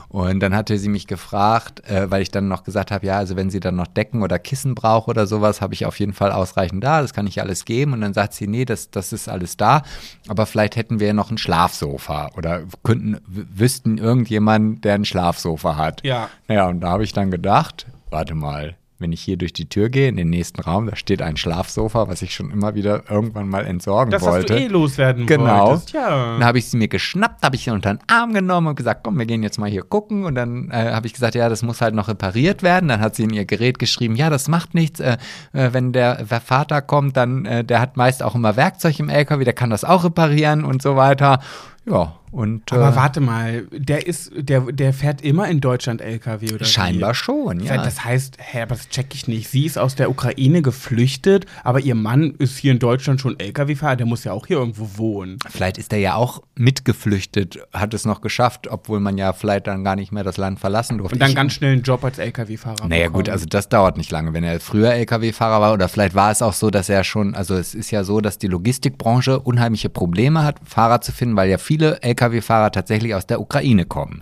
Und 0.10 0.39
dann 0.39 0.55
hatte 0.55 0.78
sie 0.78 0.88
mich 0.89 1.08
gefragt, 1.08 1.88
äh, 1.89 2.10
weil 2.10 2.22
ich 2.22 2.32
dann 2.32 2.47
noch 2.47 2.64
gesagt 2.64 2.91
habe, 2.91 3.05
ja, 3.05 3.18
also 3.18 3.36
wenn 3.36 3.49
sie 3.49 3.60
dann 3.60 3.76
noch 3.76 3.88
Decken 3.88 4.24
oder 4.24 4.39
Kissen 4.39 4.74
braucht 4.74 5.08
oder 5.10 5.28
sowas, 5.28 5.60
habe 5.62 5.74
ich 5.74 5.86
auf 5.86 5.99
jeden 5.99 6.14
Fall 6.14 6.32
ausreichend 6.32 6.84
da. 6.84 7.01
Das 7.01 7.14
kann 7.14 7.28
ich 7.28 7.41
alles 7.41 7.66
geben. 7.66 7.93
Und 7.93 8.01
dann 8.01 8.14
sagt 8.14 8.34
sie, 8.34 8.47
nee, 8.47 8.64
das, 8.66 8.89
das 8.89 9.12
ist 9.12 9.28
alles 9.28 9.58
da. 9.58 9.82
Aber 10.28 10.45
vielleicht 10.45 10.76
hätten 10.76 10.99
wir 10.99 11.14
noch 11.14 11.30
ein 11.32 11.38
Schlafsofa 11.38 12.32
oder 12.38 12.62
könnten, 12.84 13.18
wüssten 13.28 13.97
irgendjemand, 13.97 14.86
der 14.86 14.95
ein 14.95 15.05
Schlafsofa 15.05 15.76
hat. 15.76 16.03
Ja. 16.05 16.30
Naja, 16.47 16.68
und 16.68 16.80
da 16.82 16.89
habe 16.89 17.03
ich 17.03 17.12
dann 17.14 17.30
gedacht, 17.32 17.86
warte 18.10 18.34
mal, 18.36 18.76
wenn 19.00 19.12
ich 19.12 19.22
hier 19.22 19.38
durch 19.38 19.54
die 19.54 19.70
Tür 19.70 19.89
gehe 19.89 20.08
in 20.10 20.18
den 20.18 20.30
nächsten 20.30 20.60
Raum, 20.62 20.88
da 20.88 20.95
steht 20.95 21.22
ein 21.22 21.38
Schlafsofa, 21.38 22.08
was 22.08 22.22
ich 22.22 22.34
schon 22.34 22.50
immer 22.52 22.74
wieder 22.76 23.04
irgendwann 23.10 23.48
mal 23.48 23.66
entsorgen 23.66 24.12
Das, 24.12 24.24
wollte. 24.24 24.56
du 24.56 24.60
eh 24.60 24.68
loswerden 24.68 25.26
Genau. 25.26 25.68
wolltest. 25.70 25.93
Ja. 25.93 26.34
Dann 26.34 26.43
habe 26.45 26.58
ich 26.58 26.68
sie 26.70 26.78
mir 26.78 26.88
geschnappt, 26.88 27.43
habe 27.43 27.56
ich 27.56 27.64
sie 27.66 27.70
unter 27.72 27.93
den 27.93 28.00
Arm 28.08 28.34
genommen 28.34 28.68
und 28.68 28.76
gesagt, 28.76 29.02
komm, 29.04 29.18
wir 29.20 29.26
gehen 29.26 29.43
jetzt 29.43 29.60
mal 29.60 29.70
hier 29.70 29.84
gucken. 29.84 30.26
Und 30.26 30.36
dann 30.36 30.70
äh, 30.72 30.91
habe 30.93 31.06
ich 31.08 31.14
gesagt, 31.14 31.36
ja, 31.36 31.48
das 31.50 31.62
muss 31.64 31.82
halt 31.82 31.93
noch 31.95 32.08
repariert 32.08 32.64
werden. 32.64 32.89
Dann 32.89 33.00
hat 33.00 33.16
sie 33.16 33.24
in 33.24 33.30
ihr 33.34 33.45
Gerät 33.45 33.80
geschrieben, 33.80 34.16
ja, 34.16 34.30
das 34.30 34.48
macht 34.48 34.74
nichts. 34.74 35.00
Äh, 35.00 35.18
äh, 35.54 35.70
wenn 35.74 35.93
der, 35.93 36.24
der 36.24 36.41
Vater 36.41 36.82
kommt, 36.82 37.18
dann, 37.18 37.45
äh, 37.45 37.64
der 37.64 37.80
hat 37.80 37.98
meist 37.98 38.24
auch 38.24 38.36
immer 38.36 38.56
Werkzeug 38.56 39.00
im 39.00 39.10
LKW, 39.10 39.43
der 39.43 39.54
kann 39.54 39.70
das 39.70 39.84
auch 39.84 40.04
reparieren 40.04 40.64
und 40.66 40.82
so 40.82 40.95
weiter. 40.95 41.39
Ja, 41.86 42.14
und 42.32 42.72
Aber 42.74 42.90
äh, 42.90 42.96
warte 42.96 43.22
mal, 43.22 43.64
der 43.72 44.06
ist, 44.08 44.32
der, 44.36 44.62
der 44.72 44.94
fährt 44.94 45.22
immer 45.22 45.48
in 45.48 45.62
Deutschland 45.62 46.02
LKW 46.02 46.54
oder 46.54 46.66
scheinbar 46.66 47.12
wie? 47.12 47.16
schon, 47.16 47.60
ja. 47.62 47.78
Das 47.84 48.04
heißt, 48.04 48.38
hä, 48.40 48.62
aber 48.64 48.76
das 48.76 48.90
check 48.90 49.14
ich 49.14 49.28
nicht. 49.28 49.50
Sie 49.50 49.66
ist 49.66 49.78
aus 49.78 49.96
der 49.96 50.10
Ukraine 50.10 50.62
geflüchtet, 50.62 51.46
aber 51.64 51.80
ihr 51.80 51.96
Mann 51.96 52.36
ist 52.40 52.58
hier 52.58 52.72
in 52.74 52.80
Deutschland 52.80 53.22
schon 53.22 53.40
LKW-Fahrer. 53.40 53.96
Der 53.96 54.06
muss 54.06 54.24
ja 54.24 54.34
auch 54.34 54.46
hier 54.48 54.58
irgendwo 54.58 54.98
wohnen. 54.98 55.38
Vielleicht 55.50 55.78
ist 55.78 55.94
er 55.94 56.00
ja 56.00 56.16
auch 56.16 56.42
mitgeflüchtet, 56.56 57.60
hat 57.74 57.94
es 57.94 58.06
noch 58.06 58.22
geschafft, 58.22 58.68
obwohl 58.70 59.00
man 59.00 59.18
ja 59.18 59.34
vielleicht 59.34 59.68
dann 59.68 59.84
gar 59.84 59.96
nicht 59.96 60.12
mehr 60.12 60.24
das 60.24 60.38
Land 60.38 60.60
verlassen 60.60 60.98
durfte. 60.98 61.16
Und 61.16 61.20
dann 61.22 61.30
Ich- 61.32 61.36
ganz 61.36 61.54
schnell 61.54 61.74
einen 61.74 61.82
Job 61.84 62.04
als 62.04 62.18
LKW-Fahrer. 62.18 62.88
Naja, 62.88 63.06
bekommen. 63.06 63.24
gut, 63.26 63.30
also 63.30 63.46
das 63.46 63.70
dauert 63.70 63.98
nicht 63.98 64.12
lange. 64.12 64.34
Wenn 64.34 64.44
er 64.44 64.60
früher 64.60 64.94
Lkw-Fahrer 64.94 65.60
war, 65.62 65.74
oder 65.74 65.90
vielleicht 65.90 66.16
war 66.16 66.32
es 66.32 66.42
auch 66.42 66.54
so, 66.54 66.70
dass 66.70 66.90
er 66.90 67.04
schon, 67.04 67.36
also 67.36 67.56
es 67.56 67.76
ist 67.76 67.92
ja 67.92 68.04
so, 68.04 68.22
dass 68.22 68.38
die 68.38 68.48
Logistikbranche 68.48 69.40
unheimliche 69.40 69.90
Probleme 69.90 70.44
hat, 70.44 70.60
Fahrer 70.64 71.02
zu 71.02 71.12
finden, 71.12 71.36
weil 71.36 71.50
ja 71.50 71.58
viele 71.58 72.02
Lkw-Fahrer 72.18 72.72
tatsächlich 72.72 73.15
aus 73.15 73.28
der 73.28 73.39
Ukraine 73.39 73.86
kommen. 73.86 74.22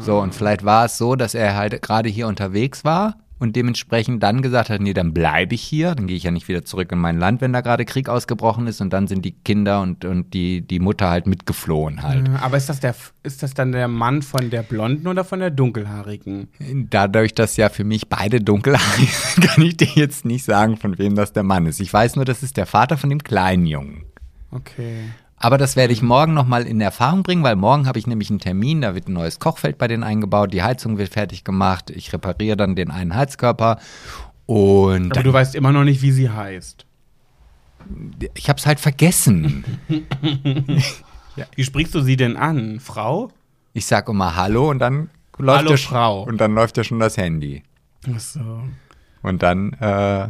So, 0.00 0.18
und 0.20 0.34
vielleicht 0.34 0.64
war 0.64 0.84
es 0.84 0.98
so, 0.98 1.16
dass 1.16 1.34
er 1.34 1.56
halt 1.56 1.80
gerade 1.82 2.08
hier 2.08 2.26
unterwegs 2.26 2.84
war 2.84 3.16
und 3.42 3.56
dementsprechend 3.56 4.22
dann 4.22 4.40
gesagt 4.40 4.70
hat, 4.70 4.80
nee, 4.80 4.94
dann 4.94 5.12
bleibe 5.12 5.56
ich 5.56 5.62
hier, 5.62 5.96
dann 5.96 6.06
gehe 6.06 6.16
ich 6.16 6.22
ja 6.22 6.30
nicht 6.30 6.46
wieder 6.46 6.64
zurück 6.64 6.92
in 6.92 6.98
mein 6.98 7.18
Land, 7.18 7.40
wenn 7.40 7.52
da 7.52 7.60
gerade 7.60 7.84
Krieg 7.84 8.08
ausgebrochen 8.08 8.68
ist 8.68 8.80
und 8.80 8.92
dann 8.92 9.08
sind 9.08 9.24
die 9.24 9.32
Kinder 9.32 9.80
und, 9.80 10.04
und 10.04 10.32
die, 10.32 10.60
die 10.60 10.78
Mutter 10.78 11.10
halt 11.10 11.26
mitgeflohen 11.26 12.04
halt. 12.04 12.28
Äh, 12.28 12.30
Aber 12.40 12.56
ist 12.56 12.68
das, 12.68 12.78
der, 12.78 12.94
ist 13.24 13.42
das 13.42 13.52
dann 13.52 13.72
der 13.72 13.88
Mann 13.88 14.22
von 14.22 14.48
der 14.50 14.62
Blonden 14.62 15.08
oder 15.08 15.24
von 15.24 15.40
der 15.40 15.50
Dunkelhaarigen? 15.50 16.48
Dadurch, 16.88 17.34
dass 17.34 17.56
ja 17.56 17.68
für 17.68 17.82
mich 17.82 18.08
beide 18.08 18.40
dunkelhaarig 18.40 19.16
sind, 19.16 19.44
kann 19.48 19.64
ich 19.64 19.76
dir 19.76 19.88
jetzt 19.92 20.24
nicht 20.24 20.44
sagen, 20.44 20.76
von 20.76 20.96
wem 20.98 21.16
das 21.16 21.32
der 21.32 21.42
Mann 21.42 21.66
ist. 21.66 21.80
Ich 21.80 21.92
weiß 21.92 22.14
nur, 22.14 22.24
das 22.24 22.44
ist 22.44 22.56
der 22.56 22.66
Vater 22.66 22.96
von 22.96 23.10
dem 23.10 23.24
kleinen 23.24 23.66
Jungen. 23.66 24.04
Okay. 24.52 25.10
Aber 25.42 25.58
das 25.58 25.74
werde 25.74 25.92
ich 25.92 26.02
morgen 26.02 26.34
nochmal 26.34 26.68
in 26.68 26.80
Erfahrung 26.80 27.24
bringen, 27.24 27.42
weil 27.42 27.56
morgen 27.56 27.88
habe 27.88 27.98
ich 27.98 28.06
nämlich 28.06 28.30
einen 28.30 28.38
Termin, 28.38 28.80
da 28.80 28.94
wird 28.94 29.08
ein 29.08 29.12
neues 29.12 29.40
Kochfeld 29.40 29.76
bei 29.76 29.88
denen 29.88 30.04
eingebaut, 30.04 30.52
die 30.52 30.62
Heizung 30.62 30.98
wird 30.98 31.12
fertig 31.12 31.42
gemacht, 31.42 31.90
ich 31.90 32.12
repariere 32.12 32.56
dann 32.56 32.76
den 32.76 32.92
einen 32.92 33.12
Heizkörper 33.16 33.80
und 34.46 35.10
Aber 35.10 35.24
du 35.24 35.32
weißt 35.32 35.56
immer 35.56 35.72
noch 35.72 35.82
nicht, 35.82 36.00
wie 36.00 36.12
sie 36.12 36.30
heißt. 36.30 36.86
ich 38.34 38.48
habe 38.48 38.58
es 38.60 38.66
halt 38.66 38.78
vergessen. 38.78 39.64
Wie 41.56 41.64
sprichst 41.64 41.94
du 41.94 42.02
sie 42.02 42.16
denn 42.16 42.36
an? 42.36 42.78
Frau? 42.78 43.30
Ich 43.72 43.86
sag 43.86 44.08
immer 44.08 44.36
Hallo 44.36 44.70
und 44.70 44.78
dann 44.78 45.10
läuft 45.38 45.58
Hallo, 45.58 45.70
ja 45.72 45.76
Frau. 45.76 46.22
und 46.22 46.40
dann 46.40 46.54
läuft 46.54 46.76
ja 46.76 46.84
schon 46.84 47.00
das 47.00 47.16
Handy 47.16 47.64
Ach 48.14 48.20
so. 48.20 48.62
und 49.22 49.42
dann 49.42 49.72
äh, 49.72 50.28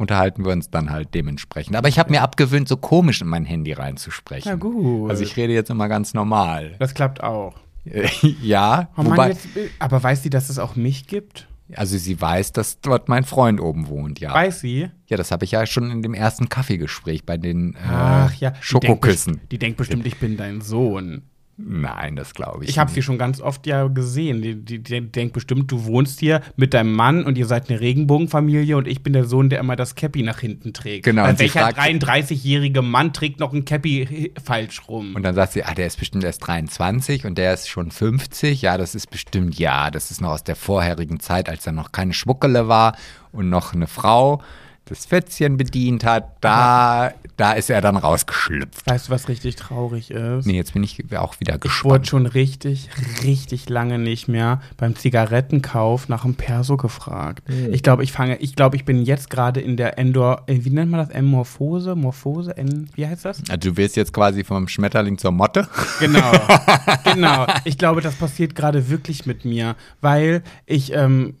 unterhalten 0.00 0.44
wir 0.44 0.52
uns 0.52 0.70
dann 0.70 0.90
halt 0.90 1.14
dementsprechend. 1.14 1.76
Aber 1.76 1.88
ich 1.88 1.98
habe 1.98 2.10
mir 2.10 2.22
abgewöhnt, 2.22 2.68
so 2.68 2.76
komisch 2.76 3.20
in 3.20 3.28
mein 3.28 3.44
Handy 3.44 3.72
reinzusprechen. 3.72 4.50
Na 4.50 4.56
gut. 4.56 5.10
Also 5.10 5.22
ich 5.22 5.36
rede 5.36 5.52
jetzt 5.52 5.70
immer 5.70 5.88
ganz 5.88 6.14
normal. 6.14 6.74
Das 6.78 6.94
klappt 6.94 7.22
auch. 7.22 7.54
ja, 8.42 8.88
Oh 8.96 9.02
Mann, 9.02 9.12
wobei, 9.12 9.28
jetzt, 9.30 9.48
aber 9.78 10.02
weiß 10.02 10.22
sie, 10.22 10.30
dass 10.30 10.50
es 10.50 10.58
auch 10.58 10.76
mich 10.76 11.06
gibt? 11.06 11.46
also 11.76 11.98
sie 11.98 12.20
weiß, 12.20 12.52
dass 12.52 12.80
dort 12.80 13.08
mein 13.08 13.24
Freund 13.24 13.60
oben 13.60 13.88
wohnt, 13.88 14.20
ja. 14.20 14.34
Weiß 14.34 14.60
sie? 14.60 14.90
Ja, 15.08 15.16
das 15.16 15.30
habe 15.30 15.44
ich 15.44 15.52
ja 15.52 15.66
schon 15.66 15.90
in 15.90 16.02
dem 16.02 16.14
ersten 16.14 16.48
Kaffeegespräch 16.48 17.24
bei 17.24 17.36
den 17.36 17.74
äh, 17.74 17.78
Ach 17.88 18.34
ja. 18.34 18.54
Schokoküssen. 18.60 19.34
Die 19.34 19.38
denkt, 19.38 19.52
die 19.52 19.58
denkt 19.58 19.76
bestimmt, 19.78 20.06
ich 20.06 20.18
bin 20.18 20.36
dein 20.36 20.60
Sohn. 20.60 21.22
Nein, 21.62 22.16
das 22.16 22.34
glaube 22.34 22.64
ich. 22.64 22.70
Ich 22.70 22.78
habe 22.78 22.90
sie 22.90 23.02
schon 23.02 23.18
ganz 23.18 23.40
oft 23.40 23.66
ja 23.66 23.86
gesehen. 23.88 24.40
Die, 24.42 24.54
die, 24.56 24.82
die 24.82 25.00
denkt 25.12 25.34
bestimmt, 25.34 25.70
du 25.70 25.84
wohnst 25.84 26.18
hier 26.20 26.40
mit 26.56 26.74
deinem 26.74 26.92
Mann 26.92 27.24
und 27.24 27.36
ihr 27.38 27.46
seid 27.46 27.68
eine 27.68 27.80
Regenbogenfamilie 27.80 28.76
und 28.76 28.88
ich 28.88 29.02
bin 29.02 29.12
der 29.12 29.24
Sohn, 29.24 29.50
der 29.50 29.60
immer 29.60 29.76
das 29.76 29.94
Cappy 29.94 30.22
nach 30.22 30.40
hinten 30.40 30.72
trägt. 30.72 31.04
Genau, 31.04 31.22
Weil 31.22 31.30
und 31.32 31.38
welcher 31.38 31.60
fragt- 31.60 31.78
33-jährige 31.78 32.82
Mann 32.82 33.12
trägt 33.12 33.40
noch 33.40 33.52
ein 33.52 33.64
Cappy 33.64 34.32
falsch 34.42 34.82
rum? 34.88 35.14
Und 35.14 35.22
dann 35.22 35.34
sagt 35.34 35.52
sie, 35.52 35.64
ah, 35.64 35.74
der 35.74 35.86
ist 35.86 35.98
bestimmt 35.98 36.24
erst 36.24 36.46
23 36.46 37.26
und 37.26 37.36
der 37.38 37.54
ist 37.54 37.68
schon 37.68 37.90
50. 37.90 38.62
Ja, 38.62 38.78
das 38.78 38.94
ist 38.94 39.10
bestimmt, 39.10 39.58
ja, 39.58 39.90
das 39.90 40.10
ist 40.10 40.20
noch 40.20 40.30
aus 40.30 40.44
der 40.44 40.56
vorherigen 40.56 41.20
Zeit, 41.20 41.48
als 41.48 41.66
er 41.66 41.72
noch 41.72 41.92
keine 41.92 42.14
Schmuckele 42.14 42.68
war 42.68 42.96
und 43.32 43.48
noch 43.48 43.74
eine 43.74 43.86
Frau 43.86 44.42
das 44.86 45.06
Fätzchen 45.06 45.56
bedient 45.56 46.04
hat. 46.04 46.36
Da, 46.40 47.12
da 47.36 47.52
ist 47.52 47.70
er 47.70 47.80
dann 47.80 47.96
rausgeschlüpft. 47.96 48.86
weißt 48.88 49.06
du, 49.06 49.12
was 49.12 49.28
richtig 49.28 49.54
traurig 49.54 50.10
ist? 50.10 50.46
Nee, 50.46 50.56
jetzt 50.56 50.72
bin 50.74 50.82
ich 50.82 51.04
auch 51.16 51.38
wieder 51.38 51.54
Ich 51.62 51.84
wurde 51.84 52.00
gespannt. 52.00 52.06
schon 52.08 52.26
richtig, 52.26 52.88
richtig 53.22 53.68
lange 53.68 53.98
nicht 54.00 54.26
mehr 54.26 54.60
beim 54.78 54.96
Zigarettenkauf 54.96 56.08
nach 56.08 56.24
einem 56.24 56.34
Perso 56.34 56.76
gefragt. 56.76 57.44
Ich 57.70 57.84
glaube, 57.84 58.02
ich 58.02 58.10
fange, 58.10 58.36
ich 58.38 58.56
glaube, 58.56 58.74
ich 58.76 58.84
bin 58.84 59.04
jetzt 59.04 59.30
gerade 59.30 59.60
in 59.60 59.76
der 59.76 59.96
Endor, 59.96 60.42
äh, 60.48 60.58
wie 60.64 60.70
nennt 60.70 60.90
man 60.90 60.98
das? 60.98 61.10
Endmorphose? 61.10 61.94
Morphose? 61.94 62.56
En, 62.56 62.90
wie 62.94 63.06
heißt 63.06 63.24
das? 63.24 63.42
Also 63.48 63.70
du 63.70 63.76
wirst 63.76 63.94
jetzt 63.96 64.12
quasi 64.12 64.42
vom 64.42 64.66
Schmetterling 64.66 65.18
zur 65.18 65.30
Motte. 65.30 65.68
Genau, 66.00 66.32
genau. 67.04 67.46
Ich 67.64 67.78
glaube, 67.78 68.00
das 68.00 68.16
passiert 68.16 68.56
gerade 68.56 68.88
wirklich 68.88 69.24
mit 69.24 69.44
mir, 69.44 69.76
weil 70.00 70.42
ich, 70.66 70.92
ähm, 70.94 71.36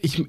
ich, 0.00 0.24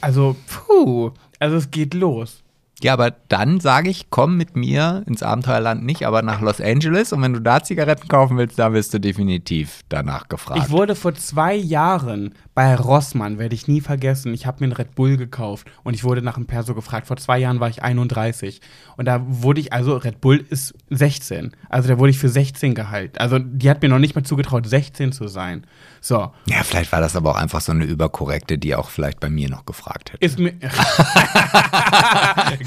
also, 0.00 0.36
puh, 0.46 1.10
also 1.40 1.56
es 1.56 1.70
geht 1.72 1.94
los. 1.94 2.44
Ja, 2.82 2.94
aber 2.94 3.10
dann 3.28 3.60
sage 3.60 3.90
ich, 3.90 4.08
komm 4.08 4.38
mit 4.38 4.56
mir 4.56 5.02
ins 5.06 5.22
Abenteuerland 5.22 5.84
nicht, 5.84 6.06
aber 6.06 6.22
nach 6.22 6.40
Los 6.40 6.62
Angeles. 6.62 7.12
Und 7.12 7.20
wenn 7.20 7.34
du 7.34 7.40
da 7.40 7.62
Zigaretten 7.62 8.08
kaufen 8.08 8.38
willst, 8.38 8.58
da 8.58 8.72
wirst 8.72 8.94
du 8.94 9.00
definitiv 9.00 9.80
danach 9.90 10.28
gefragt. 10.28 10.62
Ich 10.64 10.70
wurde 10.70 10.94
vor 10.94 11.14
zwei 11.14 11.54
Jahren 11.54 12.34
bei 12.60 12.74
Rossmann, 12.74 13.38
werde 13.38 13.54
ich 13.54 13.68
nie 13.68 13.80
vergessen. 13.80 14.34
Ich 14.34 14.44
habe 14.44 14.58
mir 14.60 14.66
einen 14.66 14.74
Red 14.74 14.94
Bull 14.94 15.16
gekauft 15.16 15.66
und 15.82 15.94
ich 15.94 16.04
wurde 16.04 16.20
nach 16.20 16.36
einem 16.36 16.44
Perso 16.44 16.74
gefragt. 16.74 17.06
Vor 17.06 17.16
zwei 17.16 17.38
Jahren 17.38 17.58
war 17.58 17.70
ich 17.70 17.82
31. 17.82 18.60
Und 18.98 19.06
da 19.06 19.24
wurde 19.26 19.62
ich, 19.62 19.72
also 19.72 19.96
Red 19.96 20.20
Bull 20.20 20.44
ist 20.50 20.74
16. 20.90 21.52
Also 21.70 21.88
da 21.88 21.98
wurde 21.98 22.10
ich 22.10 22.18
für 22.18 22.28
16 22.28 22.74
gehalten. 22.74 23.16
Also 23.16 23.38
die 23.38 23.70
hat 23.70 23.80
mir 23.80 23.88
noch 23.88 23.98
nicht 23.98 24.14
mal 24.14 24.24
zugetraut, 24.24 24.66
16 24.66 25.12
zu 25.12 25.26
sein. 25.26 25.66
So, 26.02 26.32
ja, 26.44 26.62
vielleicht 26.62 26.92
war 26.92 27.00
das 27.00 27.16
aber 27.16 27.30
auch 27.30 27.36
einfach 27.36 27.62
so 27.62 27.72
eine 27.72 27.86
Überkorrekte, 27.86 28.58
die 28.58 28.74
auch 28.74 28.90
vielleicht 28.90 29.20
bei 29.20 29.30
mir 29.30 29.48
noch 29.48 29.64
gefragt 29.64 30.12
hätte. 30.12 30.22
ist 30.22 30.38
mir. 30.38 30.52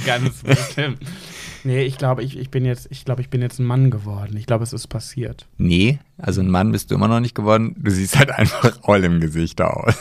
Ganz 0.07 0.41
bestimmt. 0.41 1.03
Nee, 1.65 1.83
ich 1.83 1.97
glaube, 1.97 2.23
ich, 2.23 2.37
ich 2.37 2.49
bin 2.49 2.65
jetzt, 2.65 2.87
ich 2.89 3.05
glaube, 3.05 3.21
ich 3.21 3.29
bin 3.29 3.41
jetzt 3.41 3.59
ein 3.59 3.65
Mann 3.65 3.89
geworden. 3.89 4.35
Ich 4.35 4.45
glaube, 4.45 4.63
es 4.63 4.73
ist 4.73 4.87
passiert. 4.87 5.47
Nee, 5.57 5.99
also 6.17 6.41
ein 6.41 6.49
Mann 6.49 6.73
bist 6.73 6.91
du 6.91 6.95
immer 6.95 7.07
noch 7.07 7.21
nicht 7.21 7.35
geworden. 7.35 7.75
Du 7.77 7.89
siehst 7.89 8.17
halt 8.17 8.31
einfach 8.31 8.79
all 8.83 9.03
im 9.03 9.21
Gesicht 9.21 9.61
aus. 9.61 9.95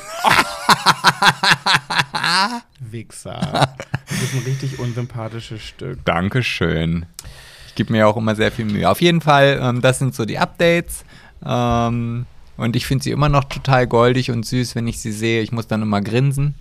Wichser. 2.80 3.74
Du 4.08 4.16
bist 4.16 4.34
ein 4.34 4.42
richtig 4.44 4.78
unsympathisches 4.80 5.62
Stück. 5.62 6.04
Dankeschön. 6.04 7.06
Ich 7.68 7.76
gebe 7.76 7.92
mir 7.92 8.08
auch 8.08 8.16
immer 8.16 8.34
sehr 8.34 8.50
viel 8.50 8.64
Mühe. 8.64 8.90
Auf 8.90 9.00
jeden 9.00 9.20
Fall, 9.20 9.60
ähm, 9.62 9.80
das 9.80 10.00
sind 10.00 10.14
so 10.14 10.24
die 10.24 10.38
Updates. 10.38 11.04
Ähm, 11.44 12.26
und 12.56 12.76
ich 12.76 12.86
finde 12.86 13.04
sie 13.04 13.12
immer 13.12 13.28
noch 13.28 13.44
total 13.44 13.86
goldig 13.86 14.30
und 14.30 14.44
süß, 14.44 14.74
wenn 14.74 14.88
ich 14.88 15.00
sie 15.00 15.12
sehe. 15.12 15.42
Ich 15.42 15.52
muss 15.52 15.68
dann 15.68 15.82
immer 15.82 16.00
grinsen. 16.00 16.54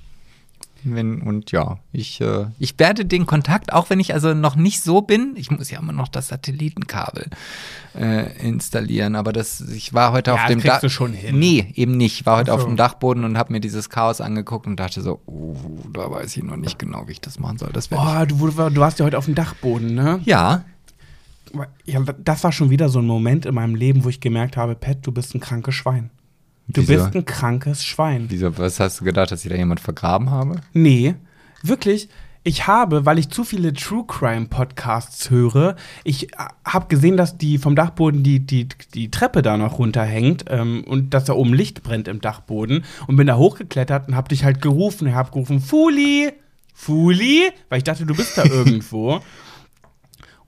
Wenn, 0.83 1.21
und 1.21 1.51
ja, 1.51 1.77
ich, 1.91 2.21
äh, 2.21 2.45
ich 2.57 2.77
werde 2.79 3.05
den 3.05 3.25
Kontakt, 3.25 3.71
auch 3.73 3.89
wenn 3.89 3.99
ich 3.99 4.13
also 4.13 4.33
noch 4.33 4.55
nicht 4.55 4.81
so 4.81 5.01
bin, 5.01 5.33
ich 5.35 5.51
muss 5.51 5.69
ja 5.69 5.79
immer 5.79 5.93
noch 5.93 6.07
das 6.07 6.29
Satellitenkabel 6.29 7.27
äh, 7.95 8.47
installieren, 8.47 9.15
aber 9.15 9.31
das, 9.33 9.61
ich 9.61 9.93
war 9.93 10.11
heute 10.11 10.31
Ja, 10.31 10.37
auf 10.37 10.45
dem 10.47 10.61
Dach. 10.61 10.81
du 10.81 10.89
schon 10.89 11.13
hin. 11.13 11.37
Nee, 11.37 11.71
eben 11.75 11.97
nicht. 11.97 12.21
Ich 12.21 12.25
war 12.25 12.37
heute 12.37 12.51
so. 12.51 12.57
auf 12.57 12.65
dem 12.65 12.77
Dachboden 12.77 13.23
und 13.23 13.37
habe 13.37 13.53
mir 13.53 13.59
dieses 13.59 13.89
Chaos 13.89 14.21
angeguckt 14.21 14.65
und 14.65 14.77
dachte 14.79 15.01
so, 15.01 15.19
uh, 15.27 15.55
da 15.93 16.09
weiß 16.09 16.35
ich 16.37 16.43
noch 16.43 16.57
nicht 16.57 16.79
genau, 16.79 17.07
wie 17.07 17.13
ich 17.13 17.21
das 17.21 17.39
machen 17.39 17.57
soll. 17.57 17.69
Das 17.73 17.89
Oh, 17.91 18.25
du, 18.25 18.35
du 18.47 18.75
warst 18.81 18.99
ja 18.99 19.05
heute 19.05 19.17
auf 19.17 19.25
dem 19.25 19.35
Dachboden, 19.35 19.93
ne? 19.93 20.19
Ja, 20.23 20.63
Ja, 21.85 21.99
das 21.99 22.43
war 22.43 22.51
schon 22.51 22.69
wieder 22.69 22.89
so 22.89 22.99
ein 22.99 23.05
Moment 23.05 23.45
in 23.45 23.53
meinem 23.53 23.75
Leben, 23.75 24.03
wo 24.03 24.09
ich 24.09 24.19
gemerkt 24.21 24.57
habe, 24.57 24.75
Pat, 24.75 24.99
du 25.01 25.11
bist 25.11 25.35
ein 25.35 25.39
krankes 25.41 25.75
Schwein. 25.75 26.09
Du 26.73 26.81
Wieso? 26.81 27.03
bist 27.03 27.15
ein 27.15 27.25
krankes 27.25 27.83
Schwein. 27.83 28.25
Wieso, 28.29 28.57
was 28.57 28.79
hast 28.79 28.99
du 29.01 29.05
gedacht, 29.05 29.31
dass 29.31 29.43
ich 29.43 29.51
da 29.51 29.57
jemand 29.57 29.79
vergraben 29.79 30.29
habe? 30.29 30.61
Nee, 30.73 31.15
wirklich. 31.63 32.09
Ich 32.43 32.65
habe, 32.65 33.05
weil 33.05 33.19
ich 33.19 33.29
zu 33.29 33.43
viele 33.43 33.71
True 33.71 34.03
Crime 34.07 34.47
Podcasts 34.47 35.29
höre, 35.29 35.75
ich 36.03 36.29
habe 36.65 36.87
gesehen, 36.87 37.15
dass 37.15 37.37
die 37.37 37.59
vom 37.59 37.75
Dachboden 37.75 38.23
die, 38.23 38.39
die, 38.39 38.67
die 38.95 39.11
Treppe 39.11 39.43
da 39.43 39.57
noch 39.57 39.77
runterhängt 39.77 40.45
ähm, 40.47 40.83
und 40.87 41.13
dass 41.13 41.25
da 41.25 41.33
oben 41.33 41.53
Licht 41.53 41.83
brennt 41.83 42.07
im 42.07 42.19
Dachboden 42.19 42.83
und 43.05 43.15
bin 43.15 43.27
da 43.27 43.37
hochgeklettert 43.37 44.07
und 44.07 44.15
habe 44.15 44.29
dich 44.29 44.43
halt 44.43 44.59
gerufen. 44.59 45.07
Ich 45.07 45.13
habe 45.13 45.29
gerufen, 45.29 45.59
Fuli, 45.59 46.33
Fuli, 46.73 47.51
weil 47.69 47.77
ich 47.77 47.83
dachte, 47.83 48.07
du 48.07 48.15
bist 48.15 48.35
da 48.35 48.43
irgendwo. 48.45 49.21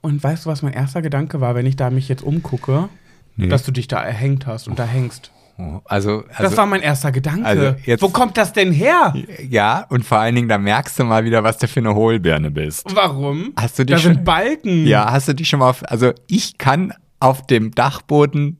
Und 0.00 0.22
weißt 0.22 0.46
du, 0.46 0.50
was 0.50 0.62
mein 0.62 0.72
erster 0.72 1.00
Gedanke 1.00 1.40
war, 1.40 1.54
wenn 1.54 1.64
ich 1.64 1.76
da 1.76 1.90
mich 1.90 2.08
jetzt 2.08 2.24
umgucke? 2.24 2.88
Nee. 3.36 3.48
Dass 3.48 3.62
du 3.62 3.70
dich 3.70 3.86
da 3.88 4.02
erhängt 4.02 4.46
hast 4.46 4.66
und 4.68 4.78
da 4.78 4.84
hängst. 4.84 5.30
Oh, 5.56 5.80
Also, 5.84 6.22
Das 6.30 6.40
also 6.40 6.56
war 6.56 6.66
mein 6.66 6.80
erster 6.82 7.12
Gedanke. 7.12 7.44
also 7.46 7.74
jetzt- 7.84 8.02
Wo 8.02 8.08
kommt 8.08 8.36
das 8.36 8.52
denn 8.52 8.72
her? 8.72 9.14
ja, 9.48 9.86
und 9.88 10.04
vor 10.04 10.18
allen 10.18 10.34
Dingen, 10.34 10.48
da 10.48 10.58
merkst 10.58 10.98
du 10.98 11.04
mal 11.04 11.24
wieder, 11.24 11.44
was 11.44 11.58
du 11.58 11.68
für 11.68 11.80
eine 11.80 11.94
Hohlbirne 11.94 12.50
bist. 12.50 12.84
Warum? 12.94 13.52
Hast 13.56 13.78
du 13.78 13.84
dich 13.84 13.94
da 13.96 14.02
schon- 14.02 14.14
sind 14.14 14.24
Balken. 14.24 14.86
Ja, 14.86 15.12
hast 15.12 15.28
du 15.28 15.32
dich 15.34 15.48
schon 15.48 15.60
mal 15.60 15.70
auf, 15.70 15.82
also 15.88 16.12
ich 16.26 16.58
kann 16.58 16.92
auf 17.20 17.46
dem 17.46 17.70
Dachboden 17.72 18.58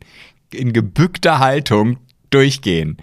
in 0.53 0.73
gebückter 0.73 1.41
Haltung 1.41 1.99
durchgehen. 2.31 2.97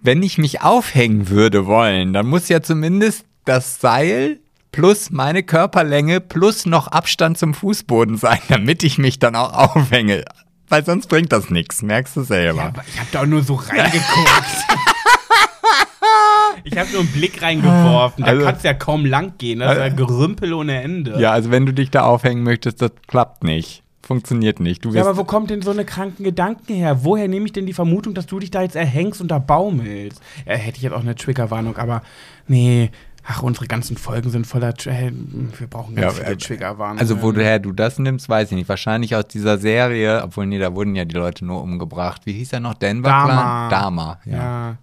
Wenn 0.00 0.22
ich 0.24 0.36
mich 0.38 0.62
aufhängen 0.62 1.28
würde 1.28 1.66
wollen, 1.66 2.12
dann 2.12 2.26
muss 2.26 2.48
ja 2.48 2.60
zumindest 2.60 3.24
das 3.44 3.80
Seil 3.80 4.40
plus 4.72 5.10
meine 5.10 5.42
Körperlänge 5.44 6.20
plus 6.20 6.66
noch 6.66 6.88
Abstand 6.88 7.38
zum 7.38 7.54
Fußboden 7.54 8.16
sein, 8.16 8.38
damit 8.48 8.82
ich 8.82 8.98
mich 8.98 9.20
dann 9.20 9.36
auch 9.36 9.52
aufhänge. 9.76 10.24
Weil 10.72 10.86
sonst 10.86 11.08
bringt 11.08 11.30
das 11.32 11.50
nichts, 11.50 11.82
merkst 11.82 12.16
du 12.16 12.22
selber. 12.22 12.72
Ja, 12.74 12.82
ich 12.88 12.98
habe 12.98 13.08
da 13.12 13.20
auch 13.20 13.26
nur 13.26 13.42
so 13.42 13.56
reingeguckt. 13.56 14.00
ich 16.64 16.78
habe 16.78 16.90
nur 16.92 17.00
einen 17.00 17.12
Blick 17.12 17.42
reingeworfen. 17.42 18.24
Da 18.24 18.30
Also- 18.30 18.46
kannst 18.46 18.64
du 18.64 18.68
ja 18.68 18.72
kaum 18.72 19.04
lang 19.04 19.34
gehen. 19.36 19.58
Das 19.58 19.72
ist 19.72 19.78
ja 19.80 19.88
Gerümpel 19.90 20.54
ohne 20.54 20.80
Ende. 20.82 21.20
Ja, 21.20 21.32
also 21.32 21.50
wenn 21.50 21.66
du 21.66 21.74
dich 21.74 21.90
da 21.90 22.04
aufhängen 22.04 22.42
möchtest, 22.42 22.80
das 22.80 22.92
klappt 23.06 23.44
nicht. 23.44 23.82
Funktioniert 24.02 24.60
nicht. 24.60 24.82
Du 24.82 24.92
Ja, 24.92 25.02
aber 25.02 25.18
wo 25.18 25.24
kommt 25.24 25.50
denn 25.50 25.60
so 25.60 25.72
eine 25.72 25.84
kranken 25.84 26.24
Gedanken 26.24 26.72
her? 26.74 27.04
Woher 27.04 27.28
nehme 27.28 27.44
ich 27.44 27.52
denn 27.52 27.66
die 27.66 27.74
Vermutung, 27.74 28.14
dass 28.14 28.24
du 28.24 28.38
dich 28.38 28.50
da 28.50 28.62
jetzt 28.62 28.74
erhängst 28.74 29.20
und 29.20 29.28
da 29.28 29.38
baumelst? 29.38 30.22
Ja, 30.46 30.54
hätte 30.54 30.78
ich 30.78 30.84
jetzt 30.84 30.94
auch 30.94 31.00
eine 31.02 31.16
Triggerwarnung, 31.16 31.76
aber 31.76 32.00
nee. 32.48 32.90
Ach, 33.24 33.42
unsere 33.42 33.66
ganzen 33.66 33.96
Folgen 33.96 34.30
sind 34.30 34.46
voller. 34.46 34.70
Tr- 34.70 35.12
Wir 35.58 35.66
brauchen 35.68 35.94
ganz 35.94 36.18
Ja, 36.18 36.24
viele 36.24 36.34
äh, 36.34 36.36
Triggerwarnungen. 36.36 36.98
also 37.00 37.22
woher 37.22 37.58
du 37.60 37.72
das 37.72 37.98
nimmst, 37.98 38.28
weiß 38.28 38.50
ich 38.50 38.56
nicht. 38.56 38.68
Wahrscheinlich 38.68 39.14
aus 39.14 39.28
dieser 39.28 39.58
Serie, 39.58 40.22
obwohl 40.24 40.46
nee, 40.46 40.58
da 40.58 40.74
wurden 40.74 40.94
ja 40.96 41.04
die 41.04 41.14
Leute 41.14 41.44
nur 41.44 41.62
umgebracht. 41.62 42.22
Wie 42.24 42.32
hieß 42.32 42.52
er 42.54 42.60
noch? 42.60 42.74
Denver 42.74 43.08
Dama. 43.08 43.68
Clan? 43.68 43.70
Dama, 43.70 44.18
ja. 44.24 44.36
Ja. 44.36 44.76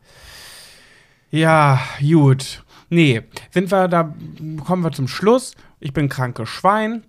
Ja, 1.32 1.80
gut. 2.00 2.64
Nee, 2.90 3.22
sind 3.52 3.72
wir 3.72 3.88
da, 3.88 4.14
kommen 4.66 4.84
wir 4.84 4.92
zum 4.92 5.08
Schluss. 5.08 5.54
Ich 5.80 5.94
bin 5.94 6.10
krankes 6.10 6.50
Schwein. 6.50 7.04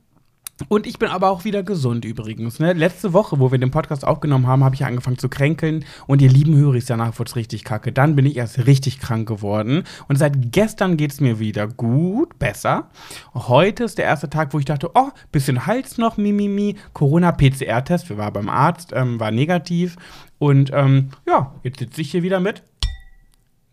Und 0.69 0.87
ich 0.87 0.99
bin 0.99 1.09
aber 1.09 1.31
auch 1.31 1.45
wieder 1.45 1.63
gesund 1.63 2.05
übrigens. 2.05 2.59
Ne? 2.59 2.73
Letzte 2.73 3.13
Woche, 3.13 3.39
wo 3.39 3.51
wir 3.51 3.59
den 3.59 3.71
Podcast 3.71 4.07
aufgenommen 4.07 4.47
haben, 4.47 4.65
habe 4.65 4.75
ich 4.75 4.85
angefangen 4.85 5.19
zu 5.19 5.29
kränkeln. 5.29 5.85
Und 6.07 6.23
ihr 6.23 6.29
lieben 6.29 6.55
Höris, 6.57 6.87
danach 6.87 7.19
wurde 7.19 7.31
es 7.31 7.37
richtig 7.37 7.65
kacke. 7.65 7.93
Dann 7.93 8.17
bin 8.17 8.27
ich 8.27 8.37
erst 8.37 8.67
richtig 8.67 9.01
krank 9.01 9.27
geworden. 9.29 9.85
Und 10.09 10.17
seit 10.17 10.53
gestern 10.53 10.97
geht 10.97 11.13
es 11.13 11.21
mir 11.21 11.39
wieder 11.39 11.67
gut, 11.67 12.39
besser. 12.39 12.91
Heute 13.35 13.85
ist 13.85 13.99
der 13.99 14.05
erste 14.05 14.31
Tag, 14.31 14.53
wo 14.53 14.59
ich 14.59 14.65
dachte, 14.65 14.91
oh, 14.95 15.11
bisschen 15.33 15.67
Hals 15.67 15.99
noch, 15.99 16.17
mimimi. 16.17 16.77
Corona-PCR-Test, 16.93 18.09
wir 18.09 18.19
waren 18.19 18.33
beim 18.33 18.49
Arzt, 18.49 18.93
ähm, 18.95 19.19
war 19.19 19.31
negativ. 19.31 19.97
Und 20.39 20.71
ähm, 20.73 21.11
ja, 21.27 21.55
jetzt 21.63 21.79
sitze 21.79 22.01
ich 22.01 22.11
hier 22.11 22.23
wieder 22.23 22.41
mit 22.41 22.63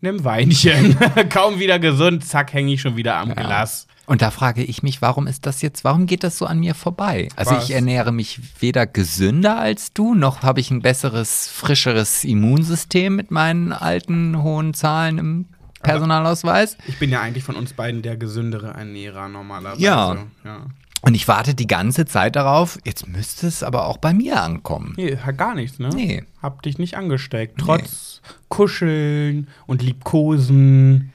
einem 0.02 0.24
Weinchen. 0.24 0.96
Kaum 1.28 1.58
wieder 1.58 1.78
gesund, 1.78 2.24
zack, 2.24 2.52
hänge 2.52 2.72
ich 2.72 2.80
schon 2.80 2.96
wieder 2.96 3.16
am 3.16 3.34
Glas. 3.34 3.86
Und 4.08 4.22
da 4.22 4.30
frage 4.30 4.64
ich 4.64 4.82
mich, 4.82 5.02
warum 5.02 5.26
ist 5.26 5.44
das 5.44 5.60
jetzt, 5.60 5.84
warum 5.84 6.06
geht 6.06 6.24
das 6.24 6.38
so 6.38 6.46
an 6.46 6.60
mir 6.60 6.74
vorbei? 6.74 7.28
Also 7.36 7.50
Was? 7.50 7.64
ich 7.64 7.74
ernähre 7.74 8.10
mich 8.10 8.40
weder 8.58 8.86
gesünder 8.86 9.58
als 9.58 9.92
du, 9.92 10.14
noch 10.14 10.42
habe 10.42 10.60
ich 10.60 10.70
ein 10.70 10.80
besseres, 10.80 11.46
frischeres 11.46 12.24
Immunsystem 12.24 13.14
mit 13.14 13.30
meinen 13.30 13.70
alten, 13.70 14.42
hohen 14.42 14.72
Zahlen 14.72 15.18
im 15.18 15.46
Personalausweis. 15.82 16.78
Ich 16.86 16.98
bin 16.98 17.10
ja 17.10 17.20
eigentlich 17.20 17.44
von 17.44 17.54
uns 17.54 17.74
beiden 17.74 18.00
der 18.00 18.16
gesündere 18.16 18.68
Ernährer 18.68 19.28
normalerweise. 19.28 19.82
Ja. 19.82 20.16
ja. 20.42 20.62
Und 21.02 21.14
ich 21.14 21.28
warte 21.28 21.54
die 21.54 21.66
ganze 21.66 22.06
Zeit 22.06 22.34
darauf, 22.34 22.78
jetzt 22.86 23.06
müsste 23.06 23.46
es 23.46 23.62
aber 23.62 23.84
auch 23.84 23.98
bei 23.98 24.14
mir 24.14 24.42
ankommen. 24.42 24.94
Nee, 24.96 25.18
hat 25.18 25.36
gar 25.36 25.54
nichts, 25.54 25.78
ne? 25.78 25.90
Nee. 25.94 26.24
Hab 26.40 26.62
dich 26.62 26.78
nicht 26.78 26.96
angesteckt. 26.96 27.58
Trotz 27.58 28.22
Kuscheln 28.48 29.48
und 29.66 29.82
Liebkosen. 29.82 31.12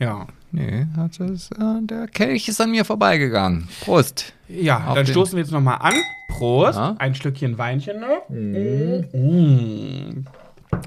Ja. 0.00 0.26
Nee, 0.52 0.86
das 0.96 1.18
ist, 1.18 1.52
äh, 1.52 1.82
der 1.82 2.06
Kelch 2.08 2.48
ist 2.48 2.60
an 2.60 2.70
mir 2.70 2.84
vorbeigegangen. 2.84 3.68
Prost. 3.80 4.32
Ja, 4.48 4.86
Auf 4.88 4.94
dann 4.94 5.04
den- 5.06 5.12
stoßen 5.12 5.34
wir 5.36 5.42
jetzt 5.42 5.50
nochmal 5.52 5.78
an. 5.80 5.94
Prost. 6.28 6.76
Ja. 6.78 6.94
Ein 6.98 7.14
Stückchen 7.14 7.58
Weinchen 7.58 8.00
noch. 8.00 8.28
Mm. 8.30 10.24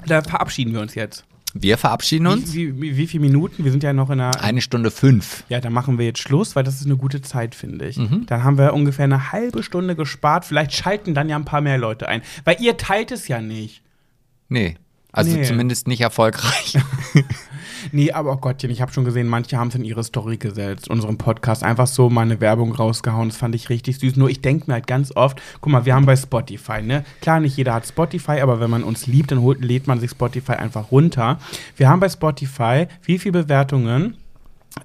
Da 0.06 0.22
verabschieden 0.22 0.72
wir 0.72 0.80
uns 0.80 0.94
jetzt. 0.94 1.24
Wir 1.52 1.78
verabschieden 1.78 2.26
uns. 2.28 2.54
Wie, 2.54 2.80
wie, 2.80 2.96
wie 2.96 3.06
viele 3.08 3.22
Minuten? 3.22 3.64
Wir 3.64 3.72
sind 3.72 3.82
ja 3.82 3.92
noch 3.92 4.08
in 4.10 4.20
einer. 4.20 4.40
Eine 4.42 4.60
Stunde 4.60 4.90
fünf. 4.92 5.42
Ja, 5.48 5.60
dann 5.60 5.72
machen 5.72 5.98
wir 5.98 6.06
jetzt 6.06 6.20
Schluss, 6.20 6.54
weil 6.54 6.62
das 6.62 6.76
ist 6.80 6.86
eine 6.86 6.96
gute 6.96 7.22
Zeit, 7.22 7.54
finde 7.56 7.86
ich. 7.88 7.96
Mhm. 7.96 8.24
Dann 8.26 8.44
haben 8.44 8.56
wir 8.56 8.72
ungefähr 8.72 9.04
eine 9.04 9.32
halbe 9.32 9.62
Stunde 9.64 9.96
gespart. 9.96 10.44
Vielleicht 10.44 10.72
schalten 10.72 11.12
dann 11.12 11.28
ja 11.28 11.34
ein 11.36 11.44
paar 11.44 11.60
mehr 11.60 11.76
Leute 11.78 12.08
ein. 12.08 12.22
Weil 12.44 12.56
ihr 12.60 12.76
teilt 12.76 13.10
es 13.10 13.26
ja 13.26 13.40
nicht. 13.40 13.82
Nee. 14.48 14.76
Also 15.12 15.36
Nee. 15.36 15.42
zumindest 15.42 15.88
nicht 15.88 16.02
erfolgreich. 16.02 16.78
Nee, 17.92 18.12
aber 18.12 18.32
oh 18.32 18.36
Gottchen, 18.36 18.70
ich 18.70 18.80
habe 18.80 18.92
schon 18.92 19.04
gesehen, 19.04 19.28
manche 19.28 19.56
haben 19.56 19.68
es 19.68 19.74
in 19.74 19.84
ihre 19.84 20.04
Story 20.04 20.36
gesetzt, 20.36 20.88
unseren 20.88 21.18
Podcast 21.18 21.62
einfach 21.62 21.86
so 21.86 22.10
mal 22.10 22.22
eine 22.22 22.40
Werbung 22.40 22.72
rausgehauen. 22.72 23.28
Das 23.28 23.38
fand 23.38 23.54
ich 23.54 23.68
richtig 23.68 23.98
süß. 23.98 24.16
Nur 24.16 24.30
ich 24.30 24.40
denke 24.40 24.64
mir 24.66 24.74
halt 24.74 24.86
ganz 24.86 25.14
oft, 25.14 25.40
guck 25.60 25.72
mal, 25.72 25.84
wir 25.84 25.94
haben 25.94 26.06
bei 26.06 26.16
Spotify, 26.16 26.82
ne? 26.82 27.04
Klar, 27.20 27.40
nicht 27.40 27.56
jeder 27.56 27.74
hat 27.74 27.86
Spotify, 27.86 28.40
aber 28.40 28.60
wenn 28.60 28.70
man 28.70 28.84
uns 28.84 29.06
liebt, 29.06 29.30
dann 29.30 29.40
holt, 29.40 29.64
lädt 29.64 29.86
man 29.86 30.00
sich 30.00 30.10
Spotify 30.10 30.52
einfach 30.52 30.90
runter. 30.90 31.38
Wir 31.76 31.88
haben 31.88 32.00
bei 32.00 32.08
Spotify 32.08 32.86
wie 33.02 33.18
viele 33.18 33.42
Bewertungen? 33.42 34.16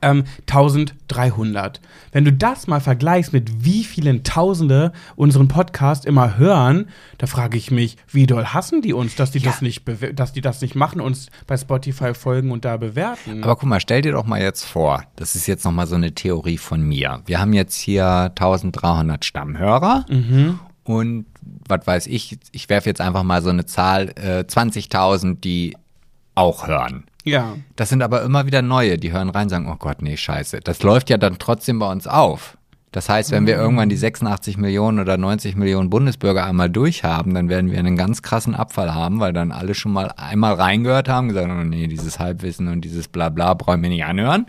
Ähm, 0.02 0.24
1300. 0.50 1.80
Wenn 2.12 2.26
du 2.26 2.34
das 2.34 2.68
mal 2.68 2.80
vergleichst 2.80 3.34
mit 3.34 3.64
wie 3.66 3.84
vielen 3.84 4.24
Tausende 4.24 4.92
unseren 5.16 5.48
Podcast 5.48 6.06
immer 6.06 6.38
hören, 6.38 6.90
da 7.18 7.28
frage 7.28 7.58
ich 7.58 7.70
mich, 7.72 7.98
wie 8.10 8.26
doll 8.26 8.46
hassen 8.46 8.82
die 8.82 8.94
uns, 8.94 9.16
dass 9.16 9.32
die 9.32 9.40
Ja. 9.40 9.52
das 9.52 9.62
nicht 9.62 9.84
dass 10.16 10.34
die 10.34 10.42
das 10.42 10.62
nicht 10.62 10.76
machen, 10.76 11.02
uns 11.02 11.28
bei 11.48 11.56
Spotify 11.56 12.14
folgen 12.14 12.52
und 12.52 12.66
da 12.66 12.78
bewerten. 12.78 13.44
Aber 13.44 13.56
guck 13.56 13.70
mal, 13.70 13.80
stell 13.80 14.02
dir 14.02 14.14
doch 14.14 14.26
mal 14.26 14.42
jetzt 14.42 14.64
vor, 14.66 15.04
das 15.18 15.36
ist 15.36 15.46
jetzt 15.48 15.64
noch 15.66 15.72
mal 15.72 15.88
so 15.88 15.96
eine 15.96 16.14
Theorie 16.14 16.58
von 16.58 16.82
mir. 16.82 17.22
Wir 17.26 17.40
haben 17.40 17.54
jetzt 17.54 17.78
hier 17.78 18.06
1300 18.36 19.24
Stammhörer 19.24 20.06
und 20.84 21.26
was 21.68 21.86
weiß 21.86 22.08
ich, 22.08 22.38
ich 22.52 22.70
werfe 22.70 22.90
jetzt 22.90 23.02
einfach 23.02 23.24
mal 23.24 23.42
so 23.42 23.50
eine 23.50 23.66
Zahl, 23.66 24.10
äh, 24.16 24.44
20.000, 24.48 25.40
die 25.42 25.76
auch 26.34 26.68
hören. 26.68 27.06
Ja. 27.26 27.56
Das 27.76 27.90
sind 27.90 28.02
aber 28.02 28.22
immer 28.22 28.46
wieder 28.46 28.62
neue, 28.62 28.98
die 28.98 29.12
hören 29.12 29.30
rein 29.30 29.44
und 29.44 29.50
sagen, 29.50 29.70
oh 29.70 29.76
Gott, 29.78 30.02
nee, 30.02 30.16
scheiße. 30.16 30.62
Das 30.64 30.82
läuft 30.84 31.10
ja 31.10 31.18
dann 31.18 31.38
trotzdem 31.40 31.80
bei 31.80 31.92
uns 31.92 32.08
auf. 32.08 32.58
Das 32.96 33.10
heißt, 33.10 33.32
wenn 33.32 33.46
wir 33.46 33.58
irgendwann 33.58 33.90
die 33.90 33.98
86 33.98 34.56
Millionen 34.56 35.00
oder 35.00 35.18
90 35.18 35.58
Millionen 35.58 35.90
Bundesbürger 35.90 36.46
einmal 36.46 36.70
durchhaben, 36.70 37.34
dann 37.34 37.50
werden 37.50 37.70
wir 37.70 37.78
einen 37.78 37.98
ganz 37.98 38.22
krassen 38.22 38.56
Abfall 38.56 38.96
haben, 38.96 39.20
weil 39.20 39.34
dann 39.34 39.52
alle 39.52 39.76
schon 39.76 39.92
mal 39.92 40.14
einmal 40.16 40.54
reingehört 40.54 41.10
haben, 41.10 41.28
gesagt, 41.28 41.50
oh 41.52 41.64
nee, 41.66 41.88
dieses 41.88 42.20
Halbwissen 42.20 42.70
und 42.70 42.86
dieses 42.86 43.10
Blabla 43.10 43.54
brauchen 43.56 43.82
wir 43.82 43.90
nicht 43.90 44.06
anhören. 44.06 44.46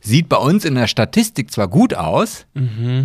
Sieht 0.00 0.30
bei 0.30 0.38
uns 0.38 0.64
in 0.64 0.76
der 0.76 0.86
Statistik 0.86 1.50
zwar 1.50 1.68
gut 1.68 1.92
aus, 1.92 2.46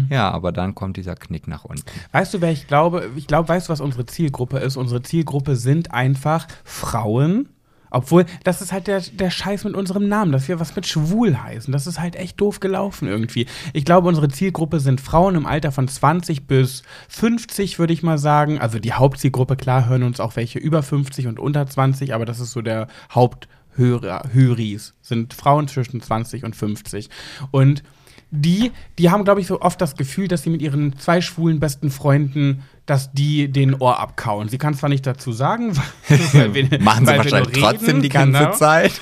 ja, 0.09 0.31
aber 0.31 0.53
dann 0.53 0.75
kommt 0.75 0.95
dieser 0.95 1.15
Knick 1.15 1.49
nach 1.49 1.65
unten. 1.65 1.83
Weißt 2.13 2.33
du, 2.33 2.39
wer 2.39 2.53
ich 2.53 2.67
glaube? 2.67 3.09
Ich 3.17 3.27
glaube, 3.27 3.49
weißt 3.49 3.67
du, 3.67 3.73
was 3.73 3.81
unsere 3.81 4.05
Zielgruppe 4.05 4.59
ist? 4.59 4.77
Unsere 4.77 5.01
Zielgruppe 5.01 5.57
sind 5.57 5.93
einfach 5.93 6.47
Frauen. 6.63 7.49
Obwohl, 7.95 8.25
das 8.43 8.61
ist 8.61 8.73
halt 8.73 8.87
der, 8.87 8.99
der 8.99 9.29
Scheiß 9.29 9.63
mit 9.63 9.73
unserem 9.73 10.09
Namen, 10.09 10.33
dass 10.33 10.49
wir 10.49 10.59
was 10.59 10.75
mit 10.75 10.85
schwul 10.85 11.41
heißen. 11.41 11.71
Das 11.71 11.87
ist 11.87 11.97
halt 11.97 12.17
echt 12.17 12.41
doof 12.41 12.59
gelaufen 12.59 13.07
irgendwie. 13.07 13.45
Ich 13.71 13.85
glaube, 13.85 14.09
unsere 14.09 14.27
Zielgruppe 14.27 14.81
sind 14.81 14.99
Frauen 14.99 15.35
im 15.35 15.45
Alter 15.45 15.71
von 15.71 15.87
20 15.87 16.45
bis 16.45 16.83
50, 17.07 17.79
würde 17.79 17.93
ich 17.93 18.03
mal 18.03 18.17
sagen. 18.17 18.59
Also 18.59 18.79
die 18.79 18.91
Hauptzielgruppe, 18.91 19.55
klar, 19.55 19.87
hören 19.87 20.03
uns 20.03 20.19
auch 20.19 20.35
welche 20.35 20.59
über 20.59 20.83
50 20.83 21.27
und 21.27 21.39
unter 21.39 21.65
20, 21.65 22.13
aber 22.13 22.25
das 22.25 22.41
ist 22.41 22.51
so 22.51 22.61
der 22.61 22.87
Haupthörer, 23.11 24.23
Höris. 24.33 24.93
Sind 25.01 25.33
Frauen 25.33 25.69
zwischen 25.69 26.01
20 26.01 26.43
und 26.43 26.53
50. 26.53 27.09
Und 27.51 27.81
die, 28.29 28.73
die 28.97 29.09
haben, 29.09 29.23
glaube 29.23 29.39
ich, 29.39 29.47
so 29.47 29.61
oft 29.61 29.79
das 29.79 29.95
Gefühl, 29.95 30.27
dass 30.27 30.43
sie 30.43 30.49
mit 30.49 30.61
ihren 30.61 30.99
zwei 30.99 31.21
schwulen 31.21 31.61
besten 31.61 31.89
Freunden, 31.89 32.63
dass 32.85 33.11
die 33.11 33.51
den 33.51 33.73
Ohr 33.75 33.99
abkauen. 33.99 34.47
Sie 34.49 34.57
kann 34.57 34.73
zwar 34.75 34.89
nicht 34.89 35.05
dazu 35.07 35.31
sagen, 35.31 35.75
weil 36.33 36.53
wir, 36.53 36.79
Machen 36.81 37.05
sie 37.05 37.17
wahrscheinlich 37.17 37.55
nur 37.55 37.63
trotzdem 37.71 37.87
reden, 37.87 38.01
die 38.01 38.09
ganze 38.09 38.39
genau. 38.39 38.51
Zeit. 38.51 39.01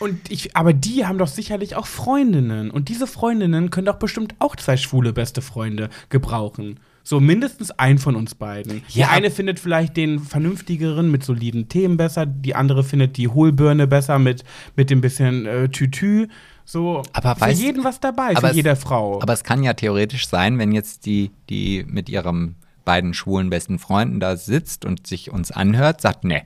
Und 0.00 0.30
ich, 0.30 0.56
aber 0.56 0.72
die 0.72 1.06
haben 1.06 1.18
doch 1.18 1.28
sicherlich 1.28 1.76
auch 1.76 1.86
Freundinnen. 1.86 2.70
Und 2.70 2.88
diese 2.88 3.06
Freundinnen 3.06 3.70
können 3.70 3.86
doch 3.86 3.98
bestimmt 3.98 4.34
auch 4.40 4.56
zwei 4.56 4.76
schwule 4.76 5.12
beste 5.12 5.42
Freunde 5.42 5.90
gebrauchen. 6.08 6.80
So 7.04 7.20
mindestens 7.20 7.70
ein 7.72 7.98
von 7.98 8.16
uns 8.16 8.34
beiden. 8.34 8.82
Die 8.94 9.00
Ja. 9.00 9.10
eine 9.10 9.30
findet 9.30 9.58
vielleicht 9.60 9.96
den 9.96 10.18
vernünftigeren 10.20 11.10
mit 11.10 11.24
soliden 11.24 11.68
Themen 11.68 11.96
besser, 11.96 12.26
die 12.26 12.54
andere 12.54 12.84
findet 12.84 13.16
die 13.16 13.28
Hohlbirne 13.28 13.86
besser 13.86 14.18
mit, 14.18 14.44
mit 14.76 14.90
dem 14.90 15.00
bisschen 15.00 15.46
äh, 15.46 15.68
Tütü. 15.68 16.26
So, 16.64 17.02
Aber 17.12 17.34
für 17.36 17.44
weißt- 17.46 17.52
jeden 17.60 17.82
was 17.84 17.98
dabei, 18.00 18.34
für 18.36 18.46
es- 18.48 18.56
jede 18.56 18.76
Frau. 18.76 19.20
Aber 19.22 19.32
es 19.32 19.42
kann 19.42 19.62
ja 19.64 19.72
theoretisch 19.74 20.28
sein, 20.28 20.58
wenn 20.58 20.72
jetzt 20.72 21.06
die, 21.06 21.30
die 21.48 21.84
mit 21.88 22.08
ihrem 22.08 22.54
beiden 22.84 23.14
schwulen 23.14 23.50
besten 23.50 23.78
Freunden 23.78 24.20
da 24.20 24.36
sitzt 24.36 24.84
und 24.84 25.06
sich 25.06 25.30
uns 25.30 25.50
anhört, 25.50 26.00
sagt, 26.00 26.24
ne, 26.24 26.42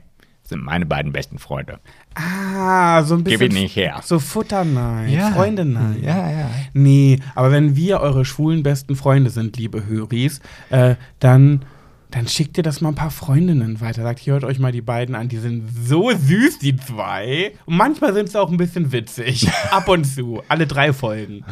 sind 0.47 0.63
meine 0.63 0.85
beiden 0.85 1.11
besten 1.11 1.39
Freunde. 1.39 1.79
ah, 2.15 3.03
so 3.03 3.15
ein 3.15 3.23
bisschen. 3.23 3.39
Gib 3.39 3.51
ihn 3.51 3.61
nicht 3.61 3.75
her. 3.75 4.01
So 4.03 4.19
Futter 4.19 4.63
nein, 4.63 5.33
Freunde 5.33 5.65
nein. 5.65 6.01
Ja, 6.01 6.29
ja. 6.31 6.49
Nee, 6.73 7.19
aber 7.35 7.51
wenn 7.51 7.75
wir 7.75 7.99
eure 7.99 8.25
schwulen 8.25 8.63
besten 8.63 8.95
Freunde 8.95 9.29
sind, 9.29 9.57
liebe 9.57 9.85
Höris, 9.85 10.39
äh, 10.69 10.95
dann, 11.19 11.65
dann 12.11 12.27
schickt 12.27 12.57
ihr 12.57 12.63
das 12.63 12.81
mal 12.81 12.89
ein 12.89 12.95
paar 12.95 13.11
Freundinnen 13.11 13.81
weiter. 13.81 14.03
Sagt, 14.03 14.25
hört 14.25 14.45
euch 14.45 14.59
mal 14.59 14.71
die 14.71 14.81
beiden 14.81 15.15
an, 15.15 15.27
die 15.27 15.37
sind 15.37 15.69
so 15.69 16.11
süß, 16.11 16.59
die 16.59 16.77
zwei. 16.77 17.51
Und 17.65 17.75
manchmal 17.75 18.13
sind 18.13 18.29
sie 18.29 18.39
auch 18.39 18.49
ein 18.49 18.57
bisschen 18.57 18.91
witzig. 18.91 19.49
Ab 19.71 19.89
und 19.89 20.05
zu. 20.05 20.41
Alle 20.47 20.65
drei 20.65 20.93
Folgen. 20.93 21.43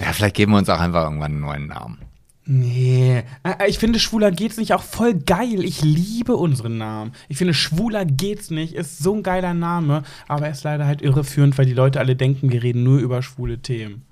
Ja, 0.00 0.12
vielleicht 0.12 0.34
geben 0.34 0.52
wir 0.52 0.58
uns 0.58 0.68
auch 0.68 0.80
einfach 0.80 1.04
irgendwann 1.04 1.32
einen 1.32 1.40
neuen 1.40 1.66
Namen. 1.68 1.98
Nee, 2.46 3.22
ich 3.66 3.78
finde, 3.78 3.98
schwuler 3.98 4.30
geht's 4.30 4.58
nicht 4.58 4.74
auch 4.74 4.82
voll 4.82 5.14
geil. 5.14 5.64
Ich 5.64 5.82
liebe 5.82 6.36
unseren 6.36 6.76
Namen. 6.76 7.12
Ich 7.28 7.38
finde, 7.38 7.54
schwuler 7.54 8.04
geht's 8.04 8.50
nicht 8.50 8.74
ist 8.74 8.98
so 8.98 9.14
ein 9.14 9.22
geiler 9.22 9.54
Name, 9.54 10.02
aber 10.28 10.46
er 10.46 10.52
ist 10.52 10.62
leider 10.64 10.86
halt 10.86 11.00
irreführend, 11.00 11.56
weil 11.56 11.64
die 11.66 11.72
Leute 11.72 12.00
alle 12.00 12.16
denken, 12.16 12.50
wir 12.52 12.62
reden 12.62 12.82
nur 12.82 12.98
über 12.98 13.22
schwule 13.22 13.58
Themen. 13.60 14.02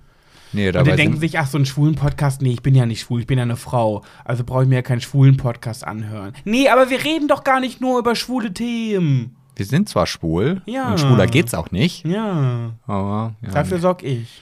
Nee, 0.54 0.68
Und 0.68 0.74
dabei 0.76 0.90
die 0.92 0.96
denken 0.96 1.18
sich, 1.18 1.38
ach, 1.38 1.46
so 1.46 1.56
einen 1.58 1.66
schwulen 1.66 1.94
Podcast, 1.94 2.42
nee, 2.42 2.52
ich 2.52 2.62
bin 2.62 2.74
ja 2.74 2.84
nicht 2.86 3.00
schwul, 3.00 3.20
ich 3.20 3.26
bin 3.26 3.38
ja 3.38 3.42
eine 3.42 3.56
Frau. 3.56 4.02
Also 4.24 4.44
brauche 4.44 4.62
ich 4.64 4.68
mir 4.68 4.76
ja 4.76 4.82
keinen 4.82 5.00
schwulen 5.00 5.36
Podcast 5.38 5.86
anhören. 5.86 6.32
Nee, 6.44 6.68
aber 6.68 6.90
wir 6.90 7.04
reden 7.04 7.28
doch 7.28 7.42
gar 7.44 7.58
nicht 7.60 7.80
nur 7.80 7.98
über 7.98 8.14
schwule 8.14 8.52
Themen. 8.52 9.36
wir 9.56 9.66
sind 9.66 9.88
zwar 9.90 10.06
schwul 10.06 10.60
Ja. 10.66 10.90
und 10.92 11.00
schwuler 11.00 11.26
geht's 11.26 11.52
auch 11.54 11.70
nicht, 11.70 12.06
Ja, 12.06 12.72
aber 12.86 13.34
ja, 13.42 13.50
dafür 13.50 13.78
sorg 13.78 14.02
ich. 14.02 14.40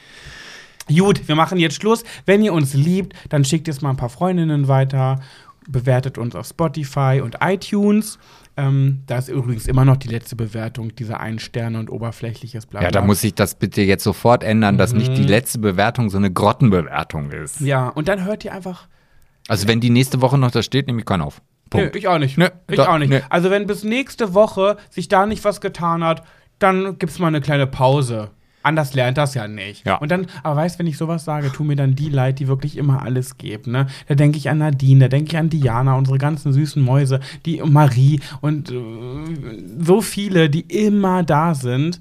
Gut, 0.99 1.27
wir 1.29 1.35
machen 1.37 1.59
jetzt 1.59 1.77
Schluss. 1.77 2.05
Wenn 2.27 2.43
ihr 2.43 2.53
uns 2.53 2.75
liebt, 2.75 3.15
dann 3.29 3.45
schickt 3.45 3.69
jetzt 3.69 3.83
mal 3.83 3.91
ein 3.91 3.97
paar 3.97 4.09
Freundinnen 4.09 4.69
weiter, 4.69 5.21
bewertet 5.69 6.19
uns 6.19 6.35
auf 6.35 6.47
Spotify 6.47 7.21
und 7.23 7.37
iTunes. 7.41 8.19
Ähm, 8.57 9.03
da 9.07 9.19
ist 9.19 9.29
übrigens 9.29 9.67
immer 9.69 9.85
noch 9.85 9.97
die 9.97 10.09
letzte 10.09 10.37
Bewertung, 10.37 10.95
diese 10.97 11.21
ein 11.21 11.39
Sterne 11.39 11.79
und 11.79 11.89
oberflächliches 11.91 12.67
Blabla. 12.67 12.89
ja, 12.89 12.91
da 12.93 13.01
muss 13.03 13.21
sich 13.21 13.35
das 13.35 13.55
bitte 13.55 13.81
jetzt 13.83 14.05
sofort 14.05 14.43
ändern, 14.43 14.77
dass 14.77 14.93
nicht 14.93 15.13
Mhm. 15.13 15.15
die 15.17 15.25
letzte 15.25 15.59
Bewertung 15.61 16.11
so 16.11 16.19
eine 16.19 16.31
Grottenbewertung 16.33 17.31
ist. 17.31 17.61
Ja, 17.61 17.89
und 17.89 18.09
dann 18.09 18.25
hört 18.25 18.45
ihr 18.45 18.53
einfach 18.53 18.89
Also 19.49 19.67
wenn 19.69 19.81
die 19.81 19.91
nächste 19.91 20.21
Woche 20.21 20.37
noch 20.39 20.51
da 20.51 20.63
steht, 20.63 20.87
nehme 20.89 21.01
ich 21.01 21.07
keinen 21.07 21.23
auf. 21.23 21.41
Punkt. 21.71 21.95
Nö, 21.95 21.99
ich 21.99 22.09
auch 22.09 22.19
nicht. 22.19 22.37
Nö, 22.37 22.49
ich 22.69 22.77
da- 22.77 22.89
auch 22.93 22.99
nicht. 22.99 23.11
nö. 23.11 23.21
Also 23.31 23.51
wenn 23.51 23.67
bis 23.67 23.85
nächste 23.85 24.35
Woche 24.35 24.77
sich 24.91 25.09
da 25.09 25.25
nicht 25.27 25.45
was 25.45 25.61
getan 25.61 26.03
hat, 26.05 26.23
dann 26.59 26.99
gibt's 26.99 27.19
mal 27.19 27.29
eine 27.29 27.41
kleine 27.41 27.67
Pause. 27.67 28.31
Anders 28.63 28.93
lernt 28.95 29.17
das 29.17 29.35
ja 29.35 29.49
nicht. 29.49 29.87
Ja. 29.87 29.97
Und 29.97 30.11
dann, 30.11 30.27
aber 30.43 30.57
weißt, 30.57 30.79
wenn 30.79 30.87
ich 30.87 30.99
sowas 30.99 31.25
sage, 31.25 31.51
tun 31.51 31.69
mir 31.69 31.77
dann 31.77 31.95
die 31.95 32.11
leid, 32.11 32.39
die 32.41 32.49
wirklich 32.49 32.77
immer 32.77 33.03
alles 33.03 33.39
geben. 33.39 33.73
Ne? 33.73 33.87
Da 34.07 34.15
denke 34.15 34.37
ich 34.37 34.51
an 34.51 34.59
Nadine, 34.59 35.05
da 35.05 35.09
denke 35.09 35.31
ich 35.31 35.39
an 35.39 35.49
Diana, 35.49 35.95
unsere 35.97 36.19
ganzen 36.19 36.53
süßen 36.53 36.83
Mäuse, 36.83 37.21
die 37.47 37.63
Marie 37.63 38.21
und 38.43 38.71
äh, 38.71 38.75
so 39.79 40.03
viele, 40.03 40.51
die 40.51 40.61
immer 40.61 41.23
da 41.23 41.55
sind. 41.55 42.01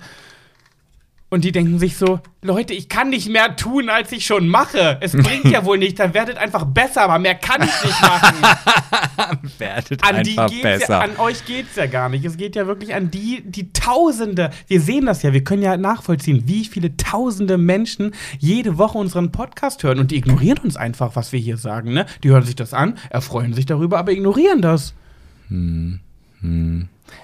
Und 1.32 1.44
die 1.44 1.52
denken 1.52 1.78
sich 1.78 1.96
so, 1.96 2.20
Leute, 2.42 2.74
ich 2.74 2.90
kann 2.90 3.12
nicht 3.12 3.30
mehr 3.30 3.56
tun, 3.56 3.90
als 3.90 4.12
ich 4.12 4.26
schon 4.26 4.48
mache. 4.48 4.98
Es 5.00 5.12
bringt 5.12 5.46
ja 5.46 5.64
wohl 5.66 5.78
nicht, 5.78 6.00
dann 6.00 6.16
werdet 6.16 6.38
einfach 6.38 6.66
besser, 6.66 7.04
aber 7.04 7.20
mehr 7.20 7.36
kann 7.36 7.62
ich 7.62 7.84
nicht 7.86 8.02
machen. 8.02 8.36
Werdet 9.60 10.04
An 10.04 10.16
einfach 10.16 10.50
besser. 10.62 10.94
ja, 10.94 11.00
an 11.02 11.18
euch 11.18 11.46
geht's 11.46 11.76
ja 11.76 11.86
gar 11.86 12.10
nicht. 12.10 12.26
Es 12.26 12.36
geht 12.36 12.56
ja 12.56 12.66
wirklich 12.66 12.96
an 12.96 13.12
die, 13.12 13.44
die 13.46 13.72
Tausende. 13.74 14.50
Wir 14.68 14.82
sehen 14.82 15.06
das 15.06 15.22
ja, 15.22 15.32
wir 15.32 15.44
können 15.44 15.62
ja 15.62 15.78
nachvollziehen, 15.78 16.44
wie 16.48 16.66
viele 16.66 16.98
Tausende 16.98 17.60
Menschen 17.60 18.16
jede 18.40 18.80
Woche 18.80 18.98
unseren 18.98 19.32
Podcast 19.32 19.84
hören 19.84 20.00
und 20.00 20.10
die 20.10 20.16
ignorieren 20.16 20.58
uns 20.60 20.78
einfach, 20.78 21.16
was 21.16 21.32
wir 21.32 21.40
hier 21.40 21.58
sagen. 21.58 21.94
Ne? 21.94 22.08
Die 22.24 22.30
hören 22.30 22.44
sich 22.44 22.56
das 22.56 22.74
an, 22.74 22.98
erfreuen 23.12 23.54
sich 23.54 23.68
darüber, 23.68 24.00
aber 24.00 24.12
ignorieren 24.12 24.64
das. 24.64 24.96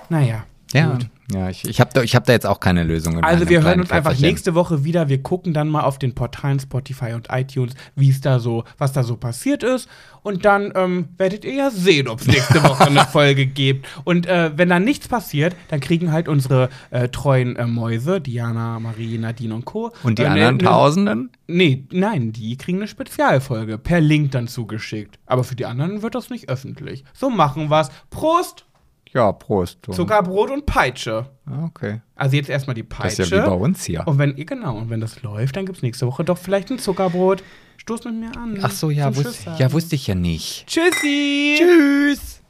Naja. 0.09 0.45
ja, 0.73 0.91
gut. 0.91 1.07
Ja, 1.31 1.49
ich, 1.49 1.67
ich 1.67 1.79
habe 1.79 1.89
da, 1.91 2.03
ich 2.03 2.15
hab 2.15 2.25
da 2.25 2.33
jetzt 2.33 2.45
auch 2.45 2.59
keine 2.59 2.83
Lösung. 2.83 3.23
Also 3.23 3.49
wir 3.49 3.63
hören 3.63 3.79
uns 3.79 3.91
einfach 3.91 4.17
nächste 4.19 4.53
Woche 4.53 4.83
wieder. 4.83 5.09
Wir 5.09 5.23
gucken 5.23 5.55
dann 5.55 5.69
mal 5.69 5.81
auf 5.81 5.97
den 5.97 6.13
Portalen 6.13 6.59
Spotify 6.59 7.13
und 7.13 7.29
iTunes, 7.31 7.73
wie 7.95 8.11
es 8.11 8.21
da 8.21 8.37
so, 8.39 8.63
was 8.77 8.93
da 8.93 9.01
so 9.01 9.17
passiert 9.17 9.63
ist. 9.63 9.89
Und 10.21 10.45
dann 10.45 10.71
ähm, 10.75 11.09
werdet 11.17 11.43
ihr 11.43 11.53
ja 11.53 11.71
sehen, 11.71 12.07
ob 12.07 12.21
es 12.21 12.27
nächste 12.27 12.63
Woche 12.63 12.85
eine 12.85 13.05
Folge 13.11 13.47
gibt. 13.47 13.87
Und 14.03 14.27
äh, 14.27 14.51
wenn 14.55 14.69
da 14.69 14.79
nichts 14.79 15.07
passiert, 15.07 15.55
dann 15.69 15.79
kriegen 15.79 16.11
halt 16.11 16.27
unsere 16.27 16.69
äh, 16.91 17.09
treuen 17.09 17.55
äh, 17.55 17.65
Mäuse, 17.65 18.21
Diana, 18.21 18.79
Marie, 18.79 19.17
Nadine 19.17 19.55
und 19.55 19.65
Co. 19.65 19.91
Und 20.03 20.19
die 20.19 20.23
äh, 20.23 20.27
anderen 20.27 20.57
ne, 20.57 20.63
ne, 20.63 20.69
Tausenden? 20.69 21.31
Nee, 21.47 21.87
nein, 21.91 22.33
die 22.33 22.55
kriegen 22.55 22.77
eine 22.79 22.87
Spezialfolge 22.87 23.79
per 23.79 23.99
Link 23.99 24.31
dann 24.31 24.47
zugeschickt. 24.47 25.17
Aber 25.25 25.43
für 25.43 25.55
die 25.55 25.65
anderen 25.65 26.03
wird 26.03 26.13
das 26.13 26.29
nicht 26.29 26.49
öffentlich. 26.49 27.03
So 27.13 27.31
machen 27.31 27.69
wir's. 27.71 27.89
Prost! 28.11 28.65
Ja, 29.15 29.31
Prost. 29.31 29.79
du. 29.81 29.93
Zuckerbrot 29.93 30.51
und 30.51 30.65
Peitsche. 30.65 31.25
Ah, 31.45 31.65
Okay. 31.67 32.01
Also 32.15 32.35
jetzt 32.35 32.49
erstmal 32.49 32.73
die 32.75 32.83
Peitsche. 32.83 33.17
Das 33.17 33.27
ist 33.27 33.31
ja 33.31 33.45
wie 33.45 33.49
bei 33.49 33.55
uns 33.55 33.83
hier. 33.85 34.05
Und 34.05 34.17
wenn, 34.19 34.35
genau, 34.35 34.77
und 34.77 34.89
wenn 34.89 34.99
das 34.99 35.21
läuft, 35.23 35.55
dann 35.55 35.65
gibt 35.65 35.77
es 35.77 35.83
nächste 35.83 36.05
Woche 36.05 36.23
doch 36.25 36.37
vielleicht 36.37 36.69
ein 36.69 36.79
Zuckerbrot. 36.79 37.41
Stoß 37.77 38.03
mit 38.05 38.15
mir 38.15 38.37
an. 38.37 38.59
Ach 38.61 38.71
so, 38.71 38.89
ja, 38.89 39.15
wus 39.15 39.45
ja, 39.57 39.71
wusste 39.71 39.95
ich 39.95 40.07
ja 40.07 40.15
nicht. 40.15 40.67
Tschüssi! 40.67 41.55
Tschüss. 41.57 42.41